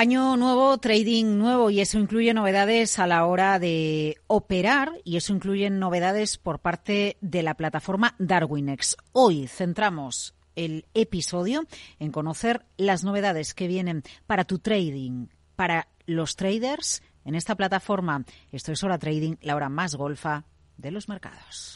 Año 0.00 0.38
nuevo, 0.38 0.78
trading 0.78 1.36
nuevo 1.36 1.68
y 1.68 1.82
eso 1.82 1.98
incluye 1.98 2.32
novedades 2.32 2.98
a 2.98 3.06
la 3.06 3.26
hora 3.26 3.58
de 3.58 4.16
operar 4.28 4.92
y 5.04 5.18
eso 5.18 5.34
incluye 5.34 5.68
novedades 5.68 6.38
por 6.38 6.58
parte 6.58 7.18
de 7.20 7.42
la 7.42 7.52
plataforma 7.52 8.14
Darwinex. 8.18 8.96
Hoy 9.12 9.46
centramos 9.46 10.34
el 10.56 10.86
episodio 10.94 11.66
en 11.98 12.12
conocer 12.12 12.64
las 12.78 13.04
novedades 13.04 13.52
que 13.52 13.68
vienen 13.68 14.02
para 14.26 14.44
tu 14.44 14.58
trading, 14.58 15.26
para 15.54 15.88
los 16.06 16.34
traders 16.34 17.02
en 17.26 17.34
esta 17.34 17.54
plataforma. 17.54 18.24
Esto 18.52 18.72
es 18.72 18.82
Hora 18.82 18.98
Trading, 18.98 19.36
la 19.42 19.54
hora 19.54 19.68
más 19.68 19.96
golfa 19.96 20.46
de 20.78 20.92
los 20.92 21.10
mercados. 21.10 21.74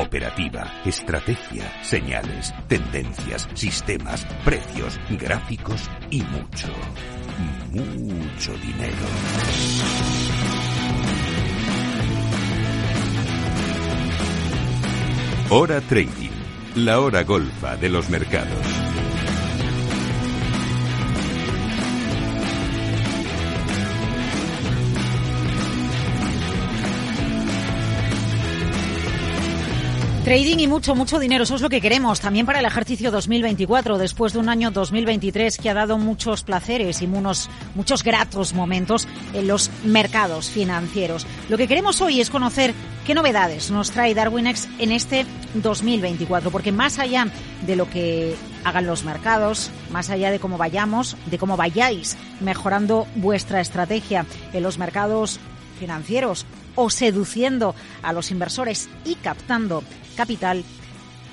Operativa, 0.00 0.64
estrategia, 0.84 1.64
señales, 1.82 2.54
tendencias, 2.68 3.48
sistemas, 3.54 4.24
precios, 4.44 4.96
gráficos 5.10 5.90
y 6.08 6.22
mucho, 6.22 6.68
mucho 7.72 8.52
dinero. 8.58 8.94
Hora 15.50 15.80
Trading, 15.80 16.30
la 16.76 17.00
hora 17.00 17.24
golfa 17.24 17.76
de 17.76 17.88
los 17.88 18.08
mercados. 18.08 18.87
Trading 30.28 30.58
y 30.58 30.66
mucho, 30.66 30.94
mucho 30.94 31.18
dinero, 31.18 31.44
eso 31.44 31.54
es 31.54 31.62
lo 31.62 31.70
que 31.70 31.80
queremos 31.80 32.20
también 32.20 32.44
para 32.44 32.58
el 32.58 32.66
ejercicio 32.66 33.10
2024, 33.10 33.96
después 33.96 34.34
de 34.34 34.38
un 34.38 34.50
año 34.50 34.70
2023 34.70 35.56
que 35.56 35.70
ha 35.70 35.72
dado 35.72 35.96
muchos 35.96 36.42
placeres 36.42 37.00
y 37.00 37.06
unos, 37.06 37.48
muchos 37.74 38.04
gratos 38.04 38.52
momentos 38.52 39.08
en 39.32 39.48
los 39.48 39.70
mercados 39.84 40.50
financieros. 40.50 41.26
Lo 41.48 41.56
que 41.56 41.66
queremos 41.66 42.02
hoy 42.02 42.20
es 42.20 42.28
conocer 42.28 42.74
qué 43.06 43.14
novedades 43.14 43.70
nos 43.70 43.90
trae 43.90 44.14
Darwinex 44.14 44.68
en 44.78 44.92
este 44.92 45.24
2024, 45.54 46.50
porque 46.50 46.72
más 46.72 46.98
allá 46.98 47.28
de 47.66 47.76
lo 47.76 47.88
que 47.88 48.36
hagan 48.64 48.86
los 48.86 49.04
mercados, 49.04 49.70
más 49.90 50.10
allá 50.10 50.30
de 50.30 50.40
cómo 50.40 50.58
vayamos, 50.58 51.16
de 51.24 51.38
cómo 51.38 51.56
vayáis 51.56 52.18
mejorando 52.40 53.06
vuestra 53.14 53.62
estrategia 53.62 54.26
en 54.52 54.62
los 54.62 54.76
mercados 54.76 55.40
financieros 55.80 56.44
o 56.74 56.90
seduciendo 56.90 57.74
a 58.02 58.12
los 58.12 58.30
inversores 58.30 58.90
y 59.06 59.14
captando 59.14 59.82
capital, 60.18 60.64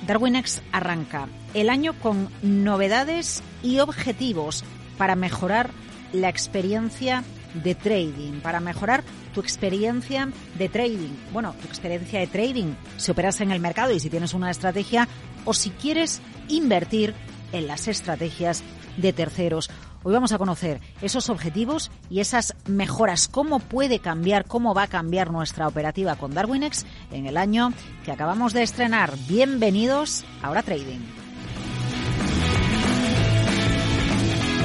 Darwinex 0.05 0.61
arranca 0.71 1.27
el 1.55 1.71
año 1.71 1.93
con 1.99 2.29
novedades 2.43 3.41
y 3.63 3.79
objetivos 3.79 4.63
para 4.99 5.15
mejorar 5.15 5.71
la 6.13 6.29
experiencia 6.29 7.23
de 7.63 7.73
trading, 7.73 8.41
para 8.41 8.59
mejorar 8.59 9.03
tu 9.33 9.41
experiencia 9.41 10.29
de 10.59 10.69
trading. 10.69 11.15
Bueno, 11.33 11.55
tu 11.59 11.67
experiencia 11.67 12.19
de 12.19 12.27
trading 12.27 12.75
si 12.97 13.09
operas 13.09 13.41
en 13.41 13.51
el 13.51 13.59
mercado 13.59 13.91
y 13.91 13.99
si 13.99 14.11
tienes 14.11 14.35
una 14.35 14.51
estrategia 14.51 15.07
o 15.45 15.55
si 15.55 15.71
quieres 15.71 16.21
invertir 16.47 17.15
en 17.53 17.65
las 17.65 17.87
estrategias 17.87 18.61
de 18.97 19.13
terceros. 19.13 19.71
Hoy 20.05 20.13
vamos 20.13 20.33
a 20.33 20.37
conocer 20.37 20.81
esos 21.01 21.31
objetivos 21.31 21.89
y 22.11 22.19
esas 22.19 22.55
mejoras, 22.67 23.27
cómo 23.27 23.57
puede 23.57 23.97
cambiar, 23.97 24.45
cómo 24.45 24.75
va 24.75 24.83
a 24.83 24.87
cambiar 24.87 25.31
nuestra 25.31 25.67
operativa 25.67 26.15
con 26.15 26.31
Darwinex 26.31 26.85
en 27.09 27.25
el 27.25 27.37
año 27.37 27.73
que 28.03 28.11
acabamos 28.11 28.53
de 28.53 28.61
estrenar. 28.61 29.13
Bienvenidos 29.27 30.23
a 30.43 30.51
Hora 30.51 30.61
Trading. 30.61 30.99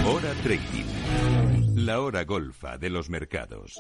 Hora 0.07 0.35
Trading, 0.43 1.87
la 1.87 2.03
hora 2.03 2.25
golfa 2.25 2.77
de 2.77 2.91
los 2.91 3.09
mercados. 3.09 3.79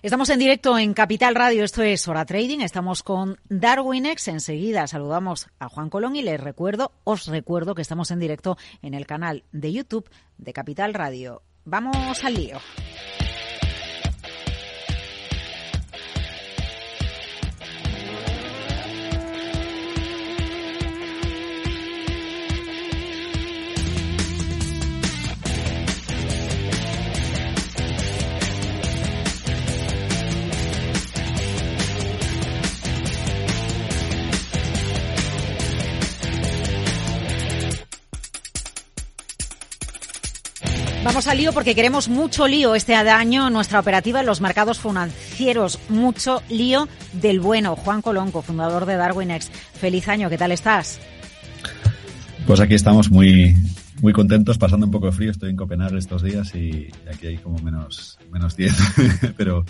Estamos 0.00 0.30
en 0.30 0.38
directo 0.38 0.78
en 0.78 0.94
Capital 0.94 1.34
Radio, 1.34 1.64
esto 1.64 1.82
es 1.82 2.06
Hora 2.06 2.24
Trading, 2.24 2.60
estamos 2.60 3.02
con 3.02 3.36
Darwinex, 3.48 4.28
enseguida 4.28 4.86
saludamos 4.86 5.48
a 5.58 5.68
Juan 5.68 5.90
Colón 5.90 6.14
y 6.14 6.22
les 6.22 6.38
recuerdo, 6.38 6.92
os 7.02 7.26
recuerdo 7.26 7.74
que 7.74 7.82
estamos 7.82 8.12
en 8.12 8.20
directo 8.20 8.56
en 8.80 8.94
el 8.94 9.06
canal 9.06 9.42
de 9.50 9.72
YouTube 9.72 10.08
de 10.36 10.52
Capital 10.52 10.94
Radio. 10.94 11.42
Vamos 11.64 12.24
al 12.24 12.34
lío. 12.34 12.58
Vamos 41.18 41.32
al 41.32 41.38
lío 41.38 41.52
porque 41.52 41.74
queremos 41.74 42.08
mucho 42.08 42.46
lío 42.46 42.76
este 42.76 42.94
año 42.94 43.48
en 43.48 43.52
nuestra 43.52 43.80
operativa 43.80 44.20
en 44.20 44.26
los 44.26 44.40
mercados 44.40 44.78
financieros. 44.78 45.80
Mucho 45.88 46.44
lío 46.48 46.86
del 47.12 47.40
bueno. 47.40 47.74
Juan 47.74 48.02
Colón, 48.02 48.30
cofundador 48.30 48.86
de 48.86 48.94
DarwinX. 48.94 49.50
Feliz 49.50 50.08
año, 50.08 50.30
¿qué 50.30 50.38
tal 50.38 50.52
estás? 50.52 51.00
Pues 52.46 52.60
aquí 52.60 52.74
estamos 52.74 53.10
muy, 53.10 53.56
muy 54.00 54.12
contentos, 54.12 54.58
pasando 54.58 54.86
un 54.86 54.92
poco 54.92 55.06
de 55.06 55.12
frío. 55.12 55.32
Estoy 55.32 55.50
en 55.50 55.56
Copenhague 55.56 55.98
estos 55.98 56.22
días 56.22 56.54
y 56.54 56.86
aquí 57.12 57.26
hay 57.26 57.38
como 57.38 57.58
menos, 57.58 58.16
menos 58.30 58.56
10, 58.56 58.76
pero 59.36 59.64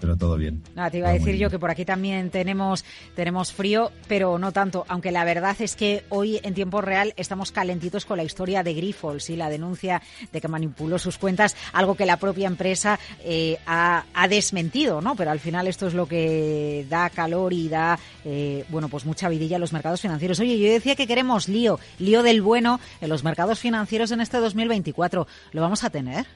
pero 0.00 0.16
todo 0.16 0.36
bien. 0.36 0.62
Ah, 0.76 0.90
te 0.90 0.98
iba 0.98 1.08
a 1.08 1.12
decir 1.12 1.36
yo 1.36 1.50
que 1.50 1.58
por 1.58 1.70
aquí 1.70 1.84
también 1.84 2.30
tenemos, 2.30 2.84
tenemos 3.14 3.52
frío, 3.52 3.92
pero 4.06 4.38
no 4.38 4.52
tanto, 4.52 4.84
aunque 4.88 5.12
la 5.12 5.24
verdad 5.24 5.56
es 5.60 5.76
que 5.76 6.04
hoy 6.08 6.40
en 6.42 6.54
tiempo 6.54 6.80
real 6.80 7.14
estamos 7.16 7.52
calentitos 7.52 8.04
con 8.04 8.16
la 8.16 8.24
historia 8.24 8.62
de 8.62 8.74
Grifols 8.74 9.30
y 9.30 9.36
la 9.36 9.50
denuncia 9.50 10.02
de 10.32 10.40
que 10.40 10.48
manipuló 10.48 10.98
sus 10.98 11.18
cuentas, 11.18 11.56
algo 11.72 11.94
que 11.94 12.06
la 12.06 12.18
propia 12.18 12.46
empresa 12.46 12.98
eh, 13.24 13.58
ha, 13.66 14.04
desmentido, 14.28 15.00
¿no? 15.00 15.16
Pero 15.16 15.30
al 15.30 15.40
final 15.40 15.66
esto 15.66 15.86
es 15.86 15.94
lo 15.94 16.06
que 16.06 16.86
da 16.88 17.08
calor 17.08 17.52
y 17.52 17.68
da, 17.68 17.98
eh, 18.24 18.64
bueno, 18.68 18.88
pues 18.88 19.06
mucha 19.06 19.28
vidilla 19.28 19.56
a 19.56 19.58
los 19.58 19.72
mercados 19.72 20.00
financieros. 20.00 20.38
Oye, 20.40 20.58
yo 20.58 20.70
decía 20.70 20.96
que 20.96 21.06
queremos 21.06 21.48
lío, 21.48 21.80
lío 21.98 22.22
del 22.22 22.42
bueno 22.42 22.78
en 23.00 23.08
los 23.08 23.24
mercados 23.24 23.58
financieros 23.58 24.10
en 24.10 24.20
este 24.20 24.38
2024. 24.38 25.26
¿Lo 25.52 25.62
vamos 25.62 25.84
a 25.84 25.90
tener? 25.90 26.26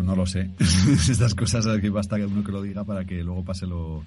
Pues 0.00 0.08
no 0.08 0.16
lo 0.16 0.24
sé. 0.24 0.50
Estas 1.10 1.34
cosas 1.34 1.66
que 1.78 1.90
basta 1.90 2.16
que 2.16 2.24
uno 2.24 2.42
que 2.42 2.52
lo 2.52 2.62
diga 2.62 2.84
para 2.84 3.04
que 3.04 3.22
luego 3.22 3.44
pase 3.44 3.66
lo, 3.66 4.02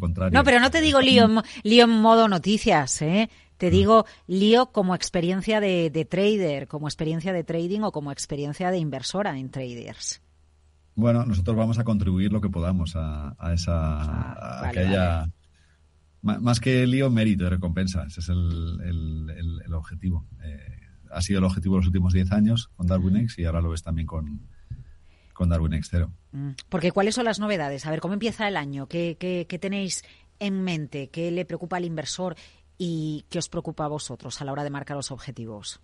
contrario. 0.00 0.36
No, 0.36 0.42
pero 0.42 0.58
no 0.58 0.68
te 0.68 0.80
digo 0.80 1.00
lío, 1.00 1.28
lío 1.62 1.84
en 1.84 1.90
modo 1.90 2.26
noticias, 2.26 3.00
¿eh? 3.02 3.30
Te 3.56 3.68
mm. 3.68 3.70
digo 3.70 4.06
lío 4.26 4.72
como 4.72 4.96
experiencia 4.96 5.60
de, 5.60 6.06
trader, 6.10 6.66
como 6.66 6.88
experiencia 6.88 7.32
de 7.32 7.44
trading 7.44 7.82
o 7.82 7.92
como 7.92 8.10
experiencia 8.10 8.72
de 8.72 8.78
inversora 8.78 9.38
en 9.38 9.48
traders. 9.48 10.20
Bueno, 10.96 11.24
nosotros 11.24 11.56
vamos 11.56 11.78
a 11.78 11.84
contribuir 11.84 12.32
lo 12.32 12.40
que 12.40 12.48
podamos 12.48 12.96
a, 12.96 13.36
esa 13.54 13.74
ah, 13.74 14.70
que 14.72 14.80
haya 14.80 15.30
más 16.22 16.58
que 16.58 16.84
lío, 16.84 17.10
mérito 17.10 17.44
y 17.44 17.48
recompensa. 17.48 18.06
Ese 18.08 18.18
es 18.18 18.28
el, 18.28 19.72
objetivo. 19.72 20.26
Eh, 20.42 20.80
ha 21.12 21.22
sido 21.22 21.38
el 21.38 21.44
objetivo 21.44 21.76
de 21.76 21.82
los 21.82 21.86
últimos 21.86 22.12
10 22.12 22.32
años 22.32 22.70
con 22.74 22.88
DarwinX 22.88 23.38
y 23.38 23.44
ahora 23.44 23.60
lo 23.60 23.70
ves 23.70 23.84
también 23.84 24.08
con, 24.08 24.48
con 25.32 25.48
Darwin 25.48 25.74
Extero. 25.74 26.12
Mm. 26.32 26.50
Porque 26.68 26.92
¿cuáles 26.92 27.14
son 27.14 27.24
las 27.24 27.38
novedades? 27.38 27.86
A 27.86 27.90
ver, 27.90 28.00
¿cómo 28.00 28.14
empieza 28.14 28.48
el 28.48 28.56
año? 28.56 28.86
¿Qué, 28.86 29.46
tenéis 29.60 30.02
en 30.38 30.62
mente? 30.62 31.08
¿Qué 31.08 31.30
le 31.30 31.44
preocupa 31.44 31.76
al 31.76 31.84
inversor 31.84 32.36
y 32.78 33.24
qué 33.28 33.38
os 33.38 33.48
preocupa 33.48 33.84
a 33.84 33.88
vosotros 33.88 34.40
a 34.40 34.44
la 34.44 34.52
hora 34.52 34.64
de 34.64 34.70
marcar 34.70 34.96
los 34.96 35.10
objetivos? 35.10 35.80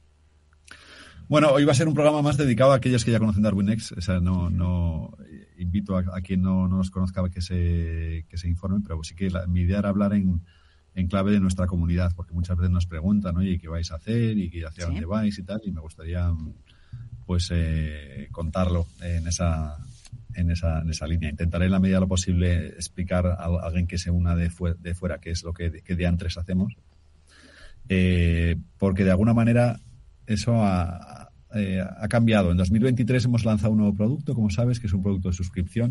Bueno, 1.28 1.50
hoy 1.50 1.64
va 1.64 1.72
a 1.72 1.74
ser 1.74 1.88
un 1.88 1.94
programa 1.94 2.22
más 2.22 2.38
dedicado 2.38 2.72
a 2.72 2.76
aquellos 2.76 3.04
que 3.04 3.10
ya 3.10 3.18
conocen 3.18 3.42
DarwinX. 3.42 3.92
O 3.92 4.00
sea, 4.00 4.18
no, 4.18 4.48
no 4.48 5.14
invito 5.58 5.96
a, 5.96 6.20
quien 6.22 6.40
no, 6.40 6.68
no, 6.68 6.78
nos 6.78 6.90
conozca 6.90 7.28
que 7.28 7.42
se, 7.42 8.24
que 8.28 8.38
se 8.38 8.48
informen, 8.48 8.82
pero 8.82 9.02
sí 9.02 9.14
que 9.14 9.30
mi 9.46 9.60
idea 9.60 9.80
era 9.80 9.90
hablar 9.90 10.14
en, 10.14 10.42
clave 11.08 11.30
de 11.30 11.38
nuestra 11.38 11.66
comunidad, 11.66 12.12
porque 12.16 12.34
muchas 12.34 12.56
veces 12.56 12.72
nos 12.72 12.86
preguntan, 12.86 13.36
oye, 13.36 13.58
¿qué 13.58 13.68
vais 13.68 13.92
a 13.92 13.96
hacer? 13.96 14.36
¿Y 14.36 14.64
hacia 14.64 14.86
dónde 14.86 15.04
vais? 15.04 15.38
Y 15.38 15.42
tal, 15.44 15.60
y 15.64 15.70
me 15.70 15.80
gustaría 15.80 16.32
pues 17.28 17.50
eh, 17.52 18.26
contarlo 18.32 18.86
en 19.02 19.28
esa, 19.28 19.76
en 20.32 20.50
esa, 20.50 20.80
en 20.80 20.88
esa 20.88 21.06
línea. 21.06 21.28
Intentaré 21.28 21.66
en 21.66 21.72
la 21.72 21.78
medida 21.78 21.98
de 21.98 22.00
lo 22.00 22.08
posible 22.08 22.68
explicar 22.68 23.26
a 23.26 23.44
alguien 23.62 23.86
que 23.86 23.98
se 23.98 24.10
una 24.10 24.34
de, 24.34 24.50
de 24.78 24.94
fuera 24.94 25.18
qué 25.20 25.32
es 25.32 25.42
lo 25.42 25.52
que, 25.52 25.70
que 25.70 26.06
antes 26.06 26.38
hacemos. 26.38 26.74
Eh, 27.90 28.56
porque 28.78 29.04
de 29.04 29.10
alguna 29.10 29.34
manera 29.34 29.78
eso 30.26 30.54
a, 30.64 31.30
eh, 31.54 31.82
ha 31.82 32.08
cambiado. 32.08 32.50
En 32.50 32.56
2023 32.56 33.26
hemos 33.26 33.44
lanzado 33.44 33.72
un 33.72 33.80
nuevo 33.80 33.94
producto, 33.94 34.34
como 34.34 34.48
sabes, 34.48 34.80
que 34.80 34.86
es 34.86 34.94
un 34.94 35.02
producto 35.02 35.28
de 35.28 35.34
suscripción 35.34 35.90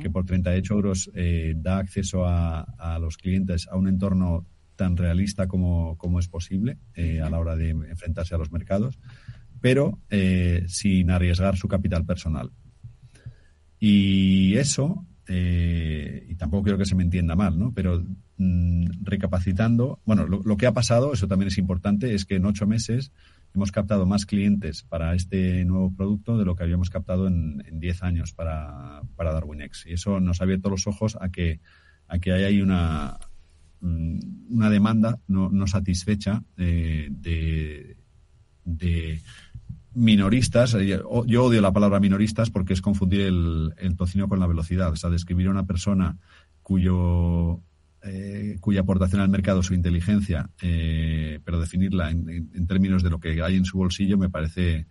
que 0.00 0.10
por 0.10 0.24
38 0.26 0.74
euros 0.74 1.12
eh, 1.14 1.54
da 1.56 1.78
acceso 1.78 2.24
a, 2.26 2.98
los 3.00 3.18
clientes 3.18 3.68
a 3.70 3.76
un 3.76 3.86
entorno 3.86 4.48
tan 4.74 4.96
realista 4.96 5.46
como, 5.46 5.96
como 5.96 6.18
es 6.18 6.26
posible 6.26 6.78
a 7.22 7.30
la 7.30 7.38
hora 7.38 7.54
de 7.54 7.70
enfrentarse 7.70 8.34
a 8.34 8.38
los 8.38 8.50
mercados, 8.50 8.98
pero 9.62 9.98
sin 10.66 11.10
arriesgar 11.10 11.56
su 11.56 11.68
capital 11.68 12.04
personal. 12.04 12.50
Y 13.80 14.54
eso, 14.56 15.06
y 15.28 16.34
tampoco 16.34 16.64
quiero 16.64 16.78
que 16.78 16.84
se 16.84 16.94
me 16.94 17.04
entienda 17.04 17.34
mal, 17.34 17.58
¿no? 17.58 17.72
pero 17.72 18.04
mm, 18.36 18.84
recapacitando, 19.02 20.00
bueno, 20.04 20.26
lo, 20.26 20.56
que 20.58 20.66
ha 20.66 20.72
pasado, 20.72 21.14
eso 21.14 21.26
también 21.26 21.48
es 21.48 21.56
importante, 21.56 22.14
es 22.14 22.26
que 22.26 22.36
en 22.36 22.44
ocho 22.44 22.66
meses 22.66 23.12
hemos 23.54 23.70
captado 23.72 24.06
más 24.06 24.26
clientes 24.26 24.82
para 24.82 25.14
este 25.14 25.64
nuevo 25.64 25.94
producto 25.94 26.38
de 26.38 26.44
lo 26.44 26.56
que 26.56 26.64
habíamos 26.64 26.90
captado 26.90 27.28
en 27.28 27.62
10 27.72 28.02
años 28.02 28.32
para, 28.32 29.02
para 29.16 29.32
DarwinX. 29.32 29.86
Y 29.86 29.92
eso 29.92 30.20
nos 30.20 30.40
ha 30.40 30.44
abierto 30.44 30.70
los 30.70 30.86
ojos 30.86 31.18
a 31.20 31.28
que, 31.28 31.60
a 32.08 32.18
que 32.18 32.32
hay 32.32 32.62
una, 32.62 33.18
mm, 33.80 34.54
una 34.54 34.70
demanda 34.70 35.18
no, 35.28 35.50
no 35.50 35.66
satisfecha 35.66 36.42
eh, 36.56 37.08
de, 37.10 37.96
de, 38.64 39.20
minoristas. 39.94 40.74
Eh, 40.74 41.00
yo 41.26 41.44
odio 41.44 41.60
la 41.60 41.72
palabra 41.72 42.00
minoristas 42.00 42.50
porque 42.50 42.72
es 42.72 42.80
confundir 42.80 43.22
el, 43.22 43.74
el 43.78 43.96
tocino 43.96 44.28
con 44.28 44.40
la 44.40 44.46
velocidad. 44.46 44.90
O 44.90 44.96
sea, 44.96 45.10
describir 45.10 45.48
a 45.48 45.50
una 45.50 45.66
persona 45.66 46.18
cuyo 46.62 47.60
eh, 48.04 48.56
cuya 48.58 48.80
aportación 48.80 49.20
al 49.20 49.28
mercado 49.28 49.62
su 49.62 49.74
inteligencia, 49.74 50.50
eh, 50.60 51.38
pero 51.44 51.60
definirla 51.60 52.10
en, 52.10 52.66
términos 52.66 53.04
de 53.04 53.10
lo 53.10 53.20
que 53.20 53.40
hay 53.40 53.54
en 53.54 53.64
su 53.64 53.78
bolsillo 53.78 54.18
me 54.18 54.28
parece 54.28 54.86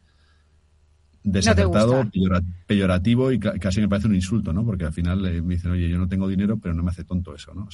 desacertado, 1.24 2.04
peyorativo 2.66 3.32
y 3.32 3.40
casi 3.40 3.82
me 3.82 3.88
parece 3.88 4.08
un 4.08 4.16
insulto, 4.16 4.54
¿no? 4.54 4.66
Porque 4.66 4.86
al 4.86 4.94
final 4.94 5.26
eh, 5.26 5.42
me 5.42 5.56
dicen, 5.56 5.72
oye, 5.72 5.88
yo 5.88 5.98
no 5.98 6.08
tengo 6.08 6.28
dinero, 6.28 6.58
pero 6.58 6.74
no 6.74 6.84
me 6.84 6.90
hace 6.90 7.04
tonto 7.04 7.36
eso, 7.36 7.54
¿no? 7.54 7.68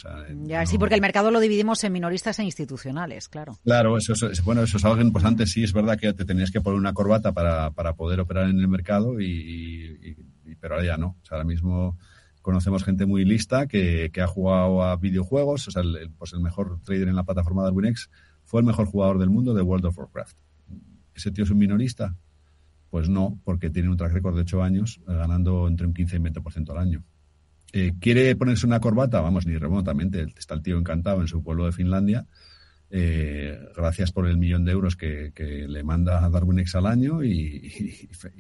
ya, 0.46 0.66
sí, 0.66 0.78
porque 0.78 0.96
el 0.96 1.02
mercado 1.02 1.32
lo 1.32 1.40
dividimos 1.40 1.84
en 1.84 1.94
minoristas 1.94 2.40
e 2.40 2.44
institucionales, 2.44 3.30
claro. 3.30 3.58
Claro, 3.64 3.98
eso 3.98 4.14
es, 4.14 4.44
bueno, 4.44 4.64
eso 4.64 4.78
es 4.78 4.86
algo 4.86 5.02
importante. 5.02 5.46
Sí, 5.46 5.64
es 5.64 5.74
verdad 5.74 5.98
que 5.98 6.14
te 6.14 6.26
tenías 6.26 6.52
que 6.52 6.62
poner 6.62 6.80
una 6.80 6.94
corbata 6.94 7.32
para, 7.32 7.72
para 7.72 7.94
poder 7.94 8.20
operar 8.20 8.50
en 8.50 8.60
el 8.60 8.68
mercado, 8.68 9.20
y, 9.22 10.18
pero 10.60 10.76
ahora 10.76 10.86
ya 10.86 10.98
no. 10.98 11.18
O 11.22 11.26
sea, 11.26 11.38
ahora 11.38 11.48
mismo 11.48 11.98
conocemos 12.42 12.84
gente 12.84 13.06
muy 13.06 13.26
lista 13.26 13.68
que, 13.68 14.12
ha 14.22 14.28
jugado 14.28 14.84
a 14.84 14.96
videojuegos. 14.98 15.68
O 15.68 15.72
sea, 15.72 15.82
el, 15.82 16.12
pues 16.18 16.34
el 16.34 16.42
mejor 16.42 16.80
trader 16.84 17.08
en 17.08 17.16
la 17.16 17.24
plataforma 17.24 17.62
de 17.62 17.68
Darwinex 17.68 18.10
fue 18.44 18.62
el 18.62 18.68
mejor 18.68 18.88
jugador 18.88 19.20
del 19.20 19.30
mundo 19.30 19.54
de 19.54 19.62
World 19.62 19.86
of 19.86 19.98
Warcraft. 19.98 20.38
¿Ese 21.14 21.32
tío 21.32 21.44
es 21.44 21.50
un 21.50 21.58
minorista? 21.58 22.16
Pues 22.90 23.10
no, 23.10 23.40
porque 23.44 23.70
tiene 23.70 23.90
un 23.90 23.98
track 23.98 24.14
record 24.14 24.36
de 24.36 24.42
8 24.42 24.64
años 24.64 25.00
eh, 25.08 25.14
ganando 25.14 25.68
entre 25.68 25.88
un 25.88 25.94
15 25.94 26.16
y 26.16 26.20
un 26.20 26.26
20% 26.26 26.70
al 26.72 26.78
año. 26.78 27.04
Eh, 27.74 27.94
¿Quiere 28.00 28.36
ponerse 28.36 28.66
una 28.66 28.80
corbata? 28.80 29.22
Vamos, 29.22 29.46
ni 29.46 29.58
remotamente. 29.58 30.26
Está 30.38 30.56
el 30.56 30.62
tío 30.62 30.78
encantado 30.78 31.22
en 31.22 31.28
su 31.28 31.44
pueblo 31.44 31.66
de 31.66 31.74
Finlandia. 31.74 32.26
Eh, 32.90 33.60
gracias 33.76 34.14
por 34.14 34.28
el 34.28 34.38
millón 34.38 34.64
de 34.64 34.72
euros 34.72 34.96
que, 34.96 35.34
le 35.68 35.84
manda 35.84 36.24
a 36.24 36.30
Darwinex 36.30 36.76
al 36.76 36.86
año 36.86 37.24
y, 37.24 37.70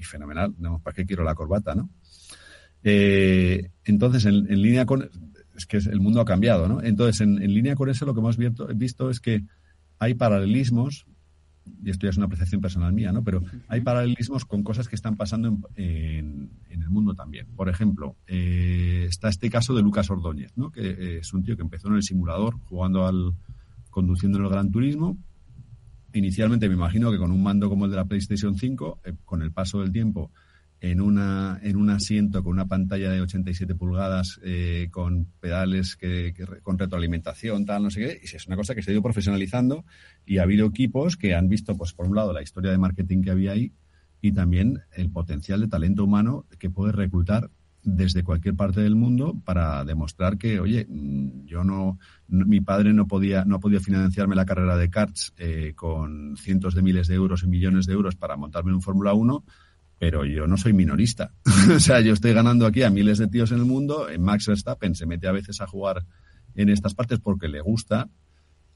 fenomenal. 0.01 0.55
No, 0.57 0.79
¿Para 0.79 0.95
qué 0.95 1.05
quiero 1.05 1.23
la 1.23 1.35
corbata, 1.35 1.75
no? 1.75 1.89
Eh, 2.83 3.71
entonces, 3.85 4.25
en, 4.25 4.45
línea 4.61 4.85
con. 4.85 5.09
Es 5.55 5.65
que 5.65 5.77
el 5.77 5.99
mundo 5.99 6.21
ha 6.21 6.25
cambiado, 6.25 6.67
¿no? 6.67 6.81
Entonces, 6.81 7.21
en, 7.21 7.39
línea 7.53 7.75
con 7.75 7.89
eso, 7.89 8.05
lo 8.05 8.13
que 8.13 8.19
hemos 8.19 8.37
visto, 8.37 9.09
es 9.09 9.19
que 9.19 9.43
hay 9.99 10.13
paralelismos, 10.13 11.06
y 11.83 11.89
esto 11.89 12.05
ya 12.05 12.11
es 12.11 12.17
una 12.17 12.25
apreciación 12.25 12.61
personal 12.61 12.93
mía, 12.93 13.11
¿no? 13.11 13.23
Pero 13.23 13.43
hay 13.67 13.81
paralelismos 13.81 14.45
con 14.45 14.63
cosas 14.63 14.87
que 14.87 14.95
están 14.95 15.15
pasando 15.15 15.57
en, 15.75 16.49
el 16.69 16.89
mundo 16.89 17.15
también. 17.15 17.47
Por 17.55 17.67
ejemplo, 17.69 18.15
eh, 18.27 19.05
está 19.09 19.27
este 19.29 19.49
caso 19.49 19.75
de 19.75 19.81
Lucas 19.81 20.09
Ordóñez, 20.09 20.53
¿no? 20.55 20.71
Que 20.71 20.89
eh, 20.89 21.17
es 21.19 21.33
un 21.33 21.43
tío 21.43 21.55
que 21.57 21.63
empezó 21.63 21.89
en 21.89 21.95
el 21.95 22.03
simulador 22.03 22.55
jugando 22.65 23.05
al. 23.05 23.33
conduciendo 23.89 24.37
en 24.37 24.45
el 24.45 24.49
Gran 24.49 24.71
Turismo. 24.71 25.17
Inicialmente 26.13 26.69
me 26.69 26.75
imagino 26.75 27.11
que 27.11 27.17
con 27.17 27.31
un 27.31 27.43
mando 27.43 27.69
como 27.69 27.85
el 27.85 27.91
de 27.91 27.97
la 27.97 28.05
PlayStation 28.05 28.55
5, 28.55 29.01
con 29.25 29.41
el 29.41 29.51
paso 29.51 29.81
del 29.81 29.91
tiempo 29.91 30.31
en, 30.79 31.01
una, 31.01 31.59
en 31.63 31.75
un 31.75 31.89
asiento 31.89 32.43
con 32.43 32.53
una 32.53 32.67
pantalla 32.67 33.09
de 33.09 33.21
87 33.21 33.75
pulgadas 33.75 34.39
eh, 34.43 34.89
con 34.91 35.25
pedales 35.39 35.95
que, 35.95 36.33
con 36.61 36.77
retroalimentación, 36.77 37.65
tal, 37.65 37.83
no 37.83 37.89
sé 37.89 37.99
qué. 37.99 38.21
Y 38.23 38.35
es 38.35 38.47
una 38.47 38.55
cosa 38.55 38.75
que 38.75 38.83
se 38.83 38.91
ha 38.91 38.93
ido 38.93 39.01
profesionalizando 39.01 39.85
y 40.25 40.37
ha 40.37 40.43
habido 40.43 40.67
equipos 40.67 41.17
que 41.17 41.35
han 41.35 41.49
visto, 41.49 41.75
pues 41.75 41.93
por 41.93 42.07
un 42.07 42.15
lado, 42.15 42.33
la 42.33 42.43
historia 42.43 42.71
de 42.71 42.77
marketing 42.77 43.21
que 43.21 43.31
había 43.31 43.51
ahí 43.51 43.73
y 44.21 44.31
también 44.31 44.81
el 44.95 45.09
potencial 45.09 45.61
de 45.61 45.67
talento 45.67 46.03
humano 46.03 46.45
que 46.59 46.69
puede 46.69 46.91
reclutar 46.91 47.49
desde 47.83 48.23
cualquier 48.23 48.55
parte 48.55 48.81
del 48.81 48.95
mundo 48.95 49.39
para 49.45 49.85
demostrar 49.85 50.37
que, 50.37 50.59
oye, 50.59 50.85
mm, 50.89 51.45
yo 51.45 51.63
no, 51.63 51.97
mi 52.27 52.59
padre 52.59 52.93
no 52.93 53.07
podía, 53.07 53.45
no 53.45 53.59
podía 53.59 53.79
financiarme 53.79 54.35
la 54.35 54.45
carrera 54.45 54.75
de 54.75 54.89
karts 54.89 55.33
eh, 55.37 55.73
con 55.75 56.35
cientos 56.35 56.75
de 56.75 56.81
miles 56.81 57.07
de 57.07 57.15
euros 57.15 57.43
y 57.43 57.47
millones 57.47 57.85
de 57.85 57.93
euros 57.93 58.15
para 58.15 58.35
montarme 58.35 58.71
en 58.71 58.75
un 58.75 58.81
Fórmula 58.81 59.13
1 59.13 59.43
pero 59.99 60.25
yo 60.25 60.47
no 60.47 60.57
soy 60.57 60.73
minorista. 60.73 61.31
o 61.75 61.79
sea, 61.79 62.01
yo 62.01 62.13
estoy 62.13 62.33
ganando 62.33 62.65
aquí 62.65 62.83
a 62.83 62.89
miles 62.89 63.17
de 63.17 63.27
tíos 63.27 63.51
en 63.51 63.59
el 63.59 63.65
mundo. 63.65 64.07
Max 64.19 64.47
Verstappen 64.47 64.95
se 64.95 65.05
mete 65.05 65.27
a 65.27 65.31
veces 65.31 65.61
a 65.61 65.67
jugar 65.67 66.05
en 66.55 66.69
estas 66.69 66.93
partes 66.93 67.19
porque 67.19 67.47
le 67.47 67.61
gusta. 67.61 68.09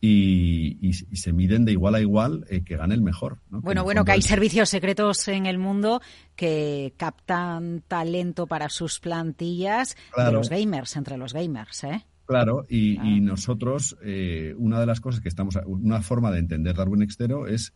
Y, 0.04 0.94
se 0.94 1.32
miden 1.32 1.64
de 1.64 1.74
igual 1.74 1.94
a 1.94 2.02
igual 2.02 2.44
eh, 2.50 2.64
que 2.64 2.76
gane 2.76 2.96
el 2.96 3.04
mejor. 3.04 3.38
Bueno, 3.50 3.84
bueno, 3.84 4.04
que 4.04 4.14
hay 4.14 4.24
servicios 4.24 4.70
secretos 4.70 5.28
en 5.28 5.46
el 5.46 5.60
mundo 5.60 6.02
que 6.36 6.96
captan 6.98 7.84
talento 7.88 8.48
para 8.48 8.70
sus 8.70 9.00
plantillas 9.00 9.96
de 10.18 10.32
los 10.32 10.50
gamers, 10.50 10.96
entre 10.96 11.18
los 11.18 11.34
gamers, 11.34 11.84
¿eh? 11.84 12.04
Claro, 12.26 12.66
y, 12.68 12.98
nosotros, 13.22 13.96
eh, 14.02 14.56
una 14.58 14.80
de 14.80 14.86
las 14.88 15.02
cosas 15.02 15.22
que 15.22 15.30
estamos, 15.30 15.60
una 15.66 16.02
forma 16.02 16.32
de 16.32 16.40
entender 16.40 16.76
Darwin 16.76 17.04
Extero 17.04 17.46
es 17.46 17.74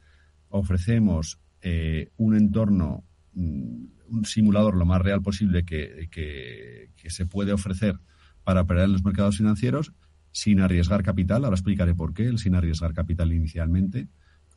ofrecemos 0.49 1.39
eh, 1.61 2.11
un 2.17 2.35
entorno 2.35 3.03
un 3.35 4.25
simulador 4.25 4.75
lo 4.75 4.85
más 4.85 5.01
real 5.01 5.21
posible 5.21 5.65
que, 5.65 6.07
que, 6.09 7.09
se 7.09 7.25
puede 7.25 7.53
ofrecer 7.53 7.99
para 8.43 8.61
operar 8.61 8.85
en 8.85 8.93
los 8.93 9.03
mercados 9.03 9.37
financieros 9.37 9.93
sin 10.31 10.59
arriesgar 10.59 11.03
capital. 11.03 11.45
Ahora 11.45 11.55
explicaré 11.55 11.93
por 11.93 12.13
qué 12.13 12.25
el 12.25 12.39
sin 12.39 12.55
arriesgar 12.55 12.93
capital 12.93 13.31
inicialmente, 13.31 14.07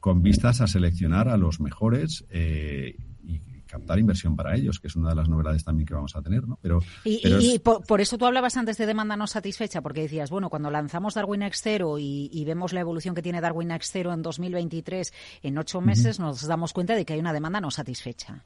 con 0.00 0.22
vistas 0.22 0.60
a 0.60 0.66
seleccionar 0.66 1.28
a 1.28 1.36
los 1.36 1.60
mejores 1.60 2.24
eh, 2.30 2.96
y 3.22 3.40
captar 3.68 3.98
inversión 3.98 4.34
para 4.34 4.56
ellos, 4.56 4.80
que 4.80 4.88
es 4.88 4.96
una 4.96 5.10
de 5.10 5.14
las 5.14 5.28
novedades 5.28 5.62
también 5.62 5.86
que 5.86 5.94
vamos 5.94 6.16
a 6.16 6.22
tener, 6.22 6.48
¿no? 6.48 6.58
Pero, 6.60 6.80
y, 7.04 7.58
por, 7.60 8.00
eso 8.00 8.16
tú 8.16 8.24
hablabas 8.24 8.56
antes 8.56 8.78
de 8.78 8.86
demanda 8.86 9.16
no 9.16 9.26
satisfecha, 9.26 9.82
porque 9.82 10.00
decías, 10.02 10.30
bueno, 10.30 10.48
cuando 10.48 10.70
lanzamos 10.70 11.14
Darwin 11.14 11.42
X 11.42 11.60
0 11.62 11.96
y, 12.00 12.44
vemos 12.46 12.72
la 12.72 12.80
evolución 12.80 13.14
que 13.14 13.22
tiene 13.22 13.40
Darwin 13.40 13.70
X 13.72 13.90
0 13.92 14.14
en 14.14 14.22
2023, 14.22 15.12
en 15.42 15.58
ocho 15.58 15.80
meses 15.80 16.18
nos 16.18 16.46
damos 16.46 16.72
cuenta 16.72 16.94
de 16.96 17.04
que 17.04 17.12
hay 17.12 17.20
una 17.20 17.34
demanda 17.34 17.60
no 17.60 17.70
satisfecha. 17.70 18.44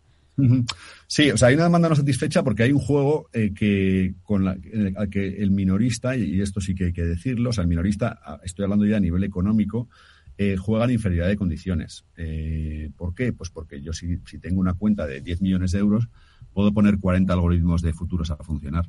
Sí, 1.07 1.31
o 1.31 1.37
sea, 1.37 1.49
hay 1.49 1.55
una 1.55 1.65
demanda 1.65 1.89
no 1.89 1.95
satisfecha 1.95 2.43
porque 2.43 2.62
hay 2.62 2.73
un 2.73 2.79
juego 2.79 3.29
eh, 3.33 3.53
que 3.55 4.15
con 4.23 4.45
la, 4.45 4.57
que 5.11 5.43
el 5.43 5.51
minorista, 5.51 6.17
y 6.17 6.41
esto 6.41 6.61
sí 6.61 6.75
que 6.75 6.87
hay 6.87 6.93
que 6.93 7.05
decirlo, 7.05 7.51
o 7.51 7.53
sea, 7.53 7.62
el 7.62 7.69
minorista, 7.69 8.41
estoy 8.43 8.65
hablando 8.65 8.87
ya 8.87 8.97
a 8.97 9.01
nivel 9.01 9.25
económico, 9.25 9.89
eh, 10.39 10.57
juega 10.57 10.87
en 10.87 10.93
inferioridad 10.93 11.29
de 11.29 11.37
condiciones. 11.37 12.05
Eh, 12.17 12.91
¿Por 12.97 13.15
qué? 13.15 13.33
Pues 13.33 13.51
porque 13.51 13.83
yo 13.83 13.93
si, 13.93 14.19
si, 14.27 14.39
tengo 14.39 14.61
una 14.61 14.75
cuenta 14.75 15.07
de 15.07 15.21
10 15.21 15.43
millones 15.43 15.73
de 15.73 15.81
euros, 15.81 16.09
puedo 16.53 16.73
poner 16.73 16.99
40 16.99 17.33
algoritmos 17.33 17.83
de 17.83 17.93
futuros 17.93 18.31
a 18.31 18.37
funcionar. 18.39 18.89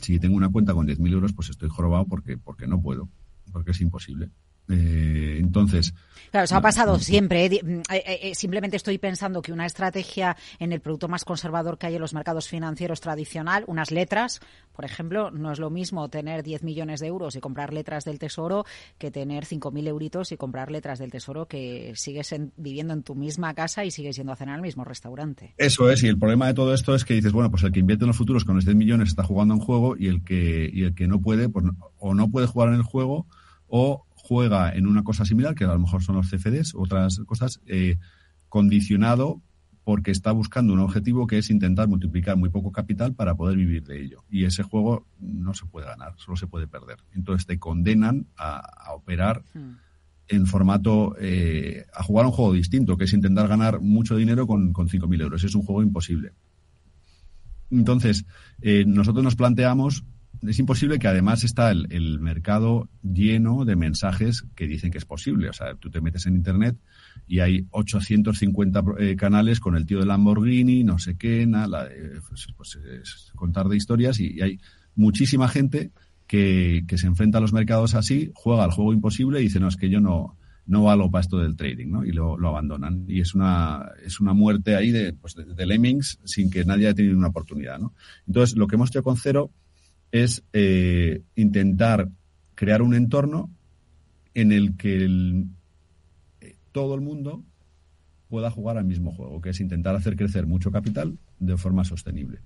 Si 0.00 0.18
tengo 0.18 0.36
una 0.36 0.48
cuenta 0.48 0.72
con 0.72 0.86
10.000 0.86 1.12
euros, 1.12 1.32
pues 1.32 1.50
estoy 1.50 1.68
jorobado 1.68 2.06
porque, 2.06 2.38
porque 2.38 2.66
no 2.66 2.80
puedo, 2.80 3.08
porque 3.52 3.72
es 3.72 3.80
imposible. 3.80 4.30
Eh, 4.72 5.38
entonces. 5.38 5.94
Claro, 6.30 6.44
eso 6.44 6.56
ha 6.56 6.62
pasado 6.62 6.98
siempre. 6.98 7.44
¿eh? 7.44 7.60
Mm, 7.62 7.80
eh, 7.90 8.32
simplemente 8.34 8.76
estoy 8.76 8.96
pensando 8.96 9.42
que 9.42 9.52
una 9.52 9.66
estrategia 9.66 10.36
en 10.58 10.72
el 10.72 10.80
producto 10.80 11.08
más 11.08 11.24
conservador 11.24 11.76
que 11.76 11.86
hay 11.86 11.96
en 11.96 12.00
los 12.00 12.14
mercados 12.14 12.48
financieros 12.48 13.00
tradicional, 13.00 13.64
unas 13.66 13.90
letras, 13.90 14.40
por 14.72 14.86
ejemplo, 14.86 15.30
no 15.30 15.52
es 15.52 15.58
lo 15.58 15.68
mismo 15.68 16.08
tener 16.08 16.42
10 16.42 16.62
millones 16.62 17.00
de 17.00 17.08
euros 17.08 17.36
y 17.36 17.40
comprar 17.40 17.74
letras 17.74 18.04
del 18.04 18.18
tesoro 18.18 18.64
que 18.96 19.10
tener 19.10 19.44
5.000 19.44 19.86
euritos 19.88 20.32
y 20.32 20.38
comprar 20.38 20.70
letras 20.70 20.98
del 20.98 21.10
tesoro 21.10 21.46
que 21.46 21.92
sigues 21.96 22.34
viviendo 22.56 22.94
en 22.94 23.02
tu 23.02 23.14
misma 23.14 23.52
casa 23.52 23.84
y 23.84 23.90
sigues 23.90 24.16
yendo 24.16 24.32
a 24.32 24.36
cenar 24.36 24.54
al 24.54 24.62
mismo 24.62 24.84
restaurante. 24.84 25.54
Eso 25.58 25.90
es, 25.90 26.02
y 26.02 26.08
el 26.08 26.18
problema 26.18 26.46
de 26.46 26.54
todo 26.54 26.72
esto 26.72 26.94
es 26.94 27.04
que 27.04 27.12
dices, 27.12 27.32
bueno, 27.32 27.50
pues 27.50 27.62
el 27.62 27.72
que 27.72 27.80
invierte 27.80 28.04
en 28.04 28.08
los 28.08 28.16
futuros 28.16 28.46
con 28.46 28.54
los 28.54 28.64
10 28.64 28.76
millones 28.76 29.10
está 29.10 29.22
jugando 29.22 29.52
en 29.52 29.60
juego 29.60 29.96
y 29.98 30.06
el 30.06 30.24
que, 30.24 30.70
y 30.72 30.84
el 30.84 30.94
que 30.94 31.06
no 31.06 31.20
puede, 31.20 31.50
pues 31.50 31.66
o 31.98 32.14
no 32.14 32.30
puede 32.30 32.46
jugar 32.46 32.70
en 32.70 32.76
el 32.76 32.82
juego 32.82 33.26
o 33.74 34.04
juega 34.32 34.72
en 34.72 34.86
una 34.86 35.04
cosa 35.04 35.26
similar, 35.26 35.54
que 35.54 35.64
a 35.64 35.74
lo 35.74 35.78
mejor 35.78 36.02
son 36.02 36.16
los 36.16 36.30
CFDs, 36.30 36.74
otras 36.74 37.20
cosas, 37.26 37.60
eh, 37.66 37.98
condicionado 38.48 39.42
porque 39.84 40.10
está 40.10 40.32
buscando 40.32 40.72
un 40.72 40.78
objetivo 40.78 41.26
que 41.26 41.36
es 41.36 41.50
intentar 41.50 41.86
multiplicar 41.86 42.38
muy 42.38 42.48
poco 42.48 42.72
capital 42.72 43.14
para 43.14 43.34
poder 43.34 43.58
vivir 43.58 43.84
de 43.84 44.02
ello. 44.02 44.24
Y 44.30 44.44
ese 44.44 44.62
juego 44.62 45.06
no 45.18 45.52
se 45.52 45.66
puede 45.66 45.86
ganar, 45.86 46.14
solo 46.16 46.36
se 46.36 46.46
puede 46.46 46.66
perder. 46.66 46.98
Entonces 47.12 47.46
te 47.46 47.58
condenan 47.58 48.26
a, 48.38 48.94
operar 48.94 49.44
hmm. 49.52 49.72
en 50.28 50.46
formato 50.46 51.14
eh, 51.20 51.84
a 51.92 52.02
jugar 52.02 52.24
un 52.24 52.32
juego 52.32 52.54
distinto, 52.54 52.96
que 52.96 53.04
es 53.04 53.12
intentar 53.12 53.48
ganar 53.48 53.80
mucho 53.80 54.16
dinero 54.16 54.46
con, 54.46 54.72
con 54.72 54.88
5.000 54.88 55.20
euros. 55.20 55.44
Es 55.44 55.54
un 55.54 55.62
juego 55.62 55.82
imposible. 55.82 56.32
Entonces, 57.70 58.24
eh, 58.62 58.84
nosotros 58.86 59.24
nos 59.24 59.36
planteamos, 59.36 60.04
es 60.46 60.58
imposible 60.58 60.98
que 60.98 61.08
además 61.08 61.44
está 61.44 61.70
el, 61.70 62.18
mercado 62.20 62.88
lleno 63.02 63.64
de 63.64 63.76
mensajes 63.76 64.44
que 64.56 64.66
dicen 64.66 64.90
que 64.90 64.98
es 64.98 65.04
posible. 65.04 65.48
O 65.48 65.52
sea, 65.52 65.74
tú 65.76 65.90
te 65.90 66.00
metes 66.00 66.26
en 66.26 66.34
Internet 66.34 66.76
y 67.26 67.40
hay 67.40 67.66
850 67.70 68.82
eh, 68.98 69.16
canales 69.16 69.60
con 69.60 69.76
el 69.76 69.86
tío 69.86 70.00
de 70.00 70.06
Lamborghini, 70.06 70.82
no 70.82 70.98
sé 70.98 71.16
qué, 71.16 71.46
nada, 71.46 71.88
pues, 72.28 72.46
pues 72.56 72.78
contar 73.34 73.68
de 73.68 73.76
historias 73.76 74.18
y, 74.18 74.40
hay 74.40 74.58
muchísima 74.94 75.48
gente 75.48 75.92
que, 76.26 76.84
se 76.96 77.06
enfrenta 77.06 77.38
a 77.38 77.40
los 77.40 77.52
mercados 77.52 77.94
así, 77.94 78.32
juega 78.34 78.64
al 78.64 78.70
juego 78.70 78.92
imposible 78.92 79.40
y 79.40 79.44
dice, 79.44 79.60
no, 79.60 79.68
es 79.68 79.76
que 79.76 79.90
yo 79.90 80.00
no, 80.00 80.36
no 80.66 80.84
valgo 80.84 81.10
para 81.10 81.20
esto 81.20 81.38
del 81.38 81.56
trading, 81.56 81.88
¿no? 81.88 82.04
Y 82.04 82.12
lo, 82.12 82.36
abandonan. 82.48 83.04
Y 83.06 83.20
es 83.20 83.34
una, 83.34 83.90
es 84.04 84.20
una 84.20 84.32
muerte 84.32 84.74
ahí 84.74 84.90
de, 84.90 85.12
pues 85.12 85.34
de, 85.34 85.66
lemmings 85.66 86.18
sin 86.24 86.50
que 86.50 86.64
nadie 86.64 86.86
haya 86.86 86.94
tenido 86.94 87.16
una 87.16 87.28
oportunidad, 87.28 87.78
¿no? 87.78 87.94
Entonces, 88.26 88.56
lo 88.56 88.66
que 88.66 88.76
hemos 88.76 88.90
hecho 88.90 89.02
con 89.02 89.16
Cero 89.16 89.50
es 90.12 90.44
eh, 90.52 91.22
intentar 91.34 92.08
crear 92.54 92.82
un 92.82 92.94
entorno 92.94 93.50
en 94.34 94.52
el 94.52 94.76
que 94.76 95.04
eh, 96.40 96.56
todo 96.70 96.94
el 96.94 97.00
mundo 97.00 97.42
pueda 98.28 98.50
jugar 98.50 98.78
al 98.78 98.84
mismo 98.84 99.12
juego, 99.12 99.40
que 99.40 99.50
es 99.50 99.60
intentar 99.60 99.96
hacer 99.96 100.16
crecer 100.16 100.46
mucho 100.46 100.70
capital 100.70 101.18
de 101.38 101.56
forma 101.56 101.84
sostenible. 101.84 102.38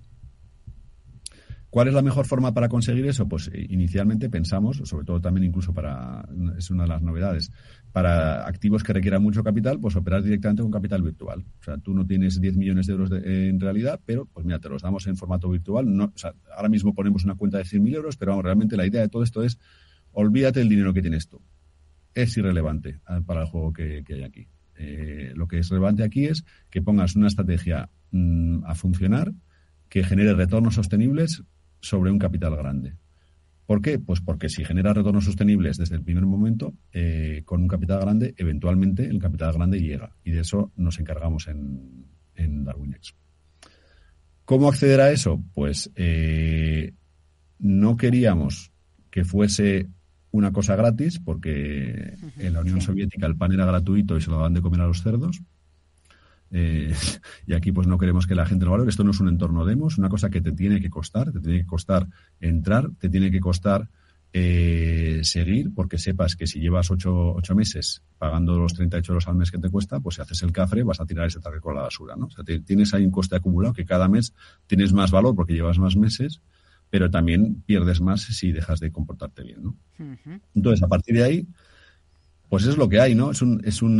¿Cuál 1.69 1.89
es 1.89 1.93
la 1.93 2.01
mejor 2.01 2.25
forma 2.25 2.53
para 2.53 2.69
conseguir 2.69 3.05
eso? 3.07 3.27
Pues 3.27 3.49
eh, 3.53 3.65
inicialmente 3.69 4.29
pensamos, 4.29 4.81
sobre 4.85 5.05
todo 5.05 5.19
también 5.19 5.45
incluso 5.45 5.73
para, 5.73 6.27
es 6.57 6.71
una 6.71 6.83
de 6.83 6.89
las 6.89 7.01
novedades, 7.01 7.51
para 7.91 8.47
activos 8.47 8.83
que 8.83 8.93
requieran 8.93 9.21
mucho 9.21 9.43
capital, 9.43 9.79
pues 9.79 9.95
operar 9.97 10.23
directamente 10.23 10.61
con 10.61 10.71
capital 10.71 11.03
virtual. 11.03 11.45
O 11.59 11.63
sea, 11.63 11.77
tú 11.77 11.93
no 11.93 12.05
tienes 12.05 12.39
10 12.39 12.55
millones 12.55 12.87
de 12.87 12.93
euros 12.93 13.11
en 13.11 13.59
realidad, 13.59 13.99
pero 14.05 14.25
pues 14.25 14.45
mira, 14.45 14.59
te 14.59 14.69
los 14.69 14.81
damos 14.81 15.07
en 15.07 15.17
formato 15.17 15.49
virtual. 15.49 15.87
O 15.99 16.11
sea, 16.15 16.33
ahora 16.55 16.69
mismo 16.69 16.93
ponemos 16.93 17.25
una 17.25 17.35
cuenta 17.35 17.57
de 17.57 17.65
100.000 17.65 17.95
euros, 17.95 18.15
pero 18.15 18.31
vamos, 18.31 18.45
realmente 18.45 18.77
la 18.77 18.85
idea 18.85 19.01
de 19.01 19.09
todo 19.09 19.23
esto 19.23 19.43
es, 19.43 19.59
olvídate 20.13 20.59
del 20.59 20.69
dinero 20.69 20.93
que 20.93 21.01
tienes 21.01 21.27
tú. 21.27 21.41
Es 22.13 22.37
irrelevante 22.37 23.01
ah, 23.05 23.19
para 23.25 23.41
el 23.41 23.47
juego 23.47 23.73
que, 23.73 24.03
hay 24.07 24.23
aquí. 24.23 24.47
Eh, 24.79 25.33
lo 25.35 25.47
que 25.47 25.59
es 25.59 25.69
relevante 25.69 26.03
aquí 26.03 26.25
es 26.25 26.45
que 26.69 26.81
pongas 26.81 27.15
una 27.15 27.27
estrategia 27.27 27.89
mm, 28.11 28.63
a 28.63 28.73
funcionar 28.73 29.33
que 29.89 30.03
genere 30.03 30.33
retornos 30.33 30.75
sostenibles 30.75 31.43
sobre 31.87 32.11
un 32.11 32.19
capital 32.19 32.55
grande. 32.55 32.95
¿Por 33.65 33.81
qué? 33.81 33.99
Pues 33.99 34.21
porque 34.21 34.47
si 34.47 34.63
genera 34.63 34.93
retornos 34.93 35.25
sostenibles 35.25 35.77
desde 35.77 35.95
el 35.95 36.01
primer 36.01 36.25
momento, 36.25 36.73
eh, 36.93 37.41
con 37.43 37.61
un 37.61 37.67
capital 37.67 37.99
grande, 37.99 38.33
eventualmente 38.37 39.05
el 39.05 39.19
capital 39.19 39.53
grande 39.53 39.81
llega. 39.81 40.15
Y 40.23 40.31
de 40.31 40.39
eso 40.39 40.71
nos 40.77 40.99
encargamos 40.99 41.47
en, 41.47 42.05
en 42.35 42.63
DarwinX. 42.63 43.13
¿Cómo 44.45 44.69
acceder 44.69 45.01
a 45.01 45.11
eso? 45.11 45.43
Pues 45.53 45.91
eh, 45.95 46.93
no 47.59 47.97
queríamos 47.97 48.71
que 49.11 49.25
fuese 49.25 49.89
una 50.31 50.53
cosa 50.53 50.77
gratis, 50.77 51.19
porque 51.19 52.13
en 52.37 52.53
la 52.53 52.61
Unión 52.61 52.79
Soviética 52.79 53.27
el 53.27 53.35
pan 53.35 53.51
era 53.51 53.65
gratuito 53.65 54.15
y 54.15 54.21
se 54.21 54.29
lo 54.29 54.37
daban 54.37 54.53
de 54.53 54.61
comer 54.61 54.81
a 54.81 54.87
los 54.87 55.01
cerdos. 55.01 55.41
Eh, 56.51 56.93
y 57.47 57.53
aquí 57.53 57.71
pues 57.71 57.87
no 57.87 57.97
queremos 57.97 58.27
que 58.27 58.35
la 58.35 58.45
gente 58.45 58.65
lo 58.65 58.71
valore. 58.71 58.89
Esto 58.89 59.03
no 59.03 59.11
es 59.11 59.19
un 59.19 59.29
entorno 59.29 59.65
demo, 59.65 59.87
es 59.87 59.97
una 59.97 60.09
cosa 60.09 60.29
que 60.29 60.41
te 60.41 60.51
tiene 60.51 60.79
que 60.79 60.89
costar, 60.89 61.31
te 61.31 61.39
tiene 61.39 61.59
que 61.59 61.65
costar 61.65 62.07
entrar, 62.39 62.89
te 62.99 63.09
tiene 63.09 63.31
que 63.31 63.39
costar 63.39 63.89
eh, 64.33 65.21
seguir, 65.23 65.73
porque 65.73 65.97
sepas 65.97 66.35
que 66.35 66.47
si 66.47 66.59
llevas 66.59 66.91
ocho, 66.91 67.33
ocho, 67.33 67.55
meses 67.55 68.03
pagando 68.17 68.59
los 68.59 68.73
38 68.73 69.13
euros 69.13 69.27
al 69.27 69.35
mes 69.35 69.51
que 69.51 69.57
te 69.57 69.69
cuesta, 69.69 69.99
pues 69.99 70.15
si 70.15 70.21
haces 70.21 70.43
el 70.43 70.51
cafre 70.51 70.83
vas 70.83 70.99
a 70.99 71.05
tirar 71.05 71.27
ese 71.27 71.39
target 71.39 71.61
con 71.61 71.75
la 71.75 71.83
basura, 71.83 72.15
¿no? 72.15 72.25
O 72.25 72.29
sea, 72.29 72.43
tienes 72.43 72.93
ahí 72.93 73.05
un 73.05 73.11
coste 73.11 73.35
acumulado 73.35 73.73
que 73.73 73.85
cada 73.85 74.07
mes 74.07 74.33
tienes 74.67 74.91
más 74.93 75.11
valor 75.11 75.33
porque 75.33 75.53
llevas 75.53 75.79
más 75.79 75.95
meses, 75.95 76.41
pero 76.89 77.09
también 77.09 77.63
pierdes 77.65 78.01
más 78.01 78.21
si 78.21 78.51
dejas 78.51 78.79
de 78.79 78.91
comportarte 78.91 79.43
bien, 79.43 79.63
¿no? 79.63 79.75
Entonces, 80.53 80.83
a 80.83 80.87
partir 80.87 81.15
de 81.15 81.23
ahí, 81.23 81.47
pues 82.49 82.65
es 82.65 82.77
lo 82.77 82.87
que 82.87 83.01
hay, 83.01 83.13
¿no? 83.13 83.31
Es 83.31 83.41
un, 83.41 83.61
es 83.65 83.81
un 83.81 83.99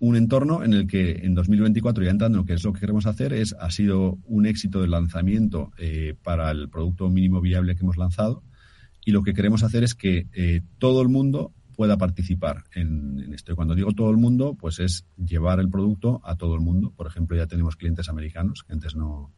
entorno 0.00 0.64
en 0.64 0.72
el 0.72 0.86
que 0.88 1.12
en 1.22 1.34
2024, 1.34 2.02
ya 2.02 2.10
entrando 2.10 2.44
que 2.44 2.54
es 2.54 2.64
lo 2.64 2.72
que 2.72 2.80
queremos 2.80 3.06
hacer, 3.06 3.32
es, 3.32 3.54
ha 3.58 3.70
sido 3.70 4.18
un 4.24 4.46
éxito 4.46 4.80
de 4.80 4.88
lanzamiento 4.88 5.70
eh, 5.78 6.14
para 6.22 6.50
el 6.50 6.68
producto 6.68 7.08
mínimo 7.08 7.40
viable 7.40 7.76
que 7.76 7.82
hemos 7.82 7.96
lanzado. 7.96 8.42
Y 9.04 9.12
lo 9.12 9.22
que 9.22 9.32
queremos 9.32 9.62
hacer 9.62 9.84
es 9.84 9.94
que 9.94 10.26
eh, 10.32 10.62
todo 10.78 11.02
el 11.02 11.08
mundo 11.08 11.52
pueda 11.76 11.96
participar 11.96 12.64
en, 12.74 13.32
esto. 13.32 13.52
Y 13.52 13.54
cuando 13.54 13.76
digo 13.76 13.92
todo 13.92 14.10
el 14.10 14.16
mundo, 14.16 14.56
pues 14.58 14.80
es 14.80 15.06
llevar 15.16 15.60
el 15.60 15.70
producto 15.70 16.20
a 16.24 16.34
todo 16.34 16.56
el 16.56 16.60
mundo. 16.60 16.92
Por 16.96 17.06
ejemplo, 17.06 17.36
ya 17.36 17.46
tenemos 17.46 17.76
clientes 17.76 18.08
americanos 18.08 18.64
que 18.64 18.72
antes 18.72 18.96
no, 18.96 19.32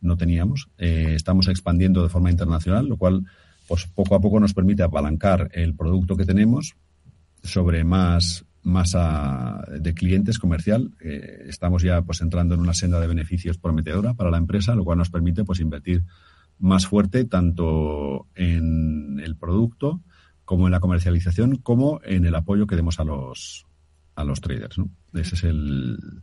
no 0.00 0.16
teníamos. 0.16 0.68
Eh, 0.78 1.12
estamos 1.14 1.46
expandiendo 1.46 2.02
de 2.02 2.08
forma 2.08 2.32
internacional, 2.32 2.88
lo 2.88 2.96
cual 2.96 3.22
pues 3.68 3.86
poco 3.86 4.16
a 4.16 4.20
poco 4.20 4.40
nos 4.40 4.54
permite 4.54 4.82
apalancar 4.82 5.48
el 5.52 5.76
producto 5.76 6.16
que 6.16 6.24
tenemos 6.24 6.74
sobre 7.42 7.84
más 7.84 8.44
masa 8.62 9.64
de 9.80 9.94
clientes 9.94 10.38
comercial. 10.38 10.92
Eh, 11.00 11.46
estamos 11.48 11.82
ya 11.82 12.02
pues 12.02 12.20
entrando 12.20 12.54
en 12.54 12.60
una 12.60 12.74
senda 12.74 13.00
de 13.00 13.06
beneficios 13.06 13.58
prometedora 13.58 14.14
para 14.14 14.30
la 14.30 14.38
empresa, 14.38 14.74
lo 14.74 14.84
cual 14.84 14.98
nos 14.98 15.10
permite 15.10 15.44
pues 15.44 15.60
invertir 15.60 16.04
más 16.58 16.86
fuerte 16.86 17.24
tanto 17.24 18.26
en 18.34 19.20
el 19.20 19.36
producto 19.36 20.02
como 20.44 20.66
en 20.66 20.72
la 20.72 20.80
comercialización 20.80 21.56
como 21.56 22.00
en 22.04 22.24
el 22.26 22.34
apoyo 22.34 22.66
que 22.66 22.76
demos 22.76 23.00
a 23.00 23.04
los 23.04 23.66
a 24.16 24.24
los 24.24 24.40
traders. 24.40 24.78
¿no? 24.78 24.90
Ese 25.14 25.36
es 25.36 25.44
el, 25.44 26.22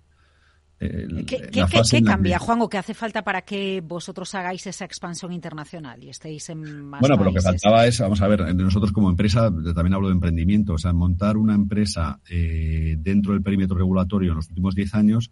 ¿Qué, 0.78 2.04
cambia, 2.04 2.38
Juan, 2.38 2.62
o 2.62 2.70
qué 2.70 2.78
hace 2.78 2.94
falta 2.94 3.24
para 3.24 3.44
que 3.44 3.82
vosotros 3.82 4.36
hagáis 4.36 4.68
esa 4.68 4.84
expansión 4.84 5.32
internacional 5.32 6.04
y 6.04 6.10
estéis 6.10 6.50
en 6.50 6.84
más 6.86 7.00
Bueno, 7.00 7.18
pero 7.18 7.30
lo 7.30 7.34
que 7.34 7.42
faltaba 7.42 7.88
es, 7.88 8.00
vamos 8.00 8.22
a 8.22 8.28
ver, 8.28 8.54
nosotros 8.54 8.92
como 8.92 9.10
empresa, 9.10 9.50
también 9.74 9.94
hablo 9.94 10.10
de 10.10 10.16
emprendimiento, 10.16 10.74
o 10.74 10.78
sea, 10.78 10.92
montar 10.92 11.38
una 11.38 11.56
empresa 11.56 12.20
eh, 12.30 12.96
dentro 13.00 13.34
del 13.34 13.42
perímetro 13.42 13.78
regulatorio 13.78 14.32
en 14.32 14.38
los 14.38 14.50
últimos 14.50 14.76
10 14.76 14.96
años 14.96 15.32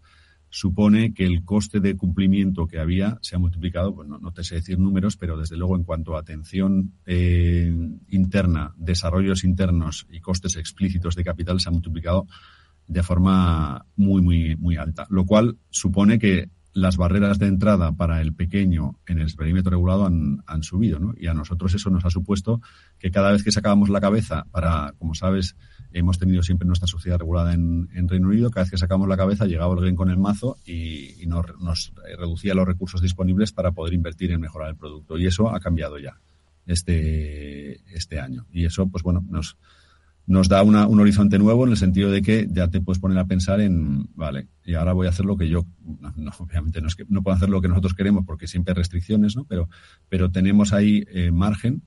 supone 0.54 1.12
que 1.12 1.26
el 1.26 1.44
coste 1.44 1.80
de 1.80 1.96
cumplimiento 1.96 2.68
que 2.68 2.78
había 2.78 3.18
se 3.22 3.34
ha 3.34 3.40
multiplicado, 3.40 3.92
pues 3.92 4.08
no, 4.08 4.30
te 4.30 4.44
sé 4.44 4.54
decir 4.54 4.78
números, 4.78 5.16
pero 5.16 5.36
desde 5.36 5.56
luego 5.56 5.74
en 5.74 5.82
cuanto 5.82 6.14
a 6.14 6.20
atención 6.20 6.92
eh, 7.06 7.74
interna, 8.10 8.72
desarrollos 8.76 9.42
internos 9.42 10.06
y 10.12 10.20
costes 10.20 10.54
explícitos 10.54 11.16
de 11.16 11.24
capital 11.24 11.58
se 11.58 11.70
ha 11.70 11.72
multiplicado 11.72 12.28
de 12.86 13.02
forma 13.02 13.86
muy, 13.96 14.22
muy, 14.22 14.56
muy 14.56 14.76
alta, 14.76 15.06
lo 15.10 15.24
cual 15.24 15.56
supone 15.70 16.18
que 16.18 16.48
las 16.74 16.96
barreras 16.96 17.38
de 17.38 17.46
entrada 17.46 17.92
para 17.92 18.20
el 18.20 18.34
pequeño 18.34 18.98
en 19.06 19.20
el 19.20 19.32
perímetro 19.34 19.70
regulado 19.70 20.06
han, 20.06 20.42
han 20.46 20.64
subido, 20.64 20.98
¿no? 20.98 21.14
Y 21.16 21.28
a 21.28 21.34
nosotros 21.34 21.72
eso 21.72 21.88
nos 21.88 22.04
ha 22.04 22.10
supuesto 22.10 22.60
que 22.98 23.12
cada 23.12 23.30
vez 23.30 23.44
que 23.44 23.52
sacábamos 23.52 23.90
la 23.90 24.00
cabeza 24.00 24.44
para, 24.50 24.92
como 24.98 25.14
sabes, 25.14 25.56
hemos 25.92 26.18
tenido 26.18 26.42
siempre 26.42 26.66
nuestra 26.66 26.88
sociedad 26.88 27.18
regulada 27.18 27.54
en, 27.54 27.88
Reino 28.08 28.28
Unido, 28.28 28.50
cada 28.50 28.64
vez 28.64 28.72
que 28.72 28.76
sacamos 28.76 29.08
la 29.08 29.16
cabeza 29.16 29.46
llegaba 29.46 29.72
alguien 29.72 29.94
con 29.94 30.10
el 30.10 30.18
mazo 30.18 30.56
y, 30.66 31.24
nos, 31.26 31.46
nos, 31.60 31.92
reducía 32.18 32.54
los 32.54 32.66
recursos 32.66 33.00
disponibles 33.00 33.52
para 33.52 33.70
poder 33.70 33.94
invertir 33.94 34.32
en 34.32 34.40
mejorar 34.40 34.70
el 34.70 34.76
producto. 34.76 35.16
Y 35.16 35.26
eso 35.26 35.54
ha 35.54 35.60
cambiado 35.60 35.98
ya 35.98 36.20
este, 36.66 37.80
este 37.96 38.18
año. 38.18 38.46
Y 38.52 38.64
eso, 38.66 38.88
pues 38.88 39.04
bueno, 39.04 39.24
nos, 39.28 39.56
nos 40.26 40.48
da 40.48 40.62
una, 40.62 40.86
un 40.86 41.00
horizonte 41.00 41.38
nuevo 41.38 41.64
en 41.64 41.72
el 41.72 41.76
sentido 41.76 42.10
de 42.10 42.22
que 42.22 42.46
ya 42.50 42.68
te 42.68 42.80
puedes 42.80 42.98
poner 42.98 43.18
a 43.18 43.26
pensar 43.26 43.60
en, 43.60 44.08
vale, 44.14 44.48
y 44.64 44.74
ahora 44.74 44.94
voy 44.94 45.06
a 45.06 45.10
hacer 45.10 45.26
lo 45.26 45.36
que 45.36 45.48
yo, 45.48 45.66
no, 46.16 46.32
obviamente 46.38 46.80
no 46.80 46.88
es 46.88 46.94
que 46.94 47.04
no 47.08 47.22
puedo 47.22 47.36
hacer 47.36 47.50
lo 47.50 47.60
que 47.60 47.68
nosotros 47.68 47.94
queremos 47.94 48.24
porque 48.24 48.46
siempre 48.46 48.72
hay 48.72 48.76
restricciones, 48.76 49.36
¿no? 49.36 49.44
Pero, 49.44 49.68
pero 50.08 50.30
tenemos 50.30 50.72
ahí 50.72 51.04
eh, 51.08 51.30
margen 51.30 51.82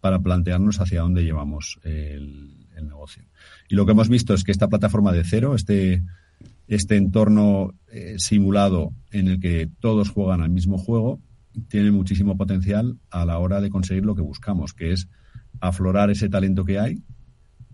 para 0.00 0.20
plantearnos 0.20 0.80
hacia 0.80 1.02
dónde 1.02 1.24
llevamos 1.24 1.78
el, 1.82 2.56
negocio. 2.80 3.22
Y 3.68 3.74
lo 3.74 3.84
que 3.84 3.92
hemos 3.92 4.08
visto 4.08 4.32
es 4.32 4.42
que 4.42 4.52
esta 4.52 4.68
plataforma 4.68 5.12
de 5.12 5.22
cero, 5.22 5.54
este, 5.54 6.02
este 6.66 6.96
entorno 6.96 7.74
eh, 7.92 8.14
simulado 8.16 8.94
en 9.10 9.28
el 9.28 9.38
que 9.38 9.68
todos 9.80 10.08
juegan 10.08 10.40
al 10.40 10.48
mismo 10.48 10.78
juego, 10.78 11.20
tiene 11.68 11.90
muchísimo 11.90 12.38
potencial 12.38 12.96
a 13.10 13.26
la 13.26 13.38
hora 13.38 13.60
de 13.60 13.68
conseguir 13.68 14.06
lo 14.06 14.14
que 14.14 14.22
buscamos, 14.22 14.72
que 14.72 14.92
es 14.92 15.08
aflorar 15.60 16.10
ese 16.10 16.30
talento 16.30 16.64
que 16.64 16.78
hay, 16.78 17.02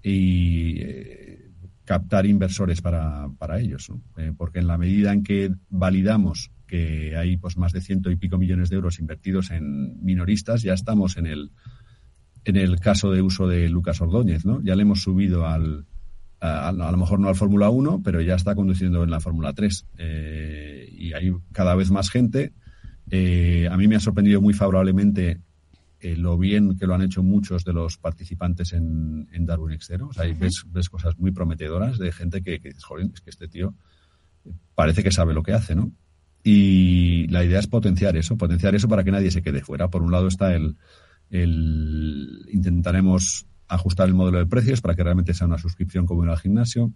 y 0.09 0.79
eh, 0.83 1.51
captar 1.85 2.27
inversores 2.27 2.81
para, 2.81 3.29
para 3.39 3.59
ellos. 3.59 3.91
Eh, 4.17 4.33
porque 4.37 4.61
en 4.61 4.69
la 4.69 4.79
medida 4.79 5.13
en 5.13 5.25
que 5.25 5.53
validamos 5.69 6.53
que 6.69 7.17
hay 7.17 7.37
pues 7.37 7.57
más 7.57 7.73
de 7.73 7.81
ciento 7.81 8.11
y 8.11 8.17
pico 8.17 8.39
millones 8.39 8.71
de 8.71 8.77
euros 8.77 9.01
invertidos 9.01 9.51
en 9.51 10.01
minoristas, 10.05 10.63
ya 10.63 10.75
estamos 10.75 11.17
en 11.17 11.27
el, 11.27 11.51
en 12.45 12.57
el 12.57 12.79
caso 12.79 13.11
de 13.11 13.21
uso 13.21 13.49
de 13.49 13.69
Lucas 13.69 14.01
Ordóñez, 14.01 14.45
¿no? 14.45 14.63
Ya 14.63 14.77
le 14.77 14.83
hemos 14.83 15.03
subido 15.03 15.45
al, 15.45 15.87
a, 16.39 16.71
lo 16.71 16.97
mejor 16.97 17.19
no 17.19 17.29
al 17.29 17.35
Fórmula 17.35 17.71
1, 17.71 18.03
pero 18.05 18.21
ya 18.21 18.37
está 18.37 18.55
conduciendo 18.55 19.03
en 19.03 19.11
la 19.11 19.19
Fórmula 19.19 19.55
3. 19.55 19.87
Eh, 19.99 20.89
y 20.93 21.15
hay 21.15 21.33
cada 21.51 21.75
vez 21.75 21.91
más 21.91 22.11
gente. 22.11 22.53
a 23.11 23.77
mí 23.77 23.89
me 23.89 23.97
ha 23.97 24.01
sorprendido 24.01 24.41
muy 24.41 24.55
favorablemente 24.55 25.41
eh, 26.01 26.17
lo 26.17 26.37
bien 26.37 26.77
que 26.77 26.87
lo 26.87 26.95
han 26.95 27.03
hecho 27.03 27.23
muchos 27.23 27.65
de 27.65 27.73
los 27.73 27.99
participantes 27.99 28.73
en, 28.73 29.27
Darwin 29.47 29.75
Extero. 29.75 30.09
O 30.09 30.13
sea, 30.13 30.25
ves, 30.39 30.65
ves, 30.69 30.89
cosas 30.89 31.19
muy 31.19 31.33
prometedoras 31.33 31.99
de 31.99 32.13
gente 32.13 32.43
que, 32.43 32.61
que 32.61 32.69
dices, 32.69 32.85
joder, 32.85 33.09
es 33.13 33.21
que 33.21 33.31
este 33.31 33.49
tío 33.49 33.75
parece 34.75 35.03
que 35.03 35.11
sabe 35.11 35.35
lo 35.35 35.43
que 35.43 35.53
hace, 35.53 35.75
¿no? 35.75 35.93
Y 36.43 37.27
la 37.29 37.45
idea 37.45 37.59
es 37.59 37.67
potenciar 37.67 38.17
eso, 38.17 38.37
potenciar 38.37 38.75
eso 38.75 38.89
para 38.89 39.03
que 39.03 39.11
nadie 39.11 39.31
se 39.31 39.43
quede 39.43 39.63
fuera. 39.63 39.89
Por 39.89 40.03
un 40.03 40.13
lado 40.13 40.29
está 40.29 40.55
el, 40.55 40.77
el 41.31 42.47
intentaremos 42.53 43.47
ajustar 43.69 44.07
el 44.07 44.15
modelo 44.15 44.39
de 44.39 44.47
precios 44.47 44.81
para 44.81 44.95
que 44.95 45.03
realmente 45.03 45.35
sea 45.35 45.47
una 45.47 45.59
suscripción 45.59 46.07
como 46.07 46.25
en 46.25 46.31
el 46.31 46.39
gimnasio. 46.39 46.93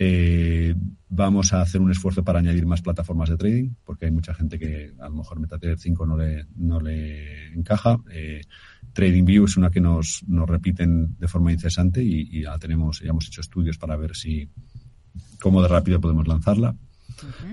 Eh, 0.00 0.76
vamos 1.08 1.52
a 1.52 1.60
hacer 1.60 1.80
un 1.80 1.90
esfuerzo 1.90 2.22
para 2.22 2.38
añadir 2.38 2.64
más 2.66 2.82
plataformas 2.82 3.30
de 3.30 3.36
trading, 3.36 3.70
porque 3.84 4.04
hay 4.04 4.12
mucha 4.12 4.32
gente 4.32 4.58
que 4.58 4.94
a 4.98 5.08
lo 5.08 5.16
mejor 5.16 5.40
MetaTrader 5.40 5.78
5 5.78 6.06
no 6.06 6.16
le, 6.16 6.46
no 6.56 6.80
le 6.80 7.52
encaja. 7.52 7.98
Eh, 8.12 8.42
TradingView 8.92 9.46
es 9.46 9.56
una 9.56 9.70
que 9.70 9.80
nos, 9.80 10.22
nos 10.28 10.48
repiten 10.48 11.16
de 11.18 11.26
forma 11.26 11.52
incesante 11.52 12.02
y, 12.02 12.42
ya 12.42 12.56
tenemos, 12.58 13.00
ya 13.00 13.10
hemos 13.10 13.26
hecho 13.26 13.40
estudios 13.40 13.76
para 13.76 13.96
ver 13.96 14.14
si 14.14 14.48
cómo 15.40 15.62
de 15.62 15.68
rápido 15.68 16.00
podemos 16.00 16.28
lanzarla. 16.28 16.76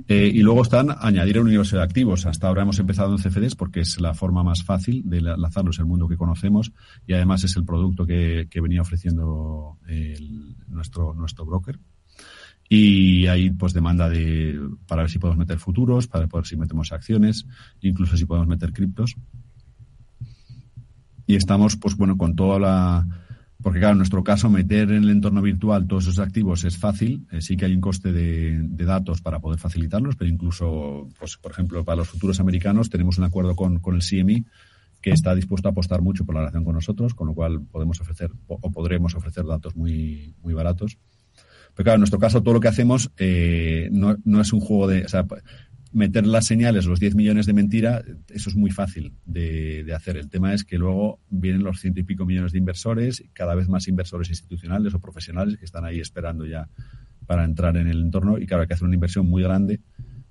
Eh, 0.07 0.29
y 0.31 0.41
luego 0.41 0.61
están 0.61 0.89
añadir 0.99 1.37
el 1.37 1.43
universo 1.43 1.77
de 1.77 1.81
activos. 1.81 2.27
Hasta 2.27 2.47
ahora 2.47 2.61
hemos 2.61 2.77
empezado 2.77 3.15
en 3.15 3.17
CFDs 3.17 3.55
porque 3.55 3.79
es 3.79 3.99
la 3.99 4.13
forma 4.13 4.43
más 4.43 4.63
fácil 4.63 5.01
de 5.05 5.21
lanzarlos 5.21 5.79
el 5.79 5.85
mundo 5.85 6.07
que 6.07 6.17
conocemos 6.17 6.71
y 7.07 7.13
además 7.13 7.43
es 7.43 7.55
el 7.55 7.65
producto 7.65 8.05
que, 8.05 8.47
venía 8.61 8.81
ofreciendo 8.81 9.79
nuestro, 10.67 11.15
nuestro 11.15 11.45
broker. 11.45 11.79
Y 12.67 13.27
hay 13.27 13.51
pues 13.51 13.73
demanda 13.73 14.09
de 14.09 14.59
para 14.87 15.03
ver 15.03 15.11
si 15.11 15.19
podemos 15.19 15.37
meter 15.37 15.59
futuros, 15.59 16.07
para 16.07 16.25
ver 16.25 16.45
si 16.45 16.57
metemos 16.57 16.91
acciones, 16.91 17.45
incluso 17.81 18.17
si 18.17 18.25
podemos 18.25 18.47
meter 18.47 18.73
criptos. 18.73 19.15
Y 21.27 21.35
estamos, 21.35 21.75
pues 21.75 21.95
bueno, 21.95 22.17
con 22.17 22.35
toda 22.35 22.59
la, 22.59 23.07
porque 23.65 23.79
claro, 23.79 23.93
en 23.93 23.97
nuestro 23.97 24.23
caso, 24.23 24.49
meter 24.49 24.91
en 24.91 25.03
el 25.03 25.09
entorno 25.09 25.41
virtual 25.41 25.87
todos 25.87 26.03
esos 26.03 26.19
activos 26.19 26.63
es 26.65 26.77
fácil. 26.77 27.25
Eh, 27.31 27.41
sí 27.41 27.57
que 27.57 27.65
hay 27.65 27.73
un 27.73 27.81
coste 27.81 28.11
de, 28.11 28.61
datos 28.85 29.21
para 29.21 29.39
poder 29.39 29.59
facilitarlos, 29.59 30.15
pero 30.15 30.29
incluso, 30.29 31.09
pues, 31.17 31.37
por 31.37 31.51
ejemplo, 31.51 31.83
para 31.83 31.95
los 31.97 32.09
futuros 32.09 32.39
americanos 32.39 32.91
tenemos 32.91 33.17
un 33.17 33.23
acuerdo 33.23 33.55
con, 33.55 33.79
con 33.79 33.95
el 33.95 34.01
CME 34.01 34.43
que 35.01 35.11
está 35.11 35.33
dispuesto 35.33 35.67
a 35.67 35.71
apostar 35.71 36.01
mucho 36.01 36.25
por 36.25 36.35
la 36.35 36.41
relación 36.41 36.63
con 36.63 36.75
nosotros, 36.75 37.13
con 37.15 37.27
lo 37.27 37.33
cual 37.33 37.61
podemos 37.61 37.99
ofrecer 38.01 38.31
o 38.47 38.71
podremos 38.71 39.15
ofrecer 39.15 39.45
datos 39.45 39.75
muy, 39.75 40.35
muy 40.43 40.53
baratos. 40.53 40.97
Pero 41.75 41.83
claro, 41.83 41.95
en 41.95 42.01
nuestro 42.01 42.19
caso, 42.19 42.41
todo 42.41 42.55
lo 42.55 42.59
que 42.59 42.69
hacemos 42.69 43.11
eh, 43.17 43.89
no, 43.91 44.41
es 44.41 44.53
un 44.53 44.61
juego 44.61 44.87
de 44.87 45.05
meter 45.91 46.27
las 46.27 46.45
señales, 46.45 46.85
los 46.85 46.99
10 46.99 47.15
millones 47.15 47.45
de 47.45 47.53
mentira, 47.53 48.03
eso 48.29 48.49
es 48.49 48.55
muy 48.55 48.69
fácil 48.69 49.13
de, 49.25 49.85
hacer. 49.95 50.17
El 50.17 50.29
tema 50.29 50.53
es 50.53 50.63
que 50.63 50.77
luego 50.77 51.19
vienen 51.29 51.63
los 51.63 51.79
ciento 51.79 52.01
y 52.01 52.03
pico 52.03 52.25
millones 52.25 52.51
de 52.51 52.57
inversores, 52.57 53.23
cada 53.31 53.55
vez 53.55 53.69
más 53.69 53.87
inversores 53.87 54.29
institucionales 54.29 54.93
o 54.93 54.99
profesionales 54.99 55.57
que 55.57 55.65
están 55.65 55.85
ahí 55.85 55.99
esperando 55.99 56.45
ya 56.45 56.67
para 57.25 57.45
entrar 57.45 57.77
en 57.77 57.87
el 57.87 58.01
entorno 58.01 58.37
y 58.37 58.45
claro, 58.45 58.61
hay 58.61 58.67
que 58.67 58.73
hacer 58.73 58.85
una 58.85 58.95
inversión 58.95 59.25
muy 59.25 59.41
grande 59.41 59.79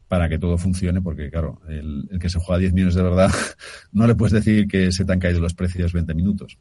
para 0.07 0.29
que 0.29 0.39
todo 0.39 0.59
funcione, 0.59 1.01
porque 1.01 1.31
claro, 1.31 1.61
el, 1.69 2.09
que 2.21 2.29
se 2.29 2.39
juega 2.39 2.59
10 2.59 2.75
millones 2.75 2.95
de 2.95 3.03
verdad, 3.03 3.31
no 3.93 4.07
le 4.07 4.15
puedes 4.15 4.33
decir 4.33 4.69
que 4.69 4.93
se 4.93 5.05
te 5.05 5.13
han 5.13 5.19
caído 5.19 5.41
los 5.41 5.55
precios 5.55 5.93
20 5.93 6.15
minutos. 6.15 6.59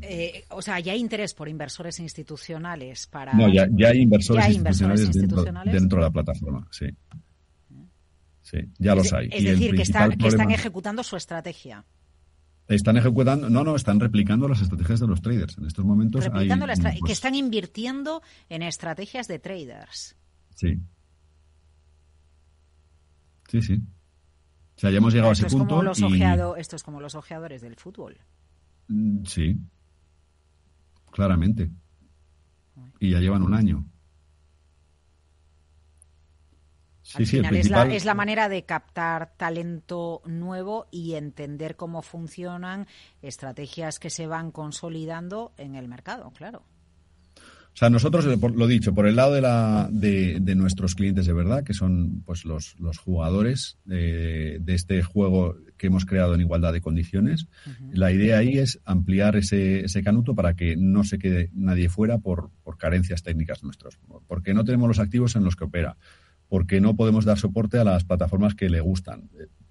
Eh, 0.00 0.44
o 0.50 0.62
sea, 0.62 0.80
ya 0.80 0.92
hay 0.92 1.00
interés 1.00 1.34
por 1.34 1.48
inversores 1.48 2.00
institucionales 2.00 3.06
para... 3.06 3.34
No, 3.34 3.52
ya, 3.52 3.64
hay 3.88 4.00
inversores, 4.00 4.48
institucionales, 4.48 5.74
dentro 5.74 5.98
de 5.98 6.04
la 6.04 6.10
plataforma, 6.10 6.66
sí. 6.70 6.86
Sí, 8.42 8.58
ya 8.78 8.94
los 8.94 9.12
hay. 9.12 9.28
Es 9.30 9.44
decir, 9.44 9.74
que 9.74 9.82
están, 9.82 10.12
que 10.12 10.28
están 10.28 10.50
ejecutando 10.50 11.02
su 11.02 11.16
estrategia. 11.16 11.84
Están 12.66 12.96
ejecutando, 12.96 13.50
no, 13.50 13.62
no, 13.62 13.76
están 13.76 14.00
replicando 14.00 14.48
las 14.48 14.62
estrategias 14.62 15.00
de 15.00 15.06
los 15.06 15.20
traders. 15.20 15.58
En 15.58 15.66
estos 15.66 15.84
momentos 15.84 16.24
replicando 16.24 16.64
hay, 16.66 16.94
que 16.94 17.00
pues 17.00 17.12
están 17.12 17.34
invirtiendo 17.34 18.22
en 18.48 18.62
estrategias 18.62 19.28
de 19.28 19.38
traders. 19.38 20.16
Sí. 20.54 20.78
Sí, 23.48 23.62
sí. 23.62 23.74
O 23.74 24.80
sea, 24.80 24.90
ya 24.90 24.98
hemos 24.98 25.12
llegado 25.12 25.30
a 25.30 25.32
ese 25.32 25.46
punto. 25.46 25.82
Esto 26.56 26.76
es 26.76 26.82
como 26.82 27.00
los 27.00 27.14
ojeadores 27.14 27.60
del 27.60 27.76
fútbol. 27.76 28.18
Mm, 28.88 29.24
sí. 29.24 29.56
Claramente. 31.10 31.70
Y 33.00 33.10
ya 33.10 33.20
llevan 33.20 33.42
un 33.42 33.54
año. 33.54 33.84
Al 37.14 37.26
final 37.26 37.56
es, 37.56 37.70
la, 37.70 37.86
es, 37.86 38.04
la, 38.04 38.14
manera 38.14 38.50
de 38.50 38.64
captar 38.64 39.32
talento 39.36 40.20
nuevo 40.26 40.88
y 40.90 41.14
entender 41.14 41.74
cómo 41.74 42.02
funcionan 42.02 42.86
estrategias 43.22 43.98
que 43.98 44.10
se 44.10 44.26
van 44.26 44.50
consolidando 44.50 45.52
en 45.56 45.74
el 45.74 45.88
mercado, 45.88 46.30
claro. 46.32 46.64
O 47.78 47.80
sea, 47.80 47.90
nosotros, 47.90 48.26
eh, 48.26 48.36
lo 48.56 48.66
dicho, 48.66 48.92
por 48.92 49.06
el 49.06 49.14
lado 49.14 49.34
de, 49.34 49.40
la, 49.40 49.88
de, 49.88 50.54
nuestros 50.56 50.96
clientes 50.96 51.26
de 51.26 51.32
verdad, 51.32 51.62
que 51.62 51.74
son 51.74 52.24
pues 52.26 52.44
los, 52.44 52.74
los 52.80 52.98
jugadores 52.98 53.78
de, 53.84 54.60
este 54.66 55.00
juego 55.04 55.54
que 55.76 55.86
hemos 55.86 56.04
creado 56.04 56.34
en 56.34 56.40
igualdad 56.40 56.72
de 56.72 56.80
condiciones, 56.80 57.46
la 57.92 58.10
idea 58.10 58.38
ahí 58.38 58.58
es 58.58 58.80
ampliar 58.84 59.36
ese, 59.36 59.84
ese 59.84 60.02
canuto 60.02 60.34
para 60.34 60.54
que 60.54 60.74
no 60.76 61.04
se 61.04 61.20
quede 61.20 61.50
nadie 61.52 61.88
fuera 61.88 62.18
por, 62.18 62.50
por 62.64 62.78
carencias 62.78 63.22
técnicas 63.22 63.62
nuestras, 63.62 63.96
porque 64.26 64.54
no 64.54 64.64
tenemos 64.64 64.88
los 64.88 64.98
activos 64.98 65.36
en 65.36 65.44
los 65.44 65.54
que 65.54 65.62
opera 65.62 65.96
porque 66.48 66.80
no 66.80 66.96
podemos 66.96 67.24
dar 67.24 67.38
soporte 67.38 67.78
a 67.78 67.84
las 67.84 68.04
plataformas 68.04 68.54
que 68.54 68.70
le 68.70 68.80
gustan. 68.80 69.28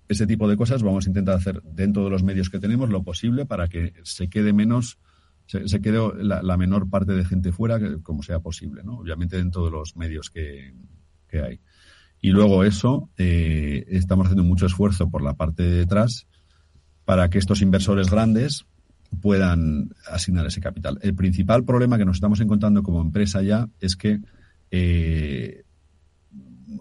Ese 0.08 0.28
tipo 0.28 0.48
de 0.48 0.56
cosas 0.56 0.84
vamos 0.84 1.06
a 1.06 1.10
intentar 1.10 1.36
hacer 1.36 1.62
dentro 1.64 2.04
de 2.06 2.10
los 2.10 2.24
medios 2.24 2.50
que 2.50 2.60
tenemos 2.60 2.90
lo 2.90 3.04
posible 3.04 3.46
para 3.46 3.68
que 3.68 3.94
se 4.04 4.30
quede 4.30 4.54
menos, 4.54 5.00
se, 5.48 5.82
quede 5.82 6.00
la, 6.24 6.58
menor 6.58 6.90
parte 6.90 7.14
de 7.14 7.26
gente 7.26 7.52
fuera 7.52 7.80
como 8.04 8.22
sea 8.22 8.40
posible, 8.40 8.84
¿no? 8.84 9.00
Obviamente 9.00 9.38
dentro 9.38 9.66
de 9.66 9.72
los 9.72 9.96
medios 9.96 10.30
que, 10.30 10.74
hay. 11.32 11.60
Y 12.20 12.32
luego 12.32 12.64
eso, 12.64 13.10
eh, 13.18 13.86
estamos 13.90 14.26
haciendo 14.26 14.44
mucho 14.44 14.66
esfuerzo 14.66 15.10
por 15.10 15.22
la 15.22 15.34
parte 15.34 15.64
de 15.64 15.78
detrás 15.78 16.28
para 17.06 17.30
que 17.30 17.38
estos 17.38 17.62
inversores 17.62 18.10
grandes 18.10 18.66
puedan 19.22 19.90
asignar 20.12 20.46
ese 20.46 20.60
capital. 20.60 21.00
El 21.02 21.16
principal 21.16 21.64
problema 21.64 21.98
que 21.98 22.06
nos 22.06 22.18
estamos 22.18 22.40
encontrando 22.42 22.84
como 22.84 23.02
empresa 23.02 23.42
ya 23.42 23.70
es 23.80 23.96
que 23.96 24.20
eh, 24.72 25.64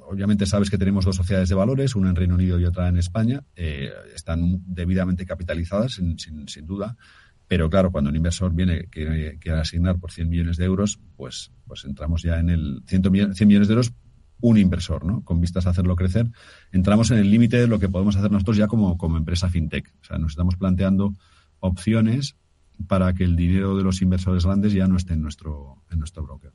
obviamente 0.08 0.46
sabes 0.46 0.70
que 0.70 0.78
tenemos 0.78 1.04
dos 1.04 1.16
sociedades 1.16 1.48
de 1.48 1.54
valores, 1.54 1.94
una 1.94 2.10
en 2.10 2.16
Reino 2.16 2.34
Unido 2.34 2.58
y 2.58 2.64
otra 2.64 2.88
en 2.88 2.96
España. 2.96 3.44
Eh, 3.54 3.90
están 4.14 4.62
debidamente 4.66 5.26
capitalizadas, 5.26 5.94
sin, 5.94 6.18
sin, 6.18 6.66
duda. 6.66 6.96
Pero 7.48 7.70
claro, 7.70 7.92
cuando 7.92 8.10
un 8.10 8.16
inversor 8.16 8.52
viene 8.52 8.88
que 8.90 9.38
quiere 9.40 9.60
asignar 9.60 9.98
por 9.98 10.10
100 10.10 10.28
millones 10.28 10.56
de 10.56 10.64
euros, 10.64 10.98
pues, 11.16 11.52
pues 11.66 11.84
entramos 11.84 12.22
ya 12.22 12.38
en 12.38 12.50
el 12.50 12.82
100, 12.86 13.34
100 13.34 13.48
millones 13.48 13.68
de 13.68 13.74
euros 13.74 13.92
un 14.40 14.58
inversor, 14.58 15.04
¿no? 15.04 15.22
Con 15.22 15.40
vistas 15.40 15.66
a 15.66 15.70
hacerlo 15.70 15.96
crecer, 15.96 16.30
entramos 16.72 17.10
en 17.10 17.18
el 17.18 17.30
límite 17.30 17.56
de 17.58 17.66
lo 17.66 17.78
que 17.78 17.88
podemos 17.88 18.16
hacer 18.16 18.30
nosotros 18.30 18.56
ya 18.56 18.66
como, 18.66 18.98
como 18.98 19.16
empresa 19.16 19.48
fintech. 19.48 19.92
O 20.02 20.04
sea, 20.04 20.18
nos 20.18 20.32
estamos 20.32 20.56
planteando 20.56 21.14
opciones 21.60 22.36
para 22.86 23.14
que 23.14 23.24
el 23.24 23.36
dinero 23.36 23.76
de 23.76 23.84
los 23.84 24.02
inversores 24.02 24.44
grandes 24.44 24.72
ya 24.72 24.86
no 24.86 24.96
esté 24.96 25.14
en 25.14 25.22
nuestro, 25.22 25.82
en 25.90 25.98
nuestro 25.98 26.22
broker. 26.24 26.52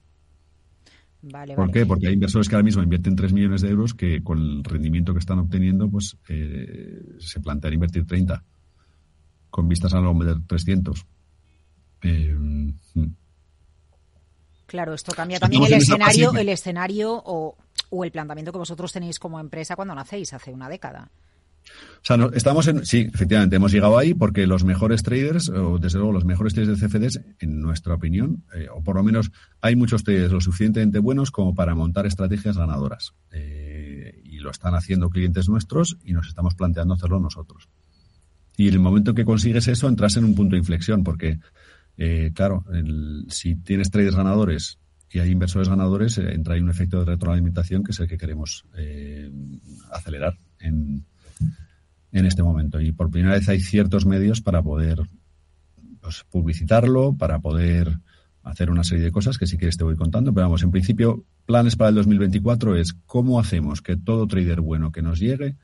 ¿Por 1.56 1.72
qué? 1.72 1.86
Porque 1.86 2.08
hay 2.08 2.14
inversores 2.14 2.50
que 2.50 2.56
ahora 2.56 2.66
mismo 2.66 2.82
invierten 2.82 3.16
3 3.16 3.32
millones 3.34 3.62
de 3.62 3.70
euros 3.70 3.94
que 3.94 4.24
con 4.24 4.40
el 4.40 4.64
rendimiento 4.64 5.14
que 5.14 5.20
están 5.20 5.38
obteniendo, 5.40 5.90
pues 5.90 6.18
eh, 6.28 7.16
se 7.20 7.40
plantean 7.40 7.76
invertir 7.76 8.06
30 8.06 8.44
con 9.52 9.68
vistas 9.68 9.94
a 9.94 10.02
no 10.02 10.14
meter 10.16 10.38
300. 10.48 11.06
Eh, 12.04 12.36
claro, 14.66 14.94
esto 14.96 15.12
cambia 15.12 15.40
también 15.40 15.66
el 15.66 15.74
escenario, 15.74 16.32
el 16.34 16.50
escenario 16.50 17.22
o, 17.24 17.58
o 17.92 18.04
el 18.04 18.12
planteamiento 18.12 18.52
que 18.52 18.58
vosotros 18.58 18.92
tenéis 18.92 19.20
como 19.20 19.40
empresa 19.40 19.76
cuando 19.76 19.94
nacéis 19.94 20.34
hace 20.34 20.52
una 20.52 20.68
década. 20.68 21.12
O 21.64 22.04
sea, 22.04 22.18
estamos 22.34 22.68
en. 22.68 22.86
Sí, 22.86 23.10
efectivamente, 23.14 23.56
hemos 23.56 23.72
llegado 23.72 23.98
ahí 23.98 24.14
porque 24.14 24.48
los 24.48 24.64
mejores 24.64 25.04
traders, 25.04 25.50
o 25.50 25.78
desde 25.78 26.00
luego 26.00 26.14
los 26.14 26.26
mejores 26.26 26.54
traders 26.54 26.80
de 26.80 26.88
CFDs, 26.88 27.22
en 27.40 27.62
nuestra 27.62 27.94
opinión, 27.94 28.44
eh, 28.56 28.68
o 28.74 28.82
por 28.82 28.96
lo 28.96 29.04
menos 29.04 29.32
hay 29.62 29.76
muchos 29.76 30.04
traders 30.04 30.32
lo 30.32 30.42
suficientemente 30.42 31.00
buenos 31.00 31.30
como 31.30 31.54
para 31.54 31.76
montar 31.76 32.08
estrategias 32.08 32.58
ganadoras. 32.58 33.14
Eh, 33.32 34.20
y 34.26 34.40
lo 34.40 34.50
están 34.50 34.74
haciendo 34.74 35.10
clientes 35.10 35.48
nuestros 35.48 35.98
y 36.04 36.14
nos 36.14 36.28
estamos 36.28 36.56
planteando 36.56 36.96
hacerlo 36.96 37.20
nosotros. 37.20 37.70
Y 38.58 38.68
en 38.68 38.74
el 38.74 38.80
momento 38.80 39.14
que 39.14 39.26
consigues 39.26 39.68
eso, 39.68 39.88
entras 39.88 40.18
en 40.18 40.26
un 40.26 40.36
punto 40.36 40.56
de 40.56 40.60
inflexión, 40.60 41.04
porque, 41.04 41.40
eh, 41.98 42.32
claro, 42.34 42.66
si 43.30 43.56
tienes 43.56 43.92
traders 43.92 44.16
ganadores 44.16 44.78
y 45.10 45.20
hay 45.20 45.32
inversores 45.32 45.70
ganadores, 45.70 46.18
entra 46.18 46.56
ahí 46.56 46.62
un 46.62 46.70
efecto 46.70 47.00
de 47.00 47.06
retroalimentación 47.06 47.84
que 47.84 47.92
es 47.92 48.00
el 48.00 48.08
que 48.08 48.18
queremos 48.18 48.66
acelerar 49.92 50.38
en 50.60 51.06
en 52.12 52.26
este 52.26 52.44
momento. 52.44 52.80
Y 52.80 52.92
por 52.92 53.10
primera 53.10 53.36
vez 53.36 53.48
hay 53.50 53.60
ciertos 53.60 54.06
medios 54.06 54.42
para 54.42 54.62
poder 54.62 55.02
pues, 56.02 56.26
publicitarlo, 56.30 57.16
para 57.18 57.40
poder 57.40 58.00
hacer 58.44 58.72
una 58.72 58.84
serie 58.84 59.06
de 59.06 59.12
cosas 59.12 59.38
que 59.38 59.48
si 59.48 59.58
quieres 59.58 59.78
te 59.78 59.84
voy 59.84 59.96
contando. 59.96 60.34
Pero 60.34 60.48
vamos, 60.48 60.64
en 60.64 60.72
principio, 60.72 61.24
planes 61.46 61.76
para 61.76 61.90
el 61.90 61.96
2024 61.96 62.76
es 62.76 62.94
cómo 63.06 63.40
hacemos 63.40 63.82
que 63.82 63.98
todo 63.98 64.28
trader 64.28 64.62
bueno 64.62 64.92
que 64.92 65.02
nos 65.02 65.20
llegue 65.20 65.56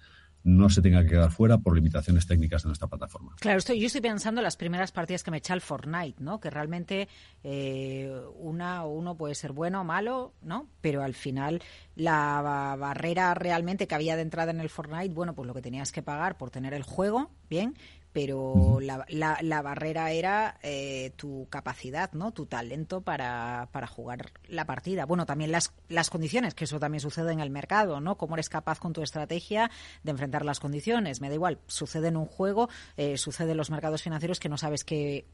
no 0.48 0.70
se 0.70 0.82
tenga 0.82 1.04
que 1.04 1.10
quedar 1.10 1.30
fuera 1.30 1.58
por 1.58 1.76
limitaciones 1.76 2.26
técnicas 2.26 2.64
de 2.64 2.68
nuestra 2.68 2.88
plataforma. 2.88 3.36
Claro, 3.42 3.58
estoy, 3.58 3.82
yo 3.82 3.88
estoy 3.88 4.00
pensando 4.00 4.40
en 4.40 4.46
las 4.46 4.56
primeras 4.56 4.94
partidas 4.94 5.22
que 5.22 5.30
me 5.30 5.38
echa 5.38 5.54
el 5.54 5.60
Fortnite, 5.60 6.24
¿no? 6.24 6.40
Que 6.40 6.50
realmente 6.50 7.10
eh, 7.44 8.10
una 8.40 8.86
uno 8.86 9.16
puede 9.18 9.36
ser 9.36 9.52
bueno 9.52 9.82
o 9.82 9.84
malo, 9.84 10.34
¿no? 10.42 10.70
Pero 10.80 11.04
al 11.04 11.16
final 11.16 11.62
la 11.96 12.76
barrera 12.80 13.34
realmente 13.34 13.88
que 13.88 13.96
había 13.96 14.16
de 14.16 14.22
entrada 14.22 14.52
en 14.52 14.62
el 14.62 14.70
Fortnite, 14.70 15.14
bueno, 15.14 15.36
pues 15.36 15.48
lo 15.48 15.54
que 15.54 15.62
tenías 15.62 15.92
que 15.92 16.02
pagar 16.02 16.38
por 16.38 16.50
tener 16.50 16.74
el 16.74 16.84
juego, 16.84 17.30
bien, 17.50 17.76
pero 18.14 18.80
la, 18.82 19.06
la, 19.10 19.62
barrera 19.62 20.12
era 20.12 20.58
eh, 20.64 21.12
tu 21.16 21.48
capacidad, 21.50 22.12
¿no? 22.14 22.32
Tu 22.32 22.46
talento 22.46 23.02
para, 23.02 23.70
para, 23.72 23.86
jugar 23.86 24.32
la 24.48 24.66
partida. 24.66 25.06
Bueno, 25.06 25.26
también 25.26 25.52
las, 25.52 25.74
las 25.88 26.10
condiciones, 26.10 26.56
que 26.56 26.64
eso 26.64 26.80
también 26.80 27.02
sucede 27.02 27.32
en 27.32 27.40
el 27.40 27.50
mercado, 27.50 28.00
¿no? 28.00 28.18
Cómo 28.18 28.36
eres 28.36 28.50
capaz 28.50 28.80
con 28.80 28.94
tu 28.94 29.04
estrategia 29.04 29.70
de 30.04 30.12
enfrentar 30.12 30.46
las 30.46 30.60
condiciones. 30.60 31.22
Me 31.22 31.30
da 31.30 31.36
igual, 31.36 31.60
sucede 31.68 32.08
en 32.08 32.18
un 32.18 32.26
juego, 32.26 32.70
eh, 32.96 33.18
sucede 33.18 33.52
en 33.52 33.58
los 33.58 33.70
mercados 33.70 34.02
financieros 34.02 34.40
que 34.40 34.50
no 34.50 34.58
sabes 34.58 34.84
qué, 34.84 35.26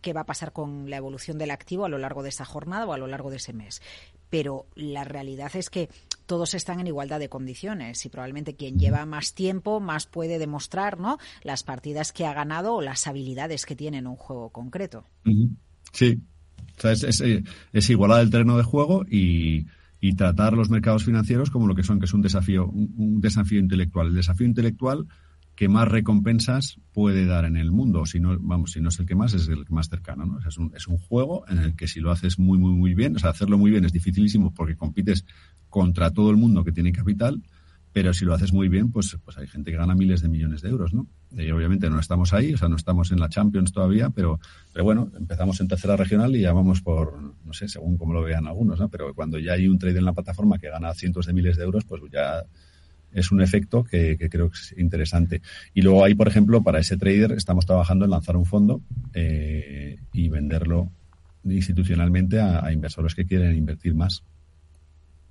qué 0.00 0.12
va 0.12 0.22
a 0.22 0.26
pasar 0.26 0.52
con 0.52 0.88
la 0.88 0.96
evolución 0.96 1.36
del 1.36 1.50
activo 1.50 1.84
a 1.84 1.88
lo 1.88 1.98
largo 1.98 2.22
de 2.22 2.30
esa 2.30 2.44
jornada 2.44 2.86
o 2.86 2.92
a 2.92 2.98
lo 2.98 3.06
largo 3.06 3.30
de 3.30 3.36
ese 3.36 3.52
mes 3.52 3.82
pero 4.34 4.66
la 4.74 5.04
realidad 5.04 5.54
es 5.54 5.70
que 5.70 5.88
todos 6.26 6.54
están 6.54 6.80
en 6.80 6.86
igualdad 6.86 7.18
de 7.20 7.28
condiciones 7.28 8.04
y 8.04 8.08
probablemente 8.08 8.54
quien 8.54 8.78
lleva 8.78 9.06
más 9.06 9.34
tiempo 9.34 9.80
más 9.80 10.06
puede 10.06 10.38
demostrar 10.38 10.98
¿no? 10.98 11.18
las 11.42 11.62
partidas 11.62 12.12
que 12.12 12.26
ha 12.26 12.34
ganado 12.34 12.74
o 12.74 12.82
las 12.82 13.06
habilidades 13.06 13.66
que 13.66 13.76
tiene 13.76 13.98
en 13.98 14.06
un 14.06 14.16
juego 14.16 14.50
concreto. 14.50 15.06
Sí, 15.92 16.20
es, 16.82 17.20
eh, 17.20 17.44
es, 17.72 17.90
igualar 17.90 18.20
el 18.20 18.30
terreno 18.30 18.56
de 18.56 18.62
juego 18.62 19.04
y, 19.08 19.66
tratar 20.18 20.52
los 20.52 20.68
mercados 20.68 21.02
financieros 21.04 21.48
como 21.48 21.66
lo 21.66 21.74
que 21.74 21.82
son, 21.82 21.98
que 21.98 22.04
es 22.04 22.12
un 22.12 22.20
desafío, 22.20 22.66
un 22.66 23.22
desafío 23.22 23.58
intelectual. 23.58 24.08
El 24.08 24.14
desafío 24.14 24.46
intelectual 24.46 25.06
que 25.54 25.68
más 25.68 25.86
recompensas 25.88 26.80
puede 26.92 27.26
dar 27.26 27.44
en 27.44 27.56
el 27.56 27.70
mundo. 27.70 28.06
Si 28.06 28.18
no, 28.20 28.36
vamos, 28.40 28.72
si 28.72 28.80
no 28.80 28.88
es 28.88 28.98
el 28.98 29.06
que 29.06 29.14
más, 29.14 29.34
es 29.34 29.48
el 29.48 29.64
más 29.68 29.88
cercano. 29.88 30.26
¿no? 30.26 30.38
es, 30.46 30.58
un, 30.58 30.72
es 30.74 30.88
un 30.88 30.98
juego 30.98 31.44
en 31.48 31.58
el 31.58 31.76
que 31.76 31.86
si 31.86 32.00
lo 32.00 32.10
haces 32.10 32.38
muy, 32.38 32.58
muy, 32.58 32.72
muy 32.72 32.94
bien, 32.94 33.16
o 33.16 33.18
sea, 33.18 33.30
hacerlo 33.30 33.58
muy 33.58 33.70
bien 33.70 33.84
es 33.84 33.92
dificilísimo 33.92 34.52
porque 34.52 34.76
compites 34.76 35.24
contra 35.68 36.10
todo 36.10 36.30
el 36.30 36.36
mundo 36.36 36.64
que 36.64 36.72
tiene 36.72 36.92
capital, 36.92 37.42
pero 37.92 38.12
si 38.12 38.24
lo 38.24 38.34
haces 38.34 38.52
muy 38.52 38.68
bien, 38.68 38.90
pues, 38.90 39.16
pues 39.24 39.38
hay 39.38 39.46
gente 39.46 39.70
que 39.70 39.76
gana 39.76 39.94
miles 39.94 40.20
de 40.20 40.28
millones 40.28 40.62
de 40.62 40.68
euros, 40.68 40.92
¿no? 40.92 41.06
Obviamente 41.32 41.88
no 41.88 42.00
estamos 42.00 42.32
ahí, 42.32 42.52
o 42.52 42.58
sea, 42.58 42.68
no 42.68 42.74
estamos 42.74 43.12
en 43.12 43.20
la 43.20 43.28
Champions 43.28 43.72
todavía, 43.72 44.10
pero, 44.10 44.40
pero 44.72 44.84
bueno, 44.84 45.12
empezamos 45.16 45.60
en 45.60 45.68
tercera 45.68 45.96
regional 45.96 46.34
y 46.34 46.40
ya 46.40 46.52
vamos 46.52 46.80
por, 46.80 47.20
no 47.44 47.52
sé, 47.52 47.68
según 47.68 47.96
como 47.96 48.12
lo 48.12 48.22
vean 48.22 48.48
algunos, 48.48 48.80
¿no? 48.80 48.88
Pero 48.88 49.14
cuando 49.14 49.38
ya 49.38 49.52
hay 49.52 49.68
un 49.68 49.78
trade 49.78 49.98
en 49.98 50.04
la 50.04 50.12
plataforma 50.12 50.58
que 50.58 50.70
gana 50.70 50.92
cientos 50.94 51.26
de 51.26 51.34
miles 51.34 51.56
de 51.56 51.62
euros, 51.62 51.84
pues 51.84 52.02
ya 52.12 52.42
es 53.14 53.30
un 53.30 53.40
efecto 53.40 53.84
que, 53.84 54.18
creo 54.30 54.50
que 54.50 54.58
es 54.58 54.74
interesante. 54.76 55.40
Y 55.72 55.82
luego 55.82 56.04
ahí, 56.04 56.14
por 56.14 56.28
ejemplo, 56.28 56.62
para 56.62 56.80
ese 56.80 56.96
trader 56.96 57.32
estamos 57.32 57.64
trabajando 57.64 58.04
en 58.04 58.10
lanzar 58.10 58.36
un 58.36 58.44
fondo 58.44 58.82
eh, 59.14 59.98
y 60.12 60.28
venderlo 60.28 60.90
institucionalmente 61.44 62.40
a, 62.40 62.70
inversores 62.72 63.14
que 63.14 63.24
quieren 63.24 63.56
invertir 63.56 63.94
más. 63.94 64.24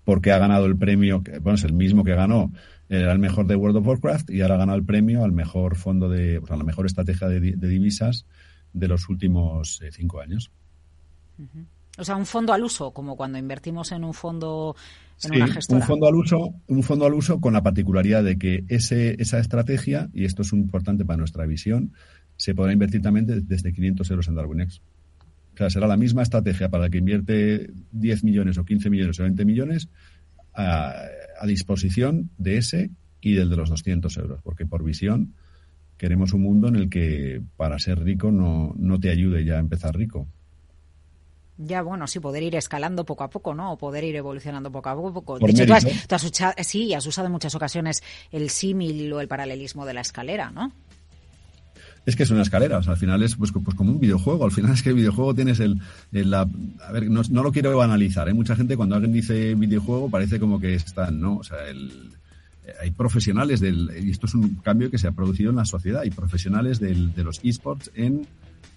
Porque 0.05 0.31
ha 0.31 0.37
ganado 0.37 0.65
el 0.65 0.77
premio, 0.77 1.21
bueno, 1.41 1.55
es 1.55 1.63
el 1.63 1.73
mismo 1.73 2.03
que 2.03 2.15
ganó, 2.15 2.51
era 2.89 3.11
el 3.11 3.19
mejor 3.19 3.47
de 3.47 3.55
World 3.55 3.77
of 3.77 3.87
Warcraft 3.87 4.29
y 4.31 4.41
ahora 4.41 4.55
ha 4.55 4.59
ganado 4.59 4.77
el 4.77 4.85
premio 4.85 5.23
al 5.23 5.31
mejor 5.31 5.75
fondo 5.75 6.09
de, 6.09 6.37
o 6.37 6.45
sea, 6.45 6.57
la 6.57 6.63
mejor 6.63 6.85
estrategia 6.85 7.27
de, 7.27 7.39
divisas 7.39 8.25
de 8.73 8.87
los 8.87 9.07
últimos 9.09 9.81
eh, 9.81 9.91
cinco 9.91 10.19
años. 10.19 10.51
O 11.97 12.03
sea, 12.03 12.15
un 12.15 12.25
fondo 12.25 12.53
al 12.53 12.63
uso, 12.63 12.91
como 12.91 13.15
cuando 13.15 13.37
invertimos 13.37 13.91
en 13.91 14.03
un 14.03 14.13
fondo 14.13 14.75
en 15.25 15.35
una 15.35 15.47
gestora. 15.47 15.81
Un 15.81 15.87
fondo 15.87 16.07
al 16.07 16.15
uso, 16.15 16.55
un 16.67 16.83
fondo 16.83 17.05
al 17.05 17.13
uso 17.13 17.39
con 17.39 17.53
la 17.53 17.63
particularidad 17.63 18.23
de 18.23 18.37
que 18.37 18.63
ese, 18.67 19.21
esa 19.21 19.39
estrategia, 19.39 20.09
y 20.13 20.25
esto 20.25 20.41
es 20.41 20.53
importante 20.53 21.05
para 21.05 21.17
nuestra 21.17 21.45
visión, 21.45 21.93
se 22.35 22.55
podrá 22.55 22.73
invertir 22.73 23.01
también 23.01 23.25
desde 23.47 23.73
500 23.73 24.09
euros 24.11 24.27
en 24.27 24.35
DarwinX. 24.35 24.81
O 25.53 25.57
sea, 25.57 25.69
será 25.69 25.87
la 25.87 25.97
misma 25.97 26.23
estrategia 26.23 26.69
para 26.69 26.85
el 26.85 26.91
que 26.91 26.97
invierte 26.97 27.71
10 27.91 28.23
millones 28.23 28.57
o 28.57 28.65
15 28.65 28.89
millones 28.89 29.19
o 29.19 29.23
20 29.23 29.45
millones 29.45 29.89
a, 30.53 30.93
a 31.39 31.47
disposición 31.47 32.31
de 32.37 32.57
ese 32.57 32.91
y 33.21 33.33
del 33.33 33.49
de 33.49 33.57
los 33.57 33.69
200 33.69 34.17
euros, 34.17 34.41
porque 34.43 34.65
por 34.65 34.83
visión 34.83 35.33
queremos 35.97 36.33
un 36.33 36.41
mundo 36.41 36.67
en 36.67 36.75
el 36.75 36.89
que 36.89 37.41
para 37.55 37.79
ser 37.79 37.99
rico 37.99 38.31
no, 38.31 38.73
no 38.77 38.99
te 38.99 39.09
ayude 39.09 39.45
ya 39.45 39.55
a 39.55 39.59
empezar 39.59 39.95
rico, 39.95 40.27
ya, 41.65 41.81
bueno, 41.81 42.07
sí, 42.07 42.19
poder 42.19 42.43
ir 42.43 42.55
escalando 42.55 43.05
poco 43.05 43.23
a 43.23 43.29
poco, 43.29 43.53
¿no? 43.53 43.73
O 43.73 43.77
poder 43.77 44.03
ir 44.03 44.15
evolucionando 44.15 44.71
poco 44.71 44.89
a 44.89 44.95
poco. 44.95 45.39
de 45.39 45.51
hecho, 45.51 45.65
tú 45.65 45.73
has, 45.73 46.23
usado, 46.23 46.53
sí, 46.63 46.93
has 46.93 47.05
usado 47.05 47.27
en 47.27 47.31
muchas 47.31 47.55
ocasiones 47.55 48.03
el 48.31 48.49
símil 48.49 49.11
o 49.13 49.21
el 49.21 49.27
paralelismo 49.27 49.85
de 49.85 49.93
la 49.93 50.01
escalera, 50.01 50.51
¿no? 50.51 50.71
es 52.05 52.17
que 52.17 52.23
es 52.23 52.31
una 52.31 52.41
escalera, 52.41 52.79
o 52.79 52.83
sea, 52.83 52.93
al 52.93 52.99
final 52.99 53.23
es 53.23 53.35
pues, 53.35 53.53
pues, 53.53 53.77
como 53.77 53.91
un 53.91 53.99
videojuego, 53.99 54.43
al 54.43 54.51
final 54.51 54.73
es 54.73 54.83
que 54.83 54.89
el 54.89 54.95
videojuego 54.95 55.33
tienes 55.33 55.61
el, 55.61 55.79
la, 56.11 56.41
a 56.41 56.91
ver, 56.91 57.09
no, 57.09 57.23
lo 57.23 57.51
quiero 57.51 57.81
analizar, 57.81 58.27
¿eh? 58.27 58.33
mucha 58.33 58.57
gente 58.57 58.75
cuando 58.75 58.95
alguien 58.95 59.13
dice 59.13 59.55
videojuego 59.55 60.09
parece 60.09 60.37
como 60.37 60.59
que 60.59 60.73
están, 60.73 61.21
¿no? 61.21 61.37
O 61.37 61.43
sea, 61.43 61.65
el, 61.69 62.11
hay 62.81 62.91
profesionales 62.91 63.59
del, 63.59 63.89
y 64.01 64.11
esto 64.11 64.25
es 64.25 64.35
un 64.35 64.55
cambio 64.55 64.89
que 64.89 64.97
se 64.97 65.07
ha 65.07 65.11
producido 65.11 65.49
en 65.49 65.57
la 65.57 65.65
sociedad, 65.65 66.01
hay 66.01 66.11
profesionales 66.11 66.79
del, 66.79 67.13
de 67.13 67.23
los 67.23 67.39
esports 67.43 67.91
en 67.95 68.27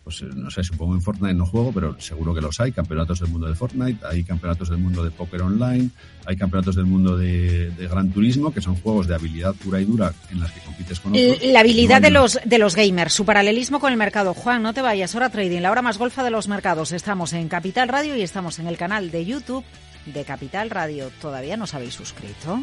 pues 0.05 0.22
eh, 0.22 0.27
no 0.35 0.51
sé, 0.51 0.62
supongo 0.62 0.94
en 0.94 1.03
Fortnite 1.03 1.35
no 1.35 1.46
juego, 1.46 1.72
pero 1.72 2.01
seguro 2.01 2.35
que 2.35 2.40
los 2.40 2.61
hay, 2.61 2.72
campeonatos 2.72 3.20
del 3.20 3.31
mundo 3.31 3.49
de 3.49 3.55
Fortnite, 3.55 4.07
hay 4.07 4.22
campeonatos 4.22 4.70
del 4.70 4.79
mundo 4.79 5.03
de 5.03 5.11
póker 5.11 5.42
online, 5.42 5.90
hay 6.25 6.37
campeonatos 6.37 6.77
del 6.77 6.87
mundo 6.87 7.16
de, 7.16 7.72
Gran 7.90 8.11
Turismo, 8.11 8.53
que 8.53 8.61
son 8.61 8.77
juegos 8.77 9.07
de 9.07 9.14
habilidad 9.14 9.55
pura 9.55 9.81
y 9.81 9.85
dura 9.85 10.12
en 10.31 10.40
las 10.40 10.53
que 10.53 10.61
compites 10.61 11.01
con 11.01 11.12
otros. 11.12 11.42
La 11.44 11.61
habilidad 11.61 12.01
de 12.01 12.11
los, 12.11 12.38
de 12.44 12.59
los 12.59 12.77
gamers, 12.77 13.12
su 13.12 13.25
paralelismo 13.25 13.81
con 13.81 13.92
el 13.92 13.99
mercado. 13.99 14.35
Juan, 14.35 14.62
no 14.62 14.75
te 14.75 14.83
vayas, 14.83 15.14
hora 15.14 15.31
trading, 15.31 15.61
la 15.61 15.70
hora 15.70 15.83
más 15.83 15.99
golfa 15.99 16.22
de 16.22 16.31
los 16.31 16.49
mercados. 16.49 16.92
Estamos 16.92 17.33
en 17.33 17.49
Capital 17.49 17.88
Radio 17.88 18.16
y 18.16 18.22
estamos 18.22 18.59
en 18.59 18.66
el 18.66 18.77
canal 18.77 19.11
de 19.11 19.25
YouTube 19.25 19.64
de 20.07 20.25
Capital 20.25 20.70
Radio. 20.70 21.11
¿Todavía 21.20 21.57
no 21.57 21.64
os 21.64 21.75
habéis 21.75 21.94
suscrito? 21.94 22.62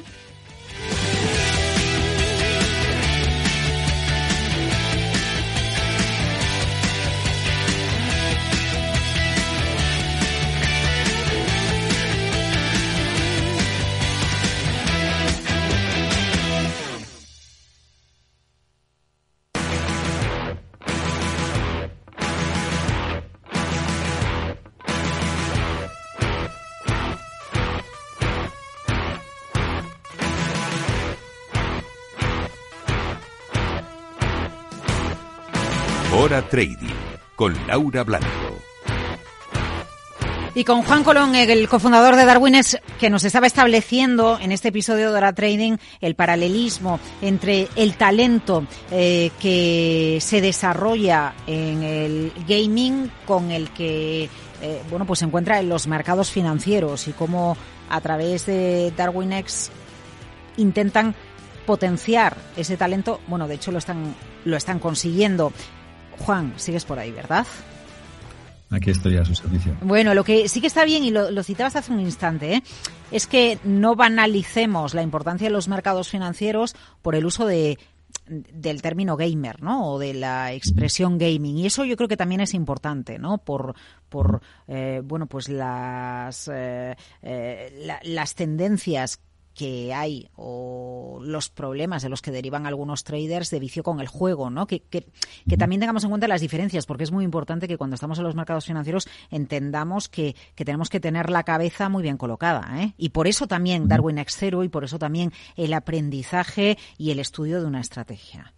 Hora 36.24 36.42
Trading 36.42 36.88
con 37.36 37.54
Laura 37.68 38.06
Blanco. 38.06 38.28
Y 40.56 40.64
con 40.64 40.82
Juan 40.82 41.04
Colón, 41.04 41.36
el 41.36 41.68
cofundador 41.68 42.16
de 42.16 42.24
Darwines, 42.24 42.80
que 42.98 43.10
nos 43.10 43.26
estaba 43.26 43.46
estableciendo 43.46 44.40
en 44.40 44.54
este 44.54 44.70
episodio 44.70 45.12
de 45.12 45.18
Hora 45.18 45.34
Trading 45.34 45.76
el 46.00 46.16
paralelismo 46.16 47.02
entre 47.22 47.68
el 47.76 47.98
talento 47.98 48.66
eh, 48.90 49.32
que 49.42 50.20
se 50.22 50.40
desarrolla 50.40 51.34
en 51.46 51.84
el 51.84 52.32
gaming 52.48 53.12
con 53.26 53.52
el 53.52 53.72
que 53.72 54.30
eh, 54.62 54.82
bueno 54.90 55.06
pues 55.06 55.20
se 55.20 55.26
encuentra 55.26 55.60
en 55.60 55.68
los 55.68 55.88
mercados 55.88 56.32
financieros 56.32 57.10
y 57.10 57.12
cómo 57.12 57.58
a 57.90 58.00
través 58.00 58.46
de 58.46 58.94
DarwinX 58.96 59.72
intentan 60.56 61.16
potenciar 61.66 62.38
ese 62.56 62.78
talento. 62.78 63.20
Bueno, 63.28 63.50
de 63.50 63.56
hecho 63.56 63.74
lo 63.74 63.80
están 63.80 64.16
lo 64.46 64.56
están 64.56 64.80
consiguiendo. 64.80 65.52
Juan, 66.20 66.54
sigues 66.58 66.86
por 66.86 67.00
ahí, 67.00 67.12
¿verdad? 67.12 67.46
Aquí 68.74 68.90
estoy 68.90 69.18
a 69.18 69.26
su 69.26 69.36
servicio. 69.36 69.76
Bueno, 69.82 70.16
lo 70.16 70.24
que 70.24 70.50
sí 70.50 70.60
que 70.60 70.68
está 70.68 70.84
bien, 70.84 71.04
y 71.04 71.12
lo, 71.12 71.44
citabas 71.44 71.76
hace 71.76 71.92
un 71.92 72.00
instante, 72.00 72.56
¿eh? 72.56 72.64
es 73.12 73.28
que 73.28 73.60
no 73.64 73.96
banalicemos 73.96 74.96
la 74.96 75.04
importancia 75.04 75.48
de 75.48 75.54
los 75.54 75.68
mercados 75.68 76.10
financieros 76.10 76.76
por 77.02 77.16
el 77.16 77.26
uso 77.26 77.46
de 77.46 77.78
del 78.26 78.82
término 78.82 79.18
gamer, 79.18 79.62
¿no? 79.62 79.92
O 79.92 80.00
de 80.00 80.14
la 80.14 80.54
expresión 80.54 81.18
gaming. 81.18 81.58
Y 81.58 81.66
eso 81.66 81.84
yo 81.84 81.98
creo 81.98 82.08
que 82.08 82.16
también 82.16 82.42
es 82.42 82.54
importante, 82.54 83.20
¿no? 83.20 83.40
Por, 83.40 83.76
por 84.08 84.42
eh, 84.68 85.02
bueno, 85.04 85.26
pues 85.28 85.50
las, 85.50 86.50
eh, 86.54 86.96
las 88.04 88.36
tendencias 88.36 89.20
que 89.54 89.94
hay 89.94 90.30
o 90.36 91.20
los 91.22 91.50
problemas 91.50 92.04
de 92.04 92.10
los 92.10 92.22
que 92.22 92.32
derivan 92.32 92.66
algunos 92.66 93.04
traders 93.04 93.50
de 93.50 93.60
vicio 93.60 93.84
con 93.84 94.00
el 94.00 94.08
juego, 94.08 94.50
¿no? 94.50 94.68
Que, 94.68 94.82
que, 94.82 95.06
también 95.58 95.80
tengamos 95.80 96.04
en 96.04 96.10
cuenta 96.10 96.28
las 96.28 96.42
diferencias, 96.42 96.86
porque 96.86 97.04
es 97.04 97.12
muy 97.12 97.24
importante 97.24 97.68
que 97.68 97.78
cuando 97.78 97.96
estamos 97.96 98.18
en 98.18 98.24
los 98.24 98.36
mercados 98.36 98.66
financieros 98.66 99.08
entendamos 99.30 100.10
que, 100.10 100.36
que 100.56 100.66
tenemos 100.66 100.90
que 100.90 101.00
tener 101.00 101.30
la 101.30 101.44
cabeza 101.44 101.90
muy 101.90 102.04
bien 102.04 102.18
colocada, 102.18 102.82
¿eh? 102.82 102.94
Y 102.98 103.10
por 103.10 103.28
eso 103.28 103.48
también 103.48 103.88
Darwin 103.88 104.18
X 104.18 104.36
Zero 104.38 104.64
y 104.64 104.70
por 104.70 104.84
eso 104.84 105.00
también 105.00 105.32
el 105.56 105.74
aprendizaje 105.74 106.78
y 106.98 107.12
el 107.12 107.20
estudio 107.20 107.60
de 107.62 107.68
una 107.68 107.82
estrategia. 107.82 108.54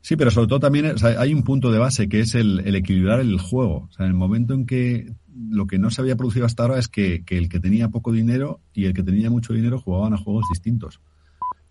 Sí, 0.00 0.16
pero 0.16 0.30
sobre 0.30 0.48
todo 0.48 0.60
también 0.60 0.94
hay 1.02 1.32
un 1.32 1.44
punto 1.44 1.70
de 1.70 1.78
base 1.78 2.08
que 2.08 2.20
es 2.20 2.34
el, 2.34 2.60
el, 2.64 2.74
equilibrar 2.74 3.20
el 3.20 3.38
juego. 3.38 3.88
O 3.88 3.92
sea, 3.92 4.06
en 4.06 4.12
el 4.12 4.18
momento 4.18 4.54
en 4.54 4.66
que 4.66 5.14
lo 5.34 5.66
que 5.66 5.78
no 5.78 5.90
se 5.90 6.00
había 6.00 6.16
producido 6.16 6.46
hasta 6.46 6.62
ahora 6.64 6.78
es 6.78 6.88
que, 6.88 7.24
el 7.28 7.48
que 7.48 7.60
tenía 7.60 7.88
poco 7.88 8.12
dinero 8.12 8.60
y 8.72 8.84
el 8.84 8.94
que 8.94 9.02
tenía 9.02 9.30
mucho 9.30 9.52
dinero 9.52 9.80
jugaban 9.80 10.14
a 10.14 10.18
juegos 10.18 10.46
distintos. 10.50 11.00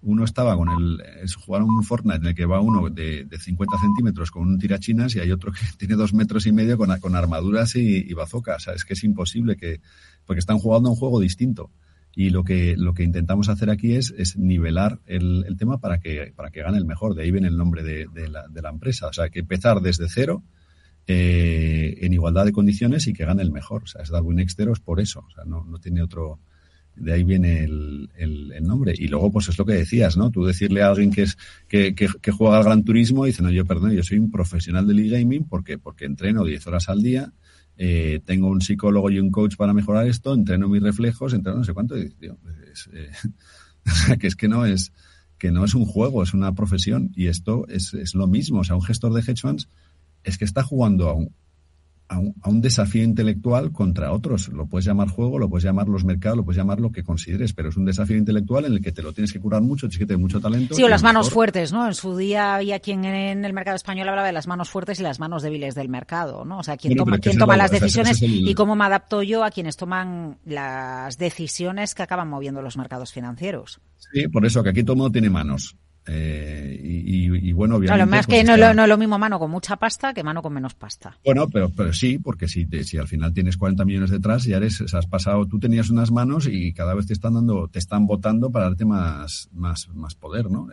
Uno 0.04 0.24
estaba 0.24 0.58
con 0.58 0.70
el. 0.70 1.00
jugaron 1.46 1.70
un 1.70 1.84
Fortnite 1.84 2.18
en 2.18 2.26
el 2.28 2.36
que 2.36 2.46
va 2.46 2.60
uno 2.60 2.90
de, 2.90 3.26
de 3.26 3.38
50 3.38 3.78
centímetros 3.78 4.32
con 4.32 4.48
un 4.48 4.58
tirachinas 4.58 5.16
y 5.16 5.20
hay 5.20 5.32
otro 5.32 5.52
que 5.52 5.60
tiene 5.78 5.96
dos 5.96 6.14
metros 6.14 6.48
y 6.48 6.52
medio 6.52 6.76
con, 6.78 6.98
con 7.00 7.16
armaduras 7.16 7.76
y, 7.76 8.10
y. 8.10 8.14
O 8.14 8.28
sea, 8.60 8.74
es 8.74 8.84
que 8.84 8.94
es 8.94 9.04
imposible 9.04 9.56
que. 9.58 9.80
Porque 10.26 10.40
están 10.40 10.58
jugando 10.58 10.90
a 10.90 10.94
un 10.94 10.98
juego 10.98 11.20
distinto. 11.20 11.70
Y 12.14 12.30
lo 12.30 12.44
que, 12.44 12.76
lo 12.78 12.94
que 12.94 13.04
intentamos 13.04 13.48
hacer 13.48 13.70
aquí 13.70 13.94
es, 13.94 14.14
es 14.18 14.38
nivelar 14.38 15.00
el, 15.06 15.46
el, 15.48 15.56
tema 15.56 15.80
para 15.80 16.00
que, 16.00 16.34
para 16.36 16.52
que 16.52 16.62
gane 16.62 16.78
el 16.78 16.86
mejor. 16.86 17.16
De 17.16 17.24
ahí 17.24 17.32
viene 17.32 17.48
el 17.48 17.58
nombre 17.58 17.84
de, 17.84 18.08
de, 18.14 18.28
la, 18.28 18.48
de 18.50 18.62
la 18.62 18.70
empresa. 18.70 19.08
O 19.08 19.14
sea, 19.14 19.30
que 19.30 19.40
empezar 19.40 19.80
desde 19.80 20.10
cero 20.10 20.44
eh, 21.08 21.98
en 22.02 22.14
igualdad 22.14 22.46
de 22.46 22.52
condiciones 22.52 23.08
y 23.08 23.14
que 23.14 23.26
gane 23.26 23.42
el 23.42 23.52
mejor. 23.52 23.84
O 23.84 23.88
sea, 23.88 24.02
es 24.02 24.10
Darwin 24.10 24.40
Exteros 24.40 24.80
por 24.80 25.00
eso. 25.00 25.24
O 25.26 25.32
sea, 25.32 25.46
no, 25.46 25.64
no 25.64 25.80
tiene 25.80 26.02
otro. 26.02 26.40
De 26.96 27.14
ahí 27.14 27.24
viene 27.24 27.64
el, 27.64 28.10
el, 28.18 28.64
nombre. 28.64 28.94
Y 28.96 29.08
luego, 29.08 29.32
pues 29.32 29.48
es 29.48 29.58
lo 29.58 29.66
que 29.66 29.74
decías, 29.74 30.18
¿no? 30.18 30.30
Tú 30.30 30.46
decirle 30.46 30.84
a 30.84 30.90
alguien 30.90 31.12
que 31.12 31.24
es 31.24 31.38
que, 31.70 31.96
que, 31.96 32.08
que 32.22 32.32
juega 32.32 32.58
al 32.58 32.66
Gran 32.66 32.84
Turismo 32.84 33.26
y 33.26 33.30
dice, 33.30 33.42
no, 33.42 33.50
yo 33.50 33.66
perdón, 33.66 33.92
yo 33.92 34.04
soy 34.04 34.20
un 34.20 34.30
profesional 34.30 34.86
del 34.86 35.00
e-gaming 35.00 35.46
porque, 35.46 35.78
porque 35.78 36.04
entreno 36.06 36.44
10 36.44 36.68
horas 36.68 36.90
al 36.90 37.02
día, 37.02 37.32
eh, 37.84 38.22
tengo 38.24 38.48
un 38.48 38.62
psicólogo 38.62 39.10
y 39.10 39.18
un 39.18 39.32
coach 39.32 39.56
para 39.56 39.74
mejorar 39.74 40.06
esto, 40.06 40.36
entreno 40.36 40.68
mis 40.68 40.84
reflejos, 40.84 41.34
entreno 41.34 41.58
no 41.58 41.64
sé 41.64 41.74
cuánto. 41.74 41.98
Y, 41.98 42.14
eh, 42.22 43.10
que 44.20 44.28
es 44.28 44.36
que 44.36 44.48
no 44.48 44.68
es 44.68 44.94
que 45.40 45.50
no 45.50 45.66
es 45.66 45.74
un 45.74 45.86
juego, 45.86 46.22
es 46.22 46.36
una 46.36 46.54
profesión 46.54 47.12
y 47.16 47.26
esto 47.26 47.66
es, 47.70 47.96
es 47.96 48.14
lo 48.14 48.28
mismo. 48.28 48.60
O 48.60 48.64
sea, 48.64 48.76
un 48.76 48.84
gestor 48.84 49.14
de 49.16 49.22
hedge 49.22 49.42
funds 49.42 49.68
es 50.24 50.38
que 50.38 50.46
está 50.46 50.62
jugando 50.62 51.10
a 51.10 51.16
un, 51.16 51.34
a 52.12 52.50
un, 52.50 52.62
desafío 52.62 53.04
intelectual 53.04 53.72
contra 53.72 54.12
otros. 54.12 54.50
Lo 54.50 54.68
puedes 54.68 54.86
llamar 54.86 55.08
juego, 55.08 55.40
lo 55.40 55.50
puedes 55.50 55.64
llamar 55.64 55.88
los 55.88 56.04
mercados, 56.04 56.38
lo 56.38 56.44
puedes 56.44 56.58
llamar 56.58 56.82
lo 56.82 56.92
que 56.92 57.04
consideres, 57.04 57.54
pero 57.54 57.70
es 57.70 57.78
un 57.78 57.86
desafío 57.86 58.18
intelectual 58.18 58.66
en 58.66 58.74
el 58.74 58.82
que 58.82 58.92
te 58.92 59.02
lo 59.02 59.14
tienes 59.14 59.32
que 59.32 59.40
curar 59.40 59.62
mucho, 59.62 59.88
tienes 59.88 60.00
que 60.00 60.06
tener 60.06 60.20
mucho 60.20 60.42
talento. 60.42 60.76
Sí, 60.76 60.84
o 60.84 60.90
las 60.90 61.04
manos 61.04 61.30
fuertes, 61.30 61.72
¿no? 61.72 61.88
En 61.88 61.94
su 61.94 62.18
día 62.18 62.56
había 62.56 62.80
quien 62.80 63.06
en 63.06 63.46
el 63.46 63.54
mercado 63.54 63.78
español 63.78 64.10
hablaba 64.10 64.28
de 64.28 64.34
las 64.34 64.48
manos 64.48 64.70
fuertes 64.70 65.00
y 65.00 65.04
las 65.04 65.20
manos 65.20 65.42
débiles 65.42 65.74
del 65.74 65.88
mercado, 65.88 66.44
¿no? 66.44 66.60
O 66.60 66.64
sea, 66.64 66.76
quién 66.76 66.98
toma, 66.98 67.18
quién 67.18 67.38
toma 67.38 67.56
las 67.56 67.72
decisiones 67.72 68.22
y 68.22 68.54
cómo 68.56 68.76
me 68.76 68.84
adapto 68.84 69.24
yo 69.24 69.46
a 69.46 69.52
quienes 69.52 69.78
toman 69.78 70.38
las 70.46 71.18
decisiones 71.18 71.96
que 71.96 72.04
acaban 72.04 72.28
moviendo 72.28 72.62
los 72.62 72.76
mercados 72.76 73.14
financieros. 73.14 73.80
Sí, 74.12 74.28
por 74.28 74.46
eso 74.46 74.62
que 74.64 74.70
aquí 74.70 74.84
todo 74.84 74.98
mundo 74.98 75.12
tiene 75.12 75.30
manos. 75.30 75.78
Eh, 76.08 76.80
y, 76.84 77.52
bueno, 77.54 77.76
obviamente. 77.76 78.06
más 78.08 78.26
pues 78.26 78.40
que 78.40 78.44
no, 78.44 78.56
es 78.56 78.90
lo 78.90 78.98
mismo 78.98 79.20
mano 79.20 79.38
con 79.38 79.52
mucha 79.52 79.76
pasta 79.76 80.14
que 80.14 80.24
mano 80.24 80.42
con 80.42 80.54
menos 80.54 80.74
pasta. 80.74 81.18
Bueno, 81.24 81.48
pero, 81.48 81.70
pero 81.70 81.94
sí, 81.94 82.18
porque 82.18 82.48
si, 82.48 82.66
si 82.84 82.98
al 82.98 83.08
final 83.08 83.34
tienes 83.34 83.58
40 83.58 83.86
millones 83.86 84.10
detrás, 84.10 84.46
ya 84.46 84.58
eres, 84.58 84.82
has 84.94 85.08
pasado, 85.08 85.46
tú 85.46 85.60
tenías 85.60 85.90
unas 85.90 86.12
manos 86.12 86.48
y 86.52 86.74
cada 86.74 86.96
vez 86.96 87.06
te 87.08 87.14
están 87.14 87.36
dando, 87.36 87.68
te 87.68 87.80
están 87.80 88.08
votando 88.08 88.52
para 88.52 88.66
darte 88.66 88.86
más, 88.86 89.50
más, 89.54 89.90
más 89.90 90.16
poder, 90.16 90.50
¿no? 90.50 90.70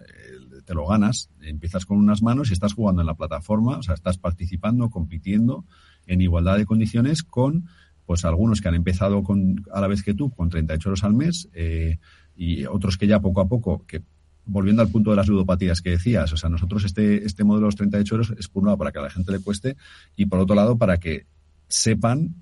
te 0.68 0.74
lo 0.74 0.86
ganas, 0.86 1.30
empiezas 1.40 1.86
con 1.86 1.96
unas 1.96 2.22
manos 2.22 2.50
y 2.50 2.52
estás 2.52 2.74
jugando 2.74 3.00
en 3.00 3.06
la 3.06 3.14
plataforma, 3.14 3.78
o 3.78 3.82
sea, 3.82 3.94
estás 3.94 4.18
participando, 4.18 4.90
compitiendo 4.90 5.64
en 6.06 6.20
igualdad 6.20 6.58
de 6.58 6.66
condiciones 6.66 7.22
con, 7.22 7.68
pues 8.04 8.26
algunos 8.26 8.60
que 8.60 8.68
han 8.68 8.74
empezado 8.74 9.22
con, 9.22 9.64
a 9.72 9.80
la 9.80 9.86
vez 9.86 10.02
que 10.02 10.12
tú, 10.12 10.28
con 10.28 10.50
38 10.50 10.88
euros 10.90 11.04
al 11.04 11.14
mes, 11.14 11.48
eh, 11.54 11.98
y 12.36 12.66
otros 12.66 12.98
que 12.98 13.06
ya 13.06 13.18
poco 13.20 13.40
a 13.40 13.48
poco, 13.48 13.86
que 13.86 14.02
volviendo 14.48 14.82
al 14.82 14.88
punto 14.88 15.10
de 15.10 15.16
las 15.16 15.28
ludopatías 15.28 15.80
que 15.80 15.90
decías, 15.90 16.32
o 16.32 16.36
sea, 16.36 16.50
nosotros 16.50 16.84
este, 16.84 17.24
este 17.24 17.44
modelo 17.44 17.66
de 17.66 17.68
los 17.68 17.76
38 17.76 18.14
euros 18.14 18.34
es 18.38 18.48
por 18.48 18.62
un 18.62 18.66
lado 18.66 18.78
para 18.78 18.90
que 18.90 18.98
a 18.98 19.02
la 19.02 19.10
gente 19.10 19.30
le 19.30 19.40
cueste 19.40 19.76
y 20.16 20.26
por 20.26 20.40
otro 20.40 20.56
lado 20.56 20.76
para 20.76 20.98
que 20.98 21.26
sepan 21.68 22.34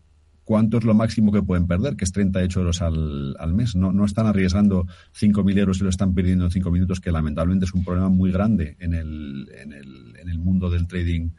cuánto 0.44 0.78
es 0.78 0.84
lo 0.84 0.94
máximo 0.94 1.32
que 1.32 1.42
pueden 1.42 1.66
perder, 1.66 1.96
que 1.96 2.04
es 2.04 2.12
38 2.12 2.60
euros 2.60 2.80
al, 2.80 3.36
al 3.38 3.52
mes. 3.52 3.74
No, 3.74 3.92
no 3.92 4.04
están 4.04 4.26
arriesgando 4.26 4.86
5.000 5.20 5.58
euros 5.58 5.80
y 5.80 5.82
lo 5.82 5.90
están 5.90 6.14
perdiendo 6.14 6.44
en 6.44 6.52
5 6.52 6.70
minutos, 6.70 7.00
que 7.00 7.10
lamentablemente 7.10 7.66
es 7.66 7.74
un 7.74 7.84
problema 7.84 8.08
muy 8.08 8.30
grande 8.30 8.76
en 8.78 8.94
el, 8.94 9.50
en 9.60 9.72
el, 9.72 10.16
en 10.16 10.28
el 10.28 10.38
mundo 10.38 10.70
del 10.70 10.86
trading 10.86 11.30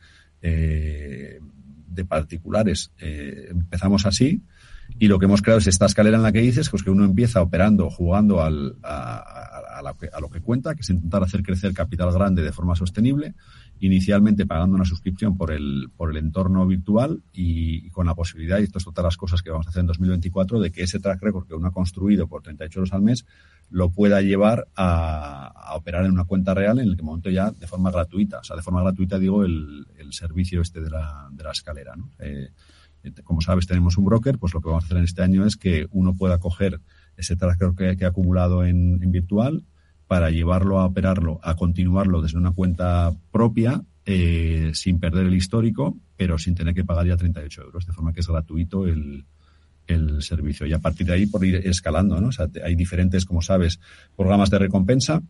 eh, 0.41 1.39
de 1.87 2.05
particulares. 2.05 2.91
Eh, 2.99 3.47
empezamos 3.49 4.05
así 4.05 4.43
y 4.99 5.07
lo 5.07 5.19
que 5.19 5.25
hemos 5.25 5.41
creado 5.41 5.59
es 5.59 5.67
esta 5.67 5.85
escalera 5.85 6.17
en 6.17 6.23
la 6.23 6.31
que 6.31 6.41
dices 6.41 6.69
pues 6.69 6.83
que 6.83 6.89
uno 6.89 7.05
empieza 7.05 7.41
operando, 7.41 7.89
jugando 7.89 8.41
al, 8.41 8.75
a, 8.83 9.56
a, 9.79 10.19
lo 10.19 10.29
que 10.29 10.41
cuenta, 10.41 10.75
que 10.75 10.81
es 10.81 10.89
intentar 10.89 11.23
hacer 11.23 11.43
crecer 11.43 11.73
capital 11.73 12.11
grande 12.11 12.41
de 12.41 12.51
forma 12.51 12.75
sostenible, 12.75 13.35
inicialmente 13.79 14.45
pagando 14.45 14.75
una 14.75 14.85
suscripción 14.85 15.37
por 15.37 15.51
el, 15.51 15.89
por 15.95 16.11
el 16.11 16.17
entorno 16.17 16.65
virtual 16.65 17.21
y, 17.33 17.89
con 17.91 18.05
la 18.05 18.15
posibilidad, 18.15 18.59
y 18.59 18.63
esto 18.63 18.79
es 18.79 18.87
otra 18.87 19.03
de 19.03 19.07
las 19.07 19.17
cosas 19.17 19.41
que 19.41 19.49
vamos 19.49 19.67
a 19.67 19.69
hacer 19.69 19.81
en 19.81 19.87
2024, 19.87 20.59
de 20.59 20.71
que 20.71 20.83
ese 20.83 20.99
track 20.99 21.21
record 21.21 21.47
que 21.47 21.55
uno 21.55 21.67
ha 21.67 21.71
construido 21.71 22.27
por 22.27 22.41
38 22.41 22.79
euros 22.79 22.93
al 22.93 23.01
mes 23.01 23.25
lo 23.69 23.89
pueda 23.89 24.21
llevar 24.21 24.67
a, 24.75 25.73
operar 25.75 26.05
en 26.05 26.11
una 26.11 26.25
cuenta 26.25 26.53
real 26.53 26.79
en 26.79 26.87
el 26.87 26.95
que 26.95 27.03
momento 27.03 27.29
ya 27.29 27.51
de 27.51 27.67
forma 27.67 27.91
gratuita. 27.91 28.39
O 28.39 28.43
sea, 28.43 28.55
de 28.55 28.61
forma 28.61 28.81
gratuita 28.81 29.19
digo 29.19 29.43
el, 29.43 29.85
el 29.97 30.13
servicio 30.13 30.61
este 30.61 30.81
de 30.81 30.89
la, 30.89 31.27
de 31.31 31.43
la 31.43 31.51
escalera. 31.51 31.95
¿no? 31.95 32.09
Eh, 32.19 32.49
como 33.23 33.41
sabes, 33.41 33.67
tenemos 33.67 33.97
un 33.97 34.05
broker, 34.05 34.37
pues 34.37 34.53
lo 34.53 34.61
que 34.61 34.69
vamos 34.69 34.83
a 34.83 34.85
hacer 34.85 34.97
en 34.97 35.03
este 35.03 35.21
año 35.21 35.45
es 35.45 35.57
que 35.57 35.87
uno 35.91 36.15
pueda 36.15 36.39
coger 36.39 36.79
ese 37.17 37.35
track 37.35 37.75
que, 37.75 37.97
que 37.97 38.05
ha 38.05 38.09
acumulado 38.09 38.63
en, 38.65 39.01
en, 39.01 39.11
virtual 39.11 39.63
para 40.07 40.29
llevarlo 40.29 40.79
a 40.79 40.85
operarlo, 40.85 41.39
a 41.43 41.55
continuarlo 41.55 42.21
desde 42.21 42.37
una 42.37 42.51
cuenta 42.51 43.13
propia, 43.31 43.81
eh, 44.05 44.71
sin 44.73 44.99
perder 44.99 45.25
el 45.25 45.33
histórico, 45.33 45.97
pero 46.15 46.37
sin 46.37 46.55
tener 46.55 46.73
que 46.73 46.85
pagar 46.85 47.07
ya 47.07 47.17
38 47.17 47.61
euros, 47.63 47.85
de 47.85 47.91
forma 47.91 48.13
que 48.13 48.21
es 48.21 48.27
gratuito 48.27 48.87
el, 48.87 49.25
el 49.87 50.21
servicio. 50.21 50.65
Y 50.65 50.73
a 50.73 50.79
partir 50.79 51.07
de 51.07 51.13
ahí, 51.13 51.25
por 51.25 51.43
ir 51.43 51.55
escalando, 51.55 52.19
¿no? 52.21 52.27
O 52.27 52.31
sea, 52.31 52.47
hay 52.63 52.75
diferentes, 52.75 53.25
como 53.25 53.41
sabes, 53.41 53.79
programas 54.15 54.49
de 54.49 54.59
recompensa 54.59 55.21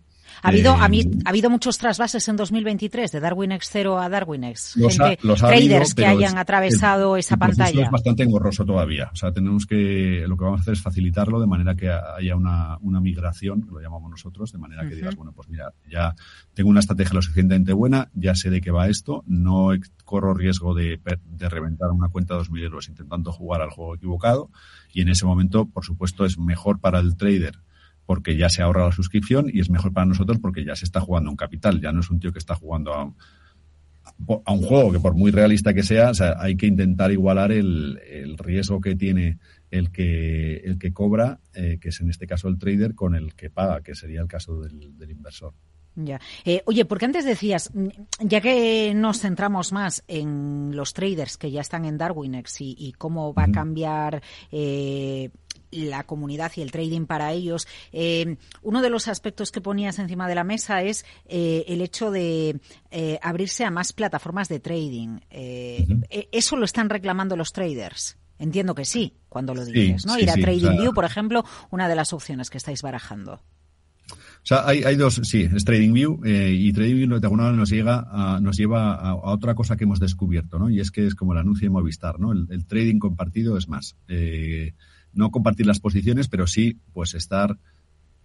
ha 0.41 0.49
habido, 0.49 0.73
ha, 0.73 0.87
eh, 0.87 1.09
habido 1.25 1.49
muchos 1.49 1.77
trasvases 1.77 2.27
en 2.27 2.35
2023 2.35 3.11
de 3.11 3.19
Darwin 3.19 3.51
X 3.53 3.69
0 3.71 3.99
a 3.99 4.09
Darwin 4.09 4.43
X. 4.45 4.75
Gente, 4.75 5.17
traders 5.17 5.93
que 5.93 6.05
hayan 6.05 6.37
atravesado 6.37 7.17
esa 7.17 7.37
pantalla. 7.37 7.85
Es 7.85 7.91
bastante 7.91 8.23
engorroso 8.23 8.65
todavía. 8.65 9.09
O 9.11 9.15
sea, 9.15 9.31
tenemos 9.31 9.65
que, 9.65 10.25
lo 10.27 10.37
que 10.37 10.43
vamos 10.43 10.59
a 10.59 10.61
hacer 10.61 10.73
es 10.73 10.81
facilitarlo 10.81 11.39
de 11.39 11.47
manera 11.47 11.75
que 11.75 11.89
haya 11.89 12.35
una, 12.35 12.77
una 12.81 12.99
migración, 12.99 13.67
lo 13.71 13.79
llamamos 13.79 14.11
nosotros, 14.11 14.51
de 14.51 14.57
manera 14.57 14.87
que 14.87 14.95
digas, 14.95 15.15
bueno, 15.15 15.31
pues 15.33 15.49
mira, 15.49 15.73
ya 15.89 16.15
tengo 16.53 16.69
una 16.69 16.79
estrategia 16.79 17.13
lo 17.13 17.21
suficientemente 17.21 17.73
buena, 17.73 18.09
ya 18.13 18.35
sé 18.35 18.49
de 18.49 18.61
qué 18.61 18.71
va 18.71 18.87
esto, 18.87 19.23
no 19.27 19.69
corro 20.05 20.33
riesgo 20.33 20.73
de, 20.73 20.99
de 21.25 21.49
reventar 21.49 21.91
una 21.91 22.09
cuenta 22.09 22.35
de 22.35 22.41
2.000 22.41 22.63
euros 22.63 22.87
intentando 22.89 23.31
jugar 23.31 23.61
al 23.61 23.69
juego 23.69 23.95
equivocado 23.95 24.49
y 24.93 25.01
en 25.01 25.09
ese 25.09 25.25
momento, 25.25 25.65
por 25.65 25.83
supuesto, 25.83 26.25
es 26.25 26.37
mejor 26.37 26.79
para 26.79 26.99
el 26.99 27.15
trader 27.17 27.59
porque 28.07 28.37
ya 28.37 28.49
se 28.49 28.63
ahorra 28.63 28.85
la 28.85 28.91
suscripción 28.91 29.51
y 29.53 29.59
es 29.59 29.69
mejor 29.69 29.93
para 29.93 30.07
nosotros 30.07 30.39
porque 30.41 30.65
ya 30.65 30.75
se 30.75 30.85
está 30.85 31.01
jugando 31.01 31.29
un 31.29 31.35
capital, 31.35 31.79
ya 31.79 31.91
no 31.91 31.99
es 31.99 32.09
un 32.09 32.19
tío 32.19 32.31
que 32.31 32.39
está 32.39 32.55
jugando 32.55 32.95
a, 32.95 33.13
a 34.45 34.51
un 34.53 34.61
juego 34.61 34.91
que 34.91 34.99
por 34.99 35.13
muy 35.13 35.29
realista 35.29 35.73
que 35.73 35.83
sea, 35.83 36.11
o 36.11 36.13
sea 36.13 36.37
hay 36.39 36.55
que 36.55 36.67
intentar 36.67 37.11
igualar 37.11 37.51
el, 37.51 37.99
el, 38.09 38.37
riesgo 38.37 38.81
que 38.81 38.95
tiene 38.95 39.39
el 39.69 39.91
que, 39.91 40.55
el 40.57 40.79
que 40.79 40.93
cobra, 40.93 41.41
eh, 41.53 41.77
que 41.79 41.89
es 41.89 41.99
en 41.99 42.09
este 42.09 42.25
caso 42.25 42.47
el 42.47 42.57
trader, 42.57 42.95
con 42.95 43.13
el 43.13 43.35
que 43.35 43.49
paga, 43.49 43.81
que 43.81 43.93
sería 43.93 44.21
el 44.21 44.27
caso 44.27 44.61
del, 44.61 44.97
del 44.97 45.11
inversor. 45.11 45.53
Ya. 45.99 46.21
Eh, 46.45 46.61
oye, 46.65 46.85
porque 46.85 47.05
antes 47.05 47.25
decías, 47.25 47.71
ya 48.19 48.39
que 48.39 48.93
nos 48.93 49.19
centramos 49.19 49.71
más 49.71 50.03
en 50.07 50.75
los 50.75 50.93
traders 50.93 51.37
que 51.37 51.49
ya 51.49 51.61
están 51.61 51.85
en 51.85 51.97
Darwinex 51.97 52.61
y, 52.61 52.75
y 52.77 52.93
cómo 52.93 53.33
va 53.33 53.45
a 53.45 53.51
cambiar 53.51 54.21
eh, 54.51 55.31
la 55.71 56.03
comunidad 56.03 56.51
y 56.55 56.61
el 56.61 56.71
trading 56.71 57.05
para 57.05 57.31
ellos. 57.31 57.67
Eh, 57.91 58.37
uno 58.61 58.81
de 58.81 58.89
los 58.89 59.07
aspectos 59.07 59.51
que 59.51 59.61
ponías 59.61 59.99
encima 59.99 60.27
de 60.27 60.35
la 60.35 60.43
mesa 60.43 60.81
es 60.81 61.05
eh, 61.25 61.65
el 61.67 61.81
hecho 61.81 62.11
de 62.11 62.59
eh, 62.91 63.19
abrirse 63.21 63.65
a 63.65 63.71
más 63.71 63.93
plataformas 63.93 64.49
de 64.49 64.59
trading. 64.59 65.19
¿Eso 65.29 66.55
lo 66.55 66.65
están 66.65 66.89
reclamando 66.89 67.35
los 67.35 67.53
traders? 67.53 68.17
Entiendo 68.39 68.75
que 68.75 68.85
sí, 68.85 69.13
cuando 69.29 69.55
lo 69.55 69.65
dices, 69.65 70.05
¿no? 70.05 70.17
Ir 70.19 70.29
a 70.29 70.35
TradingView, 70.35 70.93
por 70.93 71.05
ejemplo, 71.05 71.43
una 71.71 71.89
de 71.89 71.95
las 71.95 72.13
opciones 72.13 72.51
que 72.51 72.59
estáis 72.59 72.83
barajando. 72.83 73.41
O 74.11 74.47
sea, 74.47 74.65
hay, 74.65 74.83
hay 74.83 74.95
dos, 74.95 75.19
sí, 75.23 75.49
es 75.53 75.65
TradingView 75.65 76.21
y 76.23 76.71
TradingView 76.71 77.19
de 77.19 77.25
alguna 77.25 77.43
manera 77.43 77.59
nos, 77.59 77.69
llega 77.69 78.05
a, 78.07 78.39
nos 78.39 78.55
lleva 78.55 78.93
a, 78.93 79.15
otra 79.15 79.55
cosa 79.55 79.75
que 79.75 79.85
hemos 79.85 79.99
descubierto, 79.99 80.59
¿no? 80.59 80.69
Y 80.69 80.79
es 80.79 80.91
que 80.91 81.07
es 81.07 81.15
como 81.15 81.33
el 81.33 81.39
anuncio 81.39 81.65
de 81.65 81.71
Movistar, 81.71 82.19
¿no? 82.19 82.31
El, 82.31 82.45
el 82.51 82.65
trading 82.65 82.99
compartido 82.99 83.57
es 83.57 83.67
más. 83.67 83.97
Eh, 84.07 84.73
no 85.17 85.31
compartir 85.31 85.65
las 85.65 85.79
posiciones, 85.79 86.27
pero 86.27 86.47
sí, 86.47 86.77
pues 86.93 87.13
estar 87.13 87.57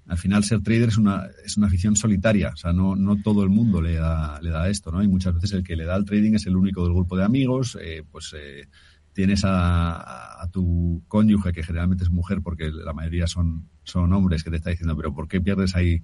al 0.06 0.18
final 0.18 0.42
ser 0.44 0.62
trader 0.62 0.88
es 0.88 0.96
una, 0.96 1.28
es 1.44 1.56
una 1.56 1.68
afición 1.68 1.94
solitaria, 1.96 2.50
o 2.52 2.56
sea, 2.56 2.72
no, 2.72 2.96
no 2.96 3.16
todo 3.22 3.44
el 3.44 3.50
mundo 3.50 3.80
le 3.80 3.94
da, 3.94 4.40
le 4.40 4.50
da 4.50 4.68
esto, 4.68 4.90
¿no? 4.90 5.02
Y 5.02 5.08
muchas 5.08 5.34
veces 5.34 5.52
el 5.52 5.62
que 5.62 5.76
le 5.76 5.84
da 5.84 5.96
el 5.96 6.04
trading 6.04 6.34
es 6.34 6.46
el 6.46 6.56
único 6.56 6.82
del 6.82 6.92
grupo 6.92 7.16
de 7.16 7.24
amigos, 7.24 7.78
eh, 7.80 8.02
pues 8.10 8.34
eh, 8.36 8.66
tienes 9.12 9.44
a, 9.44 10.42
a, 10.42 10.48
tu 10.50 11.02
cónyuge, 11.06 11.52
que 11.52 11.62
generalmente 11.62 12.04
es 12.04 12.10
mujer, 12.10 12.40
porque 12.42 12.70
la 12.70 12.92
mayoría 12.92 13.26
son, 13.26 13.68
son 13.84 14.12
hombres, 14.12 14.42
que 14.42 14.50
te 14.50 14.56
está 14.56 14.70
diciendo, 14.70 14.96
pero 14.96 15.14
¿por 15.14 15.28
qué 15.28 15.40
pierdes 15.40 15.76
ahí, 15.76 16.02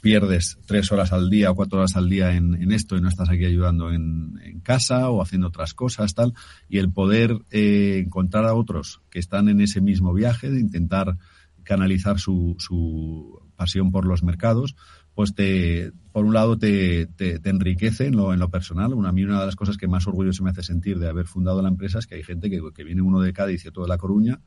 pierdes 0.00 0.58
tres 0.66 0.90
horas 0.92 1.12
al 1.12 1.30
día 1.30 1.50
o 1.50 1.54
cuatro 1.54 1.78
horas 1.78 1.96
al 1.96 2.08
día 2.08 2.34
en, 2.34 2.72
esto 2.72 2.96
y 2.96 3.00
no 3.00 3.08
estás 3.08 3.30
aquí 3.30 3.44
ayudando 3.44 3.92
en, 3.92 4.60
casa 4.62 5.08
o 5.10 5.22
haciendo 5.22 5.48
otras 5.48 5.74
cosas, 5.74 6.14
tal? 6.14 6.34
Y 6.68 6.78
el 6.78 6.92
poder 6.92 7.38
eh, 7.50 8.02
encontrar 8.04 8.44
a 8.44 8.54
otros 8.54 9.00
que 9.10 9.18
están 9.18 9.48
en 9.48 9.60
ese 9.60 9.80
mismo 9.80 10.12
viaje, 10.12 10.50
de 10.50 10.60
intentar 10.60 11.16
canalizar 11.62 12.18
su, 12.18 12.56
su 12.58 13.40
pasión 13.56 13.90
por 13.90 14.04
los 14.04 14.22
mercados, 14.22 14.76
pues 15.14 15.34
te, 15.34 15.92
por 16.12 16.24
un 16.24 16.34
lado 16.34 16.58
te, 16.58 17.06
te, 17.06 17.40
enriquece 17.44 18.06
en 18.06 18.16
lo, 18.16 18.32
en 18.32 18.40
lo 18.40 18.48
personal. 18.50 18.94
Una, 18.94 19.10
a 19.10 19.12
mí 19.12 19.24
una 19.24 19.40
de 19.40 19.46
las 19.46 19.56
cosas 19.56 19.76
que 19.76 19.88
más 19.88 20.06
orgullo 20.06 20.32
se 20.32 20.42
me 20.42 20.50
hace 20.50 20.62
sentir 20.62 20.98
de 20.98 21.08
haber 21.08 21.26
fundado 21.26 21.62
la 21.62 21.68
empresa 21.68 21.98
es 21.98 22.06
que 22.06 22.16
hay 22.16 22.22
gente 22.22 22.50
que, 22.50 22.60
que 22.74 22.84
viene 22.84 23.02
uno 23.02 23.20
de 23.20 23.32
Cádiz 23.32 23.64
y 23.64 23.68
otro 23.68 23.82
de 23.82 23.88
La 23.88 23.98
Coruña 23.98 24.40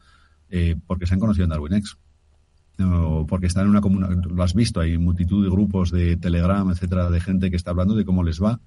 eh, 0.49 0.75
porque 0.85 1.05
se 1.07 1.13
han 1.13 1.19
conocido 1.19 1.45
en 1.45 1.49
DarwinX. 1.49 1.97
Porque 3.27 3.47
están 3.47 3.63
en 3.63 3.69
una 3.69 3.81
comunidad, 3.81 4.23
lo 4.23 4.43
has 4.43 4.53
visto, 4.53 4.79
hay 4.79 4.97
multitud 4.97 5.43
de 5.43 5.49
grupos 5.49 5.91
de 5.91 6.17
Telegram, 6.17 6.69
etcétera, 6.71 7.09
de 7.09 7.21
gente 7.21 7.49
que 7.49 7.55
está 7.55 7.71
hablando 7.71 7.95
de 7.95 8.05
cómo 8.05 8.23
les 8.23 8.41
va. 8.41 8.59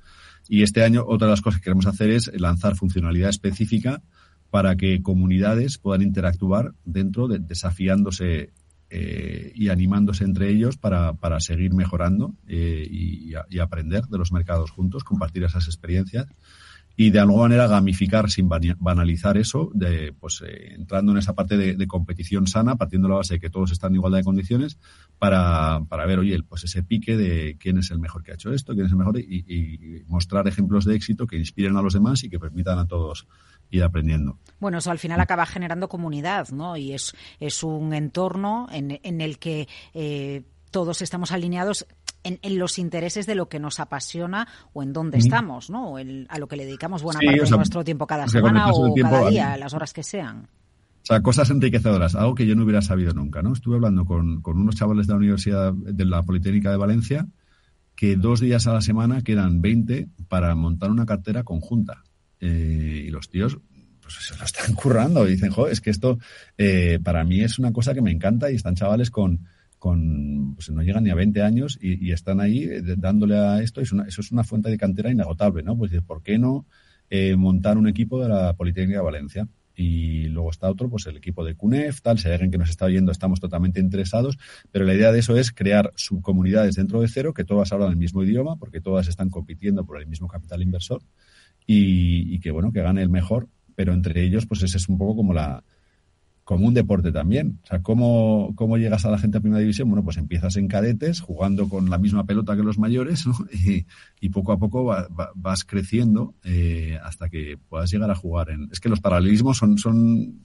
Y 0.48 0.62
este 0.62 0.84
año 0.84 1.04
otra 1.06 1.26
de 1.26 1.32
las 1.32 1.40
cosas 1.40 1.60
que 1.60 1.64
queremos 1.64 1.86
hacer 1.86 2.10
es 2.10 2.30
lanzar 2.38 2.76
funcionalidad 2.76 3.30
específica 3.30 4.02
para 4.50 4.76
que 4.76 5.02
comunidades 5.02 5.78
puedan 5.78 6.02
interactuar 6.02 6.72
dentro, 6.84 7.26
de, 7.26 7.40
desafiándose 7.40 8.52
eh, 8.88 9.52
y 9.56 9.68
animándose 9.68 10.22
entre 10.22 10.48
ellos 10.48 10.76
para, 10.76 11.14
para 11.14 11.40
seguir 11.40 11.74
mejorando 11.74 12.34
eh, 12.46 12.86
y, 12.88 13.34
aprender 13.58 14.04
de 14.04 14.18
los 14.18 14.30
mercados 14.30 14.70
juntos, 14.70 15.02
compartir 15.02 15.42
esas 15.42 15.66
experiencias 15.66 16.26
y 16.96 17.10
de 17.10 17.20
alguna 17.20 17.42
manera 17.42 17.66
gamificar 17.66 18.30
sin 18.30 18.48
banalizar 18.48 19.36
eso, 19.36 19.70
de, 19.74 20.14
pues 20.18 20.42
eh, 20.46 20.74
entrando 20.74 21.12
en 21.12 21.18
esa 21.18 21.34
parte 21.34 21.56
de, 21.56 21.86
competición 21.86 22.46
sana, 22.46 22.76
partiendo 22.76 23.06
de 23.06 23.12
la 23.12 23.18
base 23.18 23.34
de 23.34 23.40
que 23.40 23.50
todos 23.50 23.70
están 23.70 23.92
en 23.92 23.96
igualdad 23.96 24.18
de 24.18 24.24
condiciones, 24.24 24.78
para, 25.18 25.80
para 25.88 26.06
ver, 26.06 26.18
oye, 26.18 26.42
pues 26.42 26.64
ese 26.64 26.82
pique 26.82 27.16
de 27.16 27.56
quién 27.60 27.78
es 27.78 27.90
el 27.90 27.98
mejor 27.98 28.22
que 28.22 28.32
ha 28.32 28.34
hecho 28.34 28.52
esto, 28.52 28.72
quién 28.74 28.86
es 28.86 28.92
el 28.92 28.98
mejor, 28.98 29.18
y, 29.18 29.44
y 29.46 30.04
mostrar 30.06 30.48
ejemplos 30.48 30.84
de 30.84 30.96
éxito 30.96 31.26
que 31.26 31.36
inspiren 31.36 31.76
a 31.76 31.82
los 31.82 31.92
demás 31.92 32.24
y 32.24 32.30
que 32.30 32.38
permitan 32.38 32.78
a 32.78 32.86
todos 32.86 33.26
ir 33.70 33.82
aprendiendo. 33.82 34.38
Bueno, 34.58 34.78
eso 34.78 34.90
al 34.90 34.98
final 34.98 35.20
acaba 35.20 35.44
generando 35.46 35.88
comunidad, 35.88 36.48
¿no? 36.50 36.76
Y 36.76 36.92
es, 36.92 37.14
es 37.40 37.62
un 37.62 37.92
entorno 37.92 38.68
en, 38.70 39.00
en 39.02 39.20
el 39.20 39.38
que 39.38 39.68
eh, 39.92 40.44
todos 40.70 41.02
estamos 41.02 41.32
alineados 41.32 41.86
en, 42.22 42.38
en, 42.42 42.58
los 42.58 42.78
intereses 42.78 43.26
de 43.26 43.34
lo 43.34 43.48
que 43.48 43.58
nos 43.58 43.80
apasiona 43.80 44.48
o 44.72 44.82
en 44.82 44.92
dónde 44.92 45.18
estamos, 45.18 45.70
¿no? 45.70 45.90
O 45.90 45.98
el, 45.98 46.26
a 46.28 46.38
lo 46.38 46.48
que 46.48 46.56
le 46.56 46.64
dedicamos 46.64 47.02
buena 47.02 47.20
sí, 47.20 47.26
parte 47.26 47.42
o 47.42 47.46
sea, 47.46 47.52
de 47.52 47.58
nuestro 47.58 47.84
tiempo 47.84 48.06
cada 48.06 48.28
semana 48.28 48.70
o 48.72 48.92
tiempo, 48.92 49.12
cada 49.12 49.30
día, 49.30 49.56
las 49.56 49.74
horas 49.74 49.92
que 49.92 50.02
sean. 50.02 50.48
O 51.02 51.06
sea, 51.06 51.22
cosas 51.22 51.50
enriquecedoras, 51.50 52.16
algo 52.16 52.34
que 52.34 52.46
yo 52.46 52.56
no 52.56 52.64
hubiera 52.64 52.82
sabido 52.82 53.14
nunca, 53.14 53.42
¿no? 53.42 53.52
Estuve 53.52 53.76
hablando 53.76 54.04
con, 54.04 54.42
con 54.42 54.58
unos 54.58 54.74
chavales 54.74 55.06
de 55.06 55.12
la 55.12 55.18
Universidad 55.18 55.72
de 55.72 56.04
la 56.04 56.22
Politécnica 56.24 56.70
de 56.70 56.76
Valencia 56.76 57.26
que 57.94 58.16
dos 58.16 58.40
días 58.40 58.66
a 58.66 58.74
la 58.74 58.82
semana 58.82 59.22
quedan 59.22 59.62
20 59.62 60.08
para 60.28 60.54
montar 60.54 60.90
una 60.90 61.06
cartera 61.06 61.44
conjunta. 61.44 62.04
Eh, 62.40 63.04
y 63.06 63.10
los 63.10 63.30
tíos 63.30 63.58
pues 64.02 64.14
se 64.20 64.36
lo 64.36 64.44
están 64.44 64.74
currando 64.74 65.26
y 65.26 65.32
dicen, 65.32 65.50
joder, 65.50 65.72
es 65.72 65.80
que 65.80 65.90
esto 65.90 66.18
eh, 66.58 67.00
para 67.02 67.24
mí 67.24 67.40
es 67.40 67.58
una 67.58 67.72
cosa 67.72 67.94
que 67.94 68.02
me 68.02 68.12
encanta 68.12 68.50
y 68.50 68.54
están 68.54 68.74
chavales 68.74 69.10
con, 69.10 69.46
con 69.86 70.56
pues 70.56 70.68
no 70.70 70.82
llegan 70.82 71.04
ni 71.04 71.10
a 71.10 71.14
20 71.14 71.42
años 71.42 71.78
y, 71.80 72.10
están 72.10 72.40
ahí 72.40 72.64
eh, 72.64 72.82
dándole 72.96 73.38
a 73.38 73.62
esto. 73.62 73.80
Es 73.80 73.92
eso 73.92 74.20
es 74.20 74.32
una 74.32 74.42
fuente 74.42 74.68
de 74.68 74.76
cantera 74.76 75.12
inagotable, 75.12 75.62
¿no? 75.62 75.78
Pues 75.78 75.92
¿por 76.02 76.24
qué 76.24 76.38
no 76.38 76.66
eh, 77.08 77.36
montar 77.36 77.78
un 77.78 77.86
equipo 77.86 78.20
de 78.20 78.28
la 78.28 78.54
Politécnica 78.54 78.98
de 78.98 79.04
Valencia? 79.04 79.48
y 79.78 80.28
luego 80.28 80.50
está 80.50 80.70
otro, 80.70 80.88
pues 80.88 81.06
el 81.06 81.18
equipo 81.18 81.44
de 81.44 81.54
CUNEF, 81.54 82.00
tal, 82.00 82.18
si 82.18 82.28
hay 82.28 82.32
alguien 82.32 82.50
que 82.50 82.56
nos 82.56 82.70
está 82.70 82.86
oyendo, 82.86 83.12
estamos 83.12 83.40
totalmente 83.40 83.78
interesados, 83.78 84.38
pero 84.72 84.86
la 84.86 84.94
idea 84.94 85.12
de 85.12 85.18
eso 85.18 85.36
es 85.36 85.52
crear 85.52 85.92
subcomunidades 85.96 86.76
dentro 86.76 87.02
de 87.02 87.08
cero, 87.08 87.34
que 87.34 87.44
todas 87.44 87.72
hablan 87.72 87.90
el 87.90 87.98
mismo 87.98 88.22
idioma, 88.22 88.56
porque 88.56 88.80
todas 88.80 89.06
están 89.06 89.28
compitiendo 89.28 89.84
por 89.84 90.00
el 90.00 90.06
mismo 90.06 90.28
capital 90.28 90.62
inversor, 90.62 91.02
y, 91.66 92.34
y 92.34 92.40
que 92.40 92.52
bueno, 92.52 92.72
que 92.72 92.80
gane 92.80 93.02
el 93.02 93.10
mejor, 93.10 93.50
pero 93.74 93.92
entre 93.92 94.24
ellos, 94.24 94.46
pues 94.46 94.62
ese 94.62 94.78
es 94.78 94.88
un 94.88 94.96
poco 94.96 95.16
como 95.16 95.34
la, 95.34 95.62
como 96.46 96.68
un 96.68 96.74
deporte 96.74 97.10
también. 97.10 97.58
O 97.64 97.66
sea, 97.66 97.82
¿cómo, 97.82 98.52
¿cómo 98.54 98.78
llegas 98.78 99.04
a 99.04 99.10
la 99.10 99.18
gente 99.18 99.36
a 99.36 99.40
primera 99.40 99.58
división? 99.58 99.88
Bueno, 99.88 100.04
pues 100.04 100.16
empiezas 100.16 100.54
en 100.54 100.68
cadetes, 100.68 101.18
jugando 101.20 101.68
con 101.68 101.90
la 101.90 101.98
misma 101.98 102.24
pelota 102.24 102.54
que 102.54 102.62
los 102.62 102.78
mayores, 102.78 103.26
¿no? 103.26 103.34
y, 103.52 103.84
y, 104.20 104.28
poco 104.28 104.52
a 104.52 104.56
poco 104.56 104.84
va, 104.84 105.08
va, 105.08 105.32
vas 105.34 105.64
creciendo 105.64 106.36
eh, 106.44 107.00
hasta 107.02 107.28
que 107.28 107.58
puedas 107.68 107.90
llegar 107.90 108.12
a 108.12 108.14
jugar 108.14 108.50
en... 108.50 108.68
Es 108.70 108.78
que 108.78 108.88
los 108.88 109.00
paralelismos 109.00 109.58
son, 109.58 109.76
son 109.76 110.38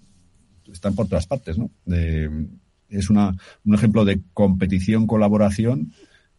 están 0.74 0.96
por 0.96 1.08
todas 1.08 1.28
partes, 1.28 1.60
¿no? 1.60 1.70
De, 1.86 2.48
es 2.90 3.12
una, 3.12 3.36
un 3.64 3.76
ejemplo 3.76 4.04
de 4.04 4.24
competición, 4.34 5.06
colaboración, 5.06 5.94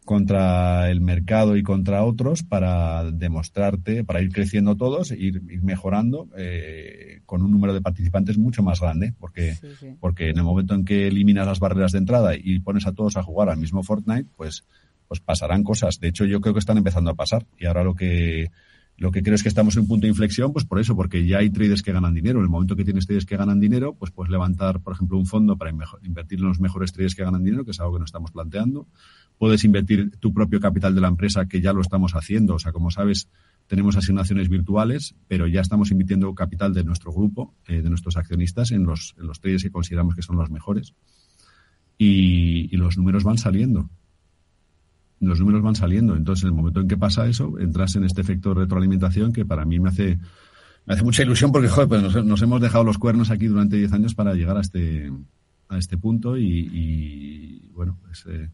contra 0.05 0.91
el 0.91 1.01
mercado 1.01 1.57
y 1.57 1.63
contra 1.63 2.05
otros 2.05 2.43
para 2.43 3.11
demostrarte, 3.11 4.05
para 4.05 4.21
ir 4.21 4.33
creciendo 4.33 4.77
todos, 4.77 5.13
ir, 5.13 5.43
ir 5.49 5.63
mejorando 5.63 6.29
eh, 6.37 7.21
con 7.25 7.43
un 7.43 7.53
número 7.53 7.73
de 7.73 7.81
participantes 7.81 8.37
mucho 8.37 8.63
más 8.63 8.81
grande, 8.81 9.15
porque, 9.19 9.55
sí, 9.55 9.69
sí. 9.79 9.87
porque 10.01 10.31
en 10.31 10.39
el 10.39 10.45
momento 10.45 10.75
en 10.75 10.85
que 10.85 11.07
eliminas 11.07 11.47
las 11.47 11.61
barreras 11.61 11.93
de 11.93 11.99
entrada 11.99 12.35
y 12.35 12.59
pones 12.61 12.87
a 12.87 12.93
todos 12.93 13.17
a 13.17 13.23
jugar 13.23 13.49
al 13.49 13.59
mismo 13.59 13.83
Fortnite, 13.85 14.29
pues, 14.37 14.65
pues 15.07 15.21
pasarán 15.21 15.63
cosas. 15.63 16.01
De 16.01 16.09
hecho, 16.09 16.25
yo 16.25 16.41
creo 16.41 16.55
que 16.55 16.61
están 16.61 16.79
empezando 16.79 17.11
a 17.11 17.15
pasar. 17.15 17.47
Y 17.59 17.67
ahora 17.67 17.85
lo 17.85 17.95
que, 17.95 18.51
lo 18.97 19.13
que 19.13 19.23
creo 19.23 19.35
es 19.35 19.43
que 19.43 19.49
estamos 19.49 19.77
en 19.77 19.83
un 19.83 19.89
punto 19.89 20.07
de 20.07 20.11
inflexión, 20.11 20.53
pues 20.53 20.65
por 20.65 20.81
eso, 20.81 20.97
porque 20.97 21.27
ya 21.27 21.39
hay 21.39 21.51
traders 21.51 21.83
que 21.83 21.93
ganan 21.93 22.15
dinero. 22.15 22.41
En 22.41 22.45
el 22.45 22.51
momento 22.51 22.75
que 22.77 22.85
tienes 22.85 23.07
traders 23.07 23.27
que 23.27 23.37
ganan 23.37 23.61
dinero, 23.61 23.95
pues 23.95 24.11
puedes 24.11 24.31
levantar, 24.31 24.81
por 24.81 24.95
ejemplo, 24.95 25.17
un 25.17 25.27
fondo 25.27 25.57
para 25.57 25.71
invertir 25.71 26.41
en 26.41 26.47
los 26.47 26.61
mejores 26.61 26.93
traders 26.93 27.15
que 27.15 27.25
ganan 27.25 27.45
dinero, 27.45 27.65
que 27.65 27.71
es 27.71 27.81
algo 27.81 27.95
que 27.95 28.01
nos 28.01 28.09
estamos 28.09 28.33
planteando 28.33 28.89
puedes 29.39 29.65
invertir 29.65 30.17
tu 30.19 30.33
propio 30.33 30.61
capital 30.61 30.95
de 30.95 31.01
la 31.01 31.09
empresa, 31.09 31.47
que 31.47 31.61
ya 31.61 31.73
lo 31.73 31.81
estamos 31.81 32.13
haciendo. 32.15 32.55
O 32.55 32.59
sea, 32.59 32.73
como 32.73 32.91
sabes, 32.91 33.29
tenemos 33.67 33.97
asignaciones 33.97 34.49
virtuales, 34.49 35.15
pero 35.29 35.47
ya 35.47 35.61
estamos 35.61 35.91
invirtiendo 35.91 36.35
capital 36.35 36.75
de 36.75 36.85
nuestro 36.85 37.13
grupo, 37.13 37.55
eh, 37.67 37.83
de 37.83 37.89
nuestros 37.89 38.17
accionistas, 38.17 38.71
en 38.71 38.85
los, 38.85 39.15
en 39.19 39.27
los 39.27 39.41
traders 39.41 39.63
que 39.63 39.71
consideramos 39.71 40.15
que 40.15 40.23
son 40.23 40.37
los 40.37 40.51
mejores. 40.51 40.95
Y, 41.99 42.77
los 42.77 42.99
números 42.99 43.25
van 43.25 43.39
saliendo. 43.39 43.89
Los 45.21 45.39
números 45.39 45.63
van 45.63 45.77
saliendo. 45.77 46.17
Entonces, 46.17 46.45
en 46.45 46.49
el 46.49 46.55
momento 46.55 46.81
en 46.81 46.89
que 46.89 46.97
pasa 46.97 47.27
eso, 47.27 47.59
entras 47.59 47.95
en 47.97 48.05
este 48.05 48.21
efecto 48.21 48.51
de 48.51 48.63
retroalimentación 48.63 49.33
que 49.33 49.45
para 49.45 49.65
mí 49.65 49.79
me 49.79 49.89
hace, 49.89 50.19
me 50.85 50.95
hace 50.95 51.05
mucha 51.05 51.23
ilusión 51.23 51.53
porque, 51.53 51.69
joder, 51.69 51.89
pues 51.89 52.03
nos, 52.03 52.25
nos 52.25 52.43
hemos 52.43 52.61
dejado 52.61 52.83
los 52.83 52.99
cuernos 52.99 53.31
aquí 53.31 53.47
durante 53.47 53.77
10 53.77 53.93
años 53.93 54.15
para 54.15 54.35
llegar 54.35 54.57
a 54.57 54.61
este, 54.61 55.13
a 55.69 55.79
este 55.79 55.97
punto 55.97 56.37
y, 56.37 56.69
y 56.73 57.69
bueno, 57.73 57.99
pues, 58.03 58.25
eh, 58.27 58.51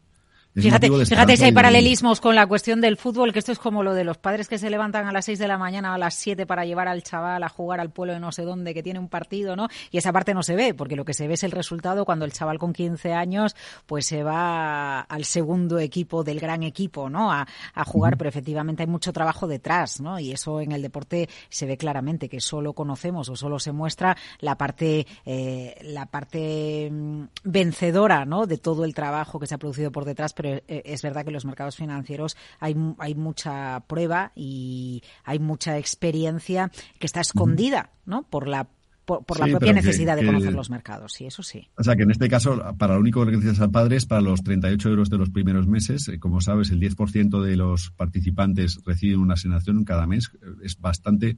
Fíjate, 0.55 0.89
fíjate 1.05 1.37
si 1.37 1.43
hay 1.43 1.51
paralelismos 1.51 2.19
con 2.19 2.35
la 2.35 2.47
cuestión 2.47 2.81
del 2.81 2.97
fútbol, 2.97 3.31
que 3.31 3.39
esto 3.39 3.51
es 3.51 3.59
como 3.59 3.83
lo 3.83 3.93
de 3.93 4.03
los 4.03 4.17
padres 4.17 4.47
que 4.47 4.57
se 4.57 4.69
levantan 4.69 5.07
a 5.07 5.11
las 5.11 5.25
6 5.25 5.37
de 5.37 5.47
la 5.47 5.59
mañana 5.59 5.91
o 5.91 5.93
a 5.93 5.97
las 5.99 6.15
7 6.15 6.47
para 6.47 6.65
llevar 6.65 6.87
al 6.87 7.03
chaval 7.03 7.43
a 7.43 7.49
jugar 7.49 7.79
al 7.79 7.91
pueblo 7.91 8.13
de 8.13 8.19
no 8.19 8.31
sé 8.31 8.43
dónde 8.43 8.73
que 8.73 8.81
tiene 8.81 8.99
un 8.99 9.09
partido, 9.09 9.55
¿no? 9.55 9.67
Y 9.91 9.99
esa 9.99 10.11
parte 10.11 10.33
no 10.33 10.41
se 10.41 10.55
ve, 10.55 10.73
porque 10.73 10.95
lo 10.95 11.05
que 11.05 11.13
se 11.13 11.27
ve 11.27 11.35
es 11.35 11.43
el 11.43 11.51
resultado 11.51 12.03
cuando 12.03 12.25
el 12.25 12.33
chaval 12.33 12.57
con 12.57 12.73
15 12.73 13.13
años 13.13 13.55
pues 13.85 14.07
se 14.07 14.23
va 14.23 15.01
al 15.01 15.25
segundo 15.25 15.77
equipo 15.77 16.23
del 16.23 16.39
gran 16.39 16.63
equipo, 16.63 17.09
¿no? 17.09 17.31
A, 17.31 17.47
a 17.73 17.83
jugar, 17.85 18.13
uh 18.13 18.15
-huh. 18.15 18.17
pero 18.17 18.29
efectivamente 18.29 18.83
hay 18.83 18.87
mucho 18.87 19.13
trabajo 19.13 19.47
detrás, 19.47 20.01
¿no? 20.01 20.19
Y 20.19 20.31
eso 20.31 20.61
en 20.61 20.71
el 20.71 20.81
deporte 20.81 21.29
se 21.49 21.67
ve 21.67 21.77
claramente, 21.77 22.27
que 22.27 22.41
solo 22.41 22.73
conocemos 22.73 23.29
o 23.29 23.35
solo 23.35 23.59
se 23.59 23.71
muestra 23.71 24.17
la 24.39 24.57
parte, 24.57 25.05
eh, 25.25 25.77
la 25.83 26.07
parte 26.07 26.89
mm, 26.91 27.23
vencedora, 27.43 28.25
¿no? 28.25 28.47
De 28.47 28.57
todo 28.57 28.83
el 28.83 28.95
trabajo 28.95 29.39
que 29.39 29.45
se 29.45 29.55
ha 29.55 29.57
producido 29.59 29.91
por 29.91 30.05
detrás, 30.05 30.33
pero 30.39 30.61
eh, 30.69 30.83
es 30.85 31.01
verdad 31.01 31.23
que 31.23 31.31
en 31.31 31.33
los 31.33 31.43
mercados 31.43 31.75
financieros 31.75 32.37
hay, 32.61 32.73
hay 32.97 33.13
mucha 33.13 33.81
prueba 33.87 34.31
y 34.37 35.03
hay 35.25 35.37
mucha 35.37 35.77
experiencia 35.77 36.71
que 36.97 37.05
está 37.05 37.19
escondida, 37.19 37.89
¿no? 38.05 38.23
Por 38.23 38.47
la 38.47 38.69
por, 39.03 39.25
por 39.25 39.35
sí, 39.35 39.43
la 39.43 39.49
propia 39.49 39.73
necesidad 39.73 40.15
que, 40.15 40.21
de 40.21 40.27
conocer 40.27 40.51
que, 40.51 40.55
los 40.55 40.69
mercados, 40.69 41.11
sí, 41.11 41.25
eso 41.25 41.43
sí. 41.43 41.67
O 41.75 41.83
sea, 41.83 41.97
que 41.97 42.03
en 42.03 42.11
este 42.11 42.29
caso, 42.29 42.57
para 42.77 42.93
lo 42.93 43.01
único 43.01 43.25
que 43.25 43.31
necesitas 43.31 43.59
al 43.59 43.71
padre 43.71 43.97
es 43.97 44.05
para 44.05 44.21
los 44.21 44.41
38 44.41 44.87
euros 44.87 45.09
de 45.09 45.17
los 45.17 45.29
primeros 45.29 45.67
meses. 45.67 46.07
Eh, 46.07 46.19
como 46.19 46.39
sabes, 46.39 46.69
el 46.71 46.79
10% 46.79 47.41
de 47.41 47.57
los 47.57 47.91
participantes 47.91 48.79
reciben 48.85 49.19
una 49.19 49.33
asignación 49.33 49.83
cada 49.83 50.07
mes. 50.07 50.31
Es 50.63 50.79
bastante, 50.79 51.35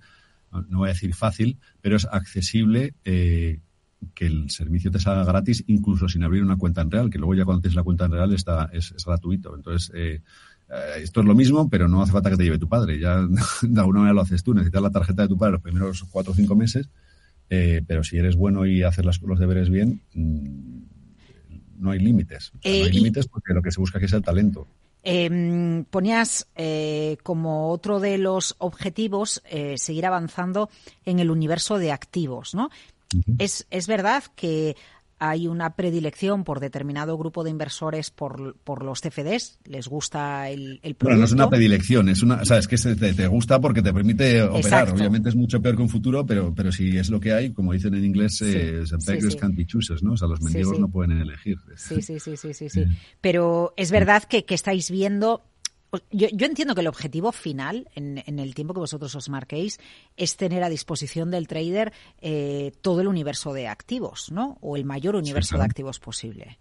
no 0.51 0.79
voy 0.79 0.89
a 0.89 0.93
decir 0.93 1.15
fácil, 1.15 1.57
pero 1.81 1.95
es 1.95 2.05
accesible 2.05 2.93
eh, 3.03 3.61
que 4.13 4.25
el 4.25 4.49
servicio 4.49 4.91
te 4.91 4.99
salga 4.99 5.23
gratis 5.23 5.63
incluso 5.67 6.07
sin 6.09 6.23
abrir 6.23 6.43
una 6.43 6.57
cuenta 6.57 6.81
en 6.81 6.91
real, 6.91 7.09
que 7.09 7.17
luego 7.17 7.35
ya 7.35 7.45
cuando 7.45 7.61
tienes 7.61 7.75
la 7.75 7.83
cuenta 7.83 8.05
en 8.05 8.11
real 8.11 8.33
está, 8.33 8.69
es, 8.73 8.93
es 8.95 9.05
gratuito. 9.05 9.55
Entonces, 9.55 9.91
eh, 9.93 10.21
eh, 10.69 11.01
esto 11.01 11.21
es 11.21 11.25
lo 11.25 11.35
mismo, 11.35 11.69
pero 11.69 11.87
no 11.87 12.01
hace 12.01 12.11
falta 12.11 12.29
que 12.29 12.37
te 12.37 12.43
lleve 12.43 12.57
tu 12.57 12.67
padre. 12.67 12.99
Ya 12.99 13.17
de 13.61 13.79
alguna 13.79 13.99
manera 13.99 14.13
lo 14.13 14.21
haces 14.21 14.43
tú. 14.43 14.53
Necesitas 14.53 14.81
la 14.81 14.91
tarjeta 14.91 15.23
de 15.23 15.27
tu 15.27 15.37
padre 15.37 15.53
los 15.53 15.61
primeros 15.61 16.03
cuatro 16.11 16.33
o 16.33 16.35
cinco 16.35 16.55
meses, 16.55 16.89
eh, 17.49 17.81
pero 17.85 18.03
si 18.03 18.17
eres 18.17 18.35
bueno 18.35 18.65
y 18.65 18.83
haces 18.83 19.05
las, 19.05 19.21
los 19.21 19.39
deberes 19.39 19.69
bien, 19.69 20.01
mmm, 20.13 20.79
no 21.77 21.91
hay 21.91 21.99
límites. 21.99 22.51
no 22.53 22.59
hay 22.63 22.91
límites 22.91 23.27
porque 23.27 23.53
lo 23.53 23.61
que 23.61 23.71
se 23.71 23.79
busca 23.79 23.99
es 23.99 24.13
el 24.13 24.21
talento. 24.21 24.67
Eh, 25.03 25.83
ponías 25.89 26.47
eh, 26.55 27.17
como 27.23 27.71
otro 27.71 27.99
de 27.99 28.19
los 28.19 28.55
objetivos 28.59 29.41
eh, 29.49 29.77
seguir 29.77 30.05
avanzando 30.05 30.69
en 31.05 31.19
el 31.19 31.31
universo 31.31 31.79
de 31.79 31.91
activos, 31.91 32.53
¿no? 32.53 32.69
Es, 33.37 33.67
es 33.69 33.87
verdad 33.87 34.23
que 34.35 34.75
hay 35.23 35.47
una 35.47 35.75
predilección 35.75 36.43
por 36.43 36.59
determinado 36.59 37.15
grupo 37.15 37.43
de 37.43 37.51
inversores 37.51 38.09
por, 38.09 38.55
por 38.63 38.83
los 38.83 39.01
CFDs, 39.01 39.59
les 39.65 39.87
gusta 39.87 40.49
el, 40.49 40.79
el 40.81 40.95
producto. 40.95 41.03
Bueno, 41.05 41.19
no 41.19 41.25
es 41.25 41.31
una 41.31 41.47
predilección, 41.47 42.09
es 42.09 42.23
una, 42.23 42.41
o 42.41 42.45
sea, 42.45 42.57
es 42.57 42.67
que 42.67 42.75
te, 42.75 43.13
te 43.13 43.27
gusta 43.27 43.61
porque 43.61 43.83
te 43.83 43.93
permite 43.93 44.41
operar. 44.41 44.89
Obviamente 44.89 45.29
es 45.29 45.35
mucho 45.35 45.61
peor 45.61 45.75
que 45.75 45.83
un 45.83 45.89
futuro, 45.89 46.25
pero, 46.25 46.55
pero 46.55 46.71
si 46.71 46.97
es 46.97 47.11
lo 47.11 47.19
que 47.19 47.33
hay, 47.33 47.53
como 47.53 47.71
dicen 47.71 47.93
en 47.93 48.03
inglés, 48.03 48.37
sí, 48.37 48.51
eh, 48.51 48.81
sí, 48.83 49.21
sí. 49.21 49.37
can't 49.37 49.55
be 49.55 49.67
choosers, 49.67 50.01
¿no? 50.01 50.13
O 50.13 50.17
sea, 50.17 50.27
los 50.27 50.41
mendigos 50.41 50.79
no 50.79 50.87
pueden 50.87 51.11
elegir. 51.11 51.59
Sí, 51.75 52.01
sí, 52.01 52.19
sí, 52.19 52.35
sí, 52.35 52.55
sí, 52.55 52.69
sí. 52.69 52.83
Pero 53.21 53.75
es 53.77 53.91
verdad 53.91 54.23
que, 54.23 54.43
que 54.43 54.55
estáis 54.55 54.89
viendo 54.89 55.43
yo, 56.11 56.27
yo, 56.31 56.45
entiendo 56.45 56.75
que 56.75 56.81
el 56.81 56.87
objetivo 56.87 57.31
final, 57.31 57.87
en, 57.95 58.23
en, 58.25 58.39
el 58.39 58.55
tiempo 58.55 58.73
que 58.73 58.79
vosotros 58.79 59.13
os 59.15 59.29
marquéis, 59.29 59.79
es 60.17 60.37
tener 60.37 60.63
a 60.63 60.69
disposición 60.69 61.31
del 61.31 61.47
trader 61.47 61.91
eh, 62.21 62.71
todo 62.81 63.01
el 63.01 63.07
universo 63.07 63.53
de 63.53 63.67
activos, 63.67 64.31
¿no? 64.31 64.57
O 64.61 64.77
el 64.77 64.85
mayor 64.85 65.15
universo 65.15 65.49
sí, 65.49 65.55
claro. 65.55 65.63
de 65.63 65.65
activos 65.65 65.99
posible. 65.99 66.59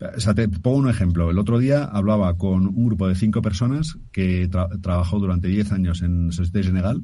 O 0.00 0.20
sea, 0.20 0.32
te 0.34 0.48
pongo 0.48 0.78
un 0.78 0.88
ejemplo. 0.88 1.30
El 1.30 1.38
otro 1.38 1.58
día 1.58 1.84
hablaba 1.84 2.36
con 2.36 2.68
un 2.68 2.86
grupo 2.86 3.08
de 3.08 3.16
cinco 3.16 3.42
personas 3.42 3.98
que 4.12 4.46
tra 4.46 4.68
trabajó 4.80 5.18
durante 5.18 5.48
diez 5.48 5.72
años 5.72 6.02
en 6.02 6.30
Societe 6.30 6.62
General. 6.62 7.02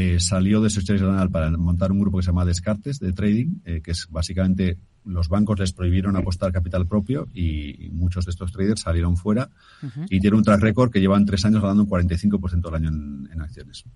Eh, 0.00 0.20
salió 0.20 0.60
de 0.60 0.70
Societe 0.70 1.00
General 1.00 1.28
para 1.28 1.50
montar 1.50 1.90
un 1.90 1.98
grupo 1.98 2.18
que 2.18 2.22
se 2.22 2.28
llama 2.28 2.44
Descartes 2.44 3.00
de 3.00 3.12
Trading, 3.12 3.62
eh, 3.64 3.80
que 3.82 3.90
es 3.90 4.06
básicamente 4.08 4.78
los 5.04 5.28
bancos 5.28 5.58
les 5.58 5.72
prohibieron 5.72 6.14
apostar 6.14 6.52
capital 6.52 6.86
propio 6.86 7.26
y, 7.34 7.86
y 7.86 7.90
muchos 7.90 8.24
de 8.24 8.30
estos 8.30 8.52
traders 8.52 8.82
salieron 8.82 9.16
fuera 9.16 9.50
uh 9.82 9.86
-huh. 9.86 10.06
y 10.08 10.20
tienen 10.20 10.38
un 10.38 10.44
track 10.44 10.60
record 10.60 10.92
que 10.92 11.00
llevan 11.00 11.26
tres 11.26 11.44
años 11.46 11.62
ganando 11.62 11.82
un 11.82 11.88
45% 11.88 12.62
del 12.62 12.74
año 12.76 12.90
en, 12.90 13.28
en, 13.32 13.40
acciones. 13.40 13.86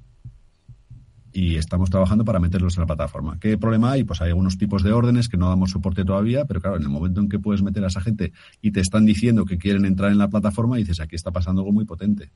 Y 1.32 1.54
estamos 1.54 1.88
trabajando 1.88 2.24
para 2.24 2.40
meterlos 2.40 2.76
en 2.76 2.80
la 2.80 2.86
plataforma. 2.88 3.38
¿Qué 3.38 3.56
problema 3.56 3.92
hay? 3.92 4.02
Pues 4.02 4.20
hay 4.22 4.30
algunos 4.30 4.58
tipos 4.58 4.82
de 4.82 4.90
órdenes 4.90 5.28
que 5.28 5.36
no 5.36 5.48
damos 5.50 5.70
soporte 5.70 6.04
todavía, 6.04 6.46
pero 6.46 6.60
claro, 6.60 6.78
en 6.78 6.82
el 6.82 6.88
momento 6.88 7.20
en 7.20 7.28
que 7.28 7.38
puedes 7.38 7.62
meter 7.62 7.84
a 7.84 7.86
esa 7.86 8.00
gente 8.00 8.32
y 8.60 8.72
te 8.72 8.80
están 8.80 9.06
diciendo 9.06 9.44
que 9.44 9.56
quieren 9.56 9.84
entrar 9.84 10.10
en 10.10 10.18
la 10.18 10.28
plataforma, 10.28 10.78
dices, 10.78 10.98
aquí 10.98 11.14
está 11.14 11.30
pasando 11.30 11.60
algo 11.60 11.72
muy 11.72 11.84
potente. 11.84 12.32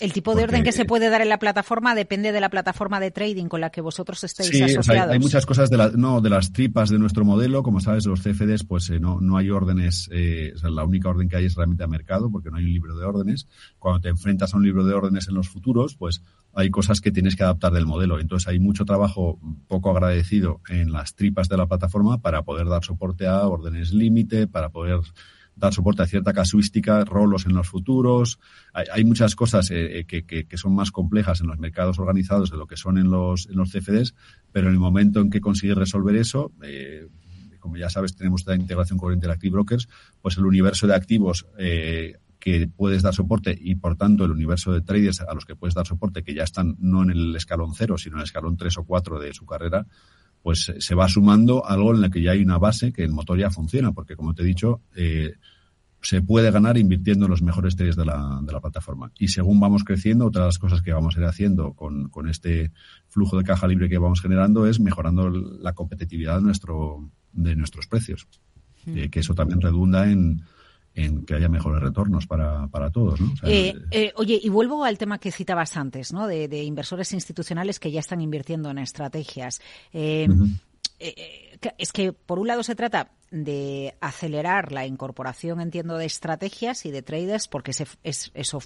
El 0.00 0.12
tipo 0.12 0.32
de 0.32 0.42
Porque, 0.42 0.54
orden 0.54 0.64
que 0.64 0.72
se 0.72 0.84
puede 0.84 1.10
dar 1.10 1.20
en 1.20 1.28
la 1.28 1.38
plataforma 1.38 1.94
depende 1.94 2.32
de 2.32 2.40
la 2.40 2.48
plataforma 2.48 3.00
de 3.00 3.10
trading 3.10 3.46
con 3.46 3.60
la 3.60 3.70
que 3.70 3.80
vosotros 3.80 4.24
estéis 4.24 4.48
sí, 4.48 4.62
asociados. 4.62 4.88
O 4.88 4.92
sea, 4.92 5.04
hay, 5.04 5.10
hay, 5.12 5.18
muchas 5.18 5.44
cosas 5.44 5.68
de, 5.68 5.76
la, 5.76 5.90
no, 5.90 6.20
de 6.20 6.30
las 6.30 6.52
tripas 6.52 6.88
de 6.88 6.98
nuestro 6.98 7.24
modelo. 7.24 7.62
Como 7.62 7.80
sabes, 7.80 8.06
los 8.06 8.20
CFDs, 8.22 8.64
pues 8.64 8.88
eh, 8.90 8.98
no, 8.98 9.20
no 9.20 9.36
hay 9.36 9.50
órdenes. 9.50 10.08
Eh, 10.12 10.52
o 10.54 10.58
sea, 10.58 10.70
la 10.70 10.84
única 10.84 11.10
orden 11.10 11.28
que 11.28 11.36
hay 11.36 11.44
es 11.44 11.54
realmente 11.54 11.84
a 11.84 11.86
mercado, 11.86 12.30
porque 12.30 12.50
no 12.50 12.56
hay 12.56 12.64
un 12.64 12.72
libro 12.72 12.96
de 12.96 13.04
órdenes. 13.04 13.46
Cuando 13.78 14.00
te 14.00 14.08
enfrentas 14.08 14.54
a 14.54 14.56
un 14.56 14.64
libro 14.64 14.84
de 14.84 14.94
órdenes 14.94 15.28
en 15.28 15.34
los 15.34 15.48
futuros, 15.48 15.96
pues 15.96 16.22
hay 16.54 16.70
cosas 16.70 17.00
que 17.00 17.12
tienes 17.12 17.36
que 17.36 17.42
adaptar 17.42 17.72
del 17.72 17.86
modelo. 17.86 18.18
Entonces 18.18 18.48
hay 18.48 18.58
mucho 18.58 18.84
trabajo 18.84 19.38
poco 19.68 19.90
agradecido 19.90 20.60
en 20.68 20.92
las 20.92 21.14
tripas 21.14 21.48
de 21.48 21.56
la 21.56 21.66
plataforma 21.66 22.22
para 22.22 22.42
poder 22.42 22.68
dar 22.68 22.84
soporte 22.84 23.26
a 23.26 23.46
órdenes 23.46 23.92
límite, 23.92 24.46
para 24.46 24.70
poder 24.70 25.00
dar 25.60 25.72
soporte 25.72 26.02
a 26.02 26.06
cierta 26.06 26.32
casuística, 26.32 27.04
rolos 27.04 27.46
en 27.46 27.54
los 27.54 27.68
futuros. 27.68 28.38
Hay, 28.72 28.86
hay 28.92 29.04
muchas 29.04 29.36
cosas 29.36 29.70
eh, 29.70 30.04
que, 30.08 30.24
que, 30.24 30.46
que, 30.46 30.56
son 30.56 30.74
más 30.74 30.90
complejas 30.90 31.40
en 31.40 31.46
los 31.46 31.58
mercados 31.58 31.98
organizados 31.98 32.50
de 32.50 32.56
lo 32.56 32.66
que 32.66 32.76
son 32.76 32.98
en 32.98 33.10
los, 33.10 33.46
en 33.48 33.56
los 33.56 33.70
CFDs, 33.70 34.14
pero 34.50 34.68
en 34.68 34.74
el 34.74 34.80
momento 34.80 35.20
en 35.20 35.30
que 35.30 35.40
consigues 35.40 35.76
resolver 35.76 36.16
eso, 36.16 36.52
eh, 36.62 37.06
como 37.60 37.76
ya 37.76 37.90
sabes, 37.90 38.16
tenemos 38.16 38.44
la 38.46 38.56
integración 38.56 38.98
con 38.98 39.12
Interactive 39.12 39.52
Brokers, 39.52 39.88
pues 40.20 40.36
el 40.38 40.46
universo 40.46 40.86
de 40.86 40.94
activos 40.94 41.46
eh, 41.58 42.16
que 42.40 42.66
puedes 42.66 43.02
dar 43.02 43.14
soporte 43.14 43.56
y 43.60 43.76
por 43.76 43.96
tanto 43.96 44.24
el 44.24 44.30
universo 44.32 44.72
de 44.72 44.80
traders 44.80 45.20
a 45.20 45.34
los 45.34 45.44
que 45.44 45.54
puedes 45.54 45.74
dar 45.74 45.86
soporte 45.86 46.22
que 46.22 46.34
ya 46.34 46.42
están 46.42 46.76
no 46.80 47.02
en 47.02 47.10
el 47.10 47.36
escalón 47.36 47.74
cero, 47.76 47.98
sino 47.98 48.16
en 48.16 48.20
el 48.20 48.24
escalón 48.24 48.56
tres 48.56 48.78
o 48.78 48.84
cuatro 48.84 49.20
de 49.20 49.32
su 49.34 49.44
carrera, 49.44 49.86
pues 50.42 50.72
se 50.78 50.94
va 50.94 51.06
sumando 51.06 51.66
algo 51.66 51.94
en 51.94 52.00
la 52.00 52.10
que 52.10 52.22
ya 52.22 52.32
hay 52.32 52.42
una 52.42 52.58
base 52.58 52.92
que 52.92 53.04
el 53.04 53.12
motor 53.12 53.38
ya 53.38 53.50
funciona, 53.50 53.92
porque 53.92 54.16
como 54.16 54.34
te 54.34 54.42
he 54.42 54.46
dicho, 54.46 54.80
eh, 54.96 55.34
se 56.02 56.22
puede 56.22 56.50
ganar 56.50 56.78
invirtiendo 56.78 57.26
en 57.26 57.30
los 57.30 57.42
mejores 57.42 57.76
traders 57.76 57.96
de 57.96 58.04
la, 58.04 58.40
de 58.42 58.52
la 58.52 58.60
plataforma. 58.60 59.12
Y 59.18 59.28
según 59.28 59.60
vamos 59.60 59.84
creciendo, 59.84 60.26
otra 60.26 60.42
de 60.42 60.48
las 60.48 60.58
cosas 60.58 60.82
que 60.82 60.92
vamos 60.92 61.16
a 61.16 61.20
ir 61.20 61.26
haciendo 61.26 61.74
con, 61.74 62.08
con 62.08 62.28
este 62.28 62.72
flujo 63.08 63.36
de 63.36 63.44
caja 63.44 63.66
libre 63.66 63.88
que 63.88 63.98
vamos 63.98 64.20
generando 64.20 64.66
es 64.66 64.80
mejorando 64.80 65.28
la 65.30 65.74
competitividad 65.74 66.36
de, 66.36 66.42
nuestro, 66.42 67.10
de 67.32 67.54
nuestros 67.56 67.86
precios. 67.86 68.26
Mm. 68.86 68.96
Eh, 68.96 69.10
que 69.10 69.20
eso 69.20 69.34
también 69.34 69.60
redunda 69.60 70.10
en, 70.10 70.42
en 70.94 71.24
que 71.24 71.34
haya 71.34 71.48
mejores 71.48 71.82
retornos 71.82 72.26
para, 72.26 72.66
para 72.68 72.90
todos. 72.90 73.20
¿no? 73.20 73.32
O 73.32 73.36
sea, 73.36 73.48
eh, 73.50 73.74
eh, 73.90 74.12
oye, 74.16 74.40
y 74.42 74.48
vuelvo 74.48 74.84
al 74.84 74.98
tema 74.98 75.18
que 75.18 75.30
citabas 75.30 75.76
antes, 75.76 76.12
¿no? 76.12 76.26
De, 76.26 76.48
de, 76.48 76.64
inversores 76.64 77.12
institucionales 77.12 77.78
que 77.78 77.90
ya 77.90 78.00
están 78.00 78.20
invirtiendo 78.20 78.70
en 78.70 78.78
estrategias. 78.78 79.60
Eh, 79.92 80.26
uh 80.28 80.32
-huh. 80.32 81.74
es 81.78 81.92
que, 81.92 82.12
por 82.12 82.38
un 82.38 82.48
lado, 82.48 82.62
se 82.62 82.74
trata 82.74 83.12
de 83.30 83.94
acelerar 84.00 84.72
la 84.72 84.86
incorporación, 84.86 85.60
entiendo, 85.60 85.96
de 85.96 86.06
estrategias 86.06 86.84
y 86.84 86.90
de 86.90 87.02
traders, 87.02 87.46
porque 87.48 87.70
ese, 87.70 87.86
es, 88.02 88.30
eso 88.34 88.60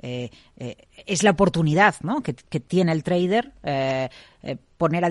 eh, 0.00 0.30
eh, 0.56 0.76
es 1.06 1.22
la 1.22 1.30
oportunidad 1.30 1.94
¿no? 2.02 2.22
que, 2.22 2.34
que, 2.34 2.58
tiene 2.58 2.92
el 2.92 3.04
trader 3.04 3.52
eh, 3.62 4.08
eh 4.42 4.56
poner, 4.76 5.04
a 5.04 5.10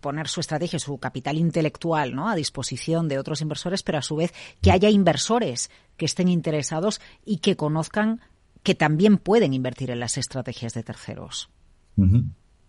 poner 0.00 0.28
su 0.28 0.40
estrategia, 0.40 0.78
su 0.78 0.96
capital 0.98 1.36
intelectual 1.36 2.14
¿no? 2.14 2.28
a 2.28 2.36
disposición 2.36 3.08
de 3.08 3.18
otros 3.18 3.42
inversores, 3.42 3.82
pero 3.82 3.98
a 3.98 4.02
su 4.02 4.16
vez 4.16 4.32
que 4.62 4.70
haya 4.70 4.88
inversores 4.88 5.70
que 5.96 6.06
estén 6.06 6.28
interesados 6.28 7.00
y 7.26 7.38
que 7.38 7.56
conozcan 7.56 8.20
que 8.62 8.74
también 8.74 9.18
pueden 9.18 9.52
invertir 9.52 9.90
en 9.90 10.00
las 10.00 10.16
estrategias 10.16 10.72
de 10.74 10.82
terceros. 10.82 11.50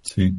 Sí. 0.02 0.36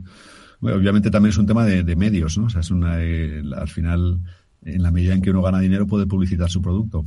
Bueno, 0.60 0.78
obviamente 0.78 1.10
también 1.10 1.30
es 1.30 1.38
un 1.38 1.46
tema 1.46 1.64
de, 1.64 1.82
de 1.82 1.96
medios, 1.96 2.38
¿no? 2.38 2.46
O 2.46 2.50
sea, 2.50 2.60
es 2.60 2.70
una, 2.70 3.02
eh, 3.02 3.42
al 3.56 3.68
final, 3.68 4.20
en 4.66 4.82
la 4.82 4.90
medida 4.90 5.14
en 5.14 5.22
que 5.22 5.30
uno 5.30 5.42
gana 5.42 5.60
dinero, 5.60 5.86
puede 5.86 6.06
publicitar 6.06 6.50
su 6.50 6.60
producto 6.60 7.04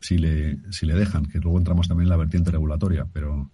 si 0.00 0.18
le, 0.18 0.58
si 0.72 0.86
le 0.86 0.94
dejan, 0.94 1.26
que 1.26 1.38
luego 1.38 1.58
entramos 1.58 1.88
también 1.88 2.06
en 2.06 2.10
la 2.10 2.16
vertiente 2.16 2.50
regulatoria, 2.50 3.06
pero... 3.12 3.50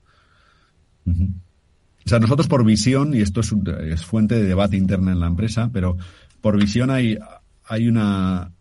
O 1.07 2.09
sea, 2.09 2.19
nosotros 2.19 2.49
por 2.49 2.65
visión, 2.65 3.15
y 3.15 3.21
esto 3.21 3.41
es, 3.41 3.53
un, 3.53 3.69
es, 3.69 4.05
fuente 4.05 4.35
de 4.35 4.43
debate 4.43 4.77
interna 4.77 5.13
en 5.13 5.21
la 5.21 5.27
empresa, 5.27 5.71
pero 5.73 5.97
por 6.41 6.59
visión 6.59 6.91
hay, 6.91 7.19
hay 7.65 7.89
una, 7.89 8.53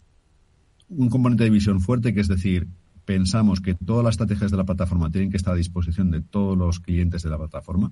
un 0.89 1.09
componente 1.09 1.43
de 1.43 1.49
visión 1.49 1.81
fuerte, 1.81 2.13
que 2.13 2.21
es 2.21 2.27
decir, 2.27 2.67
pensamos 3.05 3.59
que 3.61 3.73
todas 3.73 4.03
las 4.03 4.13
estrategias 4.13 4.51
de 4.51 4.57
la 4.57 4.63
plataforma 4.63 5.11
tienen 5.11 5.31
que 5.31 5.37
estar 5.37 5.53
a 5.53 5.57
disposición 5.57 6.11
de 6.11 6.21
todos 6.21 6.57
los 6.57 6.79
clientes 6.79 7.23
de 7.23 7.29
la 7.29 7.37
plataforma, 7.37 7.91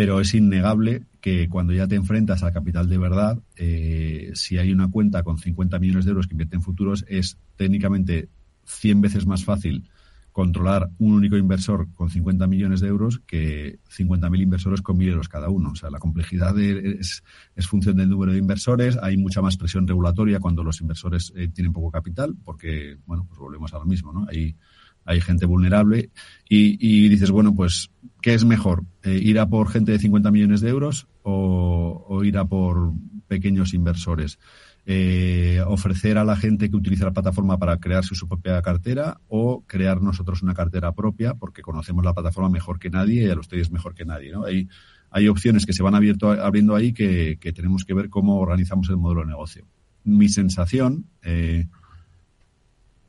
pero 0.00 0.18
es 0.18 0.32
innegable 0.32 1.02
que 1.20 1.46
cuando 1.50 1.74
ya 1.74 1.86
te 1.86 1.94
enfrentas 1.94 2.42
a 2.42 2.52
capital 2.52 2.88
de 2.88 2.96
verdad, 2.96 3.38
eh, 3.54 4.30
si 4.32 4.56
hay 4.56 4.72
una 4.72 4.90
cuenta 4.90 5.22
con 5.22 5.36
50 5.36 5.78
millones 5.78 6.06
de 6.06 6.12
euros 6.12 6.26
que 6.26 6.32
invierte 6.32 6.56
en 6.56 6.62
futuros, 6.62 7.04
es 7.06 7.36
técnicamente 7.56 8.30
100 8.64 9.02
veces 9.02 9.26
más 9.26 9.44
fácil 9.44 9.90
controlar 10.32 10.88
un 10.96 11.12
único 11.12 11.36
inversor 11.36 11.88
con 11.92 12.08
50 12.08 12.46
millones 12.46 12.80
de 12.80 12.88
euros 12.88 13.20
que 13.26 13.78
50.000 13.94 14.40
inversores 14.40 14.80
con 14.80 14.96
1.000 14.96 15.08
euros 15.10 15.28
cada 15.28 15.50
uno. 15.50 15.72
O 15.72 15.76
sea, 15.76 15.90
la 15.90 15.98
complejidad 15.98 16.58
es, 16.58 17.22
es, 17.54 17.66
función 17.66 17.98
del 17.98 18.08
número 18.08 18.32
de 18.32 18.38
inversores, 18.38 18.96
hay 19.02 19.18
mucha 19.18 19.42
más 19.42 19.58
presión 19.58 19.86
regulatoria 19.86 20.40
cuando 20.40 20.64
los 20.64 20.80
inversores 20.80 21.30
eh, 21.36 21.48
tienen 21.48 21.74
poco 21.74 21.90
capital, 21.90 22.34
porque, 22.42 22.96
bueno, 23.04 23.26
pues 23.28 23.38
volvemos 23.38 23.74
a 23.74 23.78
lo 23.80 23.84
mismo, 23.84 24.14
¿no? 24.14 24.26
Hay, 24.30 24.56
hay 25.04 25.20
gente 25.20 25.46
vulnerable 25.46 26.10
y, 26.48 27.08
dices, 27.08 27.30
bueno, 27.30 27.54
pues, 27.54 27.90
¿qué 28.22 28.34
es 28.34 28.44
mejor? 28.44 28.84
Eh, 29.02 29.18
¿Ir 29.22 29.38
a 29.38 29.48
por 29.48 29.68
gente 29.68 29.92
de 29.92 29.98
50 29.98 30.30
millones 30.30 30.60
de 30.60 30.70
euros 30.70 31.06
o, 31.22 32.22
ir 32.24 32.38
a 32.38 32.44
por 32.44 32.92
pequeños 33.28 33.74
inversores? 33.74 34.38
eh, 34.86 35.62
ofrecer 35.66 36.18
a 36.18 36.24
la 36.24 36.36
gente 36.36 36.70
que 36.70 36.76
utiliza 36.76 37.04
la 37.04 37.12
plataforma 37.12 37.58
para 37.58 37.78
crearse 37.78 38.14
su 38.14 38.26
propia 38.26 38.60
cartera 38.62 39.20
o 39.28 39.62
crear 39.66 40.02
nosotros 40.02 40.42
una 40.42 40.54
cartera 40.54 40.92
propia 40.92 41.34
porque 41.34 41.62
conocemos 41.62 42.04
la 42.04 42.14
plataforma 42.14 42.48
mejor 42.48 42.78
que 42.78 42.90
nadie 42.90 43.24
y 43.24 43.30
a 43.30 43.34
los 43.34 43.48
mejor 43.70 43.94
que 43.94 44.04
nadie. 44.04 44.32
¿no? 44.32 44.44
Hay, 44.44 44.68
hay 45.10 45.28
opciones 45.28 45.66
que 45.66 45.72
se 45.72 45.82
van 45.82 45.94
abierto, 45.94 46.30
abriendo 46.30 46.74
ahí 46.74 46.92
que, 46.92 47.38
que, 47.40 47.52
tenemos 47.52 47.84
que 47.84 47.94
ver 47.94 48.08
cómo 48.08 48.40
organizamos 48.40 48.88
el 48.88 48.96
modelo 48.96 49.20
de 49.20 49.28
negocio. 49.28 49.66
Mi 50.04 50.28
sensación, 50.28 51.06
eh, 51.22 51.68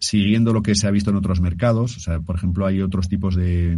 siguiendo 0.01 0.51
lo 0.51 0.63
que 0.63 0.75
se 0.75 0.87
ha 0.87 0.91
visto 0.91 1.11
en 1.11 1.15
otros 1.15 1.39
mercados, 1.41 1.95
o 1.95 1.99
sea, 1.99 2.19
por 2.19 2.35
ejemplo, 2.35 2.65
hay 2.65 2.81
otros 2.81 3.07
tipos 3.07 3.35
de, 3.35 3.77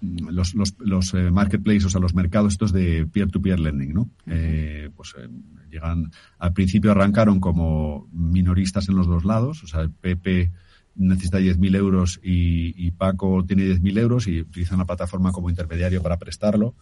los, 0.00 0.54
los, 0.54 0.74
los 0.78 1.12
eh, 1.12 1.30
marketplaces, 1.30 1.84
o 1.84 1.90
sea, 1.90 2.00
los 2.00 2.14
mercados 2.14 2.54
estos 2.54 2.72
de 2.72 3.06
peer-to-peer 3.06 3.58
-peer 3.58 3.62
lending, 3.62 3.92
¿no? 3.92 4.10
Eh, 4.26 4.88
pues 4.96 5.14
eh, 5.18 5.28
llegan, 5.70 6.10
al 6.38 6.52
principio 6.54 6.90
arrancaron 6.90 7.38
como 7.38 8.08
minoristas 8.12 8.88
en 8.88 8.96
los 8.96 9.06
dos 9.06 9.26
lados, 9.26 9.62
o 9.62 9.66
sea, 9.66 9.88
Pepe 10.00 10.50
necesita 10.96 11.38
10.000 11.38 11.76
euros 11.76 12.18
y, 12.22 12.90
Paco 12.92 13.44
tiene 13.44 13.64
10.000 13.64 13.98
euros 13.98 14.26
y 14.26 14.40
utilizan 14.40 14.78
la 14.78 14.86
plataforma 14.86 15.32
como 15.32 15.50
intermediario 15.50 16.00
para 16.02 16.18
prestarlo. 16.18 16.74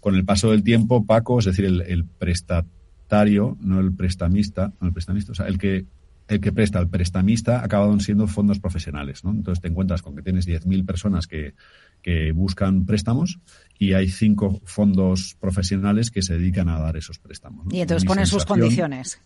Con 0.00 0.16
el 0.16 0.24
paso 0.24 0.50
del 0.50 0.64
tiempo, 0.64 1.04
Paco, 1.04 1.38
es 1.38 1.44
decir, 1.44 1.66
el, 1.66 1.82
el 1.82 2.04
presta 2.04 2.64
prestatario, 3.10 3.58
no 3.60 3.80
el 3.80 3.92
prestamista, 3.92 4.72
no 4.80 4.86
el 4.86 4.92
prestamista, 4.92 5.32
o 5.32 5.34
sea, 5.34 5.46
el 5.46 5.58
que 5.58 5.84
el 6.30 6.40
que 6.40 6.52
presta, 6.52 6.78
el 6.78 6.88
prestamista, 6.88 7.64
acaban 7.64 8.00
siendo 8.00 8.26
fondos 8.26 8.58
profesionales. 8.60 9.24
¿no? 9.24 9.30
Entonces 9.30 9.60
te 9.60 9.68
encuentras 9.68 10.02
con 10.02 10.14
que 10.14 10.22
tienes 10.22 10.46
10.000 10.46 10.86
personas 10.86 11.26
que, 11.26 11.54
que 12.02 12.32
buscan 12.32 12.86
préstamos 12.86 13.38
y 13.78 13.94
hay 13.94 14.08
cinco 14.08 14.60
fondos 14.64 15.36
profesionales 15.40 16.10
que 16.10 16.22
se 16.22 16.34
dedican 16.34 16.68
a 16.68 16.78
dar 16.78 16.96
esos 16.96 17.18
préstamos. 17.18 17.66
Y 17.70 17.80
entonces 17.80 18.06
ponen 18.06 18.26
sus 18.26 18.44
condiciones. 18.44 19.20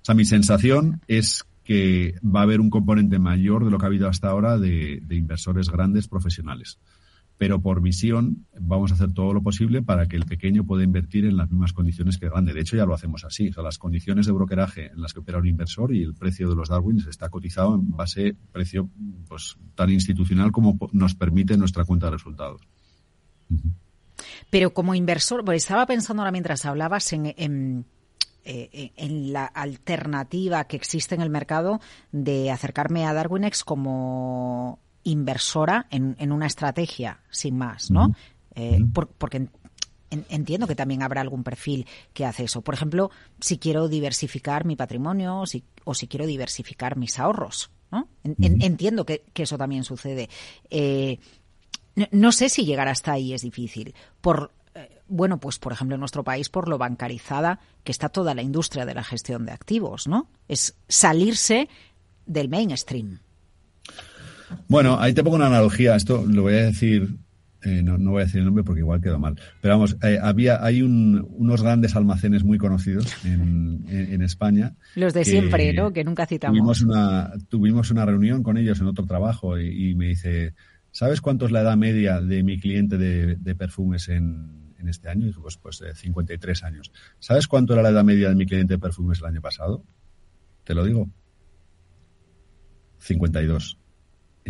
O 0.00 0.04
sea, 0.04 0.14
mi 0.14 0.24
sensación 0.24 1.02
es 1.08 1.44
que 1.64 2.14
va 2.24 2.40
a 2.40 2.42
haber 2.44 2.60
un 2.60 2.70
componente 2.70 3.18
mayor 3.18 3.64
de 3.64 3.70
lo 3.70 3.78
que 3.78 3.84
ha 3.84 3.88
habido 3.88 4.08
hasta 4.08 4.28
ahora 4.28 4.58
de, 4.58 5.00
de 5.02 5.16
inversores 5.16 5.68
grandes 5.68 6.08
profesionales 6.08 6.78
pero 7.38 7.62
por 7.62 7.80
visión 7.80 8.46
vamos 8.60 8.90
a 8.90 8.94
hacer 8.94 9.12
todo 9.12 9.32
lo 9.32 9.42
posible 9.42 9.80
para 9.80 10.06
que 10.06 10.16
el 10.16 10.26
pequeño 10.26 10.64
pueda 10.64 10.82
invertir 10.82 11.24
en 11.24 11.36
las 11.36 11.48
mismas 11.50 11.72
condiciones 11.72 12.18
que 12.18 12.26
el 12.26 12.32
grande. 12.32 12.52
De 12.52 12.60
hecho, 12.60 12.76
ya 12.76 12.84
lo 12.84 12.94
hacemos 12.94 13.24
así. 13.24 13.48
O 13.48 13.52
sea, 13.52 13.62
las 13.62 13.78
condiciones 13.78 14.26
de 14.26 14.32
brokeraje 14.32 14.86
en 14.86 15.00
las 15.00 15.14
que 15.14 15.20
opera 15.20 15.38
un 15.38 15.46
inversor 15.46 15.94
y 15.94 16.02
el 16.02 16.14
precio 16.14 16.48
de 16.48 16.56
los 16.56 16.68
Darwins 16.68 17.06
está 17.06 17.28
cotizado 17.30 17.76
en 17.76 17.90
base 17.90 18.36
precio 18.52 18.90
pues 19.28 19.56
tan 19.76 19.90
institucional 19.90 20.50
como 20.50 20.76
nos 20.92 21.14
permite 21.14 21.56
nuestra 21.56 21.84
cuenta 21.84 22.06
de 22.06 22.12
resultados. 22.12 22.60
Pero 24.50 24.74
como 24.74 24.96
inversor, 24.96 25.44
pues 25.44 25.62
estaba 25.62 25.86
pensando 25.86 26.22
ahora 26.22 26.32
mientras 26.32 26.66
hablabas 26.66 27.12
en, 27.12 27.34
en 27.36 27.86
eh, 28.44 28.92
en 28.96 29.32
la 29.32 29.44
alternativa 29.44 30.64
que 30.64 30.76
existe 30.76 31.14
en 31.14 31.20
el 31.20 31.28
mercado 31.28 31.80
de 32.12 32.50
acercarme 32.50 33.04
a 33.04 33.12
Darwinex 33.12 33.62
como 33.62 34.78
inversora 35.04 35.86
en, 35.90 36.16
en 36.18 36.32
una 36.32 36.46
estrategia, 36.46 37.20
sin 37.30 37.56
más, 37.56 37.90
¿no? 37.90 38.14
Eh, 38.54 38.80
porque 39.18 39.48
entiendo 40.10 40.66
que 40.66 40.74
también 40.74 41.02
habrá 41.02 41.20
algún 41.20 41.44
perfil 41.44 41.86
que 42.12 42.24
hace 42.24 42.44
eso. 42.44 42.62
Por 42.62 42.74
ejemplo, 42.74 43.10
si 43.40 43.58
quiero 43.58 43.88
diversificar 43.88 44.64
mi 44.64 44.76
patrimonio 44.76 45.40
o 45.40 45.46
si, 45.46 45.64
o 45.84 45.94
si 45.94 46.08
quiero 46.08 46.26
diversificar 46.26 46.96
mis 46.96 47.18
ahorros, 47.18 47.70
¿no? 47.90 48.08
entiendo 48.24 49.04
que, 49.04 49.24
eso 49.34 49.58
también 49.58 49.84
sucede. 49.84 50.28
Eh, 50.70 51.18
no, 52.10 52.32
sé 52.32 52.48
si 52.48 52.64
llegar 52.64 52.88
hasta 52.88 53.12
ahí 53.12 53.32
es 53.32 53.42
difícil. 53.42 53.94
Por, 54.20 54.52
eh, 54.74 55.00
bueno, 55.08 55.38
pues 55.38 55.58
por 55.58 55.72
ejemplo 55.72 55.94
en 55.94 56.00
nuestro 56.00 56.24
país 56.24 56.48
por 56.48 56.68
lo 56.68 56.78
bancarizada 56.78 57.60
que 57.84 57.92
está 57.92 58.08
toda 58.08 58.34
la 58.34 58.42
industria 58.42 58.86
de 58.86 58.94
la 58.94 59.04
gestión 59.04 59.46
de 59.46 59.52
activos, 59.52 60.06
¿no? 60.06 60.28
Es 60.48 60.76
salirse 60.88 61.68
del 62.26 62.48
mainstream. 62.48 63.20
Bueno, 64.68 64.98
ahí 65.00 65.12
te 65.12 65.22
pongo 65.22 65.36
una 65.36 65.46
analogía. 65.46 65.96
Esto 65.96 66.24
lo 66.26 66.42
voy 66.42 66.54
a 66.54 66.64
decir, 66.64 67.18
eh, 67.62 67.82
no, 67.82 67.98
voy 68.10 68.22
a 68.22 68.24
decir 68.24 68.38
el 68.38 68.44
nombre 68.44 68.62
porque 68.62 68.80
igual 68.80 69.00
quedó 69.00 69.18
mal. 69.18 69.38
Pero 69.60 69.74
vamos, 69.74 69.96
eh, 70.02 70.18
había, 70.22 70.64
hay 70.64 70.82
unos 70.82 71.62
grandes 71.62 71.96
almacenes 71.96 72.44
muy 72.44 72.58
conocidos 72.58 73.12
en, 73.24 74.22
España. 74.22 74.74
Los 74.94 75.14
de 75.14 75.24
siempre, 75.24 75.72
¿no? 75.72 75.92
Que 75.92 76.04
nunca 76.04 76.26
citamos. 76.26 76.56
Tuvimos 76.56 76.82
una, 76.82 77.32
tuvimos 77.48 77.90
una 77.90 78.04
reunión 78.04 78.42
con 78.42 78.58
ellos 78.58 78.80
en 78.80 78.86
otro 78.86 79.06
trabajo 79.06 79.58
y, 79.58 79.94
me 79.94 80.06
dice, 80.06 80.54
¿sabes 80.90 81.20
cuánto 81.20 81.46
es 81.46 81.52
la 81.52 81.62
edad 81.62 81.76
media 81.76 82.20
de 82.20 82.42
mi 82.42 82.58
cliente 82.58 82.98
de, 82.98 83.54
perfumes 83.54 84.08
en, 84.08 84.74
este 84.86 85.08
año? 85.08 85.26
Y 85.26 85.32
pues, 85.32 85.56
pues 85.56 85.82
53 85.94 86.62
años. 86.64 86.92
¿Sabes 87.18 87.48
cuánto 87.48 87.72
era 87.72 87.82
la 87.82 87.90
edad 87.90 88.04
media 88.04 88.28
de 88.28 88.34
mi 88.34 88.46
cliente 88.46 88.74
de 88.74 88.78
perfumes 88.78 89.18
el 89.20 89.26
año 89.26 89.40
pasado? 89.40 89.82
Te 90.64 90.74
lo 90.74 90.84
digo. 90.84 91.08
52. 92.98 93.78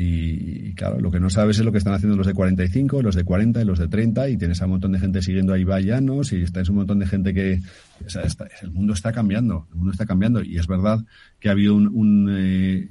Y, 0.01 0.75
claro, 0.75 1.01
lo 1.01 1.11
que 1.11 1.19
no 1.19 1.29
sabes 1.29 1.59
es 1.59 1.65
lo 1.65 1.73
que 1.73 1.79
están 1.79 1.93
haciendo 1.93 2.17
los 2.17 2.27
de 2.27 2.33
45, 2.33 3.03
los 3.03 3.17
de 3.17 3.25
40 3.25 3.61
y 3.61 3.65
los 3.65 3.81
de 3.81 3.89
30, 3.89 4.29
y 4.29 4.37
tienes 4.37 4.63
a 4.63 4.67
un 4.67 4.73
montón 4.73 4.93
de 4.93 5.01
gente 5.01 5.23
siguiendo 5.23 5.53
ahí 5.53 5.65
vallanos, 5.65 6.33
y 6.33 6.43
está, 6.43 6.61
es 6.61 6.69
un 6.69 6.77
montón 6.77 7.01
de 7.01 7.07
gente 7.07 7.35
que. 7.35 7.61
O 8.07 8.09
sea, 8.09 8.23
el 8.63 8.71
mundo 8.71 8.93
está 8.93 9.13
cambiando, 9.13 9.67
el 9.71 9.77
mundo 9.77 9.91
está 9.91 10.07
cambiando, 10.07 10.41
y 10.43 10.57
es 10.57 10.69
verdad 10.69 11.05
que 11.41 11.49
ha 11.49 11.53
habido 11.53 11.75
un, 11.75 12.29
eh, 12.31 12.91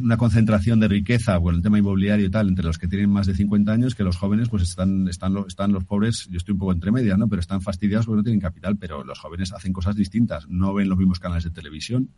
una 0.00 0.16
concentración 0.16 0.80
de 0.80 0.88
riqueza, 0.88 1.38
bueno, 1.38 1.58
el 1.58 1.62
tema 1.62 1.78
inmobiliario 1.78 2.26
y 2.26 2.30
tal, 2.30 2.48
entre 2.48 2.64
los 2.64 2.78
que 2.78 2.88
tienen 2.88 3.10
más 3.10 3.26
de 3.26 3.34
50 3.34 3.72
años, 3.72 3.94
que 3.94 4.04
los 4.04 4.16
jóvenes, 4.16 4.48
pues 4.48 4.62
están, 4.62 5.08
están, 5.08 5.36
están 5.46 5.72
los 5.72 5.84
pobres, 5.84 6.28
yo 6.30 6.38
estoy 6.38 6.52
un 6.52 6.58
poco 6.58 6.72
entre 6.72 6.92
medias, 6.92 7.18
¿no? 7.18 7.28
Pero 7.28 7.40
están 7.40 7.60
fastidiados 7.60 8.06
porque 8.06 8.18
no 8.18 8.22
tienen 8.22 8.40
capital, 8.40 8.76
pero 8.76 9.04
los 9.04 9.18
jóvenes 9.18 9.52
hacen 9.52 9.72
cosas 9.72 9.96
distintas, 9.96 10.48
no 10.48 10.74
ven 10.74 10.88
los 10.88 10.98
mismos 10.98 11.20
canales 11.20 11.44
de 11.44 11.50
televisión, 11.50 12.10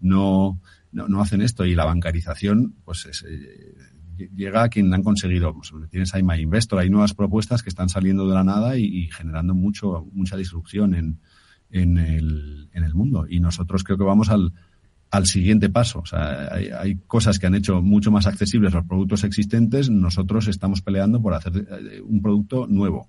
no 0.00 0.60
no, 0.92 1.20
hacen 1.20 1.42
esto 1.42 1.64
y 1.64 1.74
la 1.74 1.84
bancarización 1.84 2.74
pues 2.84 3.06
eh, 3.28 3.74
llega 4.34 4.62
a 4.62 4.68
quien 4.68 4.92
han 4.94 5.02
conseguido. 5.02 5.54
Pues, 5.54 5.72
tienes 5.90 6.14
ahí 6.14 6.22
My 6.22 6.40
Investor, 6.40 6.78
hay 6.78 6.90
nuevas 6.90 7.14
propuestas 7.14 7.62
que 7.62 7.68
están 7.68 7.88
saliendo 7.88 8.26
de 8.28 8.34
la 8.34 8.44
nada 8.44 8.76
y, 8.78 9.08
generando 9.10 9.54
mucho, 9.54 10.06
mucha 10.12 10.36
disrupción 10.36 10.94
en, 10.94 11.20
en, 11.70 11.98
el, 11.98 12.70
en 12.72 12.84
el 12.84 12.94
mundo. 12.94 13.26
Y 13.28 13.40
nosotros 13.40 13.84
creo 13.84 13.98
que 13.98 14.04
vamos 14.04 14.30
al, 14.30 14.52
al 15.10 15.26
siguiente 15.26 15.68
paso. 15.68 16.00
O 16.00 16.06
sea, 16.06 16.48
hay, 16.52 16.68
hay, 16.68 16.96
cosas 17.06 17.38
que 17.38 17.46
han 17.46 17.54
hecho 17.54 17.82
mucho 17.82 18.10
más 18.10 18.26
accesibles 18.26 18.72
los 18.72 18.86
productos 18.86 19.24
existentes. 19.24 19.90
Nosotros 19.90 20.48
estamos 20.48 20.82
peleando 20.82 21.20
por 21.20 21.34
hacer 21.34 21.52
eh, 21.56 22.00
un 22.00 22.20
producto 22.20 22.66
nuevo 22.66 23.08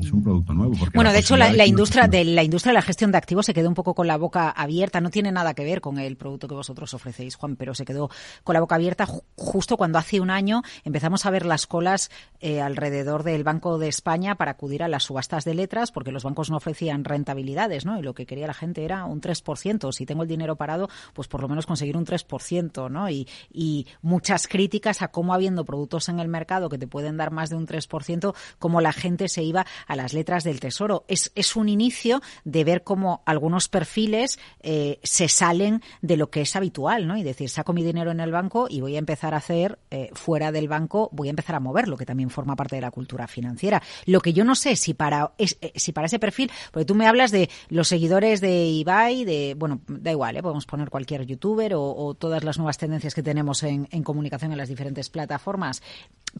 es 0.00 0.12
un 0.12 0.22
producto 0.22 0.52
nuevo. 0.52 0.74
bueno, 0.94 1.12
de 1.12 1.18
hecho, 1.20 1.36
la, 1.36 1.66
industria 1.66 2.08
de 2.08 2.24
la 2.24 2.42
industria 2.42 2.70
de 2.70 2.74
la 2.74 2.82
gestión 2.82 3.12
de 3.12 3.18
activos 3.18 3.46
se 3.46 3.54
quedó 3.54 3.68
un 3.68 3.74
poco 3.74 3.94
con 3.94 4.06
la 4.06 4.16
boca 4.16 4.50
abierta. 4.50 5.00
No 5.00 5.10
tiene 5.10 5.30
nada 5.30 5.54
que 5.54 5.64
ver 5.64 5.80
con 5.80 5.98
el 5.98 6.16
producto 6.16 6.48
que 6.48 6.54
vosotros 6.54 6.92
ofrecéis, 6.94 7.36
Juan, 7.36 7.56
pero 7.56 7.74
se 7.74 7.84
quedó 7.84 8.10
con 8.42 8.54
la 8.54 8.60
boca 8.60 8.74
abierta 8.74 9.06
justo 9.36 9.76
cuando 9.76 9.98
hace 9.98 10.20
un 10.20 10.30
año 10.30 10.62
empezamos 10.84 11.26
a 11.26 11.30
ver 11.30 11.46
las 11.46 11.66
colas 11.66 12.10
eh, 12.40 12.60
alrededor 12.60 13.22
del 13.22 13.44
Banco 13.44 13.78
de 13.78 13.88
España 13.88 14.34
para 14.34 14.52
acudir 14.52 14.82
a 14.82 14.88
las 14.88 15.04
subastas 15.04 15.44
de 15.44 15.54
letras, 15.54 15.92
porque 15.92 16.10
los 16.12 16.24
bancos 16.24 16.50
no 16.50 16.56
ofrecían 16.56 17.04
rentabilidades, 17.04 17.84
¿no? 17.84 17.98
Y 17.98 18.02
lo 18.02 18.14
que 18.14 18.26
quería 18.26 18.46
la 18.46 18.54
gente 18.54 18.84
era 18.84 19.04
un 19.04 19.20
3%. 19.20 19.92
Si 19.92 20.06
tengo 20.06 20.22
el 20.22 20.28
dinero 20.28 20.56
parado, 20.56 20.88
pues 21.12 21.28
por 21.28 21.40
lo 21.40 21.48
menos 21.48 21.66
conseguir 21.66 21.96
un 21.96 22.04
3%, 22.04 22.90
¿no? 22.90 23.08
Y, 23.08 23.28
y 23.52 23.86
muchas 24.02 24.48
críticas 24.48 25.02
a 25.02 25.08
cómo 25.08 25.34
habiendo 25.34 25.64
productos 25.64 26.08
en 26.08 26.18
el 26.18 26.28
mercado 26.28 26.68
que 26.68 26.78
te 26.78 26.88
pueden 26.88 27.16
dar 27.16 27.30
más 27.30 27.50
de 27.50 27.56
un 27.56 27.66
3%, 27.66 28.34
cómo 28.58 28.80
la 28.80 28.92
gente 28.92 29.28
se 29.28 29.42
iba 29.42 29.66
a 29.86 29.96
las 29.96 30.12
letras 30.12 30.44
del 30.44 30.60
Tesoro. 30.60 31.04
Es, 31.08 31.32
es 31.34 31.56
un 31.56 31.68
inicio 31.68 32.22
de 32.44 32.64
ver 32.64 32.82
cómo 32.82 33.22
algunos 33.26 33.68
perfiles 33.68 34.38
eh, 34.60 34.98
se 35.02 35.28
salen 35.28 35.82
de 36.02 36.16
lo 36.16 36.30
que 36.30 36.42
es 36.42 36.56
habitual, 36.56 37.06
¿no? 37.06 37.16
Y 37.16 37.22
decir, 37.22 37.48
saco 37.48 37.72
mi 37.72 37.82
dinero 37.82 38.10
en 38.10 38.20
el 38.20 38.32
banco 38.32 38.66
y 38.68 38.80
voy 38.80 38.96
a 38.96 38.98
empezar 38.98 39.34
a 39.34 39.38
hacer 39.38 39.78
eh, 39.90 40.10
fuera 40.12 40.52
del 40.52 40.68
banco, 40.68 41.08
voy 41.12 41.28
a 41.28 41.30
empezar 41.30 41.56
a 41.56 41.60
moverlo, 41.60 41.96
que 41.96 42.06
también 42.06 42.30
forma 42.30 42.56
parte 42.56 42.76
de 42.76 42.82
la 42.82 42.90
cultura 42.90 43.26
financiera. 43.26 43.82
Lo 44.06 44.20
que 44.20 44.32
yo 44.32 44.44
no 44.44 44.54
sé 44.54 44.76
si 44.76 44.94
para, 44.94 45.32
eh, 45.38 45.72
si 45.74 45.92
para 45.92 46.06
ese 46.06 46.18
perfil, 46.18 46.50
porque 46.72 46.84
tú 46.84 46.94
me 46.94 47.06
hablas 47.06 47.30
de 47.30 47.50
los 47.68 47.88
seguidores 47.88 48.40
de 48.40 48.66
Ibai, 48.66 49.24
de, 49.24 49.54
bueno, 49.56 49.80
da 49.88 50.10
igual, 50.10 50.36
podemos 50.42 50.66
poner 50.66 50.90
cualquier 50.90 51.26
youtuber 51.26 51.74
o, 51.74 52.14
todas 52.14 52.44
las 52.44 52.58
nuevas 52.58 52.78
tendencias 52.78 53.14
que 53.14 53.22
tenemos 53.22 53.62
en, 53.62 53.88
en 53.90 54.02
comunicación 54.02 54.52
en 54.52 54.58
las 54.58 54.68
diferentes 54.68 55.10
plataformas, 55.10 55.82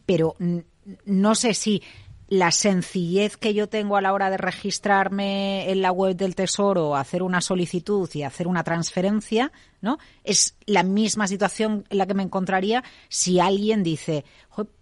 pero 0.05 0.35
no 1.05 1.35
sé 1.35 1.53
si 1.53 1.81
la 2.27 2.51
sencillez 2.51 3.37
que 3.37 3.53
yo 3.53 3.67
tengo 3.67 3.97
a 3.97 4.01
la 4.01 4.13
hora 4.13 4.29
de 4.29 4.37
registrarme 4.37 5.69
en 5.69 5.81
la 5.81 5.91
web 5.91 6.15
del 6.15 6.35
Tesoro, 6.35 6.95
hacer 6.95 7.21
una 7.21 7.41
solicitud 7.41 8.09
y 8.13 8.23
hacer 8.23 8.47
una 8.47 8.63
transferencia, 8.63 9.51
¿no? 9.81 9.99
Es 10.23 10.55
la 10.65 10.83
misma 10.83 11.27
situación 11.27 11.85
en 11.89 11.97
la 11.97 12.07
que 12.07 12.15
me 12.15 12.23
encontraría 12.23 12.83
si 13.09 13.39
alguien 13.39 13.83
dice, 13.83 14.25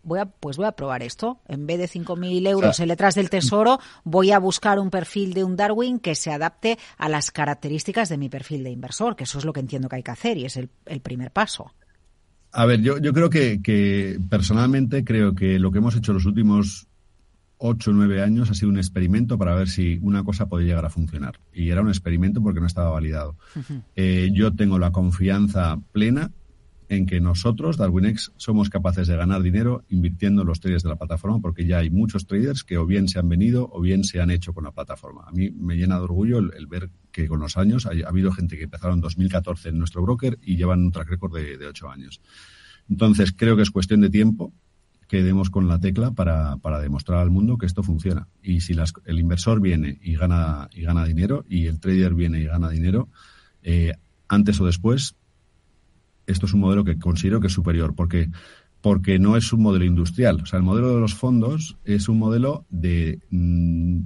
voy 0.04 0.20
a, 0.20 0.26
pues 0.26 0.56
voy 0.56 0.68
a 0.68 0.72
probar 0.72 1.04
esto. 1.04 1.40
En 1.48 1.68
vez 1.68 1.80
de 1.80 1.90
5.000 1.90 2.48
euros 2.48 2.80
en 2.80 2.88
letras 2.88 3.16
del 3.16 3.30
Tesoro, 3.30 3.80
voy 4.06 4.32
a 4.32 4.40
buscar 4.40 4.80
un 4.80 4.90
perfil 4.90 5.34
de 5.34 5.44
un 5.44 5.58
Darwin 5.58 6.00
que 6.00 6.16
se 6.16 6.32
adapte 6.32 6.78
a 6.98 7.10
las 7.10 7.32
características 7.32 8.08
de 8.08 8.18
mi 8.18 8.30
perfil 8.30 8.64
de 8.64 8.72
inversor, 8.72 9.18
que 9.18 9.26
eso 9.26 9.40
es 9.40 9.46
lo 9.46 9.52
que 9.52 9.60
entiendo 9.60 9.90
que 9.90 9.98
hay 9.98 10.04
que 10.04 10.12
hacer 10.12 10.38
y 10.38 10.46
es 10.46 10.56
el, 10.56 10.70
primer 11.02 11.32
paso. 11.32 11.74
A 12.54 12.66
ver, 12.66 12.82
yo, 12.82 13.00
yo 13.00 13.12
creo 13.12 13.30
que, 13.30 13.62
que 13.62 14.18
personalmente 14.30 15.04
creo 15.04 15.34
que 15.34 15.60
lo 15.60 15.72
que 15.72 15.80
hemos 15.80 15.96
hecho 15.96 16.14
los 16.14 16.26
últimos 16.26 16.88
ocho 17.66 17.92
o 17.92 17.94
nueve 17.94 18.22
años 18.22 18.52
ha 18.52 18.54
sido 18.54 18.70
un 18.70 18.78
experimento 18.78 19.38
para 19.38 19.56
ver 19.56 19.70
si 19.70 19.98
una 20.02 20.24
cosa 20.24 20.48
puede 20.48 20.66
llegar 20.66 20.86
a 20.86 20.90
funcionar. 20.90 21.40
Y 21.54 21.70
era 21.70 21.82
un 21.82 21.88
experimento 21.88 22.44
porque 22.44 22.60
no 22.60 22.68
estaba 22.68 22.90
validado. 22.90 23.38
Eh, 23.96 24.32
yo 24.34 24.54
tengo 24.54 24.80
la 24.80 24.92
confianza 24.92 25.80
plena 25.92 26.32
en 26.90 27.06
que 27.06 27.22
nosotros, 27.22 27.78
DarwinX, 27.78 28.34
somos 28.36 28.70
capaces 28.70 29.08
de 29.08 29.16
ganar 29.16 29.42
dinero 29.42 29.86
invirtiendo 29.90 30.44
los 30.44 30.60
traders 30.60 30.84
de 30.84 30.90
la 30.90 30.98
plataforma 30.98 31.40
porque 31.40 31.66
ya 31.66 31.78
hay 31.78 31.90
muchos 31.90 32.28
traders 32.28 32.64
que 32.64 32.78
o 32.78 32.86
bien 32.86 33.08
se 33.08 33.20
han 33.20 33.30
venido 33.30 33.70
o 33.72 33.80
bien 33.80 34.04
se 34.04 34.20
han 34.20 34.30
hecho 34.30 34.54
con 34.54 34.66
la 34.66 34.72
plataforma. 34.72 35.24
A 35.26 35.32
mí 35.32 35.50
me 35.52 35.78
llena 35.78 35.98
de 35.98 36.04
orgullo 36.04 36.40
el, 36.40 36.68
ver 36.68 36.90
que 37.12 37.28
con 37.28 37.40
los 37.40 37.56
años 37.56 37.86
ha, 37.86 37.92
habido 38.08 38.32
gente 38.32 38.58
que 38.58 38.64
empezaron 38.64 38.96
en 38.96 39.02
2014 39.02 39.70
en 39.70 39.80
nuestro 39.80 40.02
broker 40.02 40.38
y 40.42 40.58
llevan 40.58 40.82
un 40.82 40.92
track 40.92 41.10
record 41.10 41.36
de, 41.36 41.58
de 41.58 41.68
ocho 41.68 41.90
años. 41.90 42.20
Entonces, 42.90 43.32
creo 43.32 43.56
que 43.56 43.62
es 43.62 43.72
cuestión 43.72 44.02
de 44.02 44.10
tiempo 44.10 44.54
que 45.14 45.22
demos 45.22 45.52
con 45.52 45.68
la 45.68 45.78
tecla 45.78 46.10
para, 46.10 46.58
para 46.58 46.80
demostrar 46.80 47.20
al 47.20 47.30
mundo 47.30 47.60
que 47.60 47.68
esto 47.68 47.84
funciona. 47.84 48.28
Y 48.42 48.62
si 48.62 48.74
las, 48.74 48.94
el 49.06 49.20
inversor 49.20 49.62
viene 49.62 50.00
y 50.02 50.16
gana, 50.16 50.70
y 50.74 50.82
gana 50.82 51.06
dinero 51.06 51.46
y 51.48 51.68
el 51.68 51.80
trader 51.80 52.16
viene 52.16 52.40
y 52.40 52.46
gana 52.46 52.68
dinero, 52.68 53.10
eh, 53.62 53.94
antes 54.28 54.60
o 54.60 54.66
después, 54.66 55.14
esto 56.26 56.48
es 56.48 56.54
un 56.56 56.62
modelo 56.62 56.84
que 56.84 56.98
considero 56.98 57.40
que 57.40 57.46
es 57.46 57.54
superior, 57.54 57.94
porque, 57.94 58.32
porque 58.82 59.20
no 59.20 59.38
es 59.38 59.54
un 59.54 59.62
modelo 59.62 59.86
industrial. 59.86 60.42
O 60.42 60.48
sea, 60.48 60.58
el 60.58 60.66
modelo 60.66 60.96
de 60.96 61.02
los 61.02 61.14
fondos 61.14 61.78
es 61.86 62.10
un 62.10 62.18
modelo 62.18 62.66
de 62.72 63.20
mm, 63.30 64.00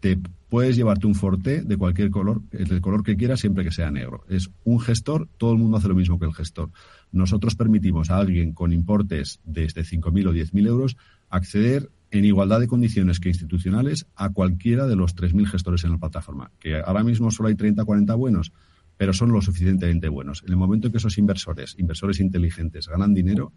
te 0.00 0.18
puedes 0.48 0.74
llevarte 0.74 1.06
un 1.06 1.14
Forte 1.14 1.62
de 1.62 1.76
cualquier 1.76 2.10
color, 2.10 2.42
el 2.50 2.80
color 2.80 3.04
que 3.04 3.16
quieras, 3.16 3.38
siempre 3.38 3.62
que 3.62 3.70
sea 3.70 3.92
negro. 3.92 4.24
Es 4.28 4.50
un 4.64 4.80
gestor, 4.80 5.28
todo 5.38 5.52
el 5.52 5.58
mundo 5.58 5.76
hace 5.76 5.86
lo 5.86 5.94
mismo 5.94 6.18
que 6.18 6.26
el 6.26 6.34
gestor. 6.34 6.70
Nosotros 7.12 7.56
permitimos 7.56 8.10
a 8.10 8.18
alguien 8.18 8.52
con 8.52 8.72
importes 8.72 9.40
desde 9.44 9.82
5.000 9.82 10.28
o 10.28 10.32
10.000 10.32 10.66
euros 10.66 10.96
acceder 11.28 11.90
en 12.10 12.24
igualdad 12.24 12.60
de 12.60 12.68
condiciones 12.68 13.20
que 13.20 13.28
institucionales 13.28 14.06
a 14.16 14.30
cualquiera 14.30 14.86
de 14.86 14.96
los 14.96 15.14
3.000 15.14 15.46
gestores 15.46 15.84
en 15.84 15.92
la 15.92 15.98
plataforma. 15.98 16.50
Que 16.58 16.80
ahora 16.80 17.04
mismo 17.04 17.30
solo 17.30 17.48
hay 17.48 17.54
30 17.54 17.82
o 17.82 17.86
40 17.86 18.14
buenos, 18.14 18.52
pero 18.96 19.12
son 19.12 19.32
lo 19.32 19.40
suficientemente 19.40 20.08
buenos. 20.08 20.42
En 20.44 20.50
el 20.50 20.56
momento 20.56 20.88
en 20.88 20.92
que 20.92 20.98
esos 20.98 21.18
inversores, 21.18 21.74
inversores 21.78 22.20
inteligentes, 22.20 22.88
ganan 22.88 23.14
dinero, 23.14 23.52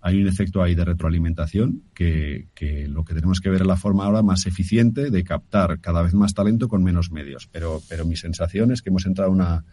hay 0.00 0.20
un 0.20 0.28
efecto 0.28 0.62
ahí 0.62 0.74
de 0.74 0.84
retroalimentación 0.84 1.82
que, 1.92 2.48
que, 2.54 2.88
lo 2.88 3.04
que 3.04 3.14
tenemos 3.14 3.40
que 3.40 3.50
ver 3.50 3.62
es 3.62 3.66
la 3.66 3.76
forma 3.76 4.04
ahora 4.04 4.22
más 4.22 4.46
eficiente 4.46 5.10
de 5.10 5.24
captar 5.24 5.80
cada 5.80 6.02
vez 6.02 6.14
más 6.14 6.34
talento 6.34 6.68
con 6.68 6.82
menos 6.82 7.10
medios. 7.10 7.48
Pero, 7.52 7.82
pero 7.88 8.06
mi 8.06 8.16
sensación 8.16 8.72
es 8.72 8.80
que 8.80 8.90
hemos 8.90 9.06
entrado 9.06 9.30
en 9.30 9.36
una, 9.36 9.64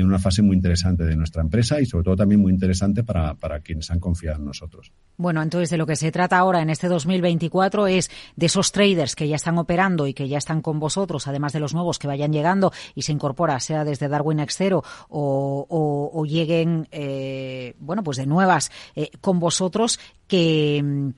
en 0.00 0.06
una 0.06 0.18
fase 0.18 0.42
muy 0.42 0.56
interesante 0.56 1.04
de 1.04 1.16
nuestra 1.16 1.42
empresa 1.42 1.80
y 1.80 1.86
sobre 1.86 2.04
todo 2.04 2.16
también 2.16 2.40
muy 2.40 2.52
interesante 2.52 3.04
para, 3.04 3.34
para, 3.34 3.60
quienes 3.60 3.90
han 3.90 4.00
confiado 4.00 4.38
en 4.38 4.44
nosotros. 4.46 4.92
Bueno, 5.16 5.42
entonces 5.42 5.70
de 5.70 5.76
lo 5.76 5.86
que 5.86 5.96
se 5.96 6.10
trata 6.10 6.38
ahora 6.38 6.62
en 6.62 6.70
este 6.70 6.88
2024 6.88 7.86
es 7.86 8.10
de 8.36 8.46
esos 8.46 8.72
traders 8.72 9.14
que 9.14 9.28
ya 9.28 9.36
están 9.36 9.58
operando 9.58 10.06
y 10.06 10.14
que 10.14 10.28
ya 10.28 10.38
están 10.38 10.62
con 10.62 10.80
vosotros, 10.80 11.28
además 11.28 11.52
de 11.52 11.60
los 11.60 11.74
nuevos 11.74 11.98
que 11.98 12.06
vayan 12.06 12.32
llegando 12.32 12.72
y 12.94 13.02
se 13.02 13.12
incorpora, 13.12 13.60
sea 13.60 13.84
desde 13.84 14.08
Darwin 14.08 14.44
Xero 14.48 14.82
o, 15.08 15.66
o, 15.68 16.10
o 16.12 16.24
lleguen, 16.24 16.88
eh, 16.90 17.74
bueno, 17.78 18.02
pues 18.02 18.16
de 18.16 18.26
nuevas 18.26 18.70
eh, 18.94 19.10
con 19.20 19.38
vosotros, 19.38 20.00
que, 20.26 21.12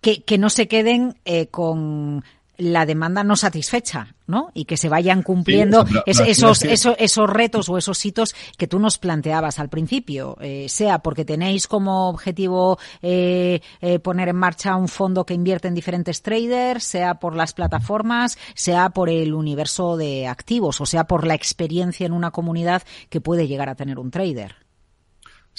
que, 0.00 0.22
que 0.22 0.38
no 0.38 0.50
se 0.50 0.68
queden 0.68 1.14
eh, 1.24 1.48
con 1.48 2.22
la 2.58 2.84
demanda 2.86 3.22
no 3.22 3.36
satisfecha, 3.36 4.16
¿no? 4.26 4.50
Y 4.52 4.64
que 4.64 4.76
se 4.76 4.88
vayan 4.88 5.22
cumpliendo 5.22 5.86
sí, 5.86 5.94
es, 6.06 6.20
esos, 6.20 6.62
esos, 6.62 6.96
esos, 6.98 7.30
retos 7.30 7.68
o 7.68 7.78
esos 7.78 8.04
hitos 8.04 8.34
que 8.56 8.66
tú 8.66 8.80
nos 8.80 8.98
planteabas 8.98 9.60
al 9.60 9.68
principio, 9.68 10.36
eh, 10.40 10.68
sea 10.68 10.98
porque 10.98 11.24
tenéis 11.24 11.68
como 11.68 12.08
objetivo 12.08 12.78
eh, 13.00 13.60
eh, 13.80 14.00
poner 14.00 14.28
en 14.28 14.36
marcha 14.36 14.74
un 14.74 14.88
fondo 14.88 15.24
que 15.24 15.34
invierte 15.34 15.68
en 15.68 15.74
diferentes 15.74 16.20
traders, 16.20 16.82
sea 16.82 17.14
por 17.14 17.36
las 17.36 17.52
plataformas, 17.52 18.36
sea 18.54 18.90
por 18.90 19.08
el 19.08 19.34
universo 19.34 19.96
de 19.96 20.26
activos, 20.26 20.80
o 20.80 20.86
sea 20.86 21.04
por 21.04 21.26
la 21.26 21.34
experiencia 21.34 22.06
en 22.06 22.12
una 22.12 22.32
comunidad 22.32 22.82
que 23.08 23.20
puede 23.20 23.46
llegar 23.46 23.68
a 23.68 23.76
tener 23.76 24.00
un 24.00 24.10
trader. 24.10 24.67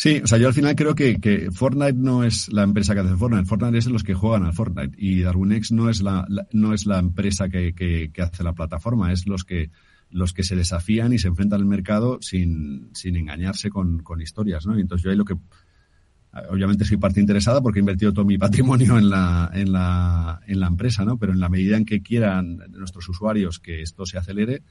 Sí, 0.02 0.22
o 0.24 0.28
sea, 0.28 0.38
yo 0.38 0.48
al 0.48 0.54
final 0.54 0.78
creo 0.78 0.96
que, 0.96 1.20
que, 1.20 1.52
Fortnite 1.52 1.92
no 1.92 2.24
es 2.24 2.48
la 2.54 2.64
empresa 2.64 2.94
que 2.94 3.02
hace 3.02 3.18
Fortnite. 3.18 3.44
Fortnite 3.44 3.80
es 3.80 3.88
los 3.88 4.02
que 4.02 4.14
juegan 4.14 4.46
al 4.46 4.54
Fortnite. 4.54 4.96
Y 4.98 5.20
DarwinX 5.20 5.74
no 5.74 5.90
es 5.90 6.02
la, 6.02 6.26
la 6.30 6.48
no 6.54 6.74
es 6.74 6.86
la 6.86 7.00
empresa 7.00 7.50
que, 7.50 7.74
que, 7.74 8.10
que, 8.14 8.22
hace 8.22 8.42
la 8.46 8.54
plataforma, 8.54 9.12
es 9.12 9.28
los 9.28 9.44
que 9.44 9.72
los 10.10 10.32
que 10.32 10.44
se 10.44 10.56
desafían 10.56 11.12
y 11.12 11.20
se 11.20 11.28
enfrentan 11.28 11.60
al 11.60 11.66
mercado 11.66 12.18
sin, 12.22 12.92
sin 12.94 13.18
engañarse 13.18 13.70
con, 13.70 14.00
con 14.00 14.22
historias, 14.22 14.66
¿no? 14.66 14.78
Y 14.78 14.82
entonces 14.84 15.04
yo 15.04 15.12
ahí 15.12 15.18
lo 15.18 15.26
que 15.26 15.36
obviamente 16.50 16.86
soy 16.86 16.96
parte 16.96 17.20
interesada 17.20 17.60
porque 17.60 17.80
he 17.80 17.82
invertido 17.82 18.14
todo 18.14 18.24
mi 18.24 18.38
patrimonio 18.38 18.98
en 18.98 19.10
la, 19.10 19.52
en 19.54 19.74
la, 19.74 20.40
en 20.48 20.62
la 20.62 20.68
empresa, 20.68 21.04
¿no? 21.04 21.18
Pero 21.18 21.34
en 21.34 21.42
la 21.42 21.50
medida 21.50 21.76
en 21.76 21.84
que 21.84 22.02
quieran 22.02 22.60
nuestros 22.70 23.10
usuarios 23.10 23.60
que 23.60 23.82
esto 23.82 24.06
se 24.06 24.18
acelere, 24.18 24.62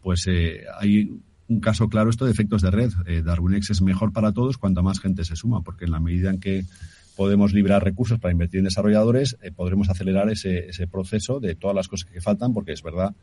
pues 0.00 0.26
eh, 0.28 0.62
hay 0.80 1.20
un 1.48 1.60
caso 1.60 1.88
claro 1.88 2.10
esto 2.10 2.26
de 2.26 2.30
efectos 2.30 2.62
de 2.62 2.70
red. 2.70 2.92
Eh, 3.06 3.22
DarwinX 3.22 3.70
es 3.70 3.82
mejor 3.82 4.12
para 4.12 4.32
todos 4.32 4.58
cuanto 4.58 4.82
más 4.82 5.00
gente 5.00 5.24
se 5.24 5.34
suma, 5.34 5.62
porque 5.62 5.86
en 5.86 5.90
la 5.90 6.00
medida 6.00 6.30
en 6.30 6.40
que 6.40 6.64
podemos 7.16 7.52
librar 7.52 7.82
recursos 7.82 8.20
para 8.20 8.32
invertir 8.32 8.58
en 8.58 8.64
desarrolladores, 8.64 9.36
eh, 9.42 9.50
podremos 9.50 9.88
acelerar 9.88 10.30
ese, 10.30 10.70
proceso 10.90 11.40
de 11.40 11.54
todas 11.54 11.74
las 11.74 11.88
cosas 11.88 12.08
que 12.10 12.20
faltan, 12.20 12.52
porque 12.52 12.72
es 12.72 12.82
verdad 12.82 13.14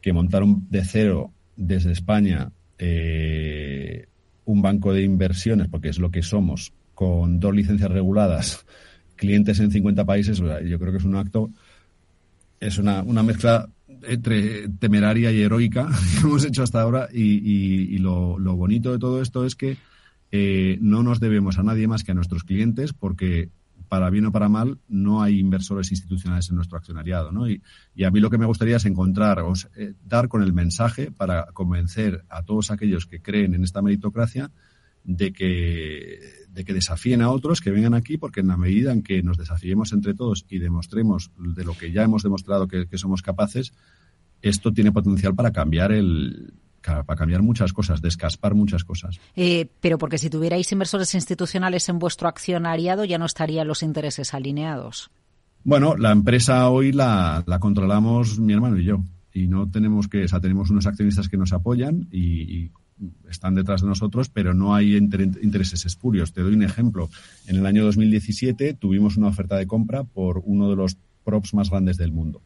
que 0.00 0.12
montar 0.12 0.42
un, 0.42 0.66
de 0.70 0.84
cero 0.84 1.32
desde 1.56 1.92
España 1.92 2.52
eh, 2.78 4.06
un 4.46 4.62
banco 4.62 4.94
de 4.94 5.02
inversiones, 5.02 5.68
porque 5.68 5.88
es 5.88 5.98
lo 5.98 6.10
que 6.10 6.22
somos, 6.22 6.72
con 6.94 7.40
dos 7.40 7.54
licencias 7.54 7.90
reguladas, 7.90 8.64
clientes 9.16 9.60
en 9.60 9.70
50 9.70 10.04
países, 10.04 10.38
yo 10.38 10.78
creo 10.78 10.92
que 10.92 10.98
es 10.98 11.04
un 11.04 11.16
acto, 11.16 11.50
es 12.58 12.78
una 12.78 13.22
mezcla 13.22 13.68
entre 14.06 14.68
temeraria 14.68 15.32
y 15.32 15.40
heroica 15.40 15.88
que 16.12 16.26
hemos 16.26 16.44
hecho 16.44 16.62
hasta 16.62 16.80
ahora 16.80 17.08
y, 17.12 17.98
lo, 17.98 18.36
bonito 18.56 18.92
de 18.92 18.98
todo 18.98 19.22
esto 19.22 19.44
es 19.44 19.54
que 19.54 19.76
eh, 20.32 20.78
no 20.80 21.02
nos 21.02 21.20
debemos 21.20 21.58
a 21.58 21.62
nadie 21.62 21.88
más 21.88 22.04
que 22.04 22.12
a 22.12 22.14
nuestros 22.14 22.44
clientes 22.44 22.92
porque 22.92 23.50
para 23.90 24.08
bien 24.08 24.24
o 24.26 24.32
para 24.32 24.48
mal 24.48 24.78
no 24.88 25.20
hay 25.20 25.40
inversores 25.40 25.90
institucionales 25.90 26.48
en 26.48 26.54
nuestro 26.54 26.78
accionariado. 26.78 27.32
¿no? 27.32 27.50
Y, 27.50 27.60
a 28.04 28.10
mí 28.12 28.20
lo 28.20 28.30
que 28.30 28.38
me 28.38 28.46
gustaría 28.46 28.76
es 28.76 28.84
encontrar, 28.84 29.40
o 29.40 29.52
eh, 29.76 29.94
dar 30.06 30.28
con 30.28 30.44
el 30.44 30.52
mensaje 30.52 31.10
para 31.10 31.46
convencer 31.46 32.24
a 32.28 32.44
todos 32.44 32.70
aquellos 32.70 33.06
que 33.06 33.20
creen 33.20 33.52
en 33.52 33.64
esta 33.64 33.82
meritocracia 33.82 34.52
de 35.02 35.32
que, 35.32 36.20
de 36.52 36.64
que 36.64 36.74
desafíen 36.74 37.22
a 37.22 37.30
otros 37.30 37.60
que 37.60 37.70
vengan 37.70 37.94
aquí, 37.94 38.18
porque 38.18 38.40
en 38.40 38.48
la 38.48 38.56
medida 38.56 38.92
en 38.92 39.02
que 39.02 39.22
nos 39.22 39.38
desafiemos 39.38 39.92
entre 39.92 40.14
todos 40.14 40.44
y 40.48 40.58
demostremos 40.58 41.30
de 41.38 41.64
lo 41.64 41.74
que 41.74 41.92
ya 41.92 42.02
hemos 42.02 42.22
demostrado 42.22 42.66
que, 42.66 42.86
que 42.86 42.98
somos 42.98 43.22
capaces, 43.22 43.72
esto 44.42 44.72
tiene 44.72 44.92
potencial 44.92 45.34
para 45.34 45.52
cambiar 45.52 45.92
el, 45.92 46.52
para 46.82 47.16
cambiar 47.16 47.42
muchas 47.42 47.72
cosas, 47.72 48.00
descaspar 48.00 48.54
muchas 48.54 48.84
cosas. 48.84 49.20
Eh, 49.36 49.68
pero 49.80 49.98
porque 49.98 50.18
si 50.18 50.30
tuvierais 50.30 50.70
inversores 50.72 51.14
institucionales 51.14 51.88
en 51.88 51.98
vuestro 51.98 52.28
accionariado 52.28 53.04
ya 53.04 53.18
no 53.18 53.26
estarían 53.26 53.68
los 53.68 53.82
intereses 53.82 54.34
alineados. 54.34 55.10
Bueno, 55.62 55.96
la 55.96 56.10
empresa 56.10 56.68
hoy 56.70 56.92
la, 56.92 57.44
la 57.46 57.58
controlamos 57.58 58.38
mi 58.38 58.52
hermano 58.52 58.78
y 58.78 58.84
yo. 58.84 59.02
Y 59.32 59.46
no 59.46 59.70
tenemos 59.70 60.08
que, 60.08 60.24
o 60.24 60.28
sea, 60.28 60.40
tenemos 60.40 60.70
unos 60.70 60.86
accionistas 60.86 61.28
que 61.28 61.36
nos 61.36 61.52
apoyan 61.52 62.08
y, 62.10 62.42
y 62.42 62.70
están 63.28 63.54
detrás 63.54 63.82
de 63.82 63.88
nosotros, 63.88 64.28
pero 64.28 64.54
no 64.54 64.74
hay 64.74 64.96
inter 64.96 65.22
intereses 65.22 65.86
espurios. 65.86 66.32
Te 66.32 66.42
doy 66.42 66.54
un 66.54 66.62
ejemplo. 66.62 67.08
En 67.46 67.56
el 67.56 67.66
año 67.66 67.84
2017 67.84 68.74
tuvimos 68.74 69.16
una 69.16 69.28
oferta 69.28 69.56
de 69.56 69.66
compra 69.66 70.04
por 70.04 70.42
uno 70.44 70.70
de 70.70 70.76
los 70.76 70.96
props 71.24 71.54
más 71.54 71.70
grandes 71.70 71.96
del 71.96 72.12
mundo. 72.12 72.42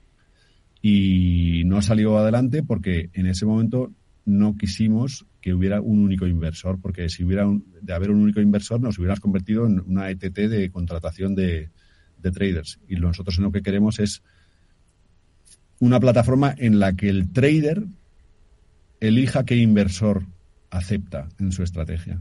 Y 0.81 1.63
no 1.67 1.81
salió 1.83 2.19
adelante 2.19 2.63
porque 2.63 3.11
en 3.15 3.27
ese 3.27 3.47
momento 3.47 3.91
no 4.27 4.57
quisimos 4.57 5.27
que 5.41 5.55
hubiera 5.55 5.81
un 5.81 5.99
único 5.99 6.27
inversor, 6.27 6.81
porque 6.81 7.09
si 7.09 7.25
hubiera 7.25 7.47
de 7.83 7.93
haber 7.93 8.11
un 8.11 8.21
único 8.21 8.41
inversor 8.41 8.81
nos 8.81 8.99
hubieras 8.99 9.21
convertido 9.21 9.67
en 9.67 9.81
una 9.81 10.11
ETT 10.11 10.37
de 10.37 10.71
contratación 10.71 11.35
de, 11.35 11.71
de 12.23 12.31
traders. 12.31 12.81
Y 12.89 12.97
nosotros 12.97 13.39
lo 13.39 13.53
que 13.53 13.63
queremos 13.63 13.99
es 13.99 14.23
una 15.79 16.01
plataforma 16.01 16.55
en 16.57 16.79
la 16.79 16.95
que 16.95 17.09
el 17.09 17.31
trader 17.33 17.85
elija 19.01 19.45
qué 19.45 19.57
inversor 19.57 20.25
acepta 20.75 21.29
en 21.39 21.53
su 21.53 21.63
estrategia. 21.63 22.21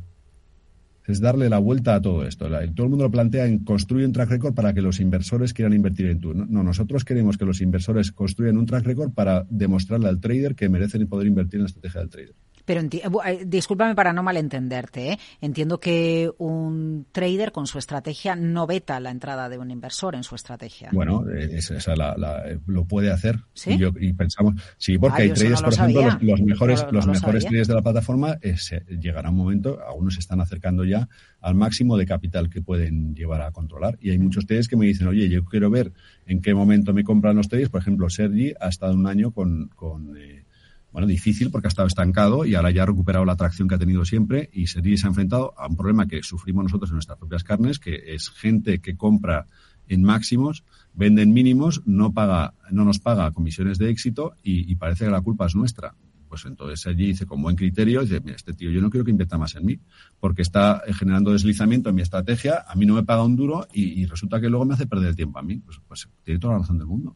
Es 1.05 1.19
darle 1.19 1.49
la 1.49 1.57
vuelta 1.57 1.95
a 1.95 2.01
todo 2.01 2.25
esto. 2.25 2.47
Todo 2.47 2.85
el 2.85 2.89
mundo 2.89 3.05
lo 3.05 3.11
plantea 3.11 3.45
en 3.45 3.59
construir 3.65 4.05
un 4.05 4.13
track 4.13 4.29
record 4.29 4.53
para 4.53 4.73
que 4.73 4.81
los 4.81 5.01
inversores 5.01 5.53
quieran 5.53 5.73
invertir 5.73 6.05
en 6.05 6.21
tú. 6.21 6.33
No, 6.33 6.63
nosotros 6.63 7.03
queremos 7.03 7.37
que 7.37 7.45
los 7.45 7.59
inversores 7.59 8.11
construyan 8.13 8.57
un 8.57 8.65
track 8.65 8.85
record 8.85 9.11
para 9.11 9.45
demostrarle 9.49 10.07
al 10.07 10.21
trader 10.21 10.55
que 10.55 10.69
merecen 10.69 11.07
poder 11.07 11.27
invertir 11.27 11.55
en 11.55 11.63
la 11.63 11.67
estrategia 11.67 12.01
del 12.01 12.09
trader. 12.09 12.35
Pero 12.65 12.81
eh, 12.81 13.43
discúlpame 13.45 13.95
para 13.95 14.13
no 14.13 14.23
malentenderte. 14.23 15.13
¿eh? 15.13 15.19
Entiendo 15.41 15.79
que 15.79 16.31
un 16.37 17.05
trader 17.11 17.51
con 17.51 17.67
su 17.67 17.77
estrategia 17.77 18.35
no 18.35 18.67
veta 18.67 18.99
la 18.99 19.11
entrada 19.11 19.49
de 19.49 19.57
un 19.57 19.71
inversor 19.71 20.15
en 20.15 20.23
su 20.23 20.35
estrategia. 20.35 20.89
Bueno, 20.91 21.25
esa, 21.29 21.77
esa 21.77 21.95
la, 21.95 22.15
la, 22.17 22.43
lo 22.67 22.85
puede 22.85 23.11
hacer. 23.11 23.39
¿Sí? 23.53 23.71
Y, 23.73 23.77
yo, 23.77 23.89
y 23.99 24.13
pensamos, 24.13 24.55
sí, 24.77 24.97
porque 24.97 25.21
ah, 25.21 25.25
hay 25.25 25.31
traders, 25.31 25.61
no 25.61 25.65
por 25.65 25.73
ejemplo, 25.73 26.01
los, 26.01 26.21
los, 26.21 26.41
mejores, 26.41 26.83
no, 26.83 26.91
los 26.91 27.07
mejores 27.07 27.45
traders 27.45 27.67
de 27.67 27.73
la 27.73 27.81
plataforma, 27.81 28.37
eh, 28.41 28.55
llegará 28.99 29.29
un 29.29 29.37
momento, 29.37 29.79
algunos 29.87 30.15
se 30.15 30.19
están 30.19 30.41
acercando 30.41 30.83
ya 30.85 31.07
al 31.41 31.55
máximo 31.55 31.97
de 31.97 32.05
capital 32.05 32.49
que 32.49 32.61
pueden 32.61 33.15
llevar 33.15 33.41
a 33.41 33.51
controlar. 33.51 33.97
Y 34.01 34.11
hay 34.11 34.19
muchos 34.19 34.45
traders 34.45 34.67
que 34.67 34.77
me 34.77 34.85
dicen, 34.85 35.07
oye, 35.07 35.27
yo 35.29 35.43
quiero 35.43 35.69
ver 35.69 35.91
en 36.25 36.41
qué 36.41 36.53
momento 36.53 36.93
me 36.93 37.03
compran 37.03 37.35
los 37.35 37.49
traders. 37.49 37.69
Por 37.69 37.81
ejemplo, 37.81 38.09
Sergi 38.09 38.53
ha 38.59 38.69
estado 38.69 38.93
un 38.93 39.07
año 39.07 39.31
con, 39.31 39.69
con 39.75 40.15
eh, 40.17 40.45
bueno, 40.93 41.07
difícil 41.07 41.49
porque 41.49 41.67
ha 41.67 41.69
estado 41.69 41.87
estancado 41.87 42.45
y 42.45 42.53
ahora 42.53 42.69
ya 42.69 42.83
ha 42.83 42.85
recuperado 42.85 43.25
la 43.25 43.33
atracción 43.33 43.67
que 43.67 43.75
ha 43.75 43.79
tenido 43.79 44.05
siempre 44.05 44.51
y 44.53 44.67
se 44.67 44.79
ha 44.79 45.07
enfrentado 45.07 45.53
a 45.57 45.67
un 45.67 45.75
problema 45.75 46.07
que 46.07 46.21
sufrimos 46.21 46.65
nosotros 46.65 46.91
en 46.91 46.95
nuestras 46.97 47.17
propias 47.17 47.43
carnes, 47.43 47.79
que 47.79 48.13
es 48.13 48.29
gente 48.29 48.79
que 48.79 48.95
compra 48.95 49.47
en 49.87 50.03
máximos, 50.03 50.63
vende 50.93 51.23
en 51.23 51.33
mínimos, 51.33 51.81
no 51.85 52.13
paga, 52.13 52.53
no 52.69 52.85
nos 52.85 52.99
paga 52.99 53.31
comisiones 53.31 53.79
de 53.79 53.89
éxito 53.89 54.35
y, 54.43 54.75
parece 54.75 55.05
que 55.05 55.11
la 55.11 55.21
culpa 55.21 55.47
es 55.47 55.55
nuestra. 55.55 55.95
Pues 56.29 56.45
entonces 56.45 56.85
allí 56.87 57.07
dice 57.07 57.25
con 57.25 57.41
buen 57.41 57.55
criterio, 57.55 58.01
dice, 58.01 58.21
mira, 58.21 58.35
este 58.35 58.53
tío 58.53 58.69
yo 58.69 58.79
no 58.79 58.91
quiero 58.91 59.03
que 59.03 59.11
invierta 59.11 59.37
más 59.37 59.55
en 59.55 59.65
mí, 59.65 59.79
porque 60.19 60.43
está 60.43 60.83
generando 60.93 61.31
deslizamiento 61.31 61.89
en 61.89 61.95
mi 61.95 62.03
estrategia, 62.03 62.65
a 62.67 62.75
mí 62.75 62.85
no 62.85 62.93
me 62.93 63.03
paga 63.03 63.23
un 63.23 63.35
duro 63.35 63.67
y, 63.73 63.99
y 63.99 64.05
resulta 64.05 64.39
que 64.39 64.49
luego 64.49 64.65
me 64.65 64.75
hace 64.75 64.85
perder 64.85 65.09
el 65.09 65.15
tiempo 65.15 65.39
a 65.39 65.41
mí. 65.43 65.57
Pues, 65.57 65.79
pues 65.87 66.07
tiene 66.23 66.39
toda 66.39 66.53
la 66.53 66.59
razón 66.59 66.77
del 66.77 66.87
mundo. 66.87 67.15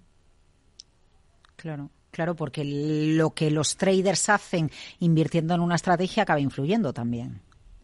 Claro. 1.56 1.92
Claro, 2.18 2.36
porque 2.36 2.64
lo 3.16 3.30
que 3.36 3.52
los 3.52 3.78
traders 3.78 4.30
hacen 4.30 4.72
invirtiendo 5.02 5.54
en 5.54 5.62
una 5.62 5.76
estrategia 5.76 6.24
acaba 6.24 6.40
influyendo 6.40 6.92
también 6.92 7.42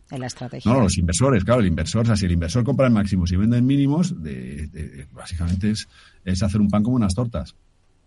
en 0.09 0.19
la 0.19 0.25
estrategia. 0.25 0.73
No, 0.73 0.79
los 0.79 0.97
inversores, 0.97 1.43
claro, 1.43 1.61
el 1.61 1.67
inversor, 1.67 2.01
o 2.01 2.05
sea, 2.05 2.15
si 2.15 2.25
el 2.25 2.31
inversor 2.31 2.63
compra 2.63 2.87
en 2.87 2.93
máximos 2.93 3.31
y 3.31 3.35
vende 3.35 3.59
en 3.59 3.65
mínimos, 3.67 4.23
de, 4.23 5.05
básicamente 5.11 5.69
es, 5.69 5.87
es, 6.25 6.41
hacer 6.41 6.59
un 6.61 6.67
pan 6.67 6.81
como 6.81 6.95
unas 6.95 7.13
tortas. 7.13 7.53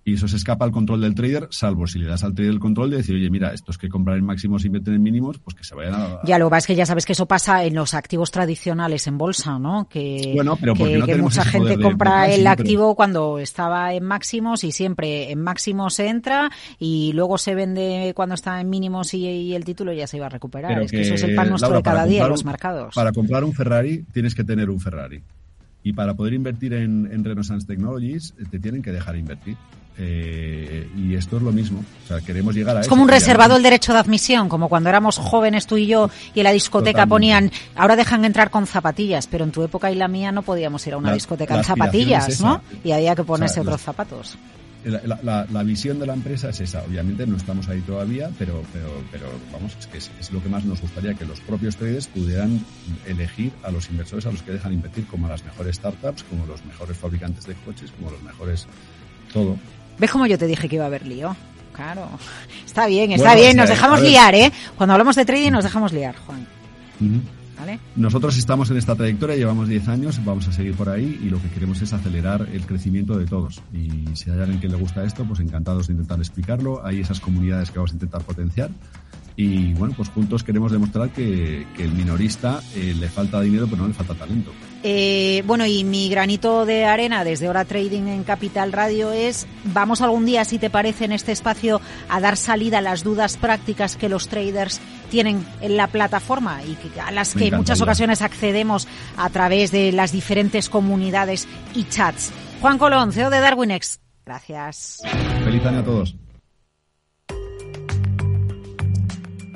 Y 0.06 0.14
eso 0.14 0.28
se 0.28 0.36
escapa 0.36 0.64
al 0.64 0.70
control 0.70 1.00
del 1.00 1.16
trader, 1.16 1.48
salvo 1.50 1.88
si 1.88 1.98
le 1.98 2.06
das 2.06 2.22
al 2.22 2.32
trader 2.32 2.52
el 2.52 2.60
control 2.60 2.90
de 2.90 2.98
decir, 2.98 3.16
oye, 3.16 3.28
mira, 3.28 3.52
estos 3.52 3.76
que 3.76 3.88
compran 3.88 4.18
en 4.18 4.24
máximos 4.24 4.62
y 4.62 4.68
invierten 4.68 4.94
en 4.94 5.02
mínimos, 5.02 5.40
pues 5.40 5.56
que 5.56 5.64
se 5.64 5.74
vayan 5.74 5.94
a... 5.94 6.20
Ya, 6.24 6.38
lo 6.38 6.48
que 6.48 6.58
es 6.58 6.66
que 6.68 6.76
ya 6.76 6.86
sabes 6.86 7.04
que 7.04 7.12
eso 7.12 7.26
pasa 7.26 7.64
en 7.64 7.74
los 7.74 7.92
activos 7.92 8.30
tradicionales 8.30 9.08
en 9.08 9.18
bolsa, 9.18 9.58
¿no? 9.58 9.88
Que, 9.88 10.30
bueno, 10.32 10.56
pero 10.60 10.74
que, 10.74 10.96
no 10.96 11.06
que 11.06 11.16
mucha 11.16 11.44
gente 11.44 11.76
compra 11.80 12.28
el 12.32 12.46
activo 12.46 12.94
cuando 12.94 13.40
estaba 13.40 13.94
en 13.94 14.04
máximos 14.04 14.62
y 14.62 14.70
siempre 14.70 15.32
en 15.32 15.42
máximos 15.42 15.94
se 15.94 16.06
entra 16.06 16.52
y 16.78 17.10
luego 17.12 17.36
se 17.36 17.56
vende 17.56 18.12
cuando 18.14 18.36
está 18.36 18.60
en 18.60 18.70
mínimos 18.70 19.12
y, 19.12 19.56
el 19.56 19.64
título 19.64 19.92
ya 19.92 20.06
se 20.06 20.18
iba 20.18 20.26
a 20.26 20.28
recuperar. 20.28 20.82
es 20.82 20.92
que, 20.92 21.00
eso 21.00 21.14
es 21.14 21.22
el 21.24 21.34
pan 21.34 21.48
nuestro 21.48 21.74
de 21.74 21.82
cada 21.82 22.06
día 22.06 22.22
en 22.22 22.28
los 22.28 22.44
mercados. 22.44 22.94
Para 22.94 23.10
comprar 23.10 23.42
un 23.42 23.52
Ferrari 23.52 24.04
tienes 24.12 24.36
que 24.36 24.44
tener 24.44 24.70
un 24.70 24.78
Ferrari. 24.78 25.20
Y 25.82 25.94
para 25.94 26.14
poder 26.14 26.34
invertir 26.34 26.74
en, 26.74 27.08
en 27.10 27.24
Renaissance 27.24 27.66
Technologies 27.66 28.34
eh, 28.38 28.44
te 28.48 28.60
tienen 28.60 28.82
que 28.82 28.92
dejar 28.92 29.16
invertir. 29.16 29.56
Eh, 29.98 30.90
y 30.96 31.14
esto 31.14 31.38
es 31.38 31.42
lo 31.42 31.52
mismo. 31.52 31.82
O 32.04 32.08
sea, 32.08 32.20
queremos 32.20 32.54
llegar 32.54 32.76
a 32.76 32.80
Es 32.80 32.88
como 32.88 33.02
un 33.02 33.08
reservado 33.08 33.56
el 33.56 33.62
derecho 33.62 33.92
de 33.92 33.98
admisión, 33.98 34.48
como 34.48 34.68
cuando 34.68 34.90
éramos 34.90 35.16
jóvenes 35.16 35.66
tú 35.66 35.76
y 35.76 35.86
yo 35.86 36.10
y 36.34 36.40
en 36.40 36.44
la 36.44 36.52
discoteca 36.52 37.06
ponían, 37.06 37.50
ahora 37.74 37.96
dejan 37.96 38.24
entrar 38.24 38.50
con 38.50 38.66
zapatillas, 38.66 39.26
pero 39.26 39.44
en 39.44 39.52
tu 39.52 39.62
época 39.62 39.90
y 39.90 39.94
la 39.94 40.08
mía 40.08 40.32
no 40.32 40.42
podíamos 40.42 40.86
ir 40.86 40.94
a 40.94 40.98
una 40.98 41.12
discoteca 41.12 41.56
en 41.56 41.64
zapatillas, 41.64 42.40
¿no? 42.40 42.60
Y 42.84 42.92
había 42.92 43.14
que 43.14 43.24
ponerse 43.24 43.60
otros 43.60 43.80
zapatos. 43.80 44.36
La, 44.84 45.62
visión 45.64 45.98
de 45.98 46.06
la 46.06 46.14
empresa 46.14 46.50
es 46.50 46.60
esa. 46.60 46.84
Obviamente 46.84 47.26
no 47.26 47.36
estamos 47.36 47.68
ahí 47.68 47.80
todavía, 47.80 48.30
pero, 48.38 48.62
pero, 48.72 48.88
pero 49.10 49.26
vamos, 49.52 49.74
es 49.80 49.86
que 49.88 49.98
es, 49.98 50.30
lo 50.30 50.40
que 50.40 50.48
más 50.48 50.64
nos 50.64 50.80
gustaría, 50.80 51.14
que 51.14 51.24
los 51.24 51.40
propios 51.40 51.74
traders 51.76 52.06
pudieran 52.06 52.64
elegir 53.04 53.52
a 53.64 53.72
los 53.72 53.90
inversores 53.90 54.26
a 54.26 54.30
los 54.30 54.42
que 54.42 54.52
dejan 54.52 54.74
invertir 54.74 55.06
como 55.06 55.26
las 55.26 55.44
mejores 55.44 55.76
startups, 55.76 56.22
como 56.22 56.46
los 56.46 56.64
mejores 56.64 56.96
fabricantes 56.96 57.46
de 57.46 57.54
coches, 57.54 57.90
como 57.90 58.12
los 58.12 58.22
mejores 58.22 58.68
todo. 59.32 59.56
¿Ves 59.98 60.10
cómo 60.10 60.26
yo 60.26 60.38
te 60.38 60.46
dije 60.46 60.68
que 60.68 60.76
iba 60.76 60.84
a 60.84 60.88
haber 60.88 61.06
lío? 61.06 61.36
Claro. 61.72 62.08
Está 62.64 62.86
bien, 62.86 63.12
está 63.12 63.34
bien. 63.34 63.56
Nos 63.56 63.68
dejamos 63.68 64.00
liar, 64.00 64.34
¿eh? 64.34 64.52
Cuando 64.76 64.94
hablamos 64.94 65.16
de 65.16 65.24
trading 65.24 65.52
nos 65.52 65.64
dejamos 65.64 65.92
liar, 65.92 66.14
Juan. 66.26 66.46
¿Vale? 67.58 67.78
Nosotros 67.96 68.36
estamos 68.36 68.70
en 68.70 68.76
esta 68.76 68.94
trayectoria, 68.94 69.34
llevamos 69.34 69.68
10 69.68 69.88
años, 69.88 70.22
vamos 70.22 70.46
a 70.46 70.52
seguir 70.52 70.74
por 70.74 70.90
ahí 70.90 71.18
y 71.22 71.30
lo 71.30 71.40
que 71.40 71.48
queremos 71.48 71.80
es 71.80 71.92
acelerar 71.94 72.46
el 72.52 72.66
crecimiento 72.66 73.16
de 73.16 73.24
todos. 73.24 73.62
Y 73.72 74.14
si 74.14 74.30
hay 74.30 74.40
alguien 74.40 74.60
que 74.60 74.68
le 74.68 74.76
gusta 74.76 75.04
esto, 75.04 75.24
pues 75.24 75.40
encantados 75.40 75.86
de 75.86 75.94
intentar 75.94 76.18
explicarlo. 76.18 76.84
Hay 76.84 77.00
esas 77.00 77.18
comunidades 77.18 77.70
que 77.70 77.78
vamos 77.78 77.92
a 77.92 77.94
intentar 77.94 78.22
potenciar. 78.22 78.70
Y 79.36 79.74
bueno, 79.74 79.92
pues 79.94 80.08
juntos 80.08 80.42
queremos 80.42 80.72
demostrar 80.72 81.10
que, 81.10 81.66
el 81.78 81.92
minorista 81.92 82.62
eh, 82.74 82.94
le 82.98 83.08
falta 83.08 83.40
dinero, 83.40 83.66
pero 83.66 83.82
no 83.82 83.88
le 83.88 83.94
falta 83.94 84.14
talento. 84.14 84.50
Eh, 84.82 85.42
bueno, 85.46 85.66
y 85.66 85.84
mi 85.84 86.08
granito 86.08 86.64
de 86.64 86.86
arena 86.86 87.22
desde 87.22 87.48
Hora 87.48 87.64
Trading 87.64 88.06
en 88.06 88.24
Capital 88.24 88.72
Radio 88.72 89.12
es, 89.12 89.46
vamos 89.64 90.00
algún 90.00 90.24
día, 90.24 90.44
si 90.44 90.58
te 90.58 90.70
parece, 90.70 91.04
en 91.04 91.12
este 91.12 91.32
espacio 91.32 91.80
a 92.08 92.20
dar 92.20 92.36
salida 92.36 92.78
a 92.78 92.82
las 92.82 93.04
dudas 93.04 93.36
prácticas 93.36 93.96
que 93.96 94.08
los 94.08 94.28
traders 94.28 94.80
tienen 95.10 95.44
en 95.60 95.76
la 95.76 95.88
plataforma 95.88 96.62
y 96.64 96.76
a 96.98 97.10
las 97.10 97.34
que 97.34 97.48
en 97.48 97.56
muchas 97.56 97.80
ocasiones 97.80 98.22
accedemos 98.22 98.88
a 99.16 99.28
través 99.30 99.70
de 99.70 99.92
las 99.92 100.12
diferentes 100.12 100.70
comunidades 100.70 101.46
y 101.74 101.84
chats. 101.84 102.32
Juan 102.60 102.78
Colón, 102.78 103.12
CEO 103.12 103.28
de 103.28 103.40
Darwinex. 103.40 104.00
Gracias. 104.24 105.02
Feliz 105.44 105.64
año 105.66 105.80
a 105.80 105.84
todos. 105.84 106.16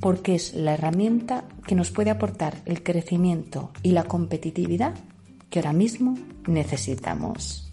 porque 0.00 0.34
es 0.34 0.54
la 0.54 0.74
herramienta 0.74 1.44
que 1.66 1.74
nos 1.74 1.90
puede 1.90 2.10
aportar 2.10 2.56
el 2.66 2.82
crecimiento 2.82 3.70
y 3.82 3.92
la 3.92 4.04
competitividad 4.04 4.94
que 5.50 5.58
ahora 5.58 5.72
mismo 5.72 6.16
necesitamos. 6.46 7.72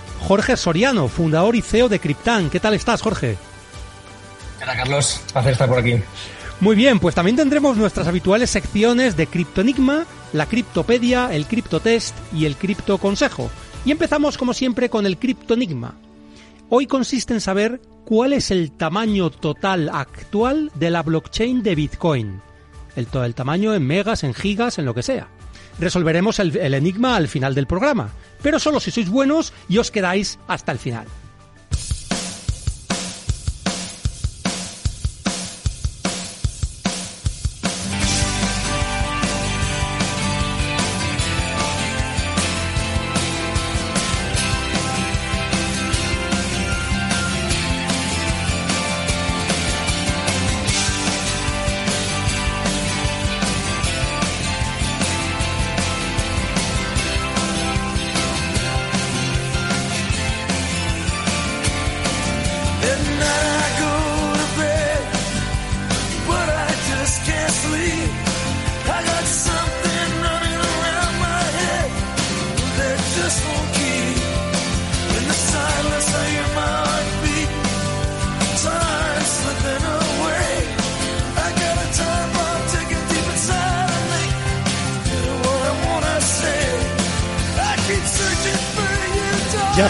Jorge 0.21 0.55
Soriano, 0.55 1.07
fundador 1.07 1.55
y 1.55 1.61
CEO 1.61 1.89
de 1.89 1.99
Cryptan. 1.99 2.49
¿Qué 2.49 2.59
tal 2.59 2.73
estás, 2.73 3.01
Jorge? 3.01 3.37
Hola, 4.61 4.75
Carlos. 4.75 5.19
Placer 5.33 5.51
estar 5.51 5.67
por 5.67 5.79
aquí. 5.79 5.95
Muy 6.59 6.75
bien, 6.75 6.99
pues 6.99 7.15
también 7.15 7.35
tendremos 7.35 7.75
nuestras 7.75 8.07
habituales 8.07 8.51
secciones 8.51 9.17
de 9.17 9.25
Criptonigma, 9.25 10.05
la 10.31 10.45
Criptopedia, 10.45 11.33
el 11.33 11.47
Criptotest 11.47 12.15
y 12.31 12.45
el 12.45 12.55
Criptoconsejo. 12.55 13.49
Y 13.83 13.91
empezamos, 13.91 14.37
como 14.37 14.53
siempre, 14.53 14.89
con 14.89 15.07
el 15.07 15.17
Criptonigma. 15.17 15.95
Hoy 16.69 16.85
consiste 16.85 17.33
en 17.33 17.41
saber 17.41 17.81
cuál 18.05 18.33
es 18.33 18.51
el 18.51 18.71
tamaño 18.71 19.31
total 19.31 19.89
actual 19.91 20.71
de 20.75 20.91
la 20.91 21.01
blockchain 21.01 21.63
de 21.63 21.75
Bitcoin. 21.75 22.41
El, 22.95 23.07
el 23.11 23.33
tamaño 23.33 23.73
en 23.73 23.85
megas, 23.87 24.23
en 24.23 24.35
gigas, 24.35 24.77
en 24.77 24.85
lo 24.85 24.93
que 24.93 25.01
sea. 25.03 25.27
Resolveremos 25.79 26.39
el, 26.39 26.55
enigma 26.73 27.15
al 27.15 27.27
final 27.27 27.55
del 27.55 27.67
programa, 27.67 28.09
pero 28.41 28.59
solo 28.59 28.79
si 28.79 28.91
sois 28.91 29.09
buenos 29.09 29.53
y 29.69 29.77
os 29.77 29.91
quedáis 29.91 30.39
hasta 30.47 30.71
el 30.71 30.79
final. 30.79 31.07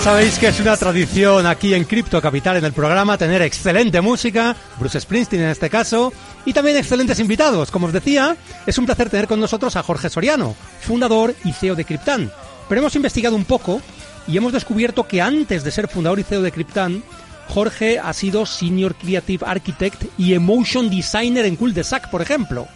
Sabéis 0.03 0.39
que 0.39 0.47
es 0.47 0.59
una 0.59 0.75
tradición 0.77 1.45
aquí 1.45 1.75
en 1.75 1.83
Crypto 1.83 2.19
Capital 2.19 2.57
en 2.57 2.65
el 2.65 2.73
programa 2.73 3.19
tener 3.19 3.43
excelente 3.43 4.01
música, 4.01 4.55
Bruce 4.79 4.99
Springsteen 4.99 5.43
en 5.43 5.49
este 5.49 5.69
caso, 5.69 6.11
y 6.43 6.53
también 6.53 6.77
excelentes 6.77 7.19
invitados. 7.19 7.69
Como 7.69 7.85
os 7.85 7.93
decía, 7.93 8.35
es 8.65 8.79
un 8.79 8.87
placer 8.87 9.11
tener 9.11 9.27
con 9.27 9.39
nosotros 9.39 9.75
a 9.75 9.83
Jorge 9.83 10.09
Soriano, 10.09 10.55
fundador 10.81 11.35
y 11.43 11.51
CEO 11.51 11.75
de 11.75 11.85
Cryptan. 11.85 12.31
Pero 12.67 12.81
hemos 12.81 12.95
investigado 12.95 13.35
un 13.35 13.45
poco 13.45 13.79
y 14.27 14.37
hemos 14.37 14.53
descubierto 14.53 15.07
que 15.07 15.21
antes 15.21 15.63
de 15.63 15.71
ser 15.71 15.87
fundador 15.87 16.19
y 16.19 16.23
CEO 16.23 16.41
de 16.41 16.51
Cryptan, 16.51 17.03
Jorge 17.47 17.99
ha 17.99 18.13
sido 18.13 18.47
Senior 18.47 18.95
Creative 18.95 19.45
Architect 19.45 20.05
y 20.17 20.33
Emotion 20.33 20.89
Designer 20.89 21.45
en 21.45 21.55
Cool 21.55 21.75
de 21.75 21.83
Sac, 21.83 22.09
por 22.09 22.23
ejemplo. 22.23 22.67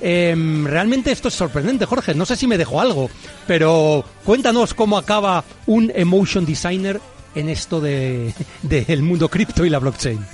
Eh, 0.00 0.34
realmente 0.64 1.10
esto 1.10 1.28
es 1.28 1.34
sorprendente, 1.34 1.86
Jorge. 1.86 2.14
No 2.14 2.24
sé 2.24 2.36
si 2.36 2.46
me 2.46 2.58
dejo 2.58 2.80
algo, 2.80 3.10
pero 3.46 4.04
cuéntanos 4.24 4.74
cómo 4.74 4.96
acaba 4.96 5.44
un 5.66 5.92
emotion 5.94 6.46
designer 6.46 7.00
en 7.34 7.48
esto 7.48 7.80
de 7.80 8.34
del 8.62 9.02
mundo 9.02 9.28
cripto 9.28 9.64
y 9.64 9.70
la 9.70 9.78
blockchain. 9.78 10.24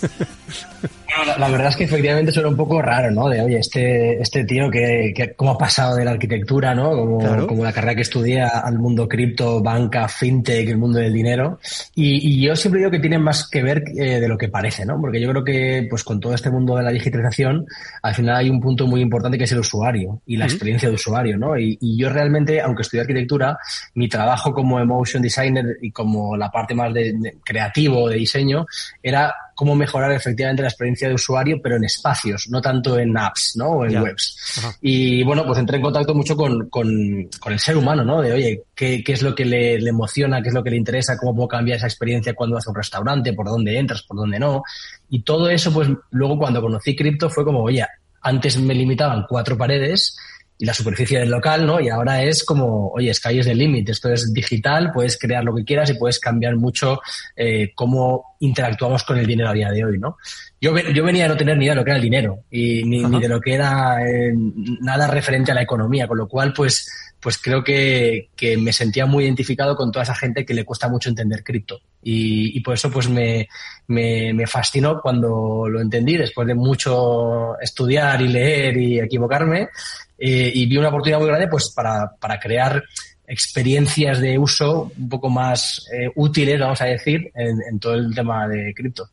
La, 1.26 1.36
la, 1.36 1.48
verdad 1.48 1.68
es 1.68 1.76
que 1.76 1.84
efectivamente 1.84 2.32
suena 2.32 2.48
un 2.48 2.56
poco 2.56 2.80
raro, 2.80 3.10
¿no? 3.10 3.28
De, 3.28 3.40
oye, 3.40 3.58
este, 3.58 4.20
este 4.20 4.44
tío 4.44 4.70
que, 4.70 5.12
que 5.14 5.34
cómo 5.34 5.52
ha 5.52 5.58
pasado 5.58 5.96
de 5.96 6.04
la 6.04 6.12
arquitectura, 6.12 6.74
¿no? 6.74 6.90
Como, 6.90 7.18
claro. 7.18 7.46
como 7.46 7.64
la 7.64 7.72
carrera 7.72 7.94
que 7.94 8.02
estudia 8.02 8.48
al 8.48 8.78
mundo 8.78 9.08
cripto, 9.08 9.60
banca, 9.62 10.08
fintech, 10.08 10.68
el 10.68 10.78
mundo 10.78 10.98
del 10.98 11.12
dinero. 11.12 11.58
Y, 11.94 12.28
y, 12.28 12.46
yo 12.46 12.54
siempre 12.54 12.80
digo 12.80 12.90
que 12.90 13.00
tiene 13.00 13.18
más 13.18 13.48
que 13.48 13.62
ver 13.62 13.82
eh, 13.96 14.20
de 14.20 14.28
lo 14.28 14.38
que 14.38 14.48
parece, 14.48 14.86
¿no? 14.86 15.00
Porque 15.00 15.20
yo 15.20 15.30
creo 15.30 15.44
que, 15.44 15.86
pues 15.88 16.04
con 16.04 16.20
todo 16.20 16.34
este 16.34 16.50
mundo 16.50 16.76
de 16.76 16.84
la 16.84 16.90
digitalización, 16.90 17.66
al 18.02 18.14
final 18.14 18.36
hay 18.36 18.50
un 18.50 18.60
punto 18.60 18.86
muy 18.86 19.00
importante 19.00 19.36
que 19.36 19.44
es 19.44 19.52
el 19.52 19.60
usuario 19.60 20.20
y 20.26 20.36
la 20.36 20.44
uh 20.44 20.48
-huh. 20.48 20.52
experiencia 20.52 20.88
de 20.88 20.94
usuario, 20.94 21.36
¿no? 21.36 21.58
Y, 21.58 21.76
y, 21.80 21.98
yo 21.98 22.08
realmente, 22.08 22.60
aunque 22.60 22.82
estudié 22.82 23.02
arquitectura, 23.02 23.58
mi 23.94 24.08
trabajo 24.08 24.52
como 24.52 24.80
emotion 24.80 25.22
designer 25.22 25.76
y 25.82 25.90
como 25.90 26.36
la 26.36 26.50
parte 26.50 26.74
más 26.74 26.94
de, 26.94 27.12
de 27.14 27.36
creativo, 27.44 28.08
de 28.08 28.16
diseño, 28.16 28.66
era 29.02 29.34
cómo 29.60 29.74
mejorar 29.74 30.12
efectivamente 30.12 30.62
la 30.62 30.68
experiencia 30.68 30.99
de 31.08 31.14
usuario, 31.14 31.60
pero 31.62 31.76
en 31.76 31.84
espacios, 31.84 32.46
no 32.50 32.60
tanto 32.60 32.98
en 32.98 33.16
apps, 33.16 33.54
¿no? 33.56 33.70
O 33.70 33.84
en 33.84 33.90
yeah. 33.90 34.02
webs. 34.02 34.58
Ajá. 34.58 34.76
Y 34.80 35.22
bueno, 35.22 35.44
pues 35.46 35.58
entré 35.58 35.76
en 35.76 35.82
contacto 35.82 36.14
mucho 36.14 36.36
con, 36.36 36.68
con, 36.68 37.28
con, 37.38 37.52
el 37.52 37.58
ser 37.58 37.76
humano, 37.76 38.04
¿no? 38.04 38.20
De, 38.20 38.32
oye, 38.32 38.62
¿qué, 38.74 39.02
qué 39.04 39.12
es 39.12 39.22
lo 39.22 39.34
que 39.34 39.44
le, 39.44 39.80
le, 39.80 39.90
emociona? 39.90 40.42
¿Qué 40.42 40.48
es 40.48 40.54
lo 40.54 40.62
que 40.62 40.70
le 40.70 40.76
interesa? 40.76 41.16
¿Cómo 41.18 41.34
puedo 41.34 41.48
cambiar 41.48 41.78
esa 41.78 41.86
experiencia 41.86 42.34
cuando 42.34 42.56
vas 42.56 42.66
a 42.66 42.70
un 42.70 42.76
restaurante? 42.76 43.32
¿Por 43.32 43.46
dónde 43.46 43.78
entras? 43.78 44.02
¿Por 44.02 44.16
dónde 44.16 44.38
no? 44.38 44.62
Y 45.08 45.22
todo 45.22 45.48
eso, 45.48 45.72
pues 45.72 45.88
luego 46.10 46.38
cuando 46.38 46.60
conocí 46.60 46.94
cripto 46.94 47.30
fue 47.30 47.44
como, 47.44 47.62
oye, 47.62 47.86
antes 48.22 48.58
me 48.58 48.74
limitaban 48.74 49.24
cuatro 49.28 49.56
paredes 49.56 50.16
y 50.60 50.66
la 50.66 50.74
superficie 50.74 51.18
del 51.18 51.30
local, 51.30 51.66
¿no? 51.66 51.80
Y 51.80 51.88
ahora 51.88 52.22
es 52.22 52.44
como, 52.44 52.88
oye, 52.88 53.12
Sky 53.14 53.38
es 53.38 53.46
el 53.46 53.56
límite, 53.56 53.92
esto 53.92 54.12
es 54.12 54.30
digital, 54.30 54.92
puedes 54.92 55.18
crear 55.18 55.42
lo 55.42 55.54
que 55.54 55.64
quieras 55.64 55.88
y 55.88 55.94
puedes 55.94 56.20
cambiar 56.20 56.56
mucho 56.56 57.00
eh, 57.34 57.72
cómo 57.74 58.36
interactuamos 58.40 59.02
con 59.04 59.16
el 59.16 59.26
dinero 59.26 59.48
a 59.48 59.54
día 59.54 59.70
de 59.70 59.86
hoy, 59.86 59.98
¿no? 59.98 60.18
Yo, 60.60 60.76
yo 60.76 61.02
venía 61.02 61.22
de 61.22 61.28
no 61.30 61.36
tener 61.38 61.56
ni 61.56 61.64
idea 61.64 61.72
de 61.72 61.80
lo 61.80 61.84
que 61.84 61.90
era 61.92 61.96
el 61.96 62.02
dinero 62.02 62.44
y 62.50 62.84
ni, 62.84 63.02
ni 63.02 63.18
de 63.18 63.28
lo 63.28 63.40
que 63.40 63.54
era 63.54 64.06
eh, 64.06 64.34
nada 64.82 65.06
referente 65.06 65.50
a 65.50 65.54
la 65.54 65.62
economía, 65.62 66.06
con 66.06 66.18
lo 66.18 66.28
cual, 66.28 66.52
pues, 66.52 66.86
pues 67.20 67.38
creo 67.38 67.62
que, 67.62 68.30
que, 68.34 68.56
me 68.56 68.72
sentía 68.72 69.06
muy 69.06 69.24
identificado 69.24 69.76
con 69.76 69.92
toda 69.92 70.04
esa 70.04 70.14
gente 70.14 70.44
que 70.44 70.54
le 70.54 70.64
cuesta 70.64 70.88
mucho 70.88 71.10
entender 71.10 71.44
cripto. 71.44 71.80
Y, 72.02 72.56
y 72.56 72.60
por 72.60 72.74
eso 72.74 72.90
pues 72.90 73.08
me, 73.08 73.46
me, 73.88 74.46
fascinó 74.46 75.00
cuando 75.00 75.68
lo 75.68 75.80
entendí, 75.80 76.16
después 76.16 76.48
de 76.48 76.54
mucho 76.54 77.58
estudiar 77.60 78.22
y 78.22 78.28
leer 78.28 78.76
y 78.78 78.98
equivocarme, 78.98 79.68
eh, 80.18 80.50
y 80.54 80.66
vi 80.66 80.78
una 80.78 80.88
oportunidad 80.88 81.18
muy 81.18 81.28
grande 81.28 81.48
pues 81.48 81.70
para, 81.70 82.10
para 82.18 82.40
crear 82.40 82.82
experiencias 83.26 84.20
de 84.20 84.38
uso 84.38 84.90
un 84.98 85.08
poco 85.08 85.28
más 85.28 85.86
eh, 85.92 86.10
útiles, 86.16 86.58
vamos 86.58 86.80
a 86.80 86.86
decir, 86.86 87.30
en 87.34 87.78
todo 87.78 87.94
el 87.94 88.14
tema 88.14 88.48
de 88.48 88.74
cripto. 88.74 89.10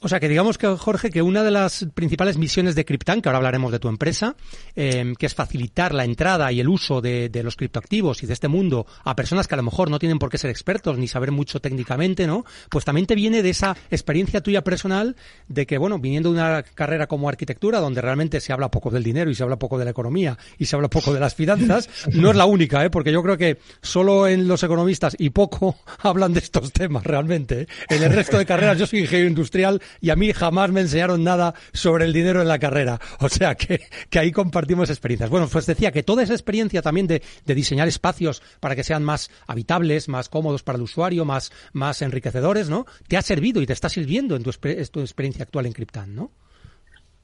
O 0.00 0.08
sea, 0.08 0.20
que 0.20 0.28
digamos 0.28 0.58
que, 0.58 0.66
Jorge, 0.66 1.10
que 1.10 1.22
una 1.22 1.42
de 1.42 1.50
las 1.50 1.86
principales 1.94 2.36
misiones 2.36 2.74
de 2.74 2.84
Cryptan, 2.84 3.22
que 3.22 3.28
ahora 3.28 3.38
hablaremos 3.38 3.72
de 3.72 3.78
tu 3.78 3.88
empresa, 3.88 4.36
eh, 4.74 5.14
que 5.18 5.26
es 5.26 5.34
facilitar 5.34 5.94
la 5.94 6.04
entrada 6.04 6.52
y 6.52 6.60
el 6.60 6.68
uso 6.68 7.00
de, 7.00 7.30
de, 7.30 7.42
los 7.42 7.56
criptoactivos 7.56 8.22
y 8.22 8.26
de 8.26 8.34
este 8.34 8.48
mundo 8.48 8.86
a 9.04 9.16
personas 9.16 9.48
que 9.48 9.54
a 9.54 9.56
lo 9.56 9.62
mejor 9.62 9.90
no 9.90 9.98
tienen 9.98 10.18
por 10.18 10.28
qué 10.28 10.36
ser 10.36 10.50
expertos 10.50 10.98
ni 10.98 11.08
saber 11.08 11.32
mucho 11.32 11.60
técnicamente, 11.60 12.26
¿no? 12.26 12.44
Pues 12.70 12.84
también 12.84 13.06
te 13.06 13.14
viene 13.14 13.42
de 13.42 13.50
esa 13.50 13.76
experiencia 13.90 14.42
tuya 14.42 14.62
personal 14.62 15.16
de 15.48 15.66
que, 15.66 15.78
bueno, 15.78 15.98
viniendo 15.98 16.30
de 16.30 16.40
una 16.40 16.62
carrera 16.62 17.06
como 17.06 17.28
arquitectura, 17.28 17.80
donde 17.80 18.02
realmente 18.02 18.40
se 18.40 18.52
habla 18.52 18.70
poco 18.70 18.90
del 18.90 19.02
dinero 19.02 19.30
y 19.30 19.34
se 19.34 19.42
habla 19.44 19.58
poco 19.58 19.78
de 19.78 19.86
la 19.86 19.92
economía 19.92 20.36
y 20.58 20.66
se 20.66 20.76
habla 20.76 20.88
poco 20.88 21.14
de 21.14 21.20
las 21.20 21.34
finanzas, 21.34 21.88
no 22.12 22.30
es 22.30 22.36
la 22.36 22.44
única, 22.44 22.84
¿eh? 22.84 22.90
Porque 22.90 23.12
yo 23.12 23.22
creo 23.22 23.38
que 23.38 23.58
solo 23.80 24.28
en 24.28 24.46
los 24.46 24.62
economistas 24.62 25.16
y 25.18 25.30
poco 25.30 25.78
hablan 26.00 26.34
de 26.34 26.40
estos 26.40 26.70
temas 26.72 27.04
realmente. 27.04 27.62
¿eh? 27.62 27.66
En 27.88 28.02
el 28.02 28.12
resto 28.12 28.36
de 28.36 28.44
carreras, 28.44 28.78
yo 28.78 28.86
soy 28.86 29.00
ingeniero 29.00 29.28
industrial 29.28 29.80
y 30.00 30.10
a 30.10 30.16
mí 30.16 30.32
jamás 30.32 30.70
me 30.70 30.80
enseñaron 30.80 31.24
nada 31.24 31.54
sobre 31.72 32.04
el 32.04 32.12
dinero 32.12 32.42
en 32.42 32.48
la 32.48 32.58
carrera. 32.58 33.00
O 33.26 33.28
sea 33.28 33.54
que, 33.54 33.80
que 34.08 34.18
ahí 34.18 34.30
compartimos 34.30 34.88
experiencias. 34.88 35.30
Bueno, 35.30 35.48
pues 35.48 35.66
decía 35.66 35.90
que 35.90 36.02
toda 36.02 36.22
esa 36.22 36.32
experiencia 36.32 36.80
también 36.80 37.06
de, 37.06 37.22
de, 37.44 37.54
diseñar 37.54 37.88
espacios 37.88 38.42
para 38.60 38.76
que 38.76 38.84
sean 38.84 39.02
más 39.02 39.30
habitables, 39.46 40.08
más 40.08 40.28
cómodos 40.28 40.62
para 40.62 40.76
el 40.76 40.82
usuario, 40.82 41.24
más, 41.24 41.50
más 41.72 42.02
enriquecedores, 42.02 42.68
¿no? 42.68 42.86
Te 43.08 43.16
ha 43.16 43.22
servido 43.22 43.60
y 43.62 43.66
te 43.66 43.72
está 43.72 43.88
sirviendo 43.88 44.36
en 44.36 44.42
tu, 44.42 44.50
en 44.62 44.86
tu 44.86 45.00
experiencia 45.00 45.42
actual 45.42 45.66
en 45.66 45.72
Cryptan, 45.72 46.14
¿no? 46.14 46.30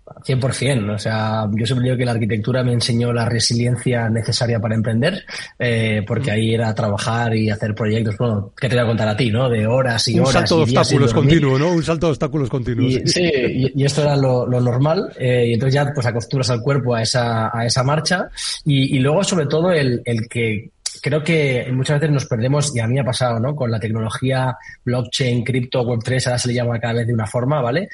100%. 0.04 0.94
O 0.94 0.98
sea, 0.98 1.48
yo 1.52 1.66
siempre 1.66 1.84
digo 1.84 1.96
que 1.96 2.04
la 2.04 2.12
arquitectura 2.12 2.62
me 2.62 2.72
enseñó 2.72 3.12
la 3.12 3.24
resiliencia 3.24 4.08
necesaria 4.08 4.60
para 4.60 4.74
emprender, 4.74 5.24
eh, 5.58 6.02
porque 6.06 6.30
ahí 6.30 6.54
era 6.54 6.74
trabajar 6.74 7.34
y 7.34 7.50
hacer 7.50 7.74
proyectos, 7.74 8.16
bueno, 8.18 8.52
que 8.56 8.68
te 8.68 8.74
voy 8.74 8.84
a 8.84 8.86
contar 8.88 9.08
a 9.08 9.16
ti, 9.16 9.30
¿no? 9.30 9.48
De 9.48 9.66
horas 9.66 10.06
y 10.08 10.14
Un 10.14 10.20
horas. 10.20 10.32
salto 10.32 10.56
de 10.58 10.62
obstáculos 10.62 11.14
continuo, 11.14 11.58
¿no? 11.58 11.72
Un 11.72 11.82
salto 11.82 12.06
de 12.06 12.10
obstáculos 12.12 12.48
continuos. 12.48 12.92
Y, 12.92 13.06
sí, 13.06 13.22
y, 13.22 13.82
y, 13.82 13.84
esto 13.84 14.02
era 14.02 14.16
lo, 14.16 14.46
lo 14.46 14.60
normal. 14.60 15.12
Eh, 15.18 15.46
y 15.48 15.54
entonces 15.54 15.74
ya 15.74 15.92
pues 15.92 16.06
acostumbras 16.06 16.50
al 16.50 16.60
cuerpo 16.62 16.94
a 16.94 17.02
esa, 17.02 17.56
a 17.56 17.66
esa 17.66 17.82
marcha. 17.82 18.28
Y, 18.64 18.96
y 18.96 18.98
luego, 19.00 19.24
sobre 19.24 19.46
todo, 19.46 19.72
el, 19.72 20.02
el 20.04 20.28
que 20.28 20.70
creo 21.00 21.22
que 21.22 21.68
muchas 21.72 22.00
veces 22.00 22.14
nos 22.14 22.26
perdemos, 22.26 22.74
y 22.74 22.80
a 22.80 22.86
mí 22.86 22.98
ha 22.98 23.04
pasado, 23.04 23.40
¿no? 23.40 23.56
Con 23.56 23.70
la 23.70 23.80
tecnología 23.80 24.56
blockchain, 24.84 25.42
cripto, 25.44 25.82
web3, 25.84 26.26
ahora 26.26 26.38
se 26.38 26.48
le 26.48 26.54
llama 26.54 26.78
cada 26.78 26.94
vez 26.94 27.06
de 27.06 27.14
una 27.14 27.26
forma, 27.26 27.60
¿vale? 27.60 27.88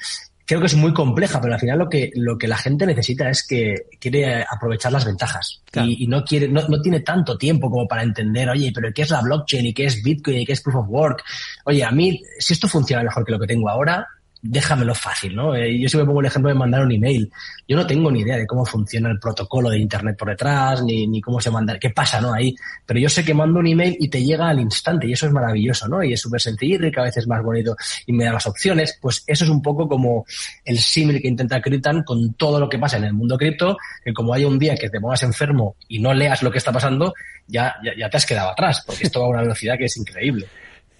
Creo 0.48 0.60
que 0.60 0.66
es 0.66 0.74
muy 0.74 0.94
compleja, 0.94 1.42
pero 1.42 1.52
al 1.52 1.60
final 1.60 1.78
lo 1.78 1.90
que, 1.90 2.10
lo 2.14 2.38
que 2.38 2.48
la 2.48 2.56
gente 2.56 2.86
necesita 2.86 3.28
es 3.28 3.46
que 3.46 3.82
quiere 4.00 4.42
aprovechar 4.50 4.90
las 4.90 5.04
ventajas 5.04 5.60
claro. 5.70 5.90
y, 5.90 6.04
y, 6.04 6.06
no 6.06 6.24
quiere, 6.24 6.48
no, 6.48 6.66
no, 6.68 6.80
tiene 6.80 7.00
tanto 7.00 7.36
tiempo 7.36 7.70
como 7.70 7.86
para 7.86 8.02
entender, 8.02 8.48
oye, 8.48 8.72
pero 8.74 8.90
¿qué 8.94 9.02
es 9.02 9.10
la 9.10 9.20
blockchain 9.20 9.66
y 9.66 9.74
qué 9.74 9.84
es 9.84 10.02
Bitcoin 10.02 10.38
y 10.38 10.46
qué 10.46 10.54
es 10.54 10.62
Proof 10.62 10.76
of 10.76 10.86
Work? 10.88 11.22
Oye, 11.66 11.84
a 11.84 11.90
mí, 11.90 12.22
si 12.38 12.54
esto 12.54 12.66
funciona 12.66 13.02
mejor 13.02 13.26
que 13.26 13.32
lo 13.32 13.38
que 13.38 13.46
tengo 13.46 13.68
ahora, 13.68 14.08
déjamelo 14.42 14.94
fácil, 14.94 15.34
¿no? 15.34 15.54
Eh, 15.54 15.78
yo 15.78 15.88
siempre 15.88 16.06
pongo 16.06 16.20
el 16.20 16.26
ejemplo 16.26 16.48
de 16.48 16.54
mandar 16.54 16.82
un 16.82 16.92
email. 16.92 17.30
Yo 17.66 17.76
no 17.76 17.86
tengo 17.86 18.10
ni 18.10 18.20
idea 18.20 18.36
de 18.36 18.46
cómo 18.46 18.64
funciona 18.64 19.10
el 19.10 19.18
protocolo 19.18 19.70
de 19.70 19.78
Internet 19.78 20.16
por 20.16 20.28
detrás, 20.28 20.82
ni, 20.82 21.06
ni 21.06 21.20
cómo 21.20 21.40
se 21.40 21.50
manda, 21.50 21.78
qué 21.78 21.90
pasa, 21.90 22.20
¿no? 22.20 22.32
Ahí. 22.32 22.54
Pero 22.86 23.00
yo 23.00 23.08
sé 23.08 23.24
que 23.24 23.34
mando 23.34 23.58
un 23.58 23.66
email 23.66 23.96
y 23.98 24.08
te 24.08 24.22
llega 24.22 24.48
al 24.48 24.60
instante 24.60 25.06
y 25.06 25.12
eso 25.12 25.26
es 25.26 25.32
maravilloso, 25.32 25.88
¿no? 25.88 26.02
Y 26.02 26.12
es 26.12 26.20
súper 26.20 26.40
sencillo 26.40 26.86
y 26.86 26.92
cada 26.92 27.06
vez 27.06 27.16
es 27.16 27.26
más 27.26 27.42
bonito 27.42 27.76
y 28.06 28.12
me 28.12 28.24
da 28.24 28.32
las 28.32 28.46
opciones. 28.46 28.98
Pues 29.00 29.24
eso 29.26 29.44
es 29.44 29.50
un 29.50 29.62
poco 29.62 29.88
como 29.88 30.24
el 30.64 30.78
símil 30.78 31.20
que 31.20 31.28
intenta 31.28 31.60
Cryptan 31.60 32.02
con 32.04 32.34
todo 32.34 32.60
lo 32.60 32.68
que 32.68 32.78
pasa 32.78 32.96
en 32.96 33.04
el 33.04 33.12
mundo 33.12 33.36
cripto, 33.36 33.76
que 34.04 34.12
como 34.12 34.34
hay 34.34 34.44
un 34.44 34.58
día 34.58 34.76
que 34.76 34.88
te 34.88 35.00
pongas 35.00 35.22
enfermo 35.22 35.76
y 35.88 35.98
no 35.98 36.14
leas 36.14 36.42
lo 36.42 36.50
que 36.50 36.58
está 36.58 36.72
pasando, 36.72 37.14
ya, 37.46 37.74
ya, 37.82 37.92
ya 37.96 38.08
te 38.10 38.16
has 38.16 38.26
quedado 38.26 38.50
atrás, 38.50 38.82
porque 38.86 39.04
esto 39.04 39.20
va 39.20 39.26
a 39.26 39.30
una 39.30 39.42
velocidad 39.42 39.76
que 39.76 39.86
es 39.86 39.96
increíble. 39.96 40.46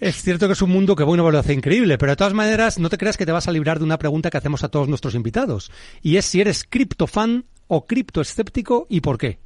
Es 0.00 0.22
cierto 0.22 0.46
que 0.46 0.52
es 0.52 0.62
un 0.62 0.70
mundo 0.70 0.94
que 0.94 1.02
bueno 1.02 1.28
lo 1.28 1.38
hace 1.38 1.52
increíble, 1.52 1.98
pero 1.98 2.12
de 2.12 2.16
todas 2.16 2.32
maneras 2.32 2.78
no 2.78 2.88
te 2.88 2.98
creas 2.98 3.16
que 3.16 3.26
te 3.26 3.32
vas 3.32 3.48
a 3.48 3.52
librar 3.52 3.80
de 3.80 3.84
una 3.84 3.98
pregunta 3.98 4.30
que 4.30 4.36
hacemos 4.36 4.62
a 4.62 4.68
todos 4.68 4.88
nuestros 4.88 5.16
invitados. 5.16 5.72
Y 6.02 6.16
es 6.16 6.24
si 6.24 6.40
eres 6.40 6.62
criptofan 6.62 7.46
o 7.66 7.84
criptoescéptico 7.84 8.86
y 8.88 9.00
por 9.00 9.18
qué. 9.18 9.40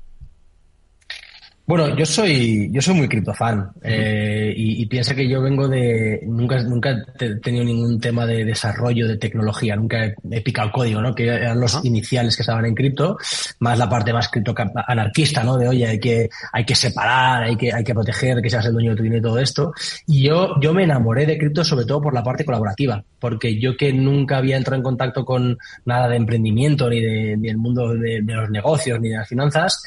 Bueno, 1.64 1.96
yo 1.96 2.04
soy, 2.04 2.68
yo 2.72 2.82
soy 2.82 2.94
muy 2.94 3.08
criptofan 3.08 3.70
eh, 3.82 4.52
y, 4.56 4.82
y, 4.82 4.86
piensa 4.86 5.14
que 5.14 5.28
yo 5.28 5.40
vengo 5.40 5.68
de, 5.68 6.20
nunca, 6.26 6.60
nunca 6.64 6.90
he 7.20 7.36
tenido 7.36 7.64
ningún 7.64 8.00
tema 8.00 8.26
de 8.26 8.44
desarrollo 8.44 9.06
de 9.06 9.16
tecnología, 9.16 9.76
nunca 9.76 10.04
he, 10.04 10.14
he 10.32 10.40
picado 10.40 10.72
código, 10.72 11.00
¿no? 11.00 11.14
Que 11.14 11.28
eran 11.28 11.60
los 11.60 11.84
iniciales 11.84 12.34
que 12.36 12.42
estaban 12.42 12.66
en 12.66 12.74
cripto, 12.74 13.16
más 13.60 13.78
la 13.78 13.88
parte 13.88 14.12
más 14.12 14.28
cripto 14.28 14.54
anarquista, 14.88 15.44
¿no? 15.44 15.56
De 15.56 15.68
oye, 15.68 15.86
hay 15.86 16.00
que, 16.00 16.28
hay 16.52 16.64
que 16.64 16.74
separar, 16.74 17.44
hay 17.44 17.56
que, 17.56 17.72
hay 17.72 17.84
que 17.84 17.94
proteger, 17.94 18.42
que 18.42 18.50
seas 18.50 18.66
el 18.66 18.72
dueño 18.72 18.90
de 18.90 18.96
tu 18.96 19.02
dinero 19.04 19.20
y 19.20 19.22
todo 19.22 19.38
esto. 19.38 19.72
Y 20.08 20.24
yo, 20.24 20.60
yo 20.60 20.74
me 20.74 20.82
enamoré 20.82 21.26
de 21.26 21.38
cripto 21.38 21.64
sobre 21.64 21.86
todo 21.86 22.00
por 22.00 22.12
la 22.12 22.24
parte 22.24 22.44
colaborativa, 22.44 23.04
porque 23.20 23.60
yo 23.60 23.76
que 23.76 23.92
nunca 23.92 24.38
había 24.38 24.56
entrado 24.56 24.78
en 24.78 24.82
contacto 24.82 25.24
con 25.24 25.56
nada 25.84 26.08
de 26.08 26.16
emprendimiento, 26.16 26.90
ni 26.90 27.00
de, 27.00 27.36
ni 27.36 27.46
del 27.46 27.58
mundo 27.58 27.94
de, 27.94 28.20
de 28.20 28.34
los 28.34 28.50
negocios, 28.50 29.00
ni 29.00 29.10
de 29.10 29.18
las 29.18 29.28
finanzas, 29.28 29.80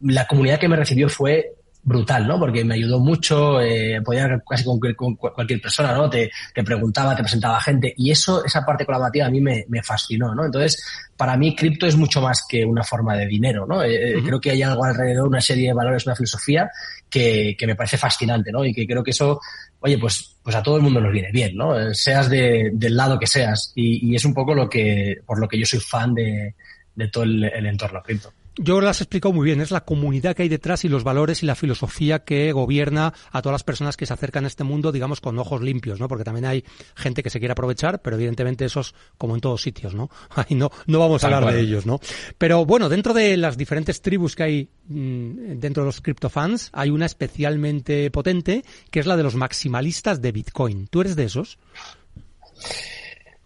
la 0.00 0.26
comunidad 0.26 0.58
que 0.58 0.68
me 0.68 0.76
recibió 0.76 1.08
fue 1.08 1.54
brutal, 1.82 2.26
¿no? 2.26 2.38
Porque 2.38 2.64
me 2.64 2.74
ayudó 2.74 2.98
mucho, 2.98 3.60
eh, 3.60 4.00
podía 4.04 4.42
casi 4.48 4.64
con, 4.64 4.78
con, 4.78 5.16
cualquier 5.16 5.60
persona, 5.60 5.94
¿no? 5.94 6.10
Te, 6.10 6.30
te, 6.54 6.62
preguntaba, 6.62 7.16
te 7.16 7.22
presentaba 7.22 7.60
gente 7.60 7.94
y 7.96 8.10
eso, 8.10 8.44
esa 8.44 8.64
parte 8.64 8.84
colaborativa 8.84 9.26
a 9.26 9.30
mí 9.30 9.40
me, 9.40 9.64
me 9.68 9.82
fascinó, 9.82 10.34
¿no? 10.34 10.44
Entonces, 10.44 10.82
para 11.16 11.36
mí 11.36 11.56
cripto 11.56 11.86
es 11.86 11.96
mucho 11.96 12.20
más 12.20 12.44
que 12.48 12.64
una 12.64 12.82
forma 12.82 13.16
de 13.16 13.26
dinero, 13.26 13.66
¿no? 13.66 13.82
Eh, 13.82 14.16
uh 14.16 14.18
-huh. 14.18 14.26
Creo 14.26 14.40
que 14.40 14.50
hay 14.50 14.62
algo 14.62 14.84
alrededor, 14.84 15.26
una 15.26 15.40
serie 15.40 15.68
de 15.68 15.74
valores, 15.74 16.06
una 16.06 16.16
filosofía 16.16 16.70
que, 17.08 17.56
que 17.58 17.66
me 17.66 17.74
parece 17.74 17.96
fascinante, 17.96 18.52
¿no? 18.52 18.64
Y 18.64 18.74
que 18.74 18.86
creo 18.86 19.02
que 19.02 19.12
eso, 19.12 19.40
oye, 19.80 19.98
pues, 19.98 20.36
pues 20.42 20.54
a 20.56 20.62
todo 20.62 20.76
el 20.76 20.82
mundo 20.82 21.00
nos 21.00 21.12
viene 21.12 21.30
bien, 21.32 21.56
¿no? 21.56 21.94
Seas 21.94 22.28
de, 22.28 22.70
del 22.74 22.96
lado 22.96 23.18
que 23.18 23.26
seas 23.26 23.72
y, 23.74 24.10
y, 24.10 24.16
es 24.16 24.24
un 24.24 24.34
poco 24.34 24.54
lo 24.54 24.68
que, 24.68 25.16
por 25.24 25.40
lo 25.40 25.48
que 25.48 25.58
yo 25.58 25.64
soy 25.64 25.80
fan 25.80 26.14
de, 26.14 26.54
de 26.94 27.08
todo 27.08 27.24
el, 27.24 27.44
el 27.44 27.66
entorno 27.66 28.02
cripto. 28.02 28.32
Yo 28.62 28.82
lo 28.82 28.90
has 28.90 29.00
explicado 29.00 29.32
muy 29.32 29.46
bien, 29.46 29.62
es 29.62 29.70
la 29.70 29.86
comunidad 29.86 30.36
que 30.36 30.42
hay 30.42 30.50
detrás 30.50 30.84
y 30.84 30.90
los 30.90 31.02
valores 31.02 31.42
y 31.42 31.46
la 31.46 31.54
filosofía 31.54 32.24
que 32.24 32.52
gobierna 32.52 33.14
a 33.32 33.40
todas 33.40 33.54
las 33.54 33.64
personas 33.64 33.96
que 33.96 34.04
se 34.04 34.12
acercan 34.12 34.44
a 34.44 34.48
este 34.48 34.64
mundo, 34.64 34.92
digamos, 34.92 35.22
con 35.22 35.38
ojos 35.38 35.62
limpios, 35.62 35.98
¿no? 35.98 36.08
Porque 36.08 36.24
también 36.24 36.44
hay 36.44 36.62
gente 36.94 37.22
que 37.22 37.30
se 37.30 37.38
quiere 37.38 37.52
aprovechar, 37.52 38.02
pero 38.02 38.16
evidentemente 38.16 38.66
esos, 38.66 38.94
como 39.16 39.34
en 39.34 39.40
todos 39.40 39.62
sitios, 39.62 39.94
¿no? 39.94 40.10
Ahí 40.34 40.56
no, 40.56 40.70
no 40.86 40.98
vamos 40.98 41.24
a 41.24 41.28
hablar 41.28 41.54
de 41.54 41.58
ellos, 41.58 41.86
¿no? 41.86 42.00
Pero 42.36 42.66
bueno, 42.66 42.90
dentro 42.90 43.14
de 43.14 43.38
las 43.38 43.56
diferentes 43.56 44.02
tribus 44.02 44.36
que 44.36 44.42
hay 44.42 44.68
mmm, 44.88 45.58
dentro 45.58 45.82
de 45.82 45.86
los 45.86 46.02
criptofans, 46.02 46.68
hay 46.74 46.90
una 46.90 47.06
especialmente 47.06 48.10
potente, 48.10 48.62
que 48.90 49.00
es 49.00 49.06
la 49.06 49.16
de 49.16 49.22
los 49.22 49.36
maximalistas 49.36 50.20
de 50.20 50.32
Bitcoin. 50.32 50.86
¿Tú 50.88 51.00
eres 51.00 51.16
de 51.16 51.24
esos? 51.24 51.58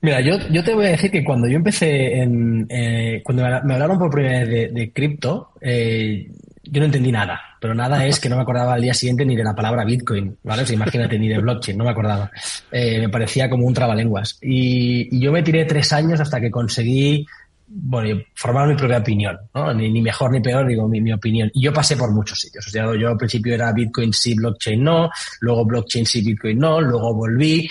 Mira, 0.04 0.20
yo, 0.20 0.36
yo 0.50 0.62
te 0.62 0.74
voy 0.74 0.84
a 0.84 0.90
decir 0.90 1.10
que 1.10 1.24
cuando 1.24 1.48
yo 1.48 1.56
empecé 1.56 2.20
en, 2.20 2.66
eh, 2.68 3.22
cuando 3.24 3.42
me 3.42 3.72
hablaron 3.72 3.98
por 3.98 4.10
primera 4.10 4.40
vez 4.40 4.74
de, 4.74 4.92
cripto, 4.92 5.52
eh, 5.62 6.30
yo 6.62 6.80
no 6.80 6.84
entendí 6.84 7.10
nada, 7.10 7.40
pero 7.58 7.74
nada 7.74 8.04
es 8.04 8.20
que 8.20 8.28
no 8.28 8.36
me 8.36 8.42
acordaba 8.42 8.74
al 8.74 8.82
día 8.82 8.92
siguiente 8.92 9.24
ni 9.24 9.34
de 9.34 9.42
la 9.42 9.54
palabra 9.54 9.82
Bitcoin, 9.82 10.36
¿vale? 10.42 10.64
O 10.64 10.66
sea, 10.66 10.76
imagínate, 10.76 11.18
ni 11.18 11.28
de 11.28 11.38
blockchain, 11.38 11.78
no 11.78 11.84
me 11.84 11.90
acordaba. 11.90 12.30
Eh, 12.70 13.00
me 13.00 13.08
parecía 13.08 13.48
como 13.48 13.66
un 13.66 13.72
trabalenguas. 13.72 14.36
Y, 14.42 15.16
y 15.16 15.20
yo 15.20 15.32
me 15.32 15.42
tiré 15.42 15.64
tres 15.64 15.90
años 15.94 16.20
hasta 16.20 16.38
que 16.38 16.50
conseguí 16.50 17.24
bueno, 17.66 18.20
formar 18.34 18.68
mi 18.68 18.74
propia 18.74 18.98
opinión, 18.98 19.38
ni 19.74 20.02
mejor 20.02 20.32
ni 20.32 20.40
peor, 20.40 20.68
digo, 20.68 20.86
mi, 20.86 21.00
mi, 21.00 21.14
opinión. 21.14 21.50
Y 21.54 21.62
yo 21.62 21.72
pasé 21.72 21.96
por 21.96 22.12
muchos 22.12 22.38
sitios. 22.38 22.66
O 22.66 22.70
sea, 22.70 22.84
yo 22.94 23.08
al 23.08 23.16
principio 23.16 23.54
era 23.54 23.72
Bitcoin 23.72 24.12
sí, 24.12 24.34
blockchain 24.34 24.84
no, 24.84 25.08
luego 25.40 25.64
blockchain 25.64 26.04
sí, 26.04 26.22
Bitcoin 26.22 26.58
no, 26.58 26.78
luego 26.78 27.14
volví 27.14 27.66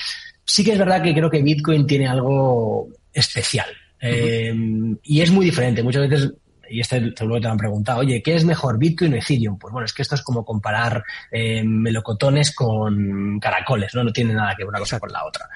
sí 0.45 0.63
que 0.63 0.73
es 0.73 0.79
verdad 0.79 1.01
que 1.01 1.13
creo 1.13 1.29
que 1.29 1.41
Bitcoin 1.41 1.85
tiene 1.85 2.07
algo 2.07 2.89
especial. 3.13 3.67
Uh 4.01 4.05
-huh. 4.05 4.09
eh, 4.11 4.97
y 5.03 5.21
es 5.21 5.31
muy 5.31 5.45
diferente. 5.45 5.83
Muchas 5.83 6.09
veces, 6.09 6.33
y 6.69 6.79
este 6.79 7.13
seguro 7.15 7.35
que 7.35 7.41
te 7.41 7.47
han 7.47 7.57
preguntado, 7.57 7.99
oye, 7.99 8.21
¿qué 8.21 8.35
es 8.35 8.43
mejor, 8.43 8.77
Bitcoin 8.77 9.13
o 9.13 9.17
Ethereum? 9.17 9.57
Pues 9.57 9.71
bueno, 9.71 9.85
es 9.85 9.93
que 9.93 10.01
esto 10.01 10.15
es 10.15 10.21
como 10.21 10.43
comparar 10.43 11.03
eh, 11.31 11.63
melocotones 11.63 12.53
con 12.53 13.39
caracoles, 13.39 13.93
¿no? 13.93 14.03
No 14.03 14.11
tiene 14.11 14.33
nada 14.33 14.55
que 14.55 14.63
ver 14.63 14.69
una 14.69 14.79
cosa 14.79 14.99
con 14.99 15.11
la 15.11 15.25
otra. 15.25 15.47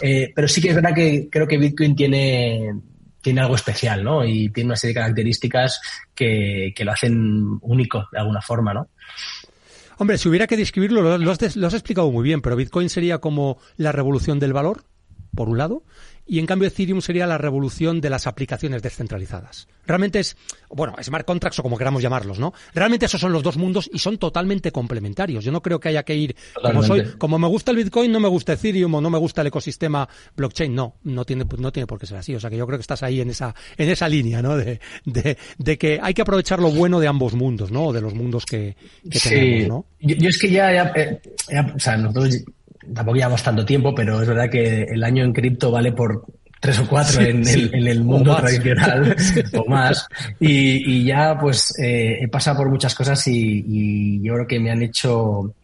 Eh, 0.00 0.32
pero 0.34 0.48
sí 0.48 0.60
que 0.60 0.70
es 0.70 0.74
verdad 0.74 0.94
que 0.94 1.28
creo 1.30 1.46
que 1.46 1.58
Bitcoin 1.58 1.94
tiene 1.94 2.72
tiene 3.24 3.40
algo 3.40 3.54
especial, 3.54 4.04
¿no? 4.04 4.22
Y 4.22 4.50
tiene 4.50 4.68
una 4.68 4.76
serie 4.76 4.92
de 4.92 5.00
características 5.00 5.80
que, 6.14 6.74
que 6.76 6.84
lo 6.84 6.92
hacen 6.92 7.58
único 7.62 8.06
de 8.12 8.18
alguna 8.18 8.42
forma, 8.42 8.74
¿no? 8.74 8.88
Hombre, 10.04 10.18
si 10.18 10.28
hubiera 10.28 10.46
que 10.46 10.58
describirlo, 10.58 11.00
lo, 11.00 11.16
lo, 11.16 11.30
has, 11.30 11.40
explicado 11.40 12.10
muy 12.10 12.22
bien, 12.22 12.42
pero 12.42 12.56
Bitcoin 12.56 12.90
sería 12.90 13.22
como 13.22 13.56
la 13.78 13.90
revolución 13.90 14.38
del 14.38 14.52
valor, 14.52 14.84
por 15.34 15.48
un 15.48 15.56
lado, 15.56 15.82
y 16.26 16.38
en 16.38 16.46
cambio 16.46 16.68
Ethereum 16.68 17.00
sería 17.00 17.26
la 17.26 17.38
revolución 17.38 18.00
de 18.00 18.10
las 18.10 18.26
aplicaciones 18.26 18.82
descentralizadas. 18.82 19.68
Realmente 19.86 20.20
es, 20.20 20.36
bueno, 20.70 20.94
smart 21.02 21.26
contracts 21.26 21.58
o 21.58 21.62
como 21.62 21.76
queramos 21.76 22.02
llamarlos, 22.02 22.38
¿no? 22.38 22.54
Realmente 22.74 23.06
esos 23.06 23.20
son 23.20 23.32
los 23.32 23.42
dos 23.42 23.56
mundos 23.56 23.90
y 23.92 23.98
son 23.98 24.16
totalmente 24.16 24.72
complementarios. 24.72 25.44
Yo 25.44 25.52
no 25.52 25.62
creo 25.62 25.78
que 25.78 25.90
haya 25.90 26.02
que 26.02 26.14
ir, 26.14 26.36
como 26.62 26.82
soy, 26.82 27.04
como 27.18 27.38
me 27.38 27.46
gusta 27.48 27.70
el 27.70 27.76
Bitcoin, 27.76 28.10
no 28.10 28.20
me 28.20 28.28
gusta 28.28 28.54
Ethereum 28.54 28.94
o 28.94 29.00
no 29.00 29.10
me 29.10 29.18
gusta 29.18 29.42
el 29.42 29.48
ecosistema 29.48 30.08
blockchain. 30.36 30.74
No, 30.74 30.96
no 31.04 31.24
tiene, 31.24 31.44
no 31.58 31.70
tiene 31.70 31.86
por 31.86 31.98
qué 31.98 32.06
ser 32.06 32.16
así. 32.16 32.34
O 32.34 32.40
sea 32.40 32.48
que 32.48 32.56
yo 32.56 32.66
creo 32.66 32.78
que 32.78 32.82
estás 32.82 33.02
ahí 33.02 33.20
en 33.20 33.30
esa, 33.30 33.54
en 33.76 33.90
esa 33.90 34.08
línea, 34.08 34.40
¿no? 34.40 34.56
De, 34.56 34.80
de, 35.04 35.36
de 35.58 35.78
que 35.78 35.98
hay 36.02 36.14
que 36.14 36.22
aprovechar 36.22 36.60
lo 36.60 36.70
bueno 36.70 37.00
de 37.00 37.08
ambos 37.08 37.34
mundos, 37.34 37.70
¿no? 37.70 37.92
De 37.92 38.00
los 38.00 38.14
mundos 38.14 38.46
que, 38.46 38.76
que 39.10 39.18
sí. 39.18 39.28
tenemos, 39.28 39.68
¿no? 39.68 39.86
Yo, 40.00 40.16
yo, 40.16 40.28
es 40.30 40.38
que 40.38 40.50
ya, 40.50 40.72
ya, 40.72 40.92
eh, 40.96 41.20
ya, 41.50 41.72
o 41.74 41.78
sea, 41.78 41.96
nosotros 41.98 42.44
tampoco 42.92 43.16
llevamos 43.16 43.42
tanto 43.42 43.64
tiempo, 43.64 43.94
pero 43.94 44.20
es 44.20 44.28
verdad 44.28 44.50
que 44.50 44.82
el 44.82 45.02
año 45.04 45.24
en 45.24 45.32
cripto 45.32 45.70
vale 45.70 45.92
por 45.92 46.24
tres 46.60 46.78
o 46.78 46.88
cuatro 46.88 47.20
sí, 47.20 47.28
en, 47.28 47.44
sí. 47.44 47.70
El, 47.72 47.74
en, 47.74 47.88
el, 47.88 48.04
mundo 48.04 48.36
tradicional 48.36 49.14
o 49.54 49.68
más. 49.68 50.08
Y, 50.40 50.98
y 50.98 51.04
ya 51.04 51.38
pues 51.38 51.78
eh, 51.78 52.18
he 52.22 52.28
pasado 52.28 52.58
por 52.58 52.70
muchas 52.70 52.94
cosas 52.94 53.26
y, 53.26 53.64
y, 53.66 54.22
yo 54.22 54.34
creo 54.34 54.46
que 54.46 54.58
me 54.58 54.70
han 54.70 54.82
hecho 54.82 55.54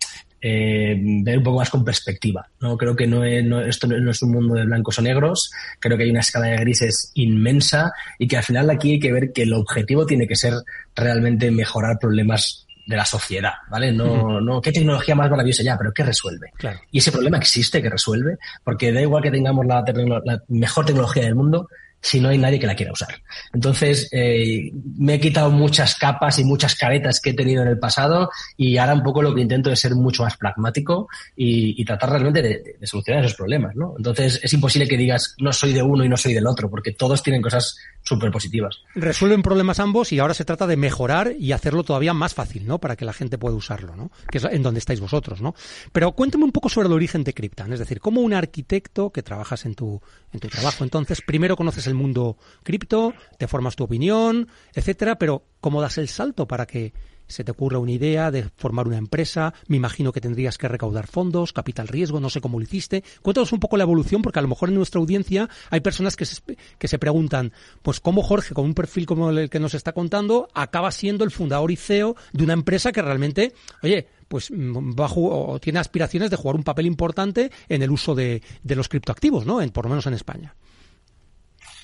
eh, 0.42 0.96
ver 0.98 1.38
un 1.38 1.44
poco 1.44 1.58
más 1.58 1.70
con 1.70 1.84
perspectiva. 1.84 2.46
¿no? 2.60 2.76
Creo 2.76 2.96
que 2.96 3.06
no, 3.06 3.24
es, 3.24 3.44
no 3.44 3.60
esto 3.60 3.86
no 3.86 4.10
es 4.10 4.22
un 4.22 4.32
mundo 4.32 4.54
de 4.54 4.64
blancos 4.64 4.98
o 4.98 5.02
negros, 5.02 5.50
creo 5.78 5.96
que 5.96 6.04
hay 6.04 6.10
una 6.10 6.20
escala 6.20 6.46
de 6.46 6.56
grises 6.58 7.12
inmensa 7.14 7.92
y 8.18 8.26
que 8.26 8.36
al 8.36 8.42
final 8.42 8.70
aquí 8.70 8.92
hay 8.92 9.00
que 9.00 9.12
ver 9.12 9.32
que 9.32 9.42
el 9.42 9.52
objetivo 9.52 10.06
tiene 10.06 10.26
que 10.26 10.36
ser 10.36 10.54
realmente 10.94 11.50
mejorar 11.50 11.98
problemas 11.98 12.66
de 12.86 12.96
la 12.96 13.04
sociedad, 13.04 13.52
¿vale? 13.70 13.92
No, 13.92 14.04
uh 14.04 14.16
-huh. 14.16 14.44
no, 14.44 14.60
qué 14.60 14.72
tecnología 14.72 15.14
más 15.14 15.30
maravillosa 15.30 15.62
ya, 15.62 15.76
pero 15.78 15.92
¿qué 15.92 16.02
resuelve? 16.02 16.50
Claro. 16.56 16.80
Y 16.90 16.98
ese 16.98 17.12
problema 17.12 17.36
existe 17.38 17.82
que 17.82 17.90
resuelve, 17.90 18.38
porque 18.64 18.92
da 18.92 19.00
igual 19.00 19.22
que 19.22 19.30
tengamos 19.30 19.66
la, 19.66 19.84
la 20.24 20.42
mejor 20.48 20.86
tecnología 20.86 21.24
del 21.24 21.34
mundo, 21.34 21.68
si 22.00 22.20
no 22.20 22.28
hay 22.28 22.38
nadie 22.38 22.58
que 22.58 22.66
la 22.66 22.74
quiera 22.74 22.92
usar. 22.92 23.22
Entonces, 23.52 24.08
eh, 24.12 24.72
me 24.96 25.14
he 25.14 25.20
quitado 25.20 25.50
muchas 25.50 25.94
capas 25.96 26.38
y 26.38 26.44
muchas 26.44 26.74
caretas 26.74 27.20
que 27.20 27.30
he 27.30 27.34
tenido 27.34 27.62
en 27.62 27.68
el 27.68 27.78
pasado 27.78 28.30
y 28.56 28.78
ahora 28.78 28.94
un 28.94 29.02
poco 29.02 29.22
lo 29.22 29.34
que 29.34 29.42
intento 29.42 29.70
es 29.70 29.80
ser 29.80 29.94
mucho 29.94 30.22
más 30.22 30.36
pragmático 30.36 31.08
y, 31.36 31.84
tratar 31.84 32.10
realmente 32.10 32.42
de, 32.42 32.86
solucionar 32.86 33.24
esos 33.24 33.36
problemas, 33.36 33.74
¿no? 33.74 33.94
Entonces, 33.96 34.38
es 34.42 34.52
imposible 34.52 34.86
que 34.86 34.96
digas 34.96 35.34
no 35.38 35.52
soy 35.52 35.72
de 35.72 35.82
uno 35.82 36.04
y 36.04 36.08
no 36.08 36.16
soy 36.16 36.34
del 36.34 36.46
otro, 36.46 36.70
porque 36.70 36.92
todos 36.92 37.22
tienen 37.22 37.42
cosas 37.42 37.76
súper 38.02 38.30
positivas. 38.30 38.78
Resuelven 38.94 39.42
problemas 39.42 39.80
ambos 39.80 40.12
y 40.12 40.18
ahora 40.18 40.34
se 40.34 40.44
trata 40.44 40.66
de 40.66 40.76
mejorar 40.76 41.34
y 41.38 41.52
hacerlo 41.52 41.82
todavía 41.82 42.14
más 42.14 42.34
fácil, 42.34 42.66
¿no? 42.66 42.78
Para 42.78 42.96
que 42.96 43.04
la 43.04 43.12
gente 43.12 43.38
pueda 43.38 43.56
usarlo, 43.56 43.96
¿no? 43.96 44.10
Que 44.30 44.38
es 44.38 44.44
en 44.44 44.62
donde 44.62 44.78
estáis 44.78 45.00
vosotros, 45.00 45.40
¿no? 45.40 45.54
Pero 45.92 46.12
cuéntame 46.12 46.44
un 46.44 46.52
poco 46.52 46.68
sobre 46.68 46.88
el 46.88 46.94
origen 46.94 47.24
de 47.24 47.34
Cryptan, 47.34 47.72
es 47.72 47.78
decir, 47.78 48.00
como 48.00 48.20
un 48.20 48.32
arquitecto 48.32 49.10
que 49.10 49.22
trabajas 49.22 49.66
en 49.66 49.74
tu, 49.74 50.00
en 50.32 50.40
tu 50.40 50.48
trabajo, 50.48 50.84
entonces 50.84 51.20
primero 51.22 51.56
conoces 51.56 51.86
el 51.86 51.89
mundo 51.94 52.36
cripto, 52.62 53.14
te 53.38 53.48
formas 53.48 53.76
tu 53.76 53.84
opinión, 53.84 54.48
etcétera, 54.74 55.18
pero 55.18 55.44
¿cómo 55.60 55.80
das 55.80 55.98
el 55.98 56.08
salto 56.08 56.46
para 56.46 56.66
que 56.66 56.92
se 57.30 57.44
te 57.44 57.52
ocurra 57.52 57.78
una 57.78 57.92
idea 57.92 58.30
de 58.30 58.48
formar 58.56 58.86
una 58.86 58.98
empresa, 58.98 59.54
me 59.68 59.76
imagino 59.76 60.12
que 60.12 60.20
tendrías 60.20 60.58
que 60.58 60.68
recaudar 60.68 61.06
fondos, 61.06 61.52
capital 61.52 61.88
riesgo, 61.88 62.20
no 62.20 62.28
sé 62.28 62.40
cómo 62.40 62.58
lo 62.58 62.64
hiciste. 62.64 63.04
Cuéntanos 63.22 63.52
un 63.52 63.60
poco 63.60 63.76
la 63.76 63.84
evolución, 63.84 64.20
porque 64.20 64.38
a 64.40 64.42
lo 64.42 64.48
mejor 64.48 64.68
en 64.68 64.74
nuestra 64.74 65.00
audiencia 65.00 65.48
hay 65.70 65.80
personas 65.80 66.16
que 66.16 66.24
se, 66.24 66.40
que 66.78 66.88
se 66.88 66.98
preguntan, 66.98 67.52
pues 67.82 68.00
cómo 68.00 68.22
Jorge, 68.22 68.52
con 68.52 68.64
un 68.64 68.74
perfil 68.74 69.06
como 69.06 69.30
el 69.30 69.48
que 69.48 69.60
nos 69.60 69.74
está 69.74 69.92
contando, 69.92 70.48
acaba 70.54 70.90
siendo 70.90 71.24
el 71.24 71.30
fundador 71.30 71.70
y 71.70 71.76
CEO 71.76 72.16
de 72.32 72.44
una 72.44 72.52
empresa 72.52 72.92
que 72.92 73.02
realmente, 73.02 73.54
oye, 73.82 74.08
pues 74.28 74.50
va 74.50 75.06
a 75.06 75.10
o 75.12 75.58
tiene 75.60 75.78
aspiraciones 75.78 76.30
de 76.30 76.36
jugar 76.36 76.56
un 76.56 76.62
papel 76.62 76.86
importante 76.86 77.50
en 77.68 77.82
el 77.82 77.90
uso 77.90 78.14
de, 78.14 78.42
de 78.62 78.76
los 78.76 78.88
criptoactivos, 78.88 79.46
¿no? 79.46 79.60
En, 79.60 79.70
por 79.70 79.84
lo 79.84 79.90
menos 79.90 80.06
en 80.06 80.14
España. 80.14 80.54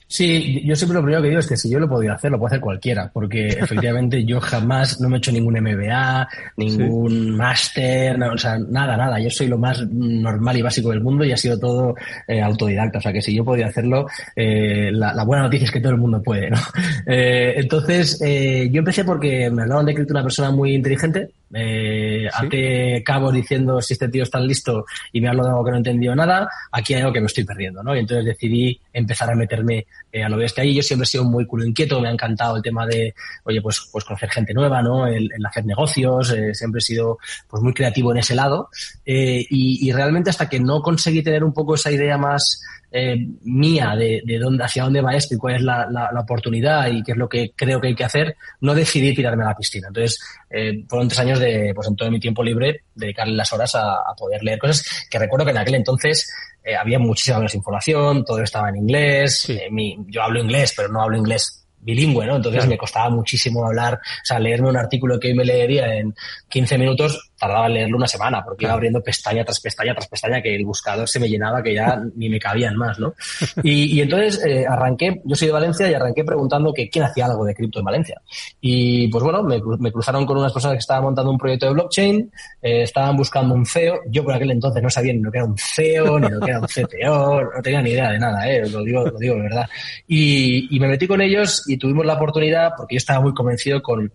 Sí, 0.09 0.62
yo 0.64 0.76
siempre 0.76 0.94
lo 0.94 1.02
primero 1.02 1.22
que 1.22 1.28
digo 1.28 1.40
es 1.40 1.48
que 1.48 1.57
si 1.57 1.68
yo 1.68 1.80
lo 1.80 1.88
podía 1.88 2.12
hacer, 2.12 2.30
lo 2.30 2.38
puede 2.38 2.54
hacer 2.54 2.61
cualquiera, 2.61 3.11
porque 3.12 3.48
efectivamente 3.61 4.24
yo 4.24 4.40
jamás 4.40 5.00
no 5.00 5.09
me 5.09 5.16
he 5.16 5.18
hecho 5.18 5.32
ningún 5.32 5.61
MBA, 5.61 6.28
ningún 6.57 7.11
sí. 7.11 7.30
máster, 7.30 8.18
no, 8.18 8.32
o 8.32 8.38
sea, 8.38 8.59
nada, 8.59 8.96
nada. 8.96 9.18
Yo 9.18 9.30
soy 9.30 9.48
lo 9.48 9.59
más 9.59 9.86
normal 9.88 10.57
y 10.57 10.62
básico 10.62 10.90
del 10.90 11.02
mundo 11.02 11.24
y 11.24 11.32
ha 11.32 11.36
sido 11.36 11.59
todo 11.59 11.94
eh, 12.28 12.40
autodidacta. 12.40 12.98
O 12.98 13.02
sea, 13.02 13.12
que 13.12 13.22
si 13.22 13.34
yo 13.34 13.44
podía 13.44 13.66
hacerlo, 13.66 14.07
eh, 14.36 14.90
la, 14.92 15.12
la, 15.12 15.24
buena 15.24 15.44
noticia 15.44 15.66
es 15.66 15.72
que 15.72 15.80
todo 15.80 15.92
el 15.92 15.98
mundo 15.98 16.22
puede, 16.22 16.50
¿no? 16.50 16.59
Eh, 17.09 17.54
entonces, 17.57 18.20
eh, 18.20 18.68
yo 18.70 18.80
empecé 18.80 19.04
porque 19.04 19.48
me 19.50 19.62
hablaban 19.62 19.86
de 19.86 19.94
que 19.94 20.02
una 20.02 20.22
persona 20.22 20.50
muy 20.50 20.74
inteligente, 20.74 21.30
eh, 21.55 22.28
¿Sí? 22.30 22.47
Ate 22.47 23.03
cabo 23.05 23.30
diciendo 23.30 23.80
si 23.80 23.92
este 23.94 24.09
tío 24.09 24.22
está 24.22 24.40
listo 24.40 24.84
y 25.12 25.20
me 25.20 25.28
hablo 25.28 25.44
de 25.44 25.51
algo 25.51 25.64
que 25.64 25.70
no 25.70 25.76
he 25.76 25.78
entendido 25.78 26.14
nada, 26.14 26.49
aquí 26.72 26.94
hay 26.94 27.01
algo 27.01 27.12
que 27.12 27.20
me 27.20 27.26
estoy 27.26 27.44
perdiendo, 27.44 27.82
¿no? 27.82 27.94
Y 27.94 28.01
entonces 28.01 28.24
decidí 28.24 28.80
empezar 28.92 29.30
a 29.30 29.34
meterme 29.34 29.86
eh, 30.12 30.24
a 30.24 30.28
lo 30.28 30.36
bestia 30.36 30.62
ahí. 30.62 30.74
Yo 30.74 30.82
siempre 30.82 31.05
he 31.05 31.07
sido 31.07 31.24
muy 31.24 31.47
culo 31.47 31.64
inquieto, 31.64 32.01
me 32.01 32.09
ha 32.09 32.12
encantado 32.12 32.57
el 32.57 32.62
tema 32.62 32.86
de, 32.86 33.14
oye, 33.44 33.61
pues, 33.61 33.88
pues 33.92 34.05
conocer 34.05 34.30
gente 34.30 34.55
nueva, 34.55 34.82
¿no? 34.82 35.07
El, 35.07 35.30
el 35.32 35.47
hacer 35.47 35.64
negocios, 35.64 36.32
eh, 36.32 36.55
siempre 36.55 36.78
he 36.78 36.82
sido 36.82 37.18
pues 37.49 37.62
muy 37.62 37.72
creativo 37.72 38.12
en 38.12 38.18
ese 38.18 38.34
lado. 38.34 38.68
Eh, 39.05 39.44
y, 39.49 39.88
y 39.88 39.92
realmente 39.92 40.30
hasta 40.30 40.49
que 40.49 40.61
no 40.61 40.82
conseguí 40.82 41.22
tener 41.22 41.44
un 41.44 41.53
poco 41.53 41.74
esa 41.74 41.90
idea 41.90 42.18
más 42.18 42.62
eh, 42.91 43.16
mía 43.43 43.95
de, 43.97 44.22
de, 44.24 44.39
dónde, 44.39 44.64
hacia 44.64 44.84
dónde 44.84 45.01
va 45.01 45.14
esto 45.14 45.34
y 45.34 45.39
cuál 45.39 45.57
es 45.57 45.62
la, 45.62 45.87
la, 45.91 46.11
la, 46.12 46.20
oportunidad 46.20 46.89
y 46.89 47.03
qué 47.03 47.12
es 47.12 47.18
lo 47.18 47.28
que 47.28 47.53
creo 47.55 47.80
que 47.80 47.89
hay 47.89 47.95
que 47.95 48.05
hacer, 48.05 48.37
no 48.61 48.74
decidí 48.74 49.14
tirarme 49.14 49.45
a 49.45 49.49
la 49.49 49.57
piscina. 49.57 49.89
Entonces, 49.89 50.18
eh, 50.51 50.84
fueron 50.89 51.09
tres 51.09 51.20
años 51.20 51.41
de, 51.41 51.72
pues 51.74 51.89
en 51.89 51.97
todo 51.97 52.11
mi 52.11 52.20
tiempo 52.20 52.43
libre, 52.43 52.82
dedicarle 52.95 53.34
las 53.34 53.53
horas 53.53 53.74
a, 53.74 53.95
a 53.95 54.14
poder 54.16 54.43
leer 54.43 54.59
cosas 54.59 55.07
que 55.11 55.18
recuerdo 55.18 55.45
que 55.45 55.51
en 55.51 55.59
aquel 55.59 55.74
entonces 55.74 56.28
eh, 56.66 56.74
había 56.74 56.99
muchísima 56.99 57.39
menos 57.39 57.55
información, 57.55 58.24
todo 58.24 58.43
estaba 58.43 58.70
en 58.70 58.76
inglés, 58.76 59.43
sí. 59.43 59.53
eh, 59.53 59.68
mi, 59.70 59.97
yo 60.09 60.22
hablo 60.22 60.41
inglés, 60.41 60.74
pero 60.76 60.89
no 60.89 61.01
hablo 61.01 61.16
inglés 61.16 61.64
bilingüe, 61.78 62.26
¿no? 62.26 62.37
Entonces 62.37 62.59
claro. 62.59 62.70
me 62.70 62.78
costaba 62.78 63.11
muchísimo 63.11 63.64
hablar, 63.64 63.95
o 63.95 64.24
sea, 64.24 64.41
leerme 64.41 64.68
un 64.68 64.76
artículo 64.76 65.20
que 65.20 65.28
hoy 65.28 65.34
me 65.34 65.45
leería 65.45 65.95
en 65.95 66.12
15 66.49 66.78
minutos, 66.78 67.30
tardaba 67.39 67.66
en 67.66 67.74
leerlo 67.74 67.97
una 67.97 68.07
semana, 68.07 68.43
porque 68.45 68.64
iba 68.64 68.74
abriendo 68.74 69.03
pestaña 69.03 69.45
tras 69.45 69.61
pestaña 69.61 69.95
tras 69.95 70.09
pestaña, 70.09 70.41
que 70.41 70.55
el 70.55 70.64
buscador 70.64 71.09
se 71.09 71.20
me 71.20 71.28
llenaba, 71.28 71.62
que 71.62 71.74
ya 71.74 72.01
ni 72.16 72.28
me 72.28 72.39
cabían 72.39 72.76
más, 72.76 72.99
¿no? 72.99 73.14
Y, 73.62 73.97
y 73.97 74.01
entonces 74.01 74.45
eh, 74.45 74.64
arranqué, 74.68 75.20
yo 75.24 75.37
soy 75.37 75.49
de 75.49 75.53
Valencia 75.53 75.91
y 75.91 75.95
arranqué 75.95 76.24
preguntando 76.24 76.72
que 76.72 76.89
quién 76.89 77.05
hacía 77.05 77.26
algo 77.26 77.45
de 77.45 77.55
cripto 77.55 77.80
en 77.80 77.84
Valencia. 77.84 78.20
Y 78.61 79.09
pues 79.09 79.22
bueno, 79.22 79.43
me, 79.43 79.61
me, 79.78 79.93
cruzaron 79.93 80.24
con 80.26 80.39
unas 80.39 80.53
personas 80.53 80.76
que 80.76 80.80
estaban 80.80 81.05
montando 81.05 81.30
un 81.30 81.39
proyecto 81.39 81.66
de 81.66 81.72
blockchain, 81.72 82.30
eh, 82.62 82.82
estaban 82.82 83.16
buscando 83.16 83.55
un 83.55 83.66
CEO, 83.66 84.01
yo 84.09 84.24
por 84.24 84.34
aquel 84.34 84.51
entonces 84.51 84.82
no 84.82 84.91
sabía 84.91 85.12
ni 85.12 85.20
lo 85.20 85.30
que 85.30 85.39
era 85.39 85.47
un 85.47 85.57
CEO, 85.57 86.18
ni 86.20 86.28
lo 86.28 86.41
que 86.41 86.51
era 86.51 86.61
un 86.61 86.66
CTO, 86.66 87.43
no 87.43 87.62
tenía 87.62 87.82
ni 87.82 87.91
idea 87.91 88.11
de 88.11 88.18
nada, 88.18 88.49
eh, 88.49 88.68
lo 88.68 88.82
digo, 88.82 89.07
lo 89.07 89.18
digo 89.18 89.34
de 89.34 89.43
verdad. 89.43 89.68
Y, 90.07 90.74
y 90.74 90.80
me 90.80 90.89
metí 90.89 91.07
con 91.07 91.20
ellos 91.20 91.64
y 91.66 91.76
tuvimos 91.76 92.07
la 92.07 92.14
oportunidad, 92.14 92.72
porque 92.76 92.95
yo 92.95 92.99
estaba 92.99 93.20
muy 93.20 93.34
convencido 93.34 93.82
con, 93.82 94.11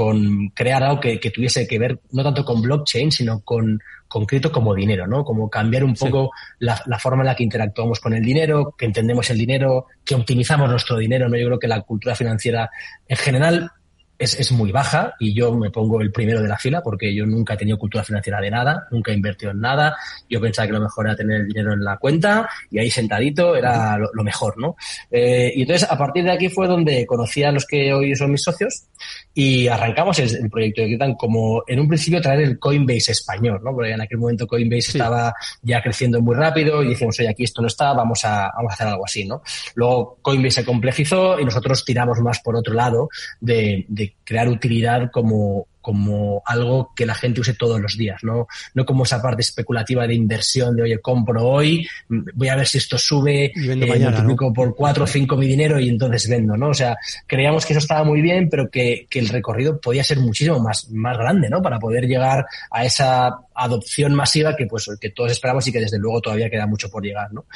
con 0.00 0.48
crear 0.54 0.82
algo 0.82 0.98
que, 0.98 1.20
que, 1.20 1.30
tuviese 1.30 1.68
que 1.68 1.78
ver 1.78 2.00
no 2.12 2.24
tanto 2.24 2.42
con 2.42 2.62
blockchain, 2.62 3.12
sino 3.12 3.42
con, 3.42 3.78
con 4.08 4.24
cripto 4.24 4.50
como 4.50 4.74
dinero, 4.74 5.06
¿no? 5.06 5.22
Como 5.22 5.50
cambiar 5.50 5.84
un 5.84 5.92
poco 5.92 6.30
sí. 6.32 6.54
la, 6.60 6.82
la, 6.86 6.98
forma 6.98 7.22
en 7.22 7.26
la 7.26 7.34
que 7.34 7.44
interactuamos 7.44 8.00
con 8.00 8.14
el 8.14 8.24
dinero, 8.24 8.74
que 8.78 8.86
entendemos 8.86 9.28
el 9.28 9.36
dinero, 9.36 9.88
que 10.02 10.14
optimizamos 10.14 10.70
nuestro 10.70 10.96
dinero, 10.96 11.28
¿no? 11.28 11.36
Yo 11.36 11.48
creo 11.48 11.58
que 11.58 11.68
la 11.68 11.82
cultura 11.82 12.14
financiera 12.14 12.70
en 13.08 13.16
general 13.18 13.70
es, 14.20 14.38
es, 14.38 14.52
muy 14.52 14.70
baja 14.70 15.14
y 15.18 15.34
yo 15.34 15.54
me 15.54 15.70
pongo 15.70 16.00
el 16.02 16.12
primero 16.12 16.42
de 16.42 16.48
la 16.48 16.58
fila 16.58 16.82
porque 16.82 17.14
yo 17.14 17.24
nunca 17.24 17.54
he 17.54 17.56
tenido 17.56 17.78
cultura 17.78 18.04
financiera 18.04 18.38
de 18.38 18.50
nada, 18.50 18.86
nunca 18.90 19.10
he 19.10 19.14
invertido 19.14 19.50
en 19.50 19.60
nada. 19.60 19.96
Yo 20.28 20.40
pensaba 20.40 20.66
que 20.66 20.74
lo 20.74 20.80
mejor 20.80 21.06
era 21.06 21.16
tener 21.16 21.40
el 21.40 21.48
dinero 21.48 21.72
en 21.72 21.82
la 21.82 21.96
cuenta 21.96 22.48
y 22.70 22.78
ahí 22.78 22.90
sentadito 22.90 23.56
era 23.56 23.96
lo, 23.96 24.10
lo 24.12 24.22
mejor, 24.22 24.58
¿no? 24.58 24.76
Eh, 25.10 25.52
y 25.56 25.62
entonces 25.62 25.90
a 25.90 25.96
partir 25.96 26.24
de 26.24 26.32
aquí 26.32 26.50
fue 26.50 26.68
donde 26.68 27.06
conocí 27.06 27.42
a 27.42 27.50
los 27.50 27.66
que 27.66 27.94
hoy 27.94 28.14
son 28.14 28.30
mis 28.30 28.42
socios 28.42 28.84
y 29.32 29.68
arrancamos 29.68 30.18
el, 30.18 30.50
proyecto 30.50 30.82
de 30.82 30.88
Kitan 30.88 31.14
como 31.14 31.62
en 31.66 31.80
un 31.80 31.88
principio 31.88 32.20
traer 32.20 32.40
el 32.40 32.58
Coinbase 32.58 33.12
español, 33.12 33.60
¿no? 33.62 33.72
Porque 33.72 33.92
en 33.92 34.00
aquel 34.00 34.18
momento 34.18 34.46
Coinbase 34.46 34.82
sí. 34.82 34.98
estaba 34.98 35.32
ya 35.62 35.80
creciendo 35.82 36.20
muy 36.20 36.34
rápido 36.34 36.82
y 36.82 36.88
dijimos, 36.88 37.18
oye, 37.20 37.28
aquí 37.28 37.44
esto 37.44 37.62
no 37.62 37.68
está, 37.68 37.92
vamos 37.92 38.24
a, 38.24 38.50
vamos 38.56 38.72
a 38.72 38.74
hacer 38.74 38.86
algo 38.88 39.04
así, 39.04 39.24
¿no? 39.24 39.42
Luego 39.74 40.18
Coinbase 40.20 40.62
se 40.62 40.64
complejizó 40.64 41.38
y 41.38 41.44
nosotros 41.44 41.84
tiramos 41.84 42.18
más 42.20 42.40
por 42.40 42.56
otro 42.56 42.74
lado 42.74 43.08
de, 43.40 43.84
de 43.88 44.16
crear 44.24 44.48
utilidad 44.48 45.10
como, 45.12 45.66
como 45.90 46.40
algo 46.46 46.92
que 46.94 47.04
la 47.04 47.16
gente 47.16 47.40
use 47.40 47.54
todos 47.54 47.80
los 47.80 47.96
días, 47.96 48.22
¿no? 48.22 48.46
No 48.74 48.84
como 48.84 49.02
esa 49.02 49.20
parte 49.20 49.42
especulativa 49.42 50.06
de 50.06 50.14
inversión 50.14 50.76
de, 50.76 50.84
oye, 50.84 51.00
compro 51.00 51.44
hoy, 51.44 51.84
voy 52.08 52.46
a 52.46 52.54
ver 52.54 52.68
si 52.68 52.78
esto 52.78 52.96
sube, 52.96 53.50
y 53.52 53.66
vendo 53.66 53.86
eh, 53.86 53.88
mañana, 53.88 54.10
multiplico 54.12 54.44
¿no? 54.44 54.52
por 54.52 54.76
cuatro 54.76 55.02
o 55.02 55.06
cinco 55.08 55.36
mi 55.36 55.48
dinero 55.48 55.80
y 55.80 55.88
entonces 55.88 56.28
vendo, 56.28 56.56
¿no? 56.56 56.68
O 56.68 56.74
sea, 56.74 56.96
creíamos 57.26 57.66
que 57.66 57.72
eso 57.72 57.80
estaba 57.80 58.04
muy 58.04 58.22
bien, 58.22 58.48
pero 58.48 58.70
que, 58.70 59.08
que 59.10 59.18
el 59.18 59.30
recorrido 59.30 59.80
podía 59.80 60.04
ser 60.04 60.20
muchísimo 60.20 60.60
más, 60.60 60.88
más 60.92 61.18
grande, 61.18 61.50
¿no? 61.50 61.60
Para 61.60 61.80
poder 61.80 62.06
llegar 62.06 62.46
a 62.70 62.84
esa 62.84 63.40
adopción 63.52 64.14
masiva 64.14 64.54
que 64.54 64.66
pues 64.66 64.88
que 65.00 65.10
todos 65.10 65.32
esperamos 65.32 65.66
y 65.66 65.72
que 65.72 65.80
desde 65.80 65.98
luego 65.98 66.20
todavía 66.20 66.48
queda 66.48 66.68
mucho 66.68 66.88
por 66.88 67.02
llegar, 67.02 67.32
¿no? 67.32 67.46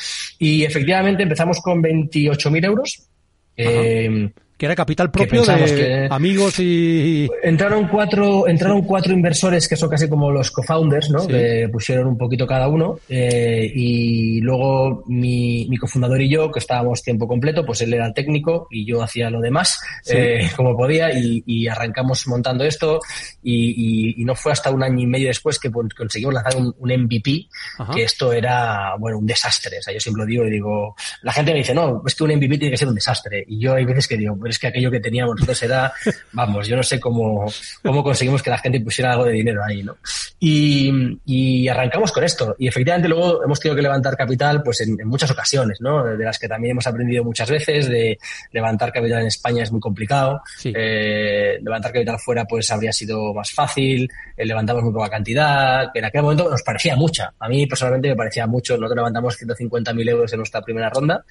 Y 0.40 0.64
efectivamente 0.64 1.22
empezamos 1.22 1.60
con 1.60 1.80
28.000 1.80 2.64
euros 2.64 3.08
Eh, 3.56 4.32
que 4.64 4.66
era 4.66 4.74
capital 4.74 5.10
propio 5.10 5.44
de 5.44 6.08
amigos 6.10 6.58
y 6.58 7.28
entraron 7.42 7.86
cuatro 7.88 8.48
entraron 8.48 8.82
cuatro 8.82 9.12
inversores 9.12 9.68
que 9.68 9.76
son 9.76 9.90
casi 9.90 10.08
como 10.08 10.30
los 10.30 10.50
co-founders 10.50 11.10
no 11.10 11.26
que 11.26 11.68
pusieron 11.70 12.06
un 12.06 12.16
poquito 12.16 12.46
cada 12.46 12.66
uno 12.68 12.98
eh, 13.08 13.70
y 13.74 14.40
luego 14.40 15.04
mi, 15.06 15.66
mi, 15.68 15.76
cofundador 15.76 16.22
y 16.22 16.30
yo 16.30 16.50
que 16.50 16.60
estábamos 16.60 17.02
tiempo 17.02 17.28
completo 17.28 17.64
pues 17.66 17.82
él 17.82 17.92
era 17.92 18.06
el 18.06 18.14
técnico 18.14 18.66
y 18.70 18.86
yo 18.86 19.02
hacía 19.02 19.28
lo 19.28 19.40
demás 19.40 19.80
eh, 20.10 20.48
como 20.56 20.74
podía 20.76 21.10
y, 21.12 21.68
arrancamos 21.68 22.26
montando 22.26 22.64
esto 22.64 23.00
y, 23.42 24.24
no 24.24 24.34
fue 24.34 24.52
hasta 24.52 24.70
un 24.70 24.82
año 24.82 25.00
y 25.00 25.06
medio 25.06 25.28
después 25.28 25.58
que 25.58 25.70
conseguimos 25.70 26.32
lanzar 26.32 26.56
un, 26.56 26.74
MVP 26.94 27.48
que 27.94 28.04
esto 28.04 28.32
era 28.32 28.94
bueno 28.98 29.18
un 29.18 29.26
desastre. 29.26 29.78
O 29.78 29.82
sea 29.82 29.92
yo 29.92 30.00
siempre 30.00 30.22
lo 30.22 30.26
digo 30.26 30.46
y 30.46 30.50
digo 30.50 30.94
la 31.22 31.32
gente 31.32 31.52
me 31.52 31.58
dice 31.58 31.74
no 31.74 32.02
es 32.06 32.14
que 32.14 32.24
un 32.24 32.30
MVP 32.30 32.58
tiene 32.58 32.70
que 32.70 32.76
ser 32.76 32.88
un 32.88 32.94
desastre 32.94 33.44
y 33.46 33.58
yo 33.58 33.74
hay 33.74 33.84
veces 33.84 34.06
que 34.08 34.16
digo 34.16 34.36
pero 34.40 34.50
es 34.54 34.58
que 34.58 34.68
aquello 34.68 34.90
que 34.90 35.00
teníamos 35.00 35.34
nosotros 35.34 35.62
era, 35.62 35.92
vamos, 36.32 36.66
yo 36.66 36.76
no 36.76 36.82
sé 36.82 36.98
cómo, 36.98 37.44
cómo 37.82 38.02
conseguimos 38.02 38.42
que 38.42 38.50
la 38.50 38.58
gente 38.58 38.80
pusiera 38.80 39.12
algo 39.12 39.24
de 39.24 39.32
dinero 39.32 39.62
ahí, 39.64 39.82
¿no? 39.82 39.96
Y, 40.40 41.18
y 41.26 41.68
arrancamos 41.68 42.12
con 42.12 42.24
esto. 42.24 42.54
Y 42.58 42.68
efectivamente 42.68 43.08
luego 43.08 43.44
hemos 43.44 43.60
tenido 43.60 43.76
que 43.76 43.82
levantar 43.82 44.16
capital, 44.16 44.62
pues 44.62 44.80
en, 44.80 44.96
muchas 45.06 45.30
ocasiones, 45.30 45.78
¿no? 45.80 46.04
De 46.04 46.24
las 46.24 46.38
que 46.38 46.48
también 46.48 46.72
hemos 46.72 46.86
aprendido 46.86 47.24
muchas 47.24 47.50
veces, 47.50 47.88
de 47.88 48.18
levantar 48.52 48.92
capital 48.92 49.20
en 49.20 49.26
España 49.26 49.62
es 49.62 49.72
muy 49.72 49.80
complicado. 49.80 50.40
Eh, 50.64 51.58
levantar 51.62 51.92
capital 51.92 52.18
fuera, 52.18 52.44
pues 52.44 52.70
habría 52.70 52.92
sido 52.92 53.34
más 53.34 53.50
fácil. 53.50 54.08
Eh, 54.36 54.46
levantamos 54.46 54.82
muy 54.82 54.92
poca 54.92 55.08
cantidad, 55.08 55.90
que 55.92 55.98
en 55.98 56.04
aquel 56.04 56.22
momento 56.22 56.48
nos 56.50 56.62
parecía 56.62 56.96
mucha. 56.96 57.32
A 57.38 57.48
mí 57.48 57.66
personalmente 57.66 58.08
me 58.08 58.16
parecía 58.16 58.46
mucho. 58.46 58.74
Nosotros 58.74 58.96
levantamos 58.96 59.40
150.000 59.40 60.10
euros 60.10 60.32
en 60.32 60.38
nuestra 60.38 60.62
primera 60.62 60.90
ronda 60.90 61.24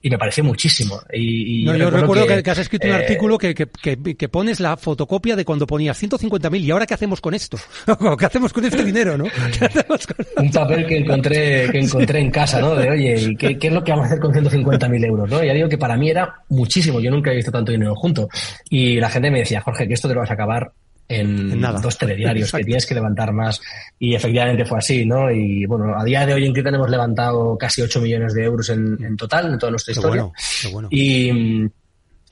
y 0.00 0.10
me 0.10 0.18
pareció 0.18 0.44
muchísimo. 0.44 1.00
Y, 1.12 1.64
yo 1.64 1.90
recuerdo 1.90 2.26
que, 2.26 2.42
has 2.60 2.66
escrito 2.66 2.86
un 2.86 2.92
eh, 2.92 2.96
artículo 2.96 3.38
que, 3.38 3.54
que, 3.54 4.28
pones 4.28 4.60
la 4.60 4.76
fotocopia 4.76 5.36
de 5.36 5.44
cuando 5.44 5.66
ponías 5.66 6.00
150.000 6.02 6.60
y 6.60 6.70
ahora 6.70 6.86
qué 6.86 6.94
hacemos 6.94 7.20
con 7.20 7.34
esto? 7.34 7.58
¿Qué 8.18 8.26
hacemos 8.26 8.52
con 8.52 8.64
este 8.64 8.84
dinero, 8.84 9.16
no? 9.16 9.24
un 10.36 10.50
papel 10.50 10.86
que 10.86 10.98
encontré 10.98 11.70
que 11.70 11.80
encontré 11.80 12.20
en 12.20 12.30
casa, 12.30 12.60
¿no? 12.60 12.74
De 12.74 12.90
oye, 12.90 13.36
¿qué, 13.38 13.58
qué 13.58 13.68
es 13.68 13.72
lo 13.72 13.82
que 13.82 13.92
vamos 13.92 14.04
a 14.04 14.06
hacer 14.08 14.20
con 14.20 14.32
150.000 14.32 15.06
euros? 15.06 15.30
¿no? 15.30 15.42
Ya 15.42 15.52
digo 15.52 15.68
que 15.68 15.78
para 15.78 15.96
mí 15.96 16.10
era 16.10 16.42
muchísimo. 16.48 17.00
Yo 17.00 17.10
nunca 17.10 17.32
he 17.32 17.36
visto 17.36 17.52
tanto 17.52 17.72
dinero 17.72 17.94
junto. 17.94 18.28
Y 18.68 19.00
la 19.00 19.10
gente 19.10 19.30
me 19.30 19.40
decía, 19.40 19.60
Jorge, 19.60 19.86
que 19.86 19.94
esto 19.94 20.08
te 20.08 20.14
lo 20.14 20.20
vas 20.20 20.30
a 20.30 20.34
acabar 20.34 20.72
en, 21.08 21.60
dos 21.60 21.96
telediarios, 21.96 22.52
que 22.52 22.64
tienes 22.64 22.86
que 22.86 22.94
levantar 22.94 23.32
más. 23.32 23.60
Y 23.98 24.14
efectivamente 24.14 24.64
fue 24.64 24.78
así, 24.78 25.06
¿no? 25.06 25.30
Y 25.30 25.64
bueno, 25.66 25.98
a 25.98 26.04
día 26.04 26.26
de 26.26 26.34
hoy 26.34 26.44
en 26.44 26.52
Critan 26.52 26.74
hemos 26.74 26.90
levantado 26.90 27.56
casi 27.56 27.82
8 27.82 28.00
millones 28.00 28.34
de 28.34 28.44
euros 28.44 28.68
en, 28.68 29.16
total, 29.16 29.52
en 29.52 29.58
toda 29.58 29.70
nuestra 29.70 29.92
historia. 29.92 30.28
Y, 30.90 31.30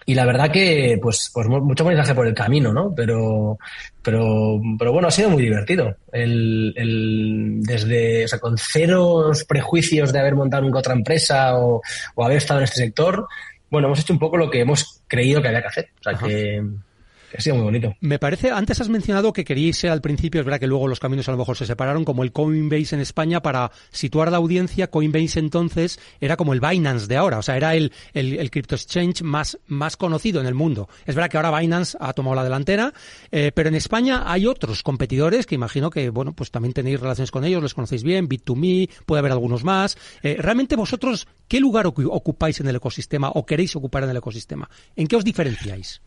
y 0.09 0.15
la 0.15 0.25
verdad 0.25 0.53
que, 0.53 1.01
pues, 1.03 1.31
pues 1.35 1.49
mucho 1.49 1.85
mensaje 1.85 2.15
por 2.15 2.29
el 2.29 2.35
camino, 2.35 2.73
¿no? 2.73 2.95
Pero, 2.95 3.59
pero, 4.01 4.61
pero 4.79 4.93
bueno, 4.93 5.09
ha 5.09 5.11
sido 5.11 5.31
muy 5.31 5.43
divertido. 5.43 5.97
El, 6.13 6.73
el, 6.77 7.61
desde, 7.63 8.25
o 8.25 8.29
sea, 8.29 8.39
con 8.39 8.57
ceros 8.57 9.45
prejuicios 9.45 10.13
de 10.13 10.21
haber 10.21 10.37
montado 10.37 10.63
nunca 10.63 10.79
otra 10.79 10.95
empresa 10.95 11.59
o, 11.59 11.83
o 12.15 12.25
haber 12.25 12.37
estado 12.37 12.61
en 12.61 12.65
este 12.65 12.83
sector, 12.83 13.27
bueno, 13.69 13.89
hemos 13.89 13.99
hecho 13.99 14.13
un 14.13 14.21
poco 14.21 14.37
lo 14.37 14.49
que 14.49 14.61
hemos 14.61 15.03
creído 15.09 15.43
que 15.43 15.49
había 15.49 15.63
que 15.63 15.69
hacer. 15.69 15.89
O 15.99 16.03
sea, 16.05 16.15
que, 16.15 16.63
ha 17.37 17.41
sido 17.41 17.57
muy 17.57 17.65
bonito. 17.65 17.95
Me 18.01 18.19
parece, 18.19 18.51
antes 18.51 18.81
has 18.81 18.89
mencionado 18.89 19.33
que 19.33 19.45
queríais 19.45 19.77
ser 19.77 19.91
al 19.91 20.01
principio, 20.01 20.41
es 20.41 20.45
verdad 20.45 20.61
que 20.61 20.67
luego 20.67 20.89
los 20.89 21.01
caminos 21.01 21.29
a 21.29 21.33
lo 21.33 21.39
mejor 21.39 21.57
se 21.57 21.67
separaron, 21.67 22.05
como 22.05 22.23
el 22.23 22.33
Coinbase 22.33 22.95
en 22.95 23.01
España, 23.01 23.43
para 23.43 23.71
situar 23.91 24.31
la 24.31 24.39
audiencia, 24.39 24.91
Coinbase 24.91 25.39
entonces 25.39 25.99
era 26.21 26.37
como 26.37 26.53
el 26.53 26.61
Binance 26.61 27.07
de 27.07 27.17
ahora, 27.17 27.39
o 27.39 27.43
sea, 27.43 27.57
era 27.57 27.75
el, 27.75 27.93
el, 28.15 28.51
crypto 28.51 28.75
exchange 28.75 29.23
más, 29.23 29.59
más 29.67 29.97
conocido 29.97 30.41
en 30.41 30.47
el 30.47 30.55
mundo. 30.55 30.89
Es 31.05 31.15
verdad 31.15 31.31
que 31.31 31.37
ahora 31.37 31.59
Binance 31.59 31.97
ha 32.01 32.13
tomado 32.13 32.37
la 32.37 32.45
delantera, 32.45 32.93
eh, 33.31 33.53
pero 33.55 33.69
en 33.69 33.75
España 33.75 34.25
hay 34.27 34.47
otros 34.47 34.83
competidores 34.83 35.47
que 35.47 35.55
imagino 35.55 35.91
que, 35.91 36.11
bueno, 36.11 36.33
pues 36.33 36.51
también 36.51 36.73
tenéis 36.73 37.01
relaciones 37.01 37.31
con 37.31 37.45
ellos, 37.45 37.63
les 37.63 37.75
conocéis 37.75 38.03
bien, 38.03 38.29
Bit2Me, 38.29 38.89
puede 39.05 39.21
haber 39.21 39.33
algunos 39.33 39.65
más. 39.65 39.97
Eh, 40.23 40.37
realmente 40.39 40.77
vosotros, 40.77 41.27
¿qué 41.49 41.61
lugar 41.61 41.87
ocupáis 41.87 42.61
en 42.61 42.69
el 42.69 42.77
ecosistema 42.77 43.31
o 43.31 43.45
queréis 43.45 43.75
ocupar 43.77 44.05
en 44.05 44.11
el 44.11 44.17
ecosistema? 44.17 44.69
¿En 44.95 45.07
qué 45.07 45.17
os 45.17 45.25
diferenciáis? 45.25 46.01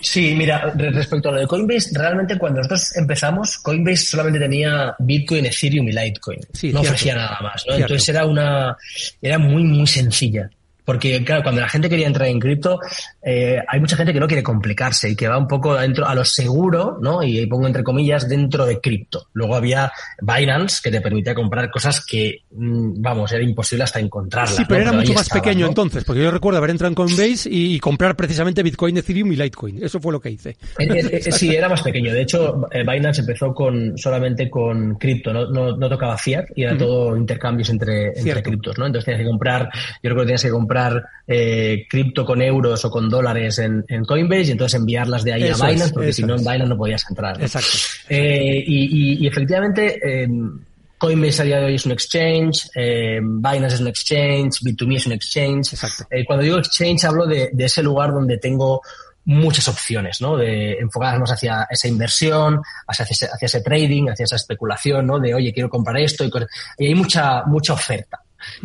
Sí, 0.00 0.34
mira, 0.36 0.72
respecto 0.76 1.28
a 1.28 1.32
lo 1.32 1.40
de 1.40 1.46
Coinbase, 1.46 1.96
realmente 1.98 2.36
cuando 2.38 2.58
nosotros 2.58 2.96
empezamos, 2.96 3.58
Coinbase 3.58 4.04
solamente 4.04 4.38
tenía 4.40 4.94
Bitcoin, 4.98 5.46
Ethereum 5.46 5.88
y 5.88 5.92
Litecoin. 5.92 6.40
no 6.72 6.80
ofrecía 6.80 7.14
nada 7.14 7.38
más, 7.40 7.64
¿no? 7.66 7.74
Entonces 7.74 8.08
era 8.08 8.26
una, 8.26 8.76
era 9.22 9.38
muy, 9.38 9.62
muy 9.62 9.86
sencilla. 9.86 10.50
Porque, 10.90 11.22
claro, 11.22 11.44
cuando 11.44 11.60
la 11.60 11.68
gente 11.68 11.88
quería 11.88 12.08
entrar 12.08 12.26
en 12.26 12.40
cripto, 12.40 12.80
eh, 13.22 13.60
hay 13.68 13.78
mucha 13.78 13.94
gente 13.94 14.12
que 14.12 14.18
no 14.18 14.26
quiere 14.26 14.42
complicarse 14.42 15.08
y 15.08 15.14
que 15.14 15.28
va 15.28 15.38
un 15.38 15.46
poco 15.46 15.76
dentro 15.76 16.04
a 16.04 16.16
lo 16.16 16.24
seguro, 16.24 16.98
¿no? 17.00 17.22
Y 17.22 17.46
pongo 17.46 17.68
entre 17.68 17.84
comillas, 17.84 18.28
dentro 18.28 18.66
de 18.66 18.80
cripto. 18.80 19.28
Luego 19.34 19.54
había 19.54 19.92
Binance, 20.20 20.80
que 20.82 20.90
te 20.90 21.00
permitía 21.00 21.32
comprar 21.32 21.70
cosas 21.70 22.04
que, 22.04 22.42
mm, 22.50 23.00
vamos, 23.00 23.30
era 23.30 23.44
imposible 23.44 23.84
hasta 23.84 24.00
encontrarlas. 24.00 24.56
Sí, 24.56 24.64
pero 24.68 24.80
era 24.80 24.90
mucho 24.90 25.12
más 25.12 25.28
pequeño 25.28 25.68
entonces, 25.68 26.02
porque 26.02 26.24
yo 26.24 26.30
recuerdo 26.32 26.58
haber 26.58 26.70
entrado 26.70 26.88
en 26.88 26.96
Coinbase 26.96 27.48
y, 27.48 27.78
comprar 27.78 28.16
precisamente 28.16 28.60
Bitcoin, 28.64 28.96
Ethereum 28.96 29.30
y 29.30 29.36
Litecoin. 29.36 29.84
Eso 29.84 30.00
fue 30.00 30.10
lo 30.10 30.20
que 30.20 30.30
hice. 30.30 30.56
Eh, 30.76 30.88
eh, 30.88 31.30
sí, 31.30 31.50
era 31.54 31.68
más 31.68 31.82
pequeño. 31.82 32.12
De 32.12 32.22
hecho, 32.22 32.68
Binance 32.72 33.20
empezó 33.20 33.54
con 33.54 33.96
solamente 33.96 34.50
con 34.50 34.96
cripto, 34.96 35.32
no, 35.32 35.46
no, 35.46 35.88
tocaba 35.88 36.18
fiat 36.18 36.46
y 36.56 36.64
era 36.64 36.76
todo 36.76 37.16
intercambios 37.16 37.70
entre, 37.70 38.08
entre 38.08 38.42
criptos, 38.42 38.76
¿no? 38.76 38.86
Entonces 38.86 39.04
tenías 39.04 39.22
que 39.22 39.28
comprar, 39.28 39.70
yo 40.02 40.10
recuerdo 40.10 40.22
que 40.22 40.26
tenías 40.26 40.42
que 40.42 40.50
comprar 40.50 40.79
eh, 41.26 41.86
cripto 41.88 42.24
con 42.24 42.42
euros 42.42 42.84
o 42.84 42.90
con 42.90 43.08
dólares 43.08 43.58
en, 43.60 43.84
Coinbase 44.04 44.48
y 44.48 44.50
entonces 44.50 44.80
enviarlas 44.80 45.22
de 45.22 45.32
ahí 45.32 45.48
a 45.48 45.54
Binance, 45.54 45.92
porque 45.92 46.12
si 46.12 46.24
no 46.24 46.34
en 46.34 46.40
Binance 46.40 46.66
no 46.66 46.76
podías 46.76 47.04
entrar. 47.08 47.40
Exacto. 47.40 47.68
Eh, 48.08 48.64
y, 48.66 49.26
efectivamente, 49.26 49.98
em, 50.02 50.58
Coinbase 50.98 51.42
a 51.42 51.44
día 51.44 51.60
de 51.60 51.66
hoy 51.66 51.74
es 51.76 51.86
un 51.86 51.92
exchange, 51.92 52.68
em, 52.74 53.40
Binance 53.40 53.76
es 53.76 53.80
un 53.80 53.86
exchange, 53.86 54.60
Bit2Me 54.62 54.96
es 54.96 55.06
un 55.06 55.12
exchange. 55.12 55.72
Exacto. 55.72 56.04
Eh, 56.10 56.24
cuando 56.24 56.42
digo 56.42 56.58
exchange 56.58 57.04
hablo 57.04 57.26
de, 57.26 57.50
ese 57.56 57.82
lugar 57.82 58.12
donde 58.12 58.38
tengo 58.38 58.82
muchas 59.24 59.68
opciones, 59.68 60.20
¿no? 60.20 60.36
De 60.36 60.72
enfocarnos 60.80 61.30
hacia 61.30 61.66
esa 61.70 61.86
inversión, 61.86 62.60
hacia 62.88 63.04
ese, 63.04 63.26
hacia 63.26 63.46
ese 63.46 63.60
trading, 63.60 64.08
hacia 64.08 64.24
esa 64.24 64.36
especulación, 64.36 65.06
¿no? 65.06 65.20
De, 65.20 65.32
oye, 65.32 65.52
quiero 65.52 65.70
comprar 65.70 65.96
esto 65.98 66.24
y, 66.24 66.30
y 66.78 66.86
hay 66.86 66.94
mucha, 66.94 67.44
mucha 67.44 67.74
oferta. 67.74 68.20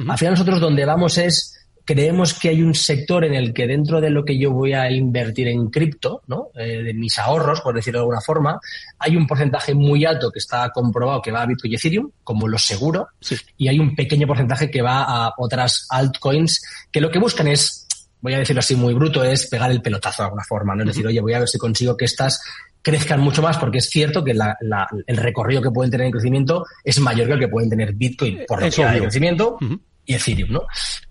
Al 0.07 0.17
final 0.17 0.33
nosotros 0.33 0.59
donde 0.59 0.85
vamos 0.85 1.17
es 1.17 1.54
creemos 1.85 2.33
que 2.33 2.49
hay 2.49 2.63
un 2.63 2.73
sector 2.73 3.23
en 3.23 3.35
el 3.35 3.53
que 3.53 3.67
dentro 3.67 4.01
de 4.01 4.09
lo 4.09 4.25
que 4.25 4.37
yo 4.37 4.51
voy 4.51 4.73
a 4.73 4.89
invertir 4.91 5.47
en 5.47 5.69
cripto, 5.69 6.23
¿no? 6.27 6.49
Eh, 6.55 6.81
de 6.83 6.93
mis 6.93 7.17
ahorros, 7.19 7.61
por 7.61 7.75
decirlo 7.75 7.99
de 7.99 8.03
alguna 8.03 8.21
forma, 8.21 8.59
hay 8.97 9.15
un 9.15 9.27
porcentaje 9.27 9.75
muy 9.75 10.03
alto 10.03 10.31
que 10.31 10.39
está 10.39 10.69
comprobado 10.71 11.21
que 11.21 11.31
va 11.31 11.43
a 11.43 11.45
Bitcoin 11.45 11.73
y 11.73 11.75
Ethereum, 11.75 12.11
como 12.23 12.47
lo 12.47 12.57
seguro, 12.57 13.09
y 13.55 13.67
hay 13.67 13.79
un 13.79 13.95
pequeño 13.95 14.25
porcentaje 14.25 14.69
que 14.71 14.81
va 14.81 15.03
a 15.03 15.33
otras 15.37 15.85
altcoins 15.89 16.61
que 16.91 16.99
lo 16.99 17.11
que 17.11 17.19
buscan 17.19 17.47
es, 17.47 17.87
voy 18.19 18.33
a 18.33 18.39
decirlo 18.39 18.61
así 18.61 18.75
muy 18.75 18.95
bruto, 18.95 19.23
es 19.23 19.47
pegar 19.47 19.69
el 19.69 19.81
pelotazo 19.81 20.23
de 20.23 20.25
alguna 20.25 20.43
forma, 20.43 20.75
¿no? 20.75 20.81
Es 20.81 20.87
decir, 20.87 21.05
oye, 21.05 21.21
voy 21.21 21.33
a 21.33 21.39
ver 21.39 21.47
si 21.47 21.59
consigo 21.59 21.95
que 21.95 22.05
estas 22.05 22.41
crezcan 22.81 23.19
mucho 23.19 23.41
más, 23.41 23.57
porque 23.57 23.77
es 23.77 23.89
cierto 23.89 24.23
que 24.23 24.31
el 24.31 25.17
recorrido 25.17 25.61
que 25.61 25.71
pueden 25.71 25.91
tener 25.91 26.07
en 26.07 26.11
crecimiento 26.11 26.65
es 26.83 26.99
mayor 26.99 27.27
que 27.27 27.33
el 27.33 27.39
que 27.39 27.47
pueden 27.47 27.69
tener 27.69 27.93
Bitcoin 27.93 28.41
por 28.47 28.61
lo 28.61 28.69
que 28.69 28.85
de 28.85 29.01
crecimiento 29.01 29.57
y 30.05 30.13
Ethereum, 30.13 30.51
¿no? 30.51 30.61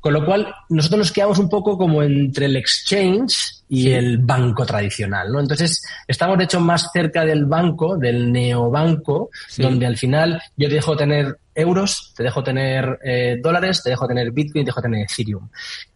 Con 0.01 0.12
lo 0.12 0.25
cual, 0.25 0.55
nosotros 0.69 0.99
nos 0.99 1.12
quedamos 1.12 1.39
un 1.39 1.49
poco 1.49 1.77
como 1.77 2.03
entre 2.03 2.47
el 2.47 2.57
exchange 2.57 3.65
y 3.69 3.91
el 3.91 4.19
banco 4.19 4.65
tradicional, 4.65 5.33
¿no? 5.33 5.41
Entonces, 5.41 5.83
estamos 6.07 6.39
de 6.39 6.45
hecho 6.45 6.61
más 6.61 6.91
cerca 6.93 7.25
del 7.25 7.47
banco, 7.47 7.97
del 7.97 8.31
neobanco, 8.31 9.31
donde 9.59 9.87
al 9.87 9.97
final 9.97 10.41
yo 10.57 10.69
te 10.69 10.75
dejo 10.75 10.97
tener 10.97 11.39
euros, 11.55 12.12
te 12.16 12.23
dejo 12.23 12.43
tener 12.43 12.99
eh, 13.05 13.39
dólares, 13.43 13.83
te 13.83 13.91
dejo 13.91 14.07
tener 14.07 14.31
Bitcoin, 14.31 14.65
te 14.65 14.69
dejo 14.69 14.83
tener 14.83 15.03
Ethereum. 15.03 15.49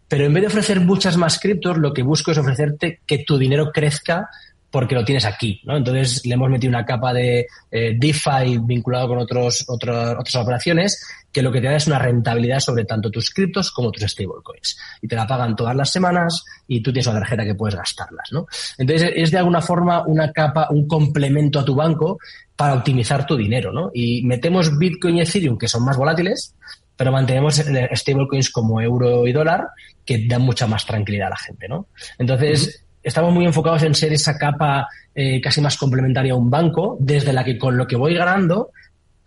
Pero 0.08 0.24
en 0.24 0.32
vez 0.32 0.42
de 0.42 0.46
ofrecer 0.48 0.80
muchas 0.80 1.18
más 1.18 1.38
criptos, 1.38 1.76
lo 1.76 1.92
que 1.92 2.02
busco 2.02 2.32
es 2.32 2.38
ofrecerte 2.38 3.00
que 3.06 3.18
tu 3.18 3.36
dinero 3.36 3.70
crezca 3.72 4.30
porque 4.70 4.94
lo 4.94 5.04
tienes 5.04 5.24
aquí, 5.24 5.60
¿no? 5.64 5.76
Entonces 5.76 6.24
le 6.26 6.34
hemos 6.34 6.50
metido 6.50 6.70
una 6.70 6.84
capa 6.84 7.12
de 7.12 7.46
eh, 7.70 7.94
DeFi 7.98 8.58
vinculado 8.62 9.08
con 9.08 9.18
otros, 9.18 9.64
otras 9.68 10.34
operaciones 10.34 11.02
que 11.32 11.42
lo 11.42 11.50
que 11.50 11.60
te 11.60 11.68
da 11.68 11.76
es 11.76 11.86
una 11.86 11.98
rentabilidad 11.98 12.60
sobre 12.60 12.84
tanto 12.84 13.10
tus 13.10 13.30
criptos 13.30 13.70
como 13.70 13.90
tus 13.90 14.02
stablecoins. 14.02 14.78
Y 15.00 15.08
te 15.08 15.16
la 15.16 15.26
pagan 15.26 15.56
todas 15.56 15.74
las 15.74 15.90
semanas 15.90 16.44
y 16.66 16.82
tú 16.82 16.92
tienes 16.92 17.06
una 17.06 17.20
tarjeta 17.20 17.44
que 17.44 17.54
puedes 17.54 17.76
gastarlas, 17.76 18.28
¿no? 18.32 18.46
Entonces 18.76 19.12
es 19.14 19.30
de 19.30 19.38
alguna 19.38 19.62
forma 19.62 20.06
una 20.06 20.32
capa, 20.32 20.68
un 20.70 20.86
complemento 20.86 21.60
a 21.60 21.64
tu 21.64 21.74
banco 21.74 22.18
para 22.54 22.74
optimizar 22.74 23.26
tu 23.26 23.36
dinero, 23.36 23.72
¿no? 23.72 23.90
Y 23.94 24.22
metemos 24.24 24.76
Bitcoin 24.76 25.16
y 25.16 25.20
Ethereum 25.22 25.56
que 25.56 25.68
son 25.68 25.84
más 25.84 25.96
volátiles, 25.96 26.54
pero 26.96 27.12
mantenemos 27.12 27.62
stablecoins 27.94 28.50
como 28.50 28.80
euro 28.80 29.26
y 29.26 29.32
dólar 29.32 29.68
que 30.04 30.26
dan 30.26 30.42
mucha 30.42 30.66
más 30.66 30.84
tranquilidad 30.84 31.28
a 31.28 31.30
la 31.30 31.36
gente, 31.36 31.68
¿no? 31.68 31.86
Entonces, 32.18 32.84
estamos 33.02 33.32
muy 33.32 33.44
enfocados 33.44 33.82
en 33.82 33.94
ser 33.94 34.12
esa 34.12 34.36
capa 34.36 34.88
eh, 35.14 35.40
casi 35.40 35.60
más 35.60 35.76
complementaria 35.76 36.32
a 36.32 36.36
un 36.36 36.50
banco, 36.50 36.96
desde 37.00 37.32
la 37.32 37.44
que 37.44 37.58
con 37.58 37.76
lo 37.76 37.86
que 37.86 37.96
voy 37.96 38.14
ganando, 38.14 38.70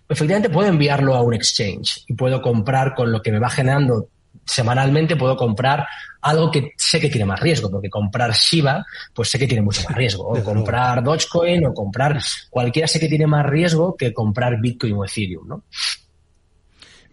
efectivamente 0.08 0.50
puedo 0.50 0.70
enviarlo 0.70 1.16
a 1.16 1.22
un 1.22 1.34
exchange 1.34 2.04
y 2.08 2.14
puedo 2.14 2.42
comprar 2.42 2.94
con 2.96 3.12
lo 3.12 3.22
que 3.22 3.32
me 3.32 3.40
va 3.40 3.50
generando 3.50 4.08
semanalmente 4.46 5.16
puedo 5.16 5.36
comprar 5.38 5.86
algo 6.22 6.52
que 6.52 6.74
sé 6.78 7.00
que 7.00 7.10
tiene 7.10 7.26
más 7.26 7.40
riesgo, 7.40 7.70
porque 7.70 7.90
comprar 7.90 8.32
Shiba, 8.32 8.86
pues 9.14 9.30
sé 9.30 9.40
que 9.40 9.48
tiene 9.48 9.64
mucho 9.64 9.82
más 9.88 9.96
riesgo. 9.96 10.28
O 10.28 10.44
comprar 10.44 11.04
Dogecoin 11.04 11.66
o 11.66 11.74
comprar 11.74 12.20
cualquiera 12.50 12.88
sé 12.88 13.00
que 13.00 13.08
tiene 13.08 13.28
más 13.28 13.46
riesgo 13.46 13.96
que 13.96 14.14
comprar 14.14 14.60
Bitcoin 14.60 14.94
o 14.94 15.06
Ethereum, 15.06 15.48
¿no? 15.48 15.64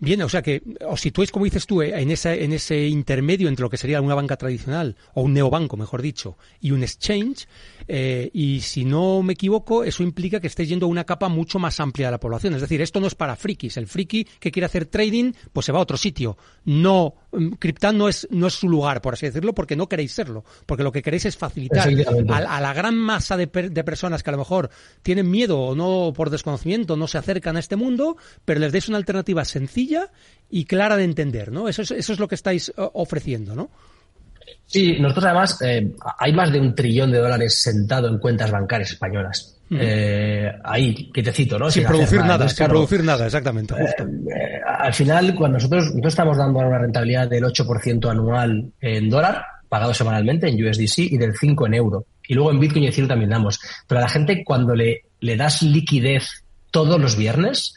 Bien, 0.00 0.22
o 0.22 0.28
sea 0.28 0.42
que 0.42 0.62
os 0.86 1.00
situáis, 1.00 1.32
como 1.32 1.44
dices 1.44 1.66
tú, 1.66 1.82
en 1.82 2.10
ese, 2.10 2.44
en 2.44 2.52
ese 2.52 2.86
intermedio 2.86 3.48
entre 3.48 3.64
lo 3.64 3.70
que 3.70 3.76
sería 3.76 4.00
una 4.00 4.14
banca 4.14 4.36
tradicional, 4.36 4.96
o 5.14 5.22
un 5.22 5.34
neobanco, 5.34 5.76
mejor 5.76 6.02
dicho, 6.02 6.36
y 6.60 6.70
un 6.70 6.84
exchange, 6.84 7.48
eh, 7.88 8.30
y 8.32 8.60
si 8.60 8.84
no 8.84 9.22
me 9.22 9.32
equivoco, 9.32 9.82
eso 9.82 10.04
implica 10.04 10.38
que 10.40 10.46
estéis 10.46 10.68
yendo 10.68 10.86
a 10.86 10.88
una 10.88 11.04
capa 11.04 11.28
mucho 11.28 11.58
más 11.58 11.80
amplia 11.80 12.08
de 12.08 12.12
la 12.12 12.20
población. 12.20 12.54
Es 12.54 12.60
decir, 12.60 12.80
esto 12.80 13.00
no 13.00 13.08
es 13.08 13.16
para 13.16 13.34
frikis. 13.34 13.76
El 13.76 13.88
friki 13.88 14.24
que 14.38 14.52
quiere 14.52 14.66
hacer 14.66 14.86
trading, 14.86 15.32
pues 15.52 15.66
se 15.66 15.72
va 15.72 15.80
a 15.80 15.82
otro 15.82 15.96
sitio. 15.96 16.36
No, 16.64 17.14
mm, 17.32 17.54
Cryptan 17.58 17.98
no 17.98 18.08
es, 18.08 18.28
no 18.30 18.46
es 18.46 18.54
su 18.54 18.68
lugar, 18.68 19.02
por 19.02 19.14
así 19.14 19.26
decirlo, 19.26 19.52
porque 19.52 19.74
no 19.74 19.88
queréis 19.88 20.12
serlo. 20.12 20.44
Porque 20.66 20.84
lo 20.84 20.92
que 20.92 21.02
queréis 21.02 21.24
es 21.24 21.36
facilitar 21.36 21.88
a, 21.88 22.60
la 22.60 22.72
gran 22.72 22.94
masa 22.94 23.36
de, 23.36 23.46
de 23.46 23.84
personas 23.84 24.22
que 24.22 24.30
a 24.30 24.32
lo 24.32 24.38
mejor 24.38 24.70
tienen 25.02 25.28
miedo 25.28 25.58
o 25.60 25.74
no 25.74 26.12
por 26.14 26.30
desconocimiento, 26.30 26.96
no 26.96 27.08
se 27.08 27.18
acercan 27.18 27.56
a 27.56 27.60
este 27.60 27.74
mundo, 27.74 28.16
pero 28.44 28.60
les 28.60 28.70
deis 28.70 28.88
una 28.88 28.98
alternativa 28.98 29.44
sencilla 29.44 29.88
y 30.51 30.65
clara 30.65 30.97
de 30.97 31.05
entender, 31.05 31.52
¿no? 31.52 31.69
Eso 31.69 31.82
es, 31.82 31.90
eso 31.90 32.12
es 32.12 32.19
lo 32.19 32.28
que 32.28 32.35
estáis 32.35 32.70
eh, 32.70 32.73
ofreciendo, 32.77 33.55
¿no? 33.55 33.70
Sí, 34.66 34.98
nosotros 34.98 35.27
además 35.27 35.62
eh, 35.62 35.94
hay 36.19 36.32
más 36.32 36.52
de 36.52 36.60
un 36.60 36.74
trillón 36.74 37.10
de 37.10 37.19
dólares 37.19 37.60
sentado 37.60 38.09
en 38.09 38.19
cuentas 38.19 38.51
bancarias 38.51 38.93
españolas. 38.93 39.55
Eh, 39.70 40.51
ahí, 40.65 41.10
que 41.12 41.23
te 41.23 41.32
cito, 41.32 41.59
¿no? 41.59 41.70
Sin, 41.70 41.85
producir 41.85 42.20
nada, 42.20 42.48
sin 42.48 42.66
producir 42.66 43.05
nada, 43.05 43.27
exactamente. 43.27 43.74
al 44.66 44.94
final, 44.94 45.35
cuando 45.35 45.59
nosotros, 45.59 45.85
nosotros 45.86 46.12
estamos 46.12 46.39
dando 46.39 46.60
una 46.60 46.78
rentabilidad 46.78 47.28
del 47.28 47.44
8% 47.44 48.10
anual 48.10 48.73
en 48.81 49.10
dólar, 49.10 49.43
pagado 49.69 49.93
semanalmente 49.93 50.48
en 50.48 50.66
USDC, 50.66 50.98
y 50.98 51.19
del 51.19 51.36
5 51.36 51.66
en 51.66 51.74
euro. 51.74 52.06
Y 52.27 52.35
luego 52.35 52.51
en 52.51 52.60
Bitcoin 52.60 52.85
y 52.85 52.89
Ethereum 52.89 53.09
también 53.09 53.31
damos. 53.31 53.60
Pero 53.86 53.98
a 54.01 54.02
la 54.05 54.09
gente, 54.09 54.43
cuando 54.44 54.74
le, 54.74 55.02
le 55.20 55.36
das 55.36 55.62
liquidez 55.62 56.44
todos 56.70 56.98
los 56.98 57.16
viernes, 57.16 57.74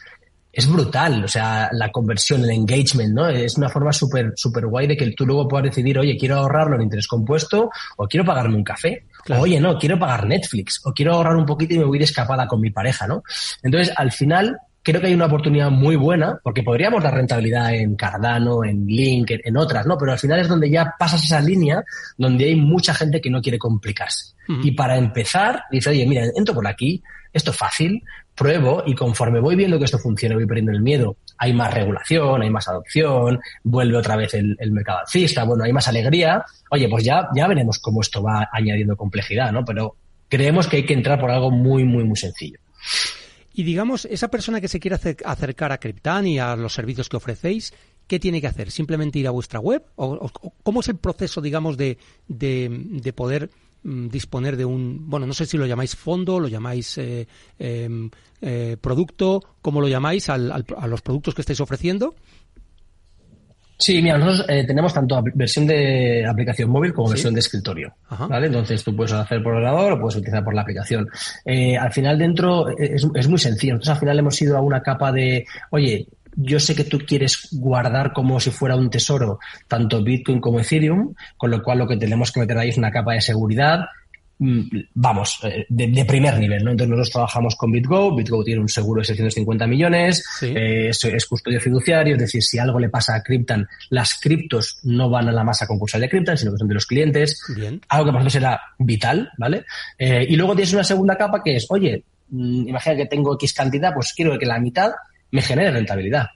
es 0.52 0.70
brutal, 0.70 1.24
o 1.24 1.28
sea, 1.28 1.70
la 1.72 1.90
conversión, 1.90 2.44
el 2.44 2.50
engagement, 2.50 3.14
¿no? 3.14 3.28
Es 3.28 3.56
una 3.56 3.70
forma 3.70 3.92
súper 3.92 4.32
súper 4.36 4.66
guay 4.66 4.86
de 4.86 4.96
que 4.96 5.10
tú 5.12 5.24
luego 5.24 5.48
puedas 5.48 5.64
decidir, 5.64 5.98
oye, 5.98 6.16
quiero 6.18 6.36
ahorrarlo 6.36 6.76
en 6.76 6.82
interés 6.82 7.06
compuesto 7.06 7.70
o 7.96 8.06
quiero 8.06 8.24
pagarme 8.24 8.56
un 8.56 8.64
café. 8.64 9.06
O, 9.30 9.40
oye, 9.40 9.58
no, 9.60 9.78
quiero 9.78 9.98
pagar 9.98 10.26
Netflix 10.26 10.80
o 10.84 10.92
quiero 10.92 11.14
ahorrar 11.14 11.36
un 11.36 11.46
poquito 11.46 11.74
y 11.74 11.78
me 11.78 11.84
voy 11.84 11.98
de 11.98 12.04
escapada 12.04 12.46
con 12.46 12.60
mi 12.60 12.70
pareja, 12.70 13.06
¿no? 13.06 13.22
Entonces, 13.62 13.94
al 13.96 14.12
final, 14.12 14.58
creo 14.82 15.00
que 15.00 15.06
hay 15.06 15.14
una 15.14 15.26
oportunidad 15.26 15.70
muy 15.70 15.96
buena, 15.96 16.38
porque 16.42 16.62
podríamos 16.62 17.02
dar 17.02 17.14
rentabilidad 17.14 17.74
en 17.74 17.94
Cardano, 17.94 18.64
en 18.64 18.86
Link, 18.86 19.30
en, 19.30 19.56
otras, 19.56 19.86
¿no? 19.86 19.96
Pero 19.96 20.12
al 20.12 20.18
final 20.18 20.40
es 20.40 20.48
donde 20.48 20.70
ya 20.70 20.94
pasas 20.98 21.24
esa 21.24 21.40
línea 21.40 21.82
donde 22.16 22.46
hay 22.46 22.56
mucha 22.56 22.92
gente 22.92 23.20
que 23.20 23.30
no 23.30 23.40
quiere 23.40 23.58
complicarse. 23.58 24.34
Y 24.62 24.72
para 24.72 24.96
empezar, 24.98 25.62
dice, 25.70 25.90
oye, 25.90 26.04
mira, 26.04 26.24
entro 26.34 26.54
por 26.54 26.66
aquí, 26.66 27.02
esto 27.32 27.52
es 27.52 27.56
fácil, 27.56 28.02
pruebo 28.34 28.82
y 28.84 28.94
conforme 28.94 29.40
voy 29.40 29.56
viendo 29.56 29.78
que 29.78 29.84
esto 29.84 29.98
funciona, 29.98 30.34
voy 30.34 30.46
perdiendo 30.46 30.72
el 30.72 30.82
miedo. 30.82 31.16
Hay 31.38 31.52
más 31.52 31.72
regulación, 31.72 32.42
hay 32.42 32.50
más 32.50 32.68
adopción, 32.68 33.40
vuelve 33.62 33.96
otra 33.96 34.16
vez 34.16 34.34
el, 34.34 34.56
mercado 34.72 34.98
alcista, 34.98 35.44
bueno, 35.44 35.64
hay 35.64 35.72
más 35.72 35.88
alegría. 35.88 36.44
Oye, 36.70 36.88
pues 36.88 37.04
ya, 37.04 37.28
ya 37.34 37.46
veremos 37.46 37.78
cómo 37.78 38.00
esto 38.00 38.22
va 38.22 38.48
añadiendo 38.52 38.96
complejidad, 38.96 39.52
¿no? 39.52 39.64
Pero 39.64 39.96
creemos 40.28 40.66
que 40.66 40.78
hay 40.78 40.86
que 40.86 40.94
entrar 40.94 41.20
por 41.20 41.30
algo 41.30 41.50
muy, 41.50 41.84
muy, 41.84 42.04
muy 42.04 42.16
sencillo. 42.16 42.58
Y 43.54 43.62
digamos, 43.64 44.06
esa 44.06 44.28
persona 44.28 44.60
que 44.60 44.68
se 44.68 44.80
quiere 44.80 44.96
acercar 45.24 45.72
a 45.72 45.78
Cryptan 45.78 46.26
y 46.26 46.38
a 46.38 46.56
los 46.56 46.72
servicios 46.72 47.08
que 47.08 47.16
ofrecéis, 47.16 47.72
¿qué 48.06 48.18
tiene 48.18 48.40
que 48.40 48.46
hacer? 48.46 48.70
¿Simplemente 48.70 49.18
ir 49.18 49.28
a 49.28 49.30
vuestra 49.30 49.60
web? 49.60 49.84
¿O, 49.96 50.30
cómo 50.62 50.80
es 50.80 50.88
el 50.88 50.96
proceso, 50.96 51.40
digamos, 51.40 51.76
de, 51.76 51.98
de, 52.28 52.68
de 52.70 53.12
poder 53.12 53.50
Mm, 53.84 54.08
disponer 54.08 54.56
de 54.56 54.64
un, 54.64 55.10
bueno, 55.10 55.26
no 55.26 55.34
sé 55.34 55.44
si 55.44 55.58
lo 55.58 55.66
llamáis 55.66 55.96
fondo, 55.96 56.38
lo 56.38 56.46
llamáis 56.46 56.98
eh, 56.98 57.26
em, 57.58 58.10
eh, 58.40 58.76
producto, 58.80 59.42
¿cómo 59.60 59.80
lo 59.80 59.88
llamáis 59.88 60.28
a 60.28 60.38
los 60.38 61.02
productos 61.02 61.34
que 61.34 61.42
estáis 61.42 61.60
ofreciendo? 61.60 62.14
Sí, 63.82 64.00
mira, 64.00 64.16
nosotros 64.16 64.46
eh, 64.48 64.64
tenemos 64.64 64.94
tanto 64.94 65.24
versión 65.34 65.66
de 65.66 66.24
aplicación 66.24 66.70
móvil 66.70 66.92
como 66.92 67.08
versión 67.08 67.34
de 67.34 67.40
escritorio, 67.40 67.92
¿vale? 68.28 68.46
Entonces 68.46 68.84
tú 68.84 68.94
puedes 68.94 69.12
hacer 69.12 69.42
por 69.42 69.54
ordenador 69.54 69.94
o 69.94 70.00
puedes 70.00 70.14
utilizar 70.14 70.44
por 70.44 70.54
la 70.54 70.62
aplicación. 70.62 71.08
al 71.44 71.92
final 71.92 72.16
dentro 72.16 72.68
es, 72.78 73.04
es, 73.12 73.28
muy 73.28 73.38
sencillo. 73.38 73.74
Nosotros 73.74 73.96
al 73.96 74.00
final 74.00 74.18
hemos 74.20 74.40
ido 74.40 74.56
a 74.56 74.60
una 74.60 74.82
capa 74.82 75.10
de, 75.10 75.44
oye, 75.70 76.06
yo 76.36 76.60
sé 76.60 76.76
que 76.76 76.84
tú 76.84 77.00
quieres 77.06 77.48
guardar 77.50 78.12
como 78.12 78.38
si 78.38 78.50
fuera 78.50 78.76
un 78.76 78.88
tesoro 78.88 79.40
tanto 79.66 80.02
Bitcoin 80.02 80.40
como 80.40 80.60
Ethereum, 80.60 81.14
con 81.36 81.50
lo 81.50 81.60
cual 81.60 81.78
lo 81.78 81.88
que 81.88 81.96
tenemos 81.96 82.30
que 82.30 82.38
meter 82.38 82.56
ahí 82.58 82.68
es 82.68 82.78
una 82.78 82.92
capa 82.92 83.14
de 83.14 83.20
seguridad, 83.20 83.80
vamos, 84.94 85.38
eh, 85.44 85.66
de, 85.68 86.04
primer 86.04 86.38
nivel, 86.38 86.64
¿no? 86.64 86.72
Entonces 86.72 86.90
nosotros 86.90 87.10
trabajamos 87.10 87.56
con 87.56 87.70
BitGo, 87.70 88.14
BitGo 88.14 88.42
tiene 88.42 88.60
un 88.60 88.68
seguro 88.68 89.00
de 89.00 89.06
650 89.06 89.66
millones, 89.66 90.24
eh, 90.42 90.90
es, 90.90 91.26
custodio 91.26 91.60
fiduciario, 91.60 92.14
es 92.14 92.20
decir, 92.20 92.42
si 92.42 92.58
algo 92.58 92.78
le 92.78 92.88
pasa 92.88 93.14
a 93.14 93.22
Cryptan, 93.22 93.68
las 93.90 94.14
criptos 94.14 94.78
no 94.82 95.08
van 95.08 95.28
a 95.28 95.32
la 95.32 95.44
masa 95.44 95.66
concursal 95.66 96.00
de 96.00 96.08
Cryptan, 96.08 96.36
sino 96.36 96.52
que 96.52 96.58
son 96.58 96.68
de 96.68 96.74
los 96.74 96.86
clientes, 96.86 97.40
algo 97.88 98.06
que 98.06 98.12
para 98.12 98.24
nosotros 98.24 98.32
será 98.32 98.60
vital, 98.78 99.30
¿vale? 99.38 99.64
Eh, 99.98 100.26
y 100.28 100.36
luego 100.36 100.54
tienes 100.56 100.72
una 100.74 100.84
segunda 100.84 101.16
capa 101.16 101.42
que 101.42 101.56
es, 101.56 101.66
oye, 101.70 102.02
mm, 102.30 102.68
imagina 102.68 102.96
que 102.96 103.06
tengo 103.06 103.34
X 103.34 103.54
cantidad, 103.54 103.94
pues 103.94 104.12
quiero 104.14 104.38
que 104.38 104.46
la 104.46 104.58
mitad 104.58 104.90
me 105.30 105.42
genere 105.42 105.70
rentabilidad. 105.70 106.26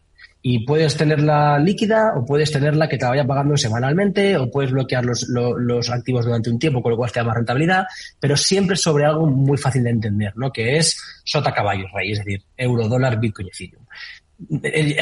Y 0.42 0.64
puedes 0.64 0.96
tenerla 0.96 1.58
líquida 1.58 2.12
o 2.16 2.24
puedes 2.24 2.52
tenerla 2.52 2.88
que 2.88 2.98
te 2.98 3.04
vaya 3.04 3.24
pagando 3.24 3.56
semanalmente 3.56 4.36
o 4.36 4.48
puedes 4.50 4.70
bloquear 4.70 5.04
los, 5.04 5.26
los, 5.28 5.90
activos 5.90 6.24
durante 6.24 6.50
un 6.50 6.58
tiempo, 6.58 6.82
con 6.82 6.92
lo 6.92 6.96
cual 6.96 7.10
te 7.10 7.18
da 7.18 7.24
más 7.24 7.36
rentabilidad, 7.36 7.84
pero 8.20 8.36
siempre 8.36 8.76
sobre 8.76 9.04
algo 9.04 9.26
muy 9.26 9.58
fácil 9.58 9.82
de 9.82 9.90
entender, 9.90 10.32
¿no? 10.36 10.52
Que 10.52 10.76
es 10.76 10.96
sota 11.24 11.52
caballos 11.52 11.90
rey, 11.92 12.12
es 12.12 12.18
decir, 12.18 12.42
euro, 12.56 12.88
dólar, 12.88 13.18
bitcoin 13.18 13.48
y 13.48 13.50
ethereum. 13.50 13.86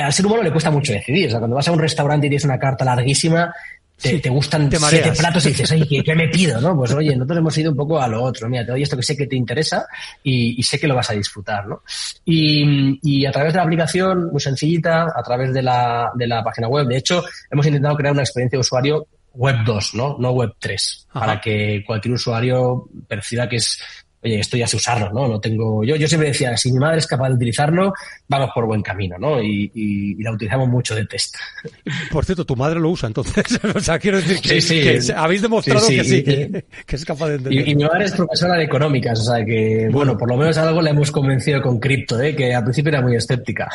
Al 0.00 0.12
ser 0.12 0.26
humano 0.26 0.42
le 0.42 0.52
cuesta 0.52 0.70
mucho 0.70 0.92
decidir. 0.92 1.26
O 1.26 1.30
sea, 1.30 1.40
cuando 1.40 1.56
vas 1.56 1.66
a 1.66 1.72
un 1.72 1.78
restaurante 1.78 2.26
y 2.26 2.30
tienes 2.30 2.44
una 2.44 2.58
carta 2.58 2.84
larguísima, 2.84 3.52
te, 4.00 4.28
gustan 4.28 4.70
siete 4.70 5.12
platos 5.12 5.46
y 5.46 5.48
dices, 5.50 5.70
oye, 5.72 6.02
¿qué, 6.02 6.14
me 6.14 6.28
pido? 6.28 6.60
¿no? 6.60 6.76
Pues 6.76 6.92
oye, 6.92 7.14
nosotros 7.16 7.38
hemos 7.38 7.58
ido 7.58 7.70
un 7.70 7.76
poco 7.76 8.00
a 8.00 8.08
lo 8.08 8.22
otro. 8.22 8.48
Mira, 8.48 8.64
te 8.64 8.72
doy 8.72 8.82
esto 8.82 8.96
que 8.96 9.02
sé 9.02 9.16
que 9.16 9.26
te 9.26 9.36
interesa 9.36 9.86
y, 10.22 10.62
sé 10.62 10.78
que 10.78 10.86
lo 10.86 10.94
vas 10.94 11.10
a 11.10 11.14
disfrutar, 11.14 11.66
¿no? 11.66 11.82
Y, 12.24 13.24
a 13.24 13.32
través 13.32 13.52
de 13.52 13.58
la 13.58 13.64
aplicación, 13.64 14.30
muy 14.30 14.40
sencillita, 14.40 15.06
a 15.14 15.22
través 15.22 15.52
de 15.52 15.62
la, 15.62 16.10
de 16.14 16.26
la 16.26 16.42
página 16.42 16.68
web, 16.68 16.86
de 16.86 16.98
hecho, 16.98 17.24
hemos 17.50 17.66
intentado 17.66 17.96
crear 17.96 18.12
una 18.12 18.22
experiencia 18.22 18.56
de 18.56 18.60
usuario 18.60 19.06
web 19.34 19.56
2, 19.64 19.94
¿no? 19.94 20.16
No 20.18 20.30
web 20.30 20.54
3, 20.58 21.08
para 21.12 21.40
que 21.40 21.82
cualquier 21.86 22.14
usuario 22.14 22.88
perciba 23.08 23.48
que 23.48 23.56
es 23.56 23.80
oye, 24.24 24.40
esto 24.40 24.56
ya 24.56 24.66
sé 24.66 24.76
usarlo, 24.76 25.12
¿no? 25.12 25.28
No 25.28 25.40
tengo, 25.40 25.84
yo, 25.84 25.96
yo 25.96 26.08
siempre 26.08 26.28
decía, 26.28 26.56
si 26.56 26.72
mi 26.72 26.78
madre 26.78 26.98
es 26.98 27.06
capaz 27.06 27.28
de 27.28 27.34
utilizarlo, 27.34 27.92
vamos 28.26 28.50
por 28.54 28.66
buen 28.66 28.80
camino, 28.80 29.16
¿no? 29.18 29.42
Y, 29.42 29.70
y, 29.74 30.22
la 30.22 30.32
utilizamos 30.32 30.68
mucho 30.68 30.94
de 30.94 31.04
test. 31.04 31.36
Por 32.10 32.24
cierto, 32.24 32.44
tu 32.46 32.56
madre 32.56 32.80
lo 32.80 32.88
usa, 32.88 33.06
entonces, 33.06 33.44
o 33.74 33.80
sea, 33.80 33.98
quiero 33.98 34.20
decir 34.20 34.40
que, 34.40 35.12
habéis 35.14 35.42
demostrado 35.42 35.86
que 35.86 36.04
sí, 36.04 36.22
que, 36.24 36.64
es 36.88 37.04
capaz 37.04 37.28
de 37.28 37.34
entender. 37.36 37.68
Y, 37.68 37.74
mi 37.74 37.84
madre 37.84 38.06
es 38.06 38.12
profesora 38.12 38.54
de 38.54 38.64
económicas, 38.64 39.20
o 39.20 39.24
sea, 39.24 39.44
que, 39.44 39.88
bueno, 39.92 40.16
por 40.16 40.28
lo 40.28 40.36
menos 40.36 40.56
algo 40.56 40.80
la 40.80 40.90
hemos 40.90 41.10
convencido 41.10 41.60
con 41.60 41.78
cripto, 41.78 42.18
¿eh? 42.20 42.34
Que 42.34 42.54
al 42.54 42.64
principio 42.64 42.90
era 42.90 43.02
muy 43.02 43.16
escéptica. 43.16 43.68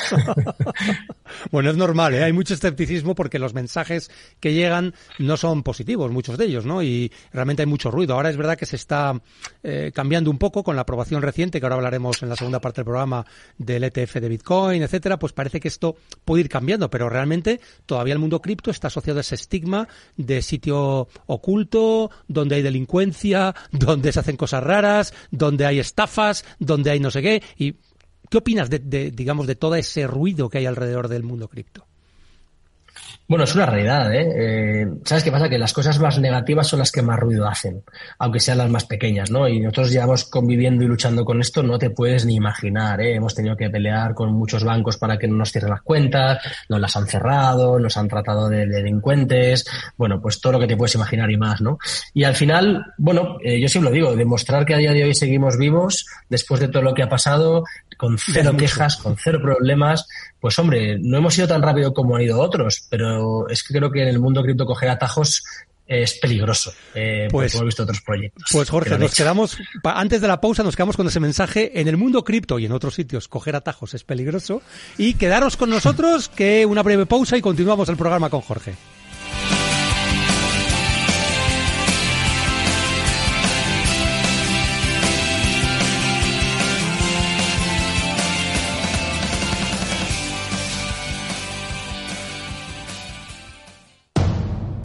bueno, 1.52 1.70
es 1.70 1.78
normal, 1.78 2.16
¿eh? 2.16 2.24
Hay 2.24 2.34
mucho 2.34 2.56
escepticismo 2.56 3.14
porque 3.14 3.38
los 3.38 3.54
mensajes 3.54 4.10
que 4.40 4.54
llegan 4.54 4.96
no 5.20 5.38
son 5.38 5.62
positivos, 5.62 6.12
muchos 6.12 6.38
de 6.38 6.46
ellos, 6.46 6.66
¿no? 6.66 6.82
Y 6.82 7.12
realmente 7.32 7.62
hay 7.62 7.68
mucho 7.68 7.92
ruido. 7.92 8.16
Ahora 8.16 8.30
es 8.30 8.38
verdad 8.38 8.58
que 8.58 8.66
se 8.66 8.78
está 8.78 9.14
eh, 9.62 9.92
cambiando 9.94 10.32
un 10.32 10.39
poco 10.40 10.64
con 10.64 10.76
la 10.76 10.82
aprobación 10.82 11.22
reciente, 11.22 11.60
que 11.60 11.66
ahora 11.66 11.76
hablaremos 11.76 12.24
en 12.24 12.30
la 12.30 12.36
segunda 12.36 12.60
parte 12.60 12.82
del 12.82 12.86
programa 12.86 13.26
del 13.57 13.84
ETF 13.84 14.16
de 14.16 14.30
Bitcoin, 14.30 14.82
etcétera, 14.82 15.20
pues 15.20 15.34
parece 15.34 15.60
que 15.60 15.68
esto 15.68 15.95
puede 16.26 16.41
ir 16.41 16.49
cambiando, 16.49 16.90
pero 16.90 17.10
realmente 17.10 17.60
todavía 17.86 18.14
el 18.14 18.20
mundo 18.20 18.41
cripto 18.41 18.72
está 18.72 18.88
asociado 18.88 19.20
a 19.20 19.22
ese 19.22 19.36
estigma 19.36 19.88
de 20.18 20.41
sitio 20.41 21.07
oculto, 21.28 22.10
donde 22.28 22.56
hay 22.56 22.61
delincuencia, 22.61 23.53
donde 23.72 24.11
se 24.11 24.20
hacen 24.20 24.38
cosas 24.38 24.64
raras, 24.64 25.14
donde 25.30 25.66
hay 25.66 25.80
estafas, 25.80 26.45
donde 26.57 26.91
hay 26.91 26.99
no 26.99 27.11
sé 27.11 27.22
qué. 27.22 27.44
¿Y 27.57 27.76
qué 28.30 28.38
opinas 28.38 28.70
de, 28.70 28.80
de 28.80 29.11
digamos, 29.11 29.48
de 29.48 29.56
todo 29.56 29.76
ese 29.76 30.07
ruido 30.07 30.49
que 30.49 30.60
hay 30.60 30.66
alrededor 30.66 31.07
del 31.07 31.24
mundo 31.24 31.48
cripto? 31.48 31.89
Bueno, 33.30 33.43
es 33.43 33.53
una 33.53 33.68
realidad, 33.68 34.11
¿eh? 34.11 34.27
¿eh? 34.35 34.88
¿Sabes 35.06 35.23
qué 35.23 35.31
pasa? 35.31 35.47
Que 35.47 35.60
las 35.60 35.72
cosas 35.72 35.99
más 35.99 36.18
negativas 36.18 36.65
son 36.65 36.80
las 36.80 36.91
que 36.91 37.03
más 37.03 37.19
ruido 37.19 37.47
hacen, 37.47 37.84
aunque 38.18 38.39
sean 38.39 38.57
las 38.57 38.72
más 38.72 38.85
pequeñas, 38.85 39.30
¿no? 39.30 39.47
Y 39.47 39.60
nosotros 39.60 39.91
llevamos 39.91 40.26
conviviendo 40.26 40.84
y 40.84 40.88
luchando 40.88 41.23
con 41.23 41.39
esto, 41.39 41.61
no 41.61 41.77
te 41.77 41.91
puedes 41.91 42.26
ni 42.26 42.34
imaginar, 42.34 42.99
¿eh? 43.01 43.14
Hemos 43.14 43.35
tenido 43.35 43.56
que 43.56 43.69
pelear 43.69 44.15
con 44.15 44.34
muchos 44.34 44.64
bancos 44.64 44.97
para 44.97 45.19
que 45.19 45.27
no 45.27 45.35
nos 45.35 45.51
cierren 45.51 45.69
las 45.69 45.84
cuentas, 45.84 46.39
nos 46.69 46.80
las 46.80 46.95
han 46.95 47.06
cerrado, 47.06 47.77
nos 47.77 47.97
han 47.97 48.07
tratado 48.07 48.49
de 48.49 48.65
delincuentes, 48.65 49.64
bueno, 49.95 50.19
pues 50.19 50.41
todo 50.41 50.53
lo 50.53 50.60
que 50.61 50.65
te 50.65 50.76
puedes 50.76 50.95
imaginar 50.95 51.30
y 51.30 51.38
más, 51.38 51.61
¿no? 51.61 51.77
Y 52.15 52.23
al 52.23 52.34
final, 52.34 52.84
bueno, 52.97 53.38
eh, 53.43 53.61
yo 53.61 53.69
siempre 53.69 53.91
lo 53.91 53.95
digo, 53.95 54.15
demostrar 54.15 54.65
que 54.65 54.73
a 54.73 54.77
día 54.77 54.91
de 54.91 55.03
hoy 55.03 55.14
seguimos 55.14 55.56
vivos, 55.56 56.07
después 56.30 56.60
de 56.61 56.69
todo 56.69 56.81
lo 56.81 56.95
que 56.95 57.03
ha 57.03 57.10
pasado, 57.10 57.64
con 58.00 58.18
cero 58.18 58.56
quejas, 58.58 58.96
con 58.96 59.18
cero 59.18 59.40
problemas. 59.42 60.08
Pues 60.40 60.58
hombre, 60.58 60.98
no 61.02 61.18
hemos 61.18 61.38
ido 61.38 61.50
tan 61.50 61.62
rápido 61.62 61.94
como 61.94 62.16
han 62.16 62.22
ido 62.22 62.40
otros, 62.40 62.88
pero 62.90 63.50
es 63.50 63.62
que 63.62 63.74
creo 63.74 63.92
que 63.92 64.04
en 64.04 64.08
el 64.08 64.20
mundo 64.20 64.42
cripto 64.42 64.66
coger 64.66 64.88
atajos 64.88 65.44
es 65.86 66.14
peligroso, 66.20 66.72
eh, 66.94 67.28
pues, 67.30 67.56
hemos 67.56 67.66
visto 67.66 67.84
otros 67.84 68.00
proyectos. 68.02 68.44
Pues 68.52 68.70
Jorge, 68.70 68.98
nos 68.98 69.14
quedamos, 69.14 69.58
antes 69.84 70.22
de 70.22 70.28
la 70.30 70.40
pausa, 70.40 70.64
nos 70.64 70.78
quedamos 70.78 70.96
con 70.96 71.08
ese 71.08 71.20
mensaje, 71.20 71.82
en 71.82 71.88
el 71.90 71.98
mundo 71.98 72.24
cripto 72.24 72.58
y 72.58 72.68
en 72.68 72.72
otros 72.72 72.94
sitios, 72.94 73.28
coger 73.28 73.56
atajos 73.56 73.96
es 73.96 74.04
peligroso, 74.04 74.62
y 74.98 75.16
quedaros 75.16 75.58
con 75.58 75.72
nosotros, 75.72 76.30
que 76.30 76.66
una 76.66 76.84
breve 76.84 77.08
pausa 77.08 77.38
y 77.38 77.42
continuamos 77.42 77.90
el 77.90 77.98
programa 77.98 78.30
con 78.30 78.42
Jorge. 78.42 78.76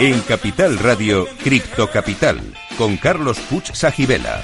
En 0.00 0.18
Capital 0.22 0.78
Radio, 0.78 1.28
Cripto 1.44 1.90
Capital, 1.90 2.40
con 2.78 2.96
Carlos 2.96 3.38
Puch 3.50 3.74
Sajibela. 3.74 4.42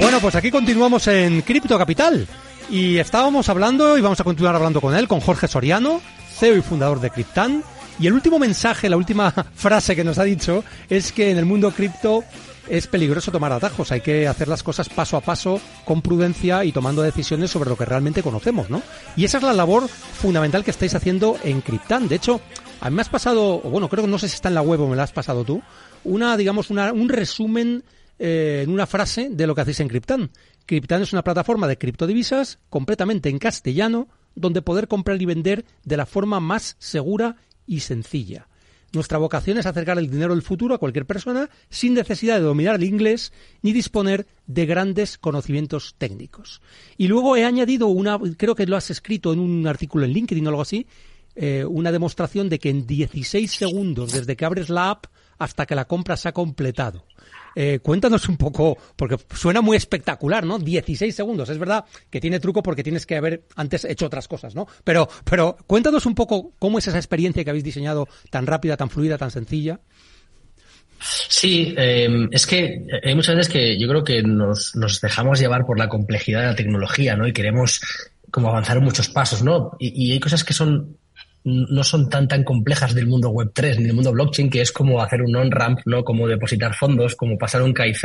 Bueno, 0.00 0.20
pues 0.20 0.34
aquí 0.36 0.50
continuamos 0.50 1.06
en 1.06 1.42
Cripto 1.42 1.76
Capital. 1.76 2.26
Y 2.70 2.96
estábamos 2.96 3.50
hablando, 3.50 3.98
y 3.98 4.00
vamos 4.00 4.18
a 4.20 4.24
continuar 4.24 4.54
hablando 4.54 4.80
con 4.80 4.96
él, 4.96 5.06
con 5.06 5.20
Jorge 5.20 5.46
Soriano, 5.46 6.00
CEO 6.34 6.56
y 6.56 6.62
fundador 6.62 6.98
de 7.00 7.10
Cryptan. 7.10 7.62
Y 8.00 8.06
el 8.06 8.14
último 8.14 8.38
mensaje, 8.38 8.88
la 8.88 8.96
última 8.96 9.30
frase 9.54 9.94
que 9.94 10.02
nos 10.02 10.16
ha 10.16 10.24
dicho 10.24 10.64
es 10.88 11.12
que 11.12 11.30
en 11.30 11.36
el 11.36 11.44
mundo 11.44 11.72
cripto 11.72 12.24
es 12.68 12.86
peligroso 12.86 13.30
tomar 13.30 13.52
atajos, 13.52 13.92
hay 13.92 14.00
que 14.00 14.26
hacer 14.26 14.48
las 14.48 14.62
cosas 14.62 14.88
paso 14.88 15.16
a 15.16 15.20
paso, 15.20 15.60
con 15.84 16.02
prudencia 16.02 16.64
y 16.64 16.72
tomando 16.72 17.02
decisiones 17.02 17.50
sobre 17.50 17.70
lo 17.70 17.76
que 17.76 17.84
realmente 17.84 18.22
conocemos, 18.22 18.70
¿no? 18.70 18.82
Y 19.16 19.24
esa 19.24 19.38
es 19.38 19.44
la 19.44 19.52
labor 19.52 19.88
fundamental 19.88 20.64
que 20.64 20.70
estáis 20.70 20.94
haciendo 20.94 21.38
en 21.42 21.60
Cryptan. 21.60 22.08
De 22.08 22.16
hecho, 22.16 22.40
a 22.80 22.90
me 22.90 23.00
has 23.00 23.08
pasado, 23.08 23.60
bueno, 23.60 23.88
creo 23.88 24.04
que 24.04 24.10
no 24.10 24.18
sé 24.18 24.28
si 24.28 24.34
está 24.34 24.48
en 24.48 24.54
la 24.54 24.62
web 24.62 24.80
o 24.80 24.88
me 24.88 24.96
la 24.96 25.04
has 25.04 25.12
pasado 25.12 25.44
tú, 25.44 25.62
una, 26.04 26.36
digamos, 26.36 26.70
una, 26.70 26.92
un 26.92 27.08
resumen 27.08 27.84
eh, 28.18 28.62
en 28.64 28.70
una 28.70 28.86
frase 28.86 29.28
de 29.30 29.46
lo 29.46 29.54
que 29.54 29.62
hacéis 29.62 29.80
en 29.80 29.88
Cryptan. 29.88 30.30
Cryptan 30.66 31.02
es 31.02 31.12
una 31.12 31.24
plataforma 31.24 31.66
de 31.66 31.78
criptodivisas 31.78 32.58
completamente 32.70 33.28
en 33.28 33.38
castellano, 33.38 34.08
donde 34.34 34.62
poder 34.62 34.88
comprar 34.88 35.20
y 35.20 35.26
vender 35.26 35.64
de 35.84 35.96
la 35.96 36.06
forma 36.06 36.40
más 36.40 36.76
segura 36.78 37.36
y 37.66 37.80
sencilla. 37.80 38.48
Nuestra 38.94 39.18
vocación 39.18 39.58
es 39.58 39.66
acercar 39.66 39.98
el 39.98 40.10
dinero 40.10 40.34
del 40.34 40.42
futuro 40.42 40.74
a 40.74 40.78
cualquier 40.78 41.06
persona 41.06 41.50
sin 41.68 41.94
necesidad 41.94 42.36
de 42.36 42.42
dominar 42.42 42.76
el 42.76 42.84
inglés 42.84 43.32
ni 43.62 43.72
disponer 43.72 44.26
de 44.46 44.66
grandes 44.66 45.18
conocimientos 45.18 45.96
técnicos. 45.98 46.62
Y 46.96 47.08
luego 47.08 47.36
he 47.36 47.44
añadido 47.44 47.88
una, 47.88 48.18
creo 48.36 48.54
que 48.54 48.66
lo 48.66 48.76
has 48.76 48.90
escrito 48.90 49.32
en 49.32 49.40
un 49.40 49.66
artículo 49.66 50.04
en 50.04 50.12
LinkedIn 50.12 50.46
o 50.46 50.50
algo 50.50 50.62
así, 50.62 50.86
eh, 51.34 51.64
una 51.64 51.90
demostración 51.90 52.48
de 52.48 52.58
que 52.60 52.70
en 52.70 52.86
16 52.86 53.50
segundos 53.50 54.12
desde 54.12 54.36
que 54.36 54.44
abres 54.44 54.68
la 54.68 54.90
app 54.90 55.06
hasta 55.38 55.66
que 55.66 55.74
la 55.74 55.86
compra 55.86 56.16
se 56.16 56.28
ha 56.28 56.32
completado. 56.32 57.04
Eh, 57.54 57.78
cuéntanos 57.82 58.28
un 58.28 58.36
poco, 58.36 58.76
porque 58.96 59.16
suena 59.34 59.60
muy 59.60 59.76
espectacular, 59.76 60.44
¿no? 60.44 60.58
16 60.58 61.14
segundos. 61.14 61.48
Es 61.48 61.58
verdad 61.58 61.84
que 62.10 62.20
tiene 62.20 62.40
truco 62.40 62.62
porque 62.62 62.82
tienes 62.82 63.06
que 63.06 63.16
haber 63.16 63.44
antes 63.56 63.84
hecho 63.84 64.06
otras 64.06 64.28
cosas, 64.28 64.54
¿no? 64.54 64.66
Pero, 64.82 65.08
pero 65.24 65.56
cuéntanos 65.66 66.06
un 66.06 66.14
poco 66.14 66.52
cómo 66.58 66.78
es 66.78 66.88
esa 66.88 66.98
experiencia 66.98 67.44
que 67.44 67.50
habéis 67.50 67.64
diseñado 67.64 68.08
tan 68.30 68.46
rápida, 68.46 68.76
tan 68.76 68.90
fluida, 68.90 69.18
tan 69.18 69.30
sencilla. 69.30 69.80
Sí, 71.00 71.74
eh, 71.76 72.28
es 72.30 72.46
que 72.46 72.86
hay 73.02 73.14
muchas 73.14 73.36
veces 73.36 73.52
que 73.52 73.78
yo 73.78 73.88
creo 73.88 74.04
que 74.04 74.22
nos, 74.22 74.72
dejamos 75.02 75.38
llevar 75.38 75.66
por 75.66 75.78
la 75.78 75.88
complejidad 75.88 76.40
de 76.40 76.46
la 76.46 76.54
tecnología, 76.56 77.16
¿no? 77.16 77.26
Y 77.26 77.32
queremos 77.32 77.80
como 78.30 78.48
avanzar 78.48 78.80
muchos 78.80 79.08
pasos, 79.08 79.44
¿no? 79.44 79.76
y 79.78 80.10
hay 80.10 80.18
cosas 80.18 80.42
que 80.42 80.52
son 80.52 80.96
no 81.44 81.84
son 81.84 82.08
tan 82.08 82.26
tan 82.26 82.42
complejas 82.42 82.94
del 82.94 83.06
mundo 83.06 83.28
web 83.28 83.50
3 83.52 83.78
ni 83.78 83.84
del 83.84 83.94
mundo 83.94 84.12
blockchain 84.12 84.48
que 84.48 84.62
es 84.62 84.72
como 84.72 85.02
hacer 85.02 85.20
un 85.22 85.36
on 85.36 85.50
ramp 85.50 85.80
no 85.84 86.02
como 86.02 86.26
depositar 86.26 86.74
fondos 86.74 87.14
como 87.16 87.36
pasar 87.36 87.62
un 87.62 87.74
KIC 87.74 88.04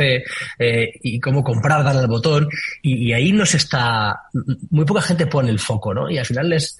eh, 0.58 0.92
y 1.02 1.18
cómo 1.20 1.42
comprar 1.42 1.82
darle 1.82 2.00
al 2.00 2.06
botón. 2.06 2.48
Y, 2.82 3.12
ahí 3.12 3.32
nos 3.32 3.54
está 3.54 4.22
muy 4.70 4.84
poca 4.84 5.02
gente 5.02 5.26
pone 5.26 5.50
el 5.50 5.58
foco 5.58 5.94
no 5.94 6.10
y 6.10 6.18
al 6.18 6.26
final 6.26 6.52
es 6.52 6.76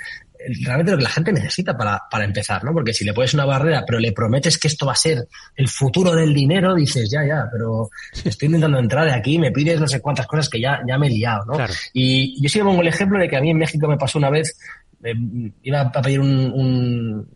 realmente 0.65 0.93
lo 0.93 0.99
que 0.99 1.05
la 1.05 1.11
gente 1.11 1.33
necesita 1.33 1.77
para, 1.77 2.03
para 2.11 2.25
empezar, 2.25 2.65
¿no? 2.65 2.73
Porque 2.73 2.93
si 2.93 3.05
le 3.05 3.13
pones 3.13 3.35
una 3.35 3.45
barrera, 3.45 3.85
pero 3.87 3.99
le 3.99 4.13
prometes 4.13 4.59
que 4.59 4.69
esto 4.69 4.87
va 4.87 4.93
a 4.93 4.97
ser 4.97 5.29
el 5.57 5.69
futuro 5.69 6.15
del 6.15 6.33
dinero, 6.33 6.75
dices, 6.75 7.11
ya, 7.11 7.25
ya, 7.25 7.47
pero 7.51 7.91
estoy 8.25 8.47
intentando 8.47 8.79
entrar 8.79 9.07
de 9.07 9.15
aquí, 9.15 9.39
me 9.39 9.53
pides 9.53 9.81
no 9.81 9.87
sé 9.87 10.01
cuántas 10.01 10.27
cosas 10.27 10.49
que 10.49 10.61
ya, 10.61 10.81
ya 10.87 10.99
me 10.99 11.09
he 11.09 11.11
liado, 11.11 11.45
¿no? 11.47 11.59
Y 11.93 12.43
yo 12.43 12.49
sí 12.49 12.59
pongo 12.61 12.81
el 12.81 12.89
ejemplo 12.89 13.19
de 13.19 13.29
que 13.29 13.37
a 13.37 13.41
mí 13.41 13.51
en 13.51 13.59
México 13.59 13.87
me 13.89 13.97
pasó 13.97 14.19
una 14.19 14.31
vez 14.31 14.57
eh, 15.05 15.15
iba 15.63 15.81
a 15.81 15.93
pedir 15.93 16.21
un, 16.21 17.29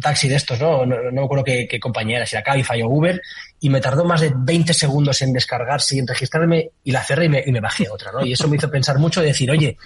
taxi 0.00 0.28
de 0.28 0.36
estos, 0.36 0.60
¿no? 0.60 0.84
No, 0.84 0.96
no 1.02 1.12
me 1.12 1.24
acuerdo 1.24 1.44
qué, 1.44 1.80
compañía 1.80 2.18
era, 2.18 2.26
si 2.26 2.36
era 2.36 2.42
Cabify 2.42 2.82
o 2.82 2.88
Uber, 2.88 3.20
y 3.60 3.70
me 3.70 3.80
tardó 3.80 4.04
más 4.04 4.20
de 4.20 4.32
20 4.34 4.74
segundos 4.74 5.22
en 5.22 5.32
descargarse 5.32 5.96
y 5.96 6.00
en 6.00 6.06
registrarme, 6.06 6.70
y 6.84 6.92
la 6.92 7.02
cerré 7.02 7.26
y 7.26 7.28
me, 7.30 7.42
y 7.46 7.52
me 7.52 7.60
bajé 7.60 7.88
otra, 7.88 8.12
¿no? 8.12 8.24
Y 8.24 8.32
eso 8.32 8.46
me 8.48 8.56
hizo 8.56 8.70
pensar 8.70 8.98
mucho 8.98 9.22
y 9.22 9.26
decir, 9.26 9.50
oye, 9.50 9.76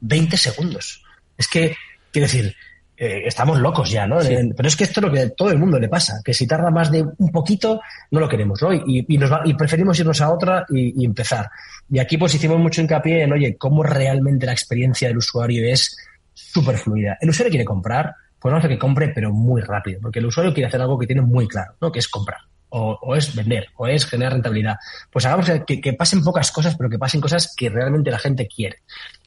20 0.00 0.36
segundos. 0.36 1.02
Es 1.36 1.48
que, 1.48 1.76
quiero 2.10 2.26
decir, 2.26 2.54
eh, 2.96 3.22
estamos 3.26 3.58
locos 3.58 3.90
ya, 3.90 4.06
¿no? 4.06 4.18
Pero 4.20 4.68
es 4.68 4.76
que 4.76 4.84
esto 4.84 5.00
es 5.00 5.06
lo 5.06 5.12
que 5.12 5.20
a 5.20 5.30
todo 5.30 5.50
el 5.50 5.58
mundo 5.58 5.78
le 5.78 5.88
pasa, 5.88 6.20
que 6.24 6.32
si 6.32 6.46
tarda 6.46 6.70
más 6.70 6.90
de 6.90 7.02
un 7.02 7.32
poquito, 7.32 7.80
no 8.10 8.20
lo 8.20 8.28
queremos, 8.28 8.62
¿no? 8.62 8.72
Y, 8.72 9.04
y, 9.08 9.18
nos 9.18 9.30
y 9.44 9.54
preferimos 9.54 9.98
irnos 9.98 10.20
a 10.20 10.30
otra 10.30 10.64
y, 10.70 11.02
y, 11.02 11.04
empezar. 11.04 11.50
Y 11.90 11.98
aquí 11.98 12.16
pues 12.16 12.34
hicimos 12.34 12.58
mucho 12.58 12.80
hincapié 12.80 13.22
en, 13.22 13.32
oye, 13.32 13.56
cómo 13.56 13.82
realmente 13.82 14.46
la 14.46 14.52
experiencia 14.52 15.08
del 15.08 15.16
usuario 15.16 15.66
es 15.66 15.96
súper 16.32 16.76
fluida. 16.78 17.18
El 17.20 17.30
usuario 17.30 17.50
quiere 17.50 17.64
comprar, 17.64 18.14
pues 18.38 18.52
no 18.52 18.58
hace 18.58 18.68
que 18.68 18.78
compre, 18.78 19.08
pero 19.14 19.32
muy 19.32 19.62
rápido, 19.62 20.00
porque 20.00 20.18
el 20.18 20.26
usuario 20.26 20.52
quiere 20.52 20.66
hacer 20.66 20.80
algo 20.80 20.98
que 20.98 21.06
tiene 21.06 21.22
muy 21.22 21.46
claro, 21.46 21.74
¿no? 21.80 21.92
Que 21.92 22.00
es 22.00 22.08
comprar. 22.08 22.40
O, 22.74 23.14
es 23.14 23.34
vender, 23.34 23.66
o 23.76 23.86
es 23.86 24.06
generar 24.06 24.32
rentabilidad. 24.32 24.76
Pues 25.10 25.26
hagamos 25.26 25.46
que, 25.66 25.92
pasen 25.92 26.24
pocas 26.24 26.50
cosas, 26.50 26.74
pero 26.74 26.88
que 26.88 26.98
pasen 26.98 27.20
cosas 27.20 27.54
que 27.54 27.68
realmente 27.68 28.10
la 28.10 28.18
gente 28.18 28.48
quiere. 28.48 28.78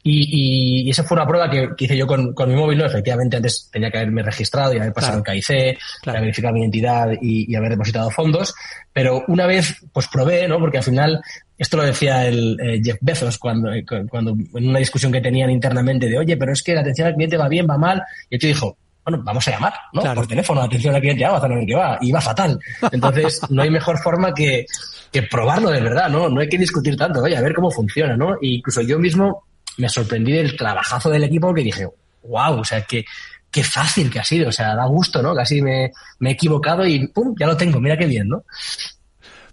Y, 0.01 0.89
esa 0.89 1.03
fue 1.03 1.15
una 1.15 1.27
prueba 1.27 1.47
que, 1.47 1.69
hice 1.77 1.95
yo 1.95 2.07
con, 2.07 2.33
mi 2.47 2.55
móvil, 2.55 2.79
¿no? 2.79 2.85
Efectivamente, 2.87 3.37
antes 3.37 3.69
tenía 3.71 3.91
que 3.91 3.99
haberme 3.99 4.23
registrado 4.23 4.73
y 4.73 4.79
haber 4.79 4.93
pasado 4.93 5.19
el 5.19 5.23
KIC, 5.23 5.77
claro. 6.01 6.21
verificado 6.21 6.55
mi 6.55 6.61
identidad 6.61 7.11
y, 7.21 7.55
haber 7.55 7.69
depositado 7.69 8.09
fondos. 8.09 8.55
Pero 8.91 9.23
una 9.27 9.45
vez, 9.45 9.75
pues 9.93 10.07
probé, 10.07 10.47
¿no? 10.47 10.57
Porque 10.57 10.79
al 10.79 10.83
final, 10.83 11.21
esto 11.57 11.77
lo 11.77 11.83
decía 11.83 12.27
el 12.27 12.57
eh, 12.59 12.81
Jeff 12.83 12.97
Bezos 13.01 13.37
cuando, 13.37 13.71
eh, 13.71 13.85
cuando 14.09 14.31
en 14.31 14.69
una 14.69 14.79
discusión 14.79 15.11
que 15.11 15.21
tenían 15.21 15.49
internamente 15.49 16.07
de, 16.07 16.17
oye, 16.17 16.35
pero 16.37 16.53
es 16.53 16.61
que 16.61 16.73
la 16.73 16.81
atención 16.81 17.07
al 17.07 17.15
cliente 17.15 17.37
va 17.37 17.47
bien, 17.47 17.67
va 17.69 17.77
mal. 17.77 18.01
Y 18.29 18.35
el 18.35 18.41
tío 18.41 18.49
dijo, 18.49 18.77
bueno, 19.05 19.21
vamos 19.23 19.47
a 19.47 19.51
llamar, 19.51 19.73
¿no? 19.93 20.01
Por 20.13 20.27
teléfono, 20.27 20.61
atención 20.61 20.95
al 20.95 21.01
cliente, 21.01 21.23
vamos 21.23 21.43
a 21.43 21.47
ver 21.47 21.65
qué 21.65 21.75
va, 21.75 21.97
y 22.01 22.11
va 22.11 22.19
fatal. 22.19 22.59
Entonces, 22.91 23.39
no 23.49 23.61
hay 23.61 23.69
mejor 23.69 23.97
forma 23.99 24.33
que, 24.33 24.65
que 25.11 25.23
probarlo 25.23 25.69
de 25.69 25.79
verdad, 25.79 26.09
¿no? 26.09 26.27
No 26.27 26.41
hay 26.41 26.49
que 26.49 26.57
discutir 26.57 26.97
tanto, 26.97 27.21
oye, 27.21 27.37
a 27.37 27.41
ver 27.41 27.53
cómo 27.53 27.71
funciona, 27.71 28.17
¿no? 28.17 28.35
Y 28.41 28.55
incluso 28.55 28.81
yo 28.81 28.99
mismo 28.99 29.43
me 29.77 29.89
sorprendí 29.89 30.31
del 30.31 30.57
trabajazo 30.57 31.09
del 31.09 31.23
equipo 31.23 31.53
que 31.53 31.61
dije, 31.61 31.87
wow, 32.23 32.59
o 32.59 32.65
sea, 32.65 32.81
que 32.81 33.05
qué 33.51 33.63
fácil 33.63 34.09
que 34.09 34.19
ha 34.19 34.23
sido, 34.23 34.49
o 34.49 34.51
sea, 34.51 34.75
da 34.75 34.85
gusto, 34.85 35.21
¿no? 35.21 35.33
Casi 35.33 35.61
me, 35.61 35.91
me 36.19 36.31
he 36.31 36.33
equivocado 36.33 36.85
y 36.85 37.07
¡pum! 37.07 37.33
Ya 37.39 37.47
lo 37.47 37.55
tengo, 37.55 37.79
mira 37.79 37.95
qué 37.95 38.05
bien, 38.05 38.27
¿no? 38.27 38.43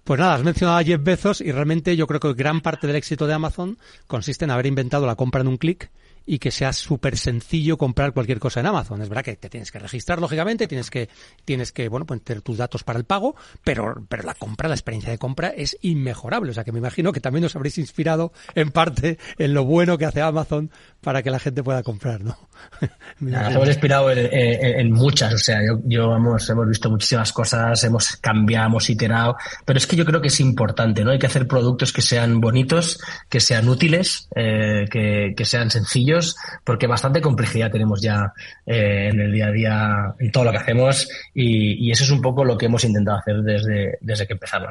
Pues 0.05 0.19
nada, 0.19 0.35
has 0.35 0.43
mencionado 0.43 0.79
a 0.79 0.83
Jeff 0.83 1.01
Bezos 1.01 1.41
y 1.41 1.53
realmente 1.53 1.97
yo 1.97 2.09
creo 2.09 2.19
que 2.19 2.35
gran 2.35 2.61
parte 2.61 2.89
del 2.89 2.97
éxito 2.97 3.29
de 3.29 3.35
Amazon 3.35 3.79
consiste 4.09 4.45
en 4.45 4.51
haber 4.51 4.67
inventado 4.67 5.07
la 5.07 5.15
compra 5.15 5.43
en 5.43 5.47
un 5.47 5.59
clic 5.59 5.91
y 6.27 6.39
que 6.39 6.51
sea 6.51 6.73
súper 6.73 7.17
sencillo 7.17 7.77
comprar 7.77 8.13
cualquier 8.13 8.39
cosa 8.39 8.61
en 8.61 8.67
Amazon. 8.67 9.01
Es 9.03 9.09
verdad 9.09 9.25
que 9.25 9.37
te 9.37 9.49
tienes 9.49 9.71
que 9.71 9.79
registrar, 9.79 10.21
lógicamente, 10.21 10.67
tienes 10.67 10.91
que, 10.91 11.09
tienes 11.45 11.73
que, 11.73 11.89
bueno, 11.89 12.07
pues 12.07 12.23
tener 12.23 12.43
tus 12.43 12.59
datos 12.59 12.85
para 12.85 12.99
el 12.99 13.05
pago, 13.05 13.37
pero, 13.65 14.05
pero 14.09 14.23
la 14.25 14.35
compra, 14.35 14.69
la 14.69 14.75
experiencia 14.75 15.11
de 15.11 15.19
compra 15.19 15.49
es 15.49 15.77
inmejorable. 15.83 16.51
O 16.51 16.55
sea 16.55 16.65
que 16.65 16.73
me 16.73 16.79
imagino 16.79 17.13
que 17.13 17.21
también 17.21 17.45
os 17.45 17.57
habréis 17.57 17.79
inspirado 17.79 18.33
en 18.55 18.71
parte 18.71 19.19
en 19.39 19.55
lo 19.55 19.65
bueno 19.65 19.99
que 19.99 20.07
hace 20.07 20.21
Amazon 20.21 20.71
para 21.03 21.23
que 21.23 21.31
la 21.31 21.39
gente 21.39 21.63
pueda 21.63 21.83
comprar, 21.83 22.21
¿no? 22.21 22.37
Nos 23.21 23.55
hemos 23.55 23.69
inspirado 23.69 24.11
en, 24.11 24.93
muchas, 24.93 25.35
o 25.35 25.39
sea, 25.39 25.59
yo, 25.67 25.81
yo 25.85 26.15
hemos, 26.15 26.49
hemos 26.49 26.69
visto 26.69 26.91
muchísimas 26.91 27.33
cosas, 27.33 27.83
hemos 27.85 28.17
cambiado, 28.17 28.67
hemos 28.67 28.89
iterado, 28.89 29.37
pero 29.65 29.79
es 29.79 29.87
que 29.87 29.97
yo 29.97 30.05
creo 30.05 30.21
que 30.21 30.29
es 30.29 30.41
importante, 30.41 31.05
¿no? 31.05 31.11
Hay 31.11 31.19
que 31.19 31.27
hacer 31.27 31.47
productos 31.47 31.93
que 31.93 32.03
sean 32.03 32.41
bonitos, 32.41 33.01
que 33.29 33.41
sean 33.41 33.69
útiles, 33.69 34.29
eh, 34.35 34.87
que, 34.91 35.35
que 35.37 35.45
sean 35.45 35.71
sencillos 35.71 36.37
porque 36.65 36.87
bastante 36.87 37.21
complejidad 37.21 37.71
tenemos 37.71 38.01
ya 38.01 38.33
eh, 38.67 39.09
en 39.13 39.21
el 39.21 39.33
día 39.33 39.47
a 39.47 39.51
día 39.51 40.15
en 40.19 40.31
todo 40.31 40.45
lo 40.45 40.53
que 40.53 40.59
hacemos 40.59 41.09
y, 41.35 41.91
eso 41.93 42.05
es 42.05 42.11
un 42.11 42.23
poco 42.23 42.43
lo 42.45 42.57
que 42.57 42.67
hemos 42.67 42.85
intentado 42.85 43.19
hacer 43.19 43.43
desde, 43.43 43.99
desde 44.01 44.27
que 44.27 44.33
empezamos. 44.33 44.71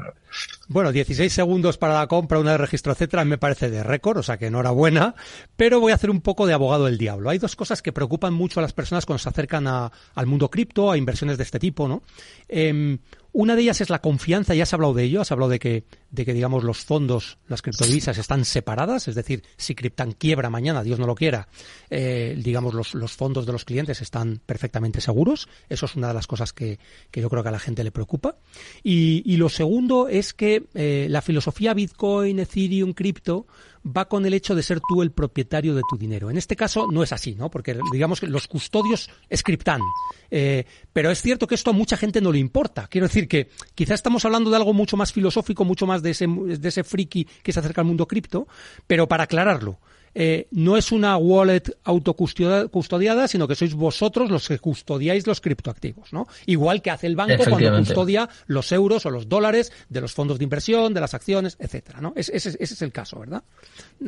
Bueno, 0.68 0.92
16 0.92 1.34
segundos 1.34 1.78
para 1.78 1.96
la 1.96 2.08
compra, 2.08 2.40
una 2.40 2.52
de 2.52 2.58
registro, 2.58 2.94
etcétera, 2.94 3.26
me 3.26 3.38
parece 3.38 3.70
de 3.70 3.84
récord, 3.84 4.20
o 4.20 4.24
sea 4.24 4.38
que 4.38 4.48
enhorabuena, 4.48 5.16
pero 5.58 5.80
voy 5.80 5.92
a 5.92 5.96
hacer 5.96 6.10
un 6.10 6.22
poco 6.22 6.48
de 6.48 6.54
abogado 6.54 6.86
del 6.86 6.98
diablo. 6.98 7.30
Hay 7.30 7.40
dos 7.40 7.56
cosas 7.56 7.82
que 7.82 7.92
preocupan 7.92 8.34
mucho 8.34 8.60
a 8.60 8.64
las 8.64 8.72
personas 8.72 9.06
cuando 9.06 9.20
se 9.20 9.28
acercan 9.28 9.68
al 9.68 10.28
mundo 10.28 10.50
cripto, 10.50 10.92
a 10.92 10.98
inversiones 10.98 11.38
de 11.38 11.44
este 11.44 11.60
tipo, 11.60 11.88
¿no? 11.88 12.04
Em, 12.48 13.00
una 13.34 13.56
de 13.56 13.62
ellas 13.62 13.80
es 13.82 13.90
la 13.90 14.02
confianza, 14.02 14.53
ya 14.53 14.64
has 14.64 14.74
hablado 14.74 14.94
de 14.94 15.03
ello, 15.03 15.22
has 15.22 15.32
hablado 15.32 15.49
de 15.49 15.60
que, 15.60 15.86
de 16.10 16.26
que 16.26 16.34
digamos, 16.34 16.64
los 16.64 16.84
fondos, 16.84 17.38
las 17.48 17.62
criptodivisas 17.62 18.18
están 18.18 18.44
separadas, 18.44 19.08
es 19.08 19.16
decir, 19.16 19.44
si 19.58 19.74
Cryptan 19.74 20.12
quiebra 20.12 20.49
mañana, 20.49 20.84
Dios 20.84 20.99
no 20.99 21.08
lo 21.08 21.16
quiera, 21.16 21.48
eh, 21.90 22.38
digamos, 22.38 22.74
los, 22.74 22.94
los, 22.94 23.14
fondos 23.14 23.45
de 23.45 23.53
los 23.53 23.64
clientes 23.64 24.02
están 24.02 24.41
perfectamente 24.45 24.99
seguros. 24.99 25.48
Eso 25.70 25.86
es 25.86 25.95
una 25.95 26.10
de 26.10 26.14
las 26.14 26.28
cosas 26.28 26.52
que, 26.52 26.80
que 27.10 27.22
yo 27.22 27.30
creo 27.30 27.44
que 27.44 27.49
a 27.49 27.53
la 27.53 27.60
gente 27.60 27.84
le 27.84 27.91
preocupa. 27.91 28.36
Y, 28.84 29.24
y 29.26 29.38
lo 29.38 29.49
segundo 29.49 30.08
es 30.10 30.34
que 30.34 30.66
eh, 30.74 31.08
la 31.10 31.22
filosofía 31.22 31.74
Bitcoin, 31.74 32.40
Ethereum, 32.40 32.94
cripto, 32.94 33.48
va 33.86 34.08
con 34.08 34.26
el 34.26 34.34
hecho 34.34 34.56
de 34.56 34.64
ser 34.64 34.80
tú 34.88 35.02
el 35.02 35.12
propietario 35.12 35.74
de 35.76 35.82
tu 35.90 35.98
dinero. 35.98 36.30
En 36.30 36.38
este 36.38 36.56
caso 36.56 36.88
no 36.91 37.03
es 37.03 37.12
así, 37.12 37.36
¿no? 37.36 37.49
Porque 37.49 37.78
digamos 37.91 38.20
que 38.20 38.28
los 38.28 38.48
custodios 38.48 39.10
scriptan. 39.34 39.82
Eh, 40.30 40.66
pero 40.94 41.12
es 41.12 41.22
cierto 41.22 41.48
que 41.48 41.56
esto 41.56 41.72
a 41.72 41.74
mucha 41.74 41.98
gente 41.98 42.22
no 42.22 42.32
le 42.32 42.40
importa. 42.40 42.88
Quiero 42.88 43.08
decir 43.08 43.28
que 43.28 43.49
quizás 43.76 43.95
estamos 43.95 44.24
hablando 44.26 44.49
de 44.49 44.58
algo 44.58 44.74
mucho 44.74 44.98
más 44.98 45.12
filosófico, 45.12 45.66
mucho 45.66 45.88
más 45.88 46.02
de 46.03 46.12
ese, 46.12 46.28
de 46.28 46.70
ese 46.70 46.84
friki 46.84 47.28
que 47.44 47.52
se 47.52 47.60
acerca 47.60 47.82
al 47.82 47.88
mundo 47.88 48.08
cripto, 48.08 48.48
pero 48.88 49.08
para 49.08 49.24
aclararlo. 49.24 49.80
Eh, 50.14 50.48
no 50.52 50.78
es 50.78 50.92
una 50.92 51.18
wallet 51.18 51.64
autocustodiada, 51.84 53.28
sino 53.28 53.48
que 53.48 53.56
sois 53.56 53.74
vosotros 53.74 54.30
los 54.30 54.48
que 54.48 54.60
custodiáis 54.60 55.26
los 55.28 55.40
criptoactivos, 55.40 56.12
¿no? 56.14 56.28
Igual 56.46 56.82
que 56.82 56.92
hace 56.92 57.08
el 57.08 57.16
banco 57.16 57.44
cuando 57.48 57.78
custodia 57.78 58.30
los 58.48 58.72
euros 58.72 59.06
o 59.06 59.10
los 59.10 59.30
dólares 59.30 59.72
de 59.90 60.02
los 60.02 60.14
fondos 60.14 60.38
de 60.38 60.44
inversión, 60.44 60.94
de 60.94 61.02
las 61.02 61.14
acciones, 61.14 61.56
etcétera, 61.60 62.02
¿no? 62.02 62.14
ese, 62.16 62.36
es 62.36 62.82
el 62.82 62.92
caso, 62.92 63.20
¿verdad? 63.20 63.44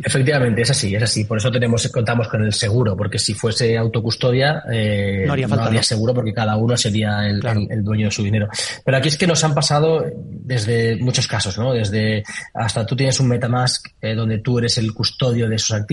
Efectivamente, 0.03 0.63
es 0.63 0.71
así, 0.71 0.95
es 0.95 1.03
así. 1.03 1.23
Por 1.25 1.37
eso 1.37 1.51
tenemos, 1.51 1.87
contamos 1.89 2.27
con 2.27 2.43
el 2.43 2.53
seguro, 2.53 2.97
porque 2.97 3.19
si 3.19 3.33
fuese 3.33 3.77
autocustodia, 3.77 4.63
eh, 4.71 5.23
no 5.25 5.33
haría, 5.33 5.47
falta, 5.47 5.83
seguro 5.83 6.13
porque 6.13 6.33
cada 6.33 6.57
uno 6.57 6.75
sería 6.75 7.27
el, 7.27 7.39
dueño 7.83 8.07
de 8.07 8.11
su 8.11 8.23
dinero. 8.23 8.47
Pero 8.83 8.97
aquí 8.97 9.09
es 9.09 9.17
que 9.17 9.27
nos 9.27 9.43
han 9.43 9.53
pasado 9.53 10.03
desde 10.15 10.97
muchos 10.97 11.27
casos, 11.27 11.57
¿no? 11.57 11.73
Desde 11.73 12.23
hasta 12.53 12.85
tú 12.85 12.95
tienes 12.95 13.19
un 13.19 13.27
MetaMask 13.27 13.87
eh, 14.01 14.15
donde 14.15 14.39
tú 14.39 14.57
eres 14.57 14.77
el 14.77 14.93
custodio 14.93 15.47
de 15.47 15.55
esos 15.55 15.71
activos 15.71 15.92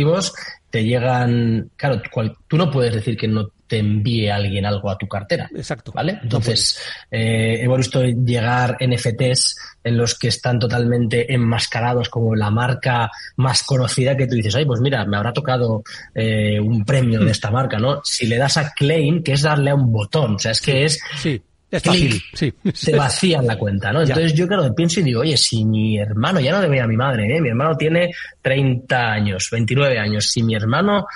te 0.71 0.85
llegan, 0.85 1.71
claro, 1.77 2.01
tú 2.47 2.57
no 2.57 2.71
puedes 2.71 2.95
decir 2.95 3.17
que 3.17 3.27
no 3.27 3.49
te 3.71 3.79
envíe 3.79 4.29
alguien 4.29 4.67
algo 4.67 4.91
a 4.91 4.99
tu 4.99 5.07
cartera. 5.07 5.49
Exacto. 5.55 5.93
¿Vale? 5.95 6.19
Entonces, 6.23 6.81
eh, 7.09 7.59
hemos 7.61 7.79
visto 7.79 8.03
llegar 8.03 8.77
NFTs 8.81 9.57
en 9.85 9.97
los 9.97 10.19
que 10.19 10.27
están 10.27 10.59
totalmente 10.59 11.33
enmascarados 11.33 12.09
como 12.09 12.35
la 12.35 12.51
marca 12.51 13.11
más 13.37 13.63
conocida 13.63 14.17
que 14.17 14.27
tú 14.27 14.35
dices, 14.35 14.57
ay, 14.57 14.65
pues 14.65 14.81
mira, 14.81 15.05
me 15.05 15.17
habrá 15.17 15.33
tocado 15.33 15.85
eh, 16.15 16.59
un 16.59 16.85
premio 16.85 17.21
de 17.21 17.31
esta 17.31 17.53
marca, 17.53 17.79
¿no? 17.79 18.01
Si 18.03 18.27
le 18.27 18.39
das 18.39 18.57
a 18.57 18.73
claim, 18.73 19.23
que 19.23 19.33
es 19.35 19.43
darle 19.43 19.71
a 19.71 19.77
un 19.77 19.93
botón, 19.93 20.35
o 20.35 20.39
sea, 20.41 20.51
es 20.51 20.61
que 20.61 20.85
es 20.85 20.99
sí. 21.17 21.41
Es 21.71 21.83
fácil, 21.83 22.21
sí. 22.35 22.53
Te 22.85 22.97
vacían 22.97 23.47
la 23.47 23.57
cuenta, 23.57 23.93
¿no? 23.93 24.03
Entonces 24.03 24.35
yo, 24.35 24.47
claro, 24.49 24.75
pienso 24.75 25.01
y 25.01 25.05
digo, 25.05 25.21
oye, 25.21 25.37
si 25.37 25.65
mi 25.65 25.99
hermano, 25.99 26.41
ya 26.41 26.53
no 26.53 26.61
debe 26.61 26.81
a 26.81 26.87
mi 26.87 26.97
madre, 26.97 27.37
¿eh? 27.37 27.41
Mi 27.41 27.51
hermano 27.51 27.77
tiene 27.77 28.11
30 28.43 29.13
años, 29.13 29.49
29 29.53 29.99
años. 29.99 30.27
Si 30.27 30.43
mi 30.43 30.55
hermano, 30.55 31.07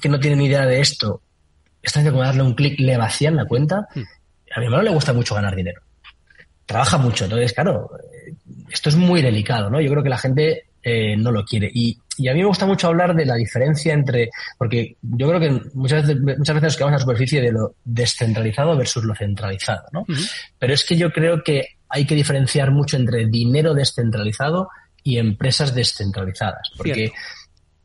que 0.00 0.08
no 0.08 0.20
tiene 0.20 0.36
ni 0.36 0.46
idea 0.46 0.64
de 0.64 0.80
esto, 0.80 1.22
está 1.82 2.00
haciendo 2.00 2.12
como 2.12 2.24
darle 2.24 2.42
un 2.42 2.54
clic, 2.54 2.78
le 2.78 2.96
vacían 2.96 3.34
la 3.34 3.46
cuenta, 3.46 3.88
hmm. 3.94 4.02
a 4.54 4.60
mi 4.60 4.66
hermano 4.66 4.84
le 4.84 4.90
gusta 4.90 5.12
mucho 5.12 5.34
ganar 5.34 5.56
dinero. 5.56 5.82
Trabaja 6.66 6.98
mucho, 6.98 7.24
entonces, 7.24 7.52
claro, 7.52 7.90
esto 8.70 8.88
es 8.88 8.96
muy 8.96 9.22
delicado, 9.22 9.70
¿no? 9.70 9.80
Yo 9.80 9.90
creo 9.90 10.02
que 10.02 10.08
la 10.08 10.18
gente 10.18 10.65
eh, 10.88 11.16
no 11.16 11.32
lo 11.32 11.44
quiere. 11.44 11.68
Y, 11.74 11.98
y, 12.16 12.28
a 12.28 12.32
mí 12.32 12.38
me 12.38 12.46
gusta 12.46 12.64
mucho 12.64 12.86
hablar 12.86 13.12
de 13.16 13.26
la 13.26 13.34
diferencia 13.34 13.92
entre, 13.92 14.30
porque 14.56 14.96
yo 15.02 15.28
creo 15.28 15.40
que 15.40 15.60
muchas 15.74 16.06
veces, 16.06 16.22
muchas 16.38 16.54
veces 16.54 16.62
nos 16.62 16.76
quedamos 16.76 16.92
a 16.92 16.98
la 16.98 17.00
superficie 17.00 17.40
de 17.40 17.50
lo 17.50 17.74
descentralizado 17.84 18.76
versus 18.76 19.02
lo 19.02 19.12
centralizado, 19.16 19.82
¿no? 19.92 20.06
Pero 20.60 20.72
es 20.72 20.84
que 20.84 20.96
yo 20.96 21.10
creo 21.10 21.42
que 21.42 21.78
hay 21.88 22.06
que 22.06 22.14
diferenciar 22.14 22.70
mucho 22.70 22.96
entre 22.96 23.26
dinero 23.26 23.74
descentralizado 23.74 24.68
y 25.02 25.18
empresas 25.18 25.74
descentralizadas. 25.74 26.70
Porque 26.76 27.10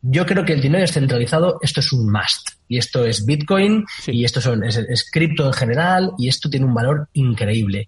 yo 0.04 0.24
creo 0.28 0.46
que 0.46 0.54
el 0.54 0.62
dinero 0.62 0.82
descentralizado, 0.82 1.58
esto 1.64 1.80
es 1.80 1.92
un 1.92 2.12
must. 2.12 2.50
Y 2.68 2.78
esto 2.78 3.04
es 3.04 3.26
Bitcoin, 3.26 3.84
y 4.06 4.26
esto 4.26 4.42
son, 4.42 4.64
es, 4.64 4.78
es 4.78 5.10
cripto 5.10 5.48
en 5.48 5.54
general, 5.54 6.12
y 6.20 6.28
esto 6.28 6.52
tiene 6.52 6.68
un 6.68 6.76
valor 6.76 7.10
increíble. 7.14 7.88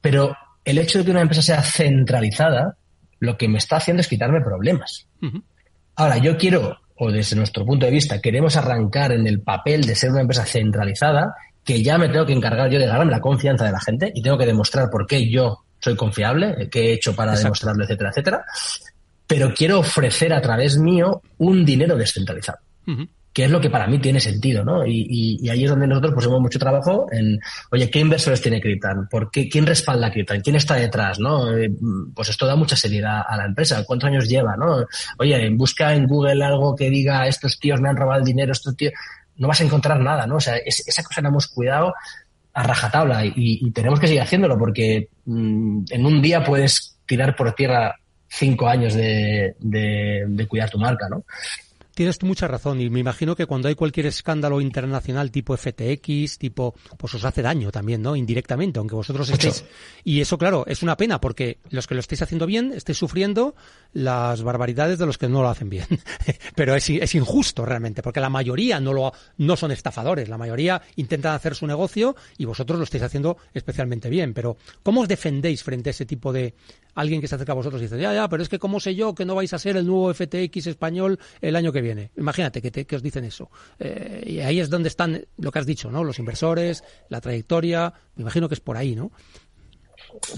Pero 0.00 0.34
el 0.64 0.78
hecho 0.78 1.00
de 1.00 1.04
que 1.04 1.10
una 1.10 1.20
empresa 1.20 1.42
sea 1.42 1.60
centralizada, 1.60 2.78
lo 3.24 3.36
que 3.36 3.48
me 3.48 3.58
está 3.58 3.76
haciendo 3.76 4.00
es 4.00 4.08
quitarme 4.08 4.40
problemas. 4.40 5.06
Ahora, 5.96 6.18
yo 6.18 6.36
quiero, 6.36 6.78
o 6.96 7.10
desde 7.10 7.36
nuestro 7.36 7.64
punto 7.64 7.86
de 7.86 7.92
vista, 7.92 8.20
queremos 8.20 8.56
arrancar 8.56 9.12
en 9.12 9.26
el 9.26 9.40
papel 9.42 9.84
de 9.84 9.94
ser 9.94 10.10
una 10.10 10.20
empresa 10.20 10.44
centralizada, 10.44 11.34
que 11.64 11.82
ya 11.82 11.98
me 11.98 12.08
tengo 12.08 12.26
que 12.26 12.32
encargar 12.32 12.70
yo 12.70 12.78
de 12.78 12.86
ganarme 12.86 13.10
la 13.10 13.20
confianza 13.20 13.64
de 13.64 13.72
la 13.72 13.80
gente 13.80 14.12
y 14.14 14.22
tengo 14.22 14.36
que 14.36 14.46
demostrar 14.46 14.90
por 14.90 15.06
qué 15.06 15.30
yo 15.30 15.64
soy 15.80 15.96
confiable, 15.96 16.68
qué 16.70 16.90
he 16.90 16.92
hecho 16.92 17.14
para 17.14 17.34
demostrarlo, 17.36 17.84
etcétera, 17.84 18.10
etcétera. 18.10 18.44
Pero 19.26 19.52
quiero 19.54 19.80
ofrecer 19.80 20.32
a 20.32 20.40
través 20.40 20.78
mío 20.78 21.22
un 21.38 21.64
dinero 21.64 21.96
descentralizado 21.96 22.58
que 23.34 23.44
es 23.44 23.50
lo 23.50 23.60
que 23.60 23.68
para 23.68 23.88
mí 23.88 23.98
tiene 23.98 24.20
sentido, 24.20 24.64
¿no? 24.64 24.86
Y, 24.86 25.48
ahí 25.50 25.64
es 25.64 25.70
donde 25.70 25.88
nosotros 25.88 26.24
hemos 26.24 26.40
mucho 26.40 26.58
trabajo 26.60 27.08
en, 27.10 27.40
oye, 27.72 27.90
¿qué 27.90 27.98
inversores 27.98 28.40
tiene 28.40 28.60
Cryptan? 28.60 29.08
¿Por 29.08 29.28
qué, 29.28 29.48
¿Quién 29.48 29.66
respalda 29.66 30.12
Cryptan? 30.12 30.40
¿Quién 30.40 30.54
está 30.54 30.76
detrás, 30.76 31.18
no? 31.18 31.52
Eh, 31.52 31.68
pues 32.14 32.28
esto 32.28 32.46
da 32.46 32.54
mucha 32.54 32.76
seriedad 32.76 33.22
a 33.28 33.36
la 33.36 33.46
empresa. 33.46 33.82
¿Cuántos 33.84 34.06
años 34.06 34.28
lleva, 34.28 34.56
no? 34.56 34.86
Oye, 35.18 35.50
busca 35.50 35.92
en 35.94 36.06
Google 36.06 36.44
algo 36.44 36.76
que 36.76 36.88
diga, 36.88 37.26
estos 37.26 37.58
tíos 37.58 37.80
me 37.80 37.88
han 37.88 37.96
robado 37.96 38.20
el 38.20 38.24
dinero, 38.24 38.52
estos 38.52 38.76
tíos... 38.76 38.92
No 39.36 39.48
vas 39.48 39.60
a 39.60 39.64
encontrar 39.64 39.98
nada, 39.98 40.28
¿no? 40.28 40.36
O 40.36 40.40
sea, 40.40 40.54
esa 40.58 41.02
cosa 41.02 41.20
la 41.20 41.28
hemos 41.28 41.48
cuidado 41.48 41.92
a 42.52 42.62
rajatabla 42.62 43.26
y, 43.26 43.32
y 43.34 43.70
tenemos 43.72 43.98
que 43.98 44.06
seguir 44.06 44.22
haciéndolo 44.22 44.56
porque 44.56 45.08
mm, 45.24 45.86
en 45.90 46.06
un 46.06 46.22
día 46.22 46.44
puedes 46.44 46.98
tirar 47.04 47.34
por 47.34 47.52
tierra 47.52 47.96
cinco 48.28 48.68
años 48.68 48.94
de 48.94 50.46
cuidar 50.48 50.70
tu 50.70 50.78
marca, 50.78 51.08
¿no? 51.08 51.24
Tienes 51.94 52.22
mucha 52.22 52.48
razón 52.48 52.80
y 52.80 52.90
me 52.90 53.00
imagino 53.00 53.36
que 53.36 53.46
cuando 53.46 53.68
hay 53.68 53.76
cualquier 53.76 54.06
escándalo 54.06 54.60
internacional 54.60 55.30
tipo 55.30 55.56
FTX, 55.56 56.38
tipo, 56.38 56.74
pues 56.96 57.14
os 57.14 57.24
hace 57.24 57.40
daño 57.40 57.70
también, 57.70 58.02
¿no? 58.02 58.16
Indirectamente, 58.16 58.78
aunque 58.80 58.96
vosotros 58.96 59.30
estéis. 59.30 59.64
Y 60.02 60.20
eso, 60.20 60.36
claro, 60.36 60.64
es 60.66 60.82
una 60.82 60.96
pena 60.96 61.20
porque 61.20 61.58
los 61.70 61.86
que 61.86 61.94
lo 61.94 62.00
estáis 62.00 62.22
haciendo 62.22 62.46
bien 62.46 62.72
estáis 62.74 62.98
sufriendo 62.98 63.54
las 63.92 64.42
barbaridades 64.42 64.98
de 64.98 65.06
los 65.06 65.18
que 65.18 65.28
no 65.28 65.42
lo 65.42 65.48
hacen 65.48 65.70
bien. 65.70 65.86
Pero 66.56 66.74
es, 66.74 66.90
es 66.90 67.14
injusto 67.14 67.64
realmente 67.64 68.02
porque 68.02 68.20
la 68.20 68.30
mayoría 68.30 68.80
no 68.80 68.92
lo, 68.92 69.12
no 69.38 69.56
son 69.56 69.70
estafadores, 69.70 70.28
la 70.28 70.38
mayoría 70.38 70.82
intentan 70.96 71.34
hacer 71.34 71.54
su 71.54 71.66
negocio 71.66 72.16
y 72.38 72.44
vosotros 72.44 72.78
lo 72.78 72.84
estáis 72.84 73.04
haciendo 73.04 73.36
especialmente 73.52 74.10
bien. 74.10 74.34
Pero, 74.34 74.56
¿cómo 74.82 75.02
os 75.02 75.08
defendéis 75.08 75.62
frente 75.62 75.90
a 75.90 75.92
ese 75.92 76.06
tipo 76.06 76.32
de, 76.32 76.54
alguien 76.94 77.20
que 77.20 77.28
se 77.28 77.34
acerca 77.34 77.52
a 77.52 77.56
vosotros 77.56 77.80
y 77.80 77.84
dice, 77.84 78.00
ya, 78.00 78.12
ya, 78.14 78.28
pero 78.28 78.42
es 78.42 78.48
que 78.48 78.58
cómo 78.58 78.80
sé 78.80 78.94
yo 78.94 79.14
que 79.14 79.24
no 79.24 79.34
vais 79.34 79.52
a 79.52 79.58
ser 79.58 79.76
el 79.76 79.86
nuevo 79.86 80.12
FTX 80.12 80.66
español 80.66 81.18
el 81.40 81.56
año 81.56 81.72
que 81.72 81.80
viene. 81.80 82.10
Imagínate 82.16 82.62
que, 82.62 82.84
que 82.84 82.96
os 82.96 83.02
dicen 83.02 83.24
eso. 83.24 83.50
Eh, 83.78 84.22
y 84.26 84.40
ahí 84.40 84.60
es 84.60 84.70
donde 84.70 84.88
están 84.88 85.24
lo 85.38 85.50
que 85.50 85.58
has 85.58 85.66
dicho, 85.66 85.90
¿no? 85.90 86.04
Los 86.04 86.18
inversores, 86.18 86.84
la 87.08 87.20
trayectoria, 87.20 87.92
me 88.16 88.22
imagino 88.22 88.48
que 88.48 88.54
es 88.54 88.60
por 88.60 88.76
ahí, 88.76 88.94
¿no? 88.94 89.10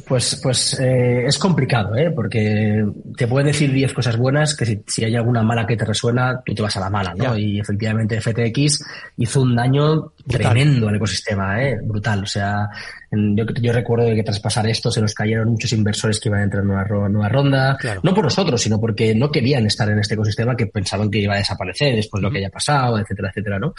Pues, 0.08 0.40
pues 0.42 0.78
eh, 0.80 1.26
es 1.26 1.38
complicado, 1.38 1.94
¿eh? 1.96 2.10
porque 2.10 2.84
te 3.16 3.26
pueden 3.26 3.48
decir 3.48 3.70
10 3.72 3.92
cosas 3.92 4.16
buenas 4.16 4.56
que 4.56 4.82
si, 4.86 5.04
hay 5.04 5.14
alguna 5.16 5.42
mala 5.42 5.66
que 5.66 5.76
te 5.76 5.84
resuena, 5.84 6.40
tú 6.44 6.54
te 6.54 6.62
vas 6.62 6.76
a 6.76 6.80
la 6.80 6.88
mala, 6.88 7.14
¿no? 7.14 7.36
Y 7.36 7.60
efectivamente 7.60 8.20
FTX 8.20 8.84
hizo 9.18 9.42
un 9.42 9.54
daño 9.54 10.12
tremendo 10.26 10.88
el 10.88 10.96
ecosistema, 10.96 11.62
¿eh? 11.62 11.78
brutal. 11.82 12.22
O 12.22 12.26
sea, 12.26 12.68
yo, 13.10 13.44
yo, 13.60 13.72
recuerdo 13.72 14.14
que 14.14 14.22
tras 14.22 14.40
pasar 14.40 14.66
esto 14.66 14.90
se 14.90 15.00
nos 15.00 15.14
cayeron 15.14 15.50
muchos 15.50 15.72
inversores 15.72 16.20
que 16.20 16.28
iban 16.28 16.40
a 16.40 16.44
entrar 16.44 16.62
en 16.64 16.70
una 16.70 16.84
nueva 17.08 17.28
ronda, 17.28 17.78
no 18.02 18.14
por 18.14 18.24
nosotros, 18.24 18.60
sino 18.60 18.80
porque 18.80 19.14
no 19.14 19.30
querían 19.30 19.66
estar 19.66 19.88
en 19.88 19.98
este 19.98 20.14
ecosistema 20.14 20.56
que 20.56 20.66
pensaban 20.66 21.10
que 21.10 21.18
iba 21.18 21.34
a 21.34 21.38
desaparecer 21.38 21.94
después 21.94 22.20
de 22.20 22.28
lo 22.28 22.32
que 22.32 22.38
haya 22.38 22.50
pasado, 22.50 22.98
etcétera, 22.98 23.28
etcétera, 23.30 23.58
¿no? 23.58 23.74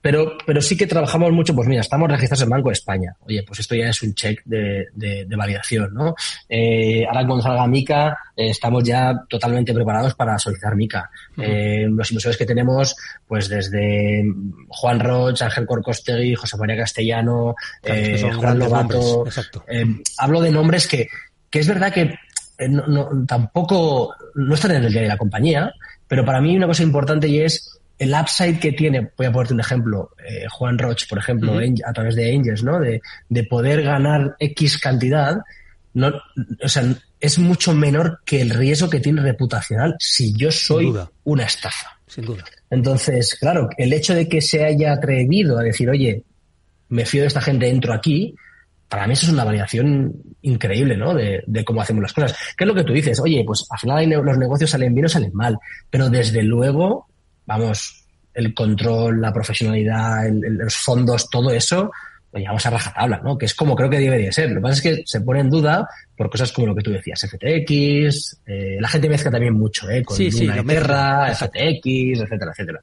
Pero, 0.00 0.36
pero 0.44 0.60
sí 0.60 0.76
que 0.76 0.86
trabajamos 0.86 1.32
mucho, 1.32 1.54
pues 1.54 1.68
mira, 1.68 1.80
estamos 1.80 2.08
registrados 2.08 2.42
en 2.42 2.50
Banco 2.50 2.68
de 2.68 2.74
España. 2.74 3.16
Oye, 3.20 3.42
pues 3.46 3.60
esto 3.60 3.74
ya 3.74 3.88
es 3.88 4.02
un 4.02 4.14
check 4.14 4.42
de, 4.44 4.88
de, 4.94 5.24
de 5.24 5.36
validación, 5.36 5.94
¿no? 5.94 6.14
Eh, 6.48 7.06
ahora 7.06 7.26
cuando 7.26 7.42
salga 7.42 7.66
Mica, 7.66 8.18
eh, 8.36 8.50
estamos 8.50 8.84
ya 8.84 9.24
totalmente 9.28 9.72
preparados 9.72 10.14
para 10.14 10.38
solicitar 10.38 10.76
Mica. 10.76 11.10
eh, 11.38 11.86
los 11.88 12.10
inversores 12.10 12.36
que 12.36 12.46
tenemos, 12.46 12.96
pues 13.26 13.48
desde 13.48 14.24
Juan 14.68 15.00
Roch, 15.00 15.40
Ángel 15.42 15.66
Corcostegui, 15.84 16.34
José 16.34 16.56
María 16.56 16.76
Castellano, 16.76 17.54
eh, 17.82 18.32
Juan 18.34 18.58
Lobato. 18.58 19.24
Eh, 19.68 19.84
hablo 20.18 20.40
de 20.40 20.50
nombres 20.50 20.88
que, 20.88 21.08
que 21.50 21.60
es 21.60 21.68
verdad 21.68 21.92
que 21.92 22.02
eh, 22.58 22.68
no, 22.68 22.86
no, 22.86 23.26
tampoco 23.26 24.14
no 24.34 24.54
están 24.54 24.72
en 24.72 24.84
el 24.84 24.92
día 24.92 25.02
de 25.02 25.08
la 25.08 25.18
compañía, 25.18 25.72
pero 26.08 26.24
para 26.24 26.40
mí 26.40 26.56
una 26.56 26.66
cosa 26.66 26.82
importante 26.82 27.28
y 27.28 27.40
es 27.40 27.78
el 27.98 28.12
upside 28.12 28.58
que 28.58 28.72
tiene, 28.72 29.10
voy 29.16 29.26
a 29.26 29.32
ponerte 29.32 29.54
un 29.54 29.60
ejemplo, 29.60 30.10
eh, 30.26 30.46
Juan 30.50 30.78
Roch, 30.78 31.06
por 31.08 31.18
ejemplo, 31.18 31.52
uh 31.52 31.56
-huh. 31.56 31.82
a 31.86 31.92
través 31.92 32.16
de 32.16 32.34
Angels, 32.34 32.64
¿no? 32.64 32.80
De, 32.80 33.00
de 33.28 33.44
poder 33.44 33.82
ganar 33.82 34.34
X 34.38 34.78
cantidad, 34.78 35.36
no, 35.94 36.12
o 36.62 36.68
sea, 36.68 36.82
es 37.20 37.38
mucho 37.38 37.72
menor 37.72 38.20
que 38.24 38.40
el 38.40 38.50
riesgo 38.50 38.90
que 38.90 39.00
tiene 39.00 39.22
reputacional 39.22 39.94
si 39.98 40.34
yo 40.36 40.50
soy 40.50 40.92
una 41.22 41.44
estafa. 41.44 41.98
Sin 42.06 42.24
duda. 42.26 42.44
Entonces, 42.74 43.36
claro, 43.38 43.68
el 43.76 43.92
hecho 43.92 44.14
de 44.14 44.28
que 44.28 44.40
se 44.40 44.64
haya 44.64 44.92
atrevido 44.92 45.58
a 45.58 45.62
decir, 45.62 45.88
oye, 45.88 46.24
me 46.88 47.06
fío 47.06 47.22
de 47.22 47.28
esta 47.28 47.40
gente, 47.40 47.68
entro 47.68 47.94
aquí, 47.94 48.34
para 48.88 49.06
mí 49.06 49.12
eso 49.12 49.26
es 49.26 49.32
una 49.32 49.44
validación 49.44 50.12
increíble, 50.42 50.96
¿no? 50.96 51.14
De, 51.14 51.42
de, 51.46 51.64
cómo 51.64 51.80
hacemos 51.80 52.02
las 52.02 52.12
cosas. 52.12 52.36
¿Qué 52.56 52.64
es 52.64 52.68
lo 52.68 52.74
que 52.74 52.82
tú 52.82 52.92
dices? 52.92 53.20
Oye, 53.20 53.44
pues 53.46 53.64
al 53.70 53.78
final 53.78 54.08
los 54.08 54.38
negocios 54.38 54.70
salen 54.70 54.92
bien 54.92 55.06
o 55.06 55.08
salen 55.08 55.30
mal, 55.34 55.56
pero 55.88 56.10
desde 56.10 56.42
luego, 56.42 57.06
vamos, 57.46 58.04
el 58.34 58.52
control, 58.52 59.20
la 59.20 59.32
profesionalidad, 59.32 60.26
el, 60.26 60.44
el, 60.44 60.54
los 60.54 60.74
fondos, 60.76 61.30
todo 61.30 61.50
eso, 61.50 61.92
lo 62.34 62.40
llevamos 62.40 62.66
a 62.66 62.70
rajatabla, 62.70 63.20
¿no? 63.22 63.38
Que 63.38 63.46
es 63.46 63.54
como 63.54 63.76
creo 63.76 63.88
que 63.88 63.98
debería 63.98 64.32
ser. 64.32 64.50
Lo 64.50 64.56
que 64.56 64.60
pasa 64.62 64.74
es 64.74 64.82
que 64.82 65.02
se 65.06 65.20
pone 65.20 65.40
en 65.40 65.50
duda 65.50 65.88
por 66.16 66.28
cosas 66.28 66.50
como 66.50 66.66
lo 66.66 66.74
que 66.74 66.82
tú 66.82 66.90
decías, 66.90 67.20
FTX, 67.20 68.40
eh, 68.46 68.76
la 68.80 68.88
gente 68.88 69.08
mezcla 69.08 69.30
también 69.30 69.54
mucho, 69.54 69.88
¿eh? 69.88 70.02
Con 70.02 70.16
sí, 70.16 70.32
sí, 70.32 70.46
Luna 70.46 70.64
Terra, 70.64 71.32
FTX, 71.32 72.20
etcétera, 72.20 72.50
etcétera. 72.50 72.82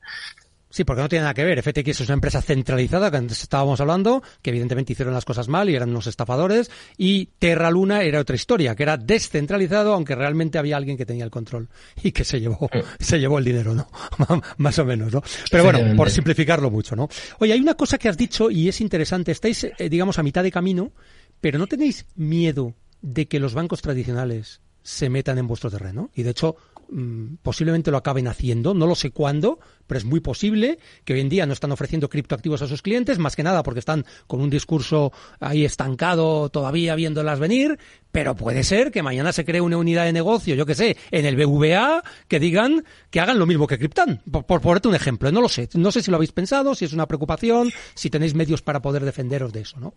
Sí, 0.72 0.86
porque 0.86 1.02
no 1.02 1.10
tiene 1.10 1.24
nada 1.24 1.34
que 1.34 1.44
ver. 1.44 1.62
FTX 1.62 2.02
es 2.02 2.08
una 2.08 2.14
empresa 2.14 2.42
centralizada, 2.42 3.12
que 3.12 3.18
antes 3.18 3.42
estábamos 3.42 3.80
hablando, 3.82 4.24
que 4.42 4.52
evidentemente 4.52 4.94
hicieron 4.94 5.14
las 5.14 5.26
cosas 5.26 5.50
mal 5.50 5.70
y 5.70 5.76
eran 5.76 5.90
unos 5.90 6.08
estafadores. 6.08 6.72
Y 6.98 7.28
Terra 7.38 7.70
Luna 7.70 8.04
era 8.04 8.22
otra 8.22 8.36
historia, 8.36 8.74
que 8.74 8.84
era 8.84 8.98
descentralizado, 8.98 9.94
aunque 9.94 10.16
realmente 10.16 10.58
había 10.58 10.78
alguien 10.78 10.98
que 10.98 11.06
tenía 11.06 11.26
el 11.26 11.32
control 11.32 11.68
y 12.02 12.14
que 12.14 12.24
se 12.24 12.40
llevó, 12.40 12.70
se 13.00 13.20
llevó 13.20 13.38
el 13.38 13.46
dinero, 13.46 13.74
¿no? 13.74 13.88
Más 14.58 14.80
o 14.80 14.86
menos, 14.86 15.14
¿no? 15.14 15.22
Pero 15.52 15.64
bueno, 15.66 15.96
por 15.98 16.10
simplificarlo 16.10 16.72
mucho, 16.72 16.96
¿no? 16.96 17.10
Oye, 17.40 17.54
hay 17.54 17.60
una 17.60 17.76
cosa 17.76 17.98
que 17.98 18.08
has 18.08 18.18
dicho 18.18 18.50
y 18.50 18.70
es 18.70 18.80
interesante. 18.80 19.34
Estáis, 19.34 19.66
eh, 19.66 19.90
digamos, 19.90 20.20
a 20.20 20.24
mitad 20.24 20.42
de 20.42 20.52
camino, 20.52 20.94
pero 21.42 21.60
¿no 21.60 21.68
tenéis 21.68 22.06
miedo 22.16 22.76
de 23.02 23.28
que 23.28 23.40
los 23.40 23.54
bancos 23.54 23.82
tradicionales 23.82 24.62
se 24.84 25.10
metan 25.10 25.38
en 25.38 25.48
vuestro 25.48 25.70
terreno? 25.70 26.12
Y 26.16 26.24
de 26.24 26.30
hecho, 26.32 26.56
Mm, 26.94 27.36
posiblemente 27.42 27.90
lo 27.90 27.96
acaben 27.96 28.28
haciendo, 28.28 28.74
no 28.74 28.86
lo 28.86 28.96
sé 28.96 29.12
cuándo, 29.12 29.60
pero 29.88 29.98
es 29.98 30.04
muy 30.04 30.20
posible 30.20 30.78
que 31.06 31.14
hoy 31.14 31.22
en 31.22 31.30
día 31.30 31.46
no 31.46 31.54
están 31.54 31.72
ofreciendo 31.72 32.10
criptoactivos 32.10 32.62
a 32.62 32.68
sus 32.68 32.82
clientes, 32.82 33.18
más 33.18 33.38
que 33.38 33.44
nada 33.44 33.64
porque 33.64 33.80
están 33.80 34.06
con 34.28 34.42
un 34.42 34.50
discurso 34.50 35.14
ahí 35.40 35.64
estancado 35.64 36.50
todavía 36.50 36.94
viéndolas 36.96 37.40
venir, 37.40 37.80
pero 38.12 38.36
puede 38.36 38.66
ser 38.66 38.92
que 38.92 39.04
mañana 39.04 39.32
se 39.32 39.46
cree 39.46 39.62
una 39.62 39.78
unidad 39.78 40.04
de 40.04 40.12
negocio, 40.12 40.54
yo 40.54 40.66
que 40.66 40.76
sé, 40.76 40.98
en 41.12 41.26
el 41.26 41.38
BVA, 41.38 42.04
que 42.28 42.42
digan 42.42 42.84
que 43.10 43.22
hagan 43.22 43.40
lo 43.40 43.46
mismo 43.46 43.68
que 43.68 43.78
Cryptan, 43.78 44.22
por, 44.30 44.46
por 44.46 44.60
ponerte 44.60 44.90
un 44.90 44.96
ejemplo, 44.96 45.32
no 45.32 45.40
lo 45.40 45.48
sé, 45.48 45.70
no 45.76 45.94
sé 45.94 46.04
si 46.04 46.12
lo 46.12 46.18
habéis 46.18 46.34
pensado, 46.34 46.76
si 46.76 46.84
es 46.84 46.92
una 46.92 47.08
preocupación, 47.08 47.72
si 47.96 48.10
tenéis 48.10 48.36
medios 48.36 48.62
para 48.62 48.82
poder 48.82 49.06
defenderos 49.06 49.54
de 49.54 49.62
eso, 49.62 49.80
¿no? 49.80 49.94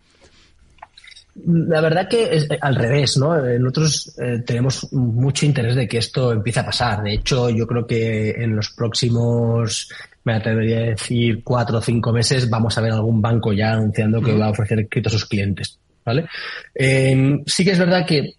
La 1.35 1.81
verdad 1.81 2.07
que 2.07 2.33
es 2.33 2.47
al 2.61 2.75
revés, 2.75 3.17
¿no? 3.17 3.35
Nosotros 3.35 4.15
eh, 4.17 4.41
tenemos 4.45 4.91
mucho 4.93 5.45
interés 5.45 5.75
de 5.75 5.85
que 5.85 5.97
esto 5.97 6.31
empiece 6.31 6.61
a 6.61 6.65
pasar. 6.65 7.03
De 7.03 7.15
hecho, 7.15 7.49
yo 7.49 7.67
creo 7.67 7.85
que 7.85 8.31
en 8.31 8.55
los 8.55 8.69
próximos, 8.69 9.89
me 10.23 10.33
atrevería 10.33 10.77
a 10.77 10.89
decir, 10.91 11.43
cuatro 11.43 11.79
o 11.79 11.81
cinco 11.81 12.13
meses, 12.13 12.49
vamos 12.49 12.77
a 12.77 12.81
ver 12.81 12.93
algún 12.93 13.21
banco 13.21 13.51
ya 13.51 13.73
anunciando 13.73 14.21
que 14.21 14.33
va 14.33 14.45
a 14.45 14.51
ofrecer 14.51 14.87
cripto 14.87 15.09
a 15.09 15.11
sus 15.11 15.25
clientes, 15.25 15.77
¿vale? 16.05 16.25
Eh, 16.73 17.43
sí 17.45 17.65
que 17.65 17.71
es 17.71 17.79
verdad 17.79 18.05
que, 18.05 18.35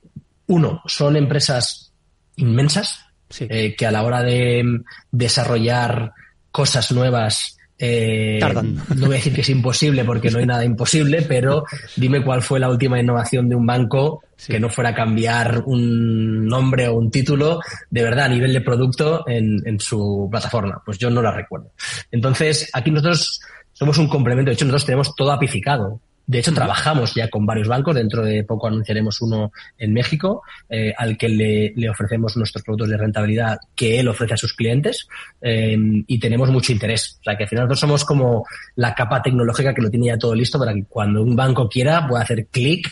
uno, 0.47 0.81
son 0.86 1.16
empresas 1.16 1.93
inmensas, 2.36 3.01
sí. 3.28 3.47
eh, 3.51 3.77
que 3.77 3.86
a 3.86 3.90
la 3.90 4.05
hora 4.05 4.23
de 4.23 4.64
desarrollar 5.10 6.12
cosas 6.51 6.93
nuevas 6.93 7.56
eh, 7.78 8.39
Tardan. 8.40 8.74
No 8.74 9.07
voy 9.07 9.16
a 9.16 9.19
decir 9.19 9.35
que 9.35 9.43
es 9.43 9.48
imposible 9.51 10.05
porque 10.05 10.31
no 10.31 10.39
hay 10.39 10.47
nada 10.47 10.65
imposible, 10.65 11.23
pero 11.23 11.65
dime 11.97 12.24
cuál 12.24 12.43
fue 12.43 12.59
la 12.59 12.70
última 12.70 12.98
innovación 12.98 13.48
de 13.48 13.57
un 13.57 13.66
banco 13.66 14.23
sí. 14.36 14.53
que 14.53 14.61
no 14.61 14.69
fuera 14.70 14.94
cambiar 14.94 15.62
un 15.66 16.47
nombre 16.47 16.89
o 16.89 16.94
un 16.97 17.11
título 17.11 17.61
de 17.90 18.03
verdad 18.03 18.27
a 18.27 18.28
nivel 18.31 18.53
de 18.53 18.61
producto 18.62 19.28
en, 19.28 19.61
en 19.66 19.78
su 19.78 20.28
plataforma. 20.31 20.82
Pues 20.85 20.98
yo 20.98 21.11
no 21.11 21.20
la 21.20 21.32
recuerdo. 21.32 21.73
Entonces, 22.11 22.70
aquí 22.73 22.90
nosotros 22.90 23.40
somos 23.73 23.98
un 23.98 24.09
complemento. 24.09 24.51
De 24.51 24.55
hecho, 24.55 24.65
nosotros 24.65 24.86
tenemos 24.86 25.15
todo 25.15 25.32
apificado. 25.32 26.01
De 26.27 26.40
hecho, 26.40 26.53
trabajamos 26.53 27.15
ya 27.15 27.28
con 27.28 27.47
varios 27.47 27.69
bancos. 27.69 27.94
Dentro 27.94 28.24
de 28.24 28.43
poco 28.43 28.66
anunciaremos 28.66 29.20
uno 29.23 29.53
en 29.78 29.93
México, 29.93 30.43
eh, 30.69 30.93
al 30.97 31.16
que 31.16 31.28
le, 31.28 31.73
le, 31.77 31.89
ofrecemos 31.89 32.36
nuestros 32.36 32.65
productos 32.65 32.89
de 32.89 32.97
rentabilidad 32.97 33.59
que 33.74 34.01
él 34.01 34.09
ofrece 34.09 34.35
a 34.35 34.36
sus 34.36 34.53
clientes 34.53 35.07
eh, 35.40 35.77
y 36.07 36.19
tenemos 36.19 36.51
mucho 36.51 36.73
interés. 36.73 37.19
O 37.20 37.24
sea, 37.24 37.36
que 37.36 37.44
al 37.44 37.48
final 37.48 37.65
nosotros 37.65 37.81
somos 37.81 38.05
como 38.05 38.44
la 38.74 38.94
capa 38.94 39.23
tecnológica 39.23 39.73
que 39.73 39.82
lo 39.82 39.90
tiene 39.90 40.07
ya 40.07 40.19
todo 40.19 40.35
listo 40.35 40.59
para 40.59 40.74
que 40.74 40.85
cuando 40.85 41.23
un 41.23 41.36
banco 41.36 41.69
quiera 41.69 42.07
pueda 42.09 42.23
hacer 42.23 42.47
clic 42.47 42.89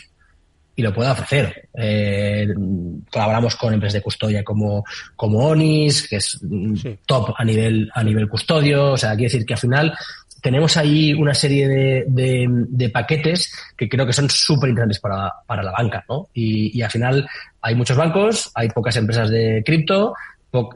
y 0.75 0.81
lo 0.81 0.93
pueda 0.93 1.13
ofrecer. 1.13 1.69
Eh, 1.73 2.47
colaboramos 3.09 3.55
con 3.55 3.73
empresas 3.73 3.93
de 3.93 4.01
custodia 4.01 4.43
como, 4.43 4.83
como 5.15 5.39
Onis, 5.47 6.07
que 6.07 6.17
es 6.17 6.39
sí. 6.81 6.99
top 7.05 7.33
a 7.37 7.45
nivel, 7.45 7.89
a 7.93 8.03
nivel 8.03 8.27
custodio. 8.27 8.91
O 8.91 8.97
sea, 8.97 9.11
quiere 9.11 9.31
decir 9.31 9.45
que 9.45 9.53
al 9.53 9.59
final 9.59 9.97
tenemos 10.45 10.77
ahí 10.77 11.11
una 11.11 11.33
serie 11.33 11.67
de, 11.67 12.45
de, 12.47 12.89
paquetes 12.89 13.51
que 13.75 13.89
creo 13.89 14.05
que 14.05 14.13
son 14.13 14.29
súper 14.29 14.69
interesantes 14.69 14.99
para, 14.99 15.33
para, 15.47 15.63
la 15.63 15.71
banca, 15.71 16.05
¿no? 16.07 16.27
Y, 16.35 16.77
y, 16.77 16.83
al 16.83 16.91
final 16.91 17.27
hay 17.63 17.73
muchos 17.73 17.97
bancos, 17.97 18.51
hay 18.53 18.69
pocas 18.69 18.95
empresas 18.95 19.31
de 19.31 19.63
cripto, 19.65 20.13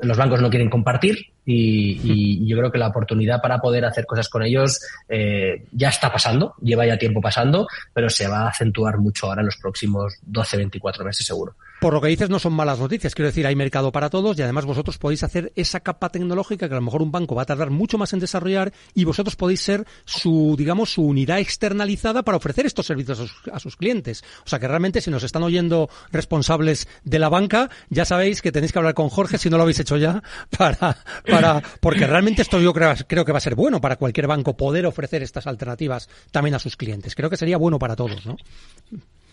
los 0.01 0.17
bancos 0.17 0.41
no 0.41 0.49
quieren 0.49 0.71
compartir 0.71 1.19
y, 1.45 1.99
y, 2.03 2.47
yo 2.47 2.57
creo 2.57 2.71
que 2.71 2.79
la 2.79 2.87
oportunidad 2.87 3.43
para 3.43 3.59
poder 3.59 3.85
hacer 3.85 4.07
cosas 4.07 4.27
con 4.27 4.41
ellos 4.41 4.79
eh, 5.07 5.63
ya 5.71 5.89
está 5.89 6.11
pasando, 6.11 6.55
lleva 6.63 6.87
ya 6.87 6.97
tiempo 6.97 7.21
pasando, 7.21 7.67
pero 7.93 8.09
se 8.09 8.27
va 8.27 8.45
a 8.45 8.49
acentuar 8.49 8.97
mucho 8.97 9.27
ahora 9.27 9.41
en 9.41 9.45
los 9.45 9.57
próximos 9.57 10.15
12, 10.23 10.57
24 10.57 11.05
meses 11.05 11.27
seguro. 11.27 11.53
Por 11.79 11.93
lo 11.93 12.01
que 12.01 12.09
dices, 12.09 12.29
no 12.29 12.39
son 12.39 12.53
malas 12.53 12.79
noticias. 12.79 13.15
Quiero 13.15 13.27
decir, 13.27 13.47
hay 13.47 13.55
mercado 13.55 13.91
para 13.91 14.09
todos 14.09 14.37
y 14.37 14.41
además 14.41 14.65
vosotros 14.65 14.97
podéis 14.97 15.23
hacer 15.23 15.53
esa 15.55 15.79
capa 15.79 16.09
tecnológica 16.09 16.67
que 16.67 16.73
a 16.73 16.77
lo 16.77 16.83
mejor 16.83 17.01
un 17.01 17.11
banco 17.11 17.35
va 17.35 17.43
a 17.43 17.45
tardar 17.45 17.69
mucho 17.69 17.97
más 17.97 18.11
en 18.11 18.19
desarrollar 18.19 18.73
y 18.93 19.05
vosotros 19.05 19.37
podéis 19.37 19.61
ser 19.61 19.85
su, 20.03 20.55
digamos, 20.57 20.91
su 20.91 21.03
unidad 21.03 21.39
externalizada 21.39 22.23
para 22.23 22.37
ofrecer 22.37 22.65
estos 22.65 22.85
servicios 22.85 23.19
a 23.19 23.27
sus, 23.27 23.47
a 23.53 23.59
sus 23.59 23.77
clientes. 23.77 24.23
O 24.45 24.49
sea 24.49 24.59
que 24.59 24.67
realmente 24.67 24.99
si 24.99 25.09
nos 25.09 25.23
están 25.23 25.43
oyendo 25.43 25.89
responsables 26.11 26.87
de 27.05 27.19
la 27.19 27.29
banca, 27.29 27.69
ya 27.89 28.03
sabéis 28.03 28.41
que 28.41 28.51
tenéis 28.51 28.73
que 28.73 28.79
hablar 28.79 28.93
con 28.93 29.07
Jorge 29.07 29.37
si 29.37 29.49
no 29.49 29.55
lo 29.55 29.63
habéis 29.63 29.79
hecho 29.79 29.95
ya 29.95 30.21
para, 30.57 30.97
para, 31.25 31.63
porque 31.79 32.07
realmente 32.07 32.41
esto 32.41 32.59
yo 32.59 32.73
creo, 32.73 32.93
creo 33.07 33.23
que 33.23 33.31
va 33.31 33.37
a 33.37 33.41
ser 33.41 33.55
bueno 33.55 33.79
para 33.79 33.95
cualquier 33.95 34.27
banco 34.27 34.57
poder 34.57 34.85
ofrecer 34.85 35.23
estas 35.23 35.47
alternativas 35.47 36.09
también 36.31 36.55
a 36.55 36.59
sus 36.59 36.75
clientes. 36.75 37.15
Creo 37.15 37.29
que 37.29 37.37
sería 37.37 37.57
bueno 37.57 37.79
para 37.79 37.95
todos, 37.95 38.25
¿no? 38.25 38.35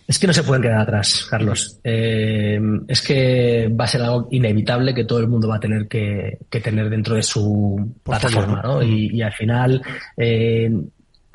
Es 0.07 0.17
que 0.19 0.27
no 0.27 0.31
se 0.31 0.43
pueden 0.43 0.61
quedar 0.61 0.79
atrás, 0.79 1.27
Carlos. 1.29 1.81
Eh, 1.83 2.59
es 2.87 3.01
que 3.01 3.67
va 3.67 3.83
a 3.83 3.87
ser 3.87 4.01
algo 4.01 4.29
inevitable 4.31 4.93
que 4.93 5.03
todo 5.03 5.19
el 5.19 5.27
mundo 5.27 5.49
va 5.49 5.57
a 5.57 5.59
tener 5.59 5.87
que, 5.87 6.39
que 6.49 6.61
tener 6.61 6.89
dentro 6.89 7.15
de 7.15 7.23
su 7.23 7.93
Por 8.03 8.17
plataforma, 8.17 8.61
¿no? 8.61 8.81
Y, 8.81 9.17
y, 9.17 9.21
al 9.21 9.33
final 9.33 9.81
eh, 10.15 10.71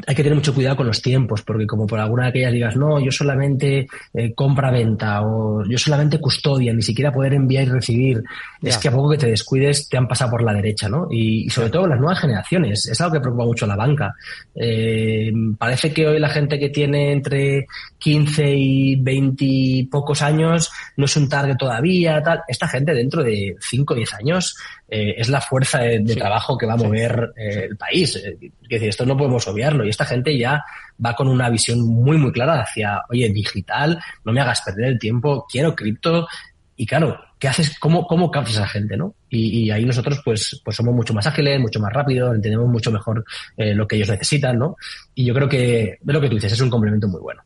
hay 0.06 0.14
que 0.14 0.22
tener 0.22 0.36
mucho 0.36 0.54
cuidado 0.54 0.76
con 0.76 0.86
los 0.86 1.02
tiempos, 1.02 1.42
porque 1.42 1.66
como 1.66 1.86
por 1.86 1.98
alguna 1.98 2.24
de 2.24 2.28
aquellas 2.30 2.52
digas, 2.52 2.76
no, 2.76 3.00
yo 3.00 3.10
solamente 3.10 3.86
eh, 4.14 4.34
compra-venta 4.34 5.22
o 5.22 5.64
yo 5.64 5.78
solamente 5.78 6.20
custodia, 6.20 6.72
ni 6.72 6.82
siquiera 6.82 7.12
poder 7.12 7.34
enviar 7.34 7.64
y 7.64 7.70
recibir, 7.70 8.22
ya. 8.60 8.70
es 8.70 8.78
que 8.78 8.88
a 8.88 8.92
poco 8.92 9.10
que 9.10 9.18
te 9.18 9.26
descuides 9.26 9.88
te 9.88 9.96
han 9.96 10.08
pasado 10.08 10.32
por 10.32 10.42
la 10.42 10.52
derecha, 10.52 10.88
¿no? 10.88 11.08
Y, 11.10 11.46
y 11.46 11.50
sobre 11.50 11.70
todo 11.70 11.86
las 11.86 11.98
nuevas 11.98 12.20
generaciones, 12.20 12.86
es 12.86 13.00
algo 13.00 13.14
que 13.14 13.20
preocupa 13.20 13.44
mucho 13.44 13.64
a 13.64 13.68
la 13.68 13.76
banca. 13.76 14.14
Eh, 14.54 15.32
parece 15.58 15.92
que 15.92 16.06
hoy 16.06 16.18
la 16.18 16.28
gente 16.28 16.58
que 16.58 16.68
tiene 16.68 17.12
entre 17.12 17.66
15 17.98 18.54
y 18.54 18.96
20 18.96 19.44
y 19.44 19.86
pocos 19.86 20.22
años 20.22 20.70
no 20.96 21.04
es 21.04 21.16
un 21.16 21.28
target 21.28 21.56
todavía, 21.56 22.22
tal. 22.22 22.42
Esta 22.48 22.68
gente 22.68 22.94
dentro 22.94 23.22
de 23.22 23.56
5 23.60 23.92
o 23.92 23.96
10 23.96 24.14
años 24.14 24.56
eh, 24.94 25.14
es 25.16 25.30
la 25.30 25.40
fuerza 25.40 25.78
de, 25.78 26.00
de 26.00 26.12
sí. 26.12 26.18
trabajo 26.18 26.58
que 26.58 26.66
va 26.66 26.74
a 26.74 26.76
mover 26.76 27.32
eh, 27.34 27.68
el 27.70 27.78
país. 27.78 28.14
Es 28.14 28.38
decir, 28.68 28.90
esto 28.90 29.06
no 29.06 29.16
podemos 29.16 29.48
obviarlo 29.48 29.86
y 29.86 29.88
esta 29.88 30.04
gente 30.04 30.36
ya 30.36 30.62
va 31.02 31.16
con 31.16 31.28
una 31.28 31.48
visión 31.48 31.80
muy, 31.80 32.18
muy 32.18 32.30
clara 32.30 32.60
hacia, 32.60 33.00
oye, 33.08 33.30
digital, 33.30 33.98
no 34.22 34.32
me 34.32 34.42
hagas 34.42 34.60
perder 34.60 34.88
el 34.88 34.98
tiempo, 34.98 35.46
quiero 35.50 35.74
cripto. 35.74 36.28
Y 36.76 36.84
claro, 36.84 37.18
¿qué 37.38 37.48
haces? 37.48 37.78
¿Cómo, 37.78 38.06
cómo 38.06 38.30
captas 38.30 38.58
a 38.58 38.64
esa 38.64 38.68
gente, 38.68 38.98
no? 38.98 39.14
Y, 39.30 39.70
ahí 39.70 39.86
nosotros, 39.86 40.20
pues, 40.22 40.60
pues 40.62 40.76
somos 40.76 40.94
mucho 40.94 41.14
más 41.14 41.26
ágiles, 41.26 41.58
mucho 41.58 41.80
más 41.80 41.90
rápidos, 41.90 42.34
entendemos 42.34 42.68
mucho 42.68 42.90
mejor 42.90 43.24
eh, 43.56 43.74
lo 43.74 43.88
que 43.88 43.96
ellos 43.96 44.10
necesitan, 44.10 44.58
¿no? 44.58 44.76
Y 45.14 45.24
yo 45.24 45.32
creo 45.32 45.48
que, 45.48 45.96
de 46.02 46.12
lo 46.12 46.20
que 46.20 46.28
tú 46.28 46.34
dices, 46.34 46.52
es 46.52 46.60
un 46.60 46.68
complemento 46.68 47.08
muy 47.08 47.20
bueno. 47.20 47.42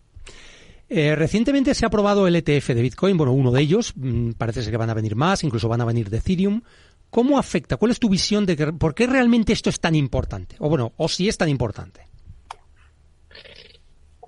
Eh, 0.88 1.16
recientemente 1.16 1.74
se 1.74 1.84
ha 1.84 1.88
aprobado 1.88 2.26
el 2.26 2.36
ETF 2.36 2.68
de 2.68 2.82
Bitcoin, 2.82 3.16
bueno, 3.16 3.32
uno 3.32 3.50
de 3.50 3.60
ellos, 3.60 3.92
mm, 3.96 4.32
parece 4.32 4.62
ser 4.62 4.70
que 4.70 4.76
van 4.76 4.90
a 4.90 4.94
venir 4.94 5.16
más, 5.16 5.42
incluso 5.44 5.68
van 5.68 5.80
a 5.80 5.84
venir 5.84 6.10
de 6.10 6.18
Ethereum. 6.18 6.62
¿Cómo 7.10 7.38
afecta? 7.38 7.76
¿Cuál 7.76 7.92
es 7.92 7.98
tu 7.98 8.08
visión 8.08 8.46
de 8.46 8.56
que, 8.56 8.72
por 8.72 8.94
qué 8.94 9.06
realmente 9.06 9.52
esto 9.52 9.70
es 9.70 9.80
tan 9.80 9.94
importante? 9.94 10.56
O 10.58 10.68
bueno, 10.68 10.92
o 10.96 11.08
si 11.08 11.28
es 11.28 11.38
tan 11.38 11.48
importante. 11.48 12.02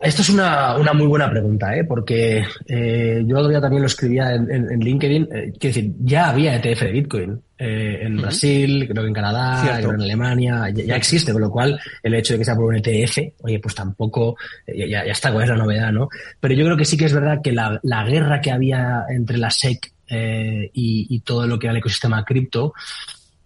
Esto 0.00 0.22
es 0.22 0.28
una, 0.28 0.76
una 0.76 0.92
muy 0.92 1.08
buena 1.08 1.28
pregunta, 1.28 1.76
¿eh? 1.76 1.82
porque 1.82 2.44
eh, 2.68 3.24
yo 3.26 3.36
todavía 3.36 3.60
también 3.60 3.82
lo 3.82 3.88
escribía 3.88 4.32
en, 4.32 4.48
en, 4.48 4.78
LinkedIn. 4.78 5.22
Eh, 5.24 5.52
quiero 5.58 5.74
decir, 5.74 5.92
ya 5.98 6.28
había 6.28 6.54
ETF 6.54 6.82
de 6.82 6.92
Bitcoin 6.92 7.42
eh, 7.58 7.98
en 8.02 8.16
Brasil, 8.16 8.86
creo 8.88 9.02
que 9.02 9.08
en 9.08 9.14
Canadá, 9.14 9.76
creo 9.78 9.90
que 9.90 9.96
en 9.96 10.02
Alemania, 10.02 10.70
ya, 10.72 10.94
existe, 10.94 11.32
con 11.32 11.42
lo 11.42 11.50
cual 11.50 11.80
el 12.00 12.14
hecho 12.14 12.34
de 12.34 12.38
que 12.38 12.44
sea 12.44 12.54
por 12.54 12.66
un 12.66 12.76
ETF, 12.76 13.18
oye, 13.42 13.58
pues 13.58 13.74
tampoco, 13.74 14.36
ya, 14.68 15.04
ya 15.04 15.10
está, 15.10 15.30
es 15.42 15.48
la 15.48 15.56
novedad, 15.56 15.90
¿no? 15.90 16.08
Pero 16.38 16.54
yo 16.54 16.64
creo 16.64 16.76
que 16.76 16.84
sí 16.84 16.96
que 16.96 17.06
es 17.06 17.12
verdad 17.12 17.40
que 17.42 17.50
la, 17.50 17.80
la 17.82 18.04
guerra 18.04 18.40
que 18.40 18.52
había 18.52 19.04
entre 19.08 19.36
la 19.36 19.50
SEC 19.50 19.92
eh, 20.08 20.70
y, 20.72 21.06
y, 21.10 21.20
todo 21.20 21.46
lo 21.46 21.58
que 21.58 21.66
era 21.66 21.72
el 21.72 21.78
ecosistema 21.78 22.24
cripto, 22.24 22.72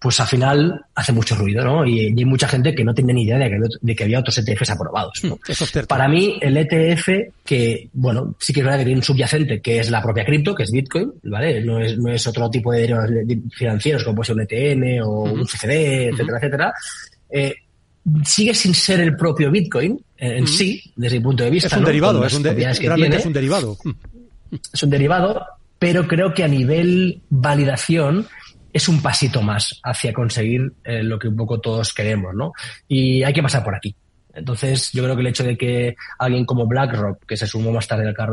pues 0.03 0.19
al 0.19 0.27
final 0.27 0.85
hace 0.95 1.13
mucho 1.13 1.33
ruido, 1.33 1.63
¿no? 1.63 1.85
Y, 1.87 2.07
hay 2.07 2.25
mucha 2.25 2.45
gente 2.45 2.75
que 2.75 2.83
no 2.83 2.93
tiene 2.93 3.13
ni 3.13 3.23
idea 3.23 3.37
de 3.37 3.95
que, 3.95 4.03
había 4.03 4.19
otros 4.19 4.37
ETFs 4.37 4.71
aprobados. 4.71 5.23
¿no? 5.23 5.35
Hmm, 5.35 5.85
Para 5.87 6.09
mí, 6.09 6.37
el 6.41 6.57
ETF, 6.57 7.07
que, 7.45 7.87
bueno, 7.93 8.35
sí 8.37 8.51
que 8.51 8.59
es 8.59 8.65
verdad 8.65 8.79
que 8.79 8.83
tiene 8.83 8.99
un 8.99 9.03
subyacente 9.03 9.61
que 9.61 9.79
es 9.79 9.89
la 9.89 10.01
propia 10.01 10.25
cripto, 10.25 10.53
que 10.53 10.63
es 10.63 10.71
Bitcoin, 10.71 11.13
¿vale? 11.23 11.61
No 11.61 11.79
es, 11.79 11.97
no 11.97 12.11
es 12.11 12.27
otro 12.27 12.49
tipo 12.49 12.73
de 12.73 12.81
derivados 12.81 13.11
financieros 13.53 14.03
como 14.03 14.17
puede 14.17 14.27
ser 14.27 14.35
un 14.35 14.41
ETN 14.41 15.01
o 15.03 15.09
un 15.21 15.45
CCD, 15.45 16.09
etcétera, 16.09 16.37
etcétera. 16.37 16.73
Eh, 17.29 17.55
sigue 18.25 18.53
sin 18.53 18.73
ser 18.73 18.99
el 18.99 19.15
propio 19.15 19.51
Bitcoin 19.51 20.03
en 20.17 20.45
sí, 20.47 20.83
desde 20.97 21.19
mi 21.19 21.23
punto 21.23 21.45
de 21.45 21.49
vista. 21.49 21.67
Es 21.67 21.77
un 21.77 21.85
derivado, 21.85 22.25
es 22.25 22.33
un, 22.33 22.43
realmente 22.43 23.17
es 23.17 23.25
un 23.25 23.31
derivado. 23.33 23.77
Es 24.73 24.83
un 24.83 24.89
derivado, 24.89 25.45
pero 25.83 26.07
creo 26.07 26.33
que 26.33 26.45
a 26.45 26.47
nivel 26.47 27.23
validación 27.29 28.25
es 28.71 28.87
un 28.87 29.01
pasito 29.01 29.41
más 29.41 29.81
hacia 29.83 30.13
conseguir 30.13 30.71
eh, 30.85 31.03
lo 31.03 31.19
que 31.19 31.27
un 31.27 31.35
poco 31.35 31.59
todos 31.59 31.93
queremos, 31.93 32.33
¿no? 32.33 32.53
Y 32.87 33.21
hay 33.21 33.33
que 33.33 33.43
pasar 33.43 33.65
por 33.65 33.75
aquí. 33.75 33.93
Entonces, 34.33 34.93
yo 34.93 35.03
creo 35.03 35.13
que 35.13 35.21
el 35.23 35.27
hecho 35.27 35.43
de 35.43 35.57
que 35.57 35.97
alguien 36.19 36.45
como 36.45 36.67
BlackRock, 36.67 37.25
que 37.25 37.35
se 37.35 37.45
sumó 37.45 37.73
más 37.73 37.85
tarde 37.85 38.07
al 38.07 38.13
carro 38.13 38.31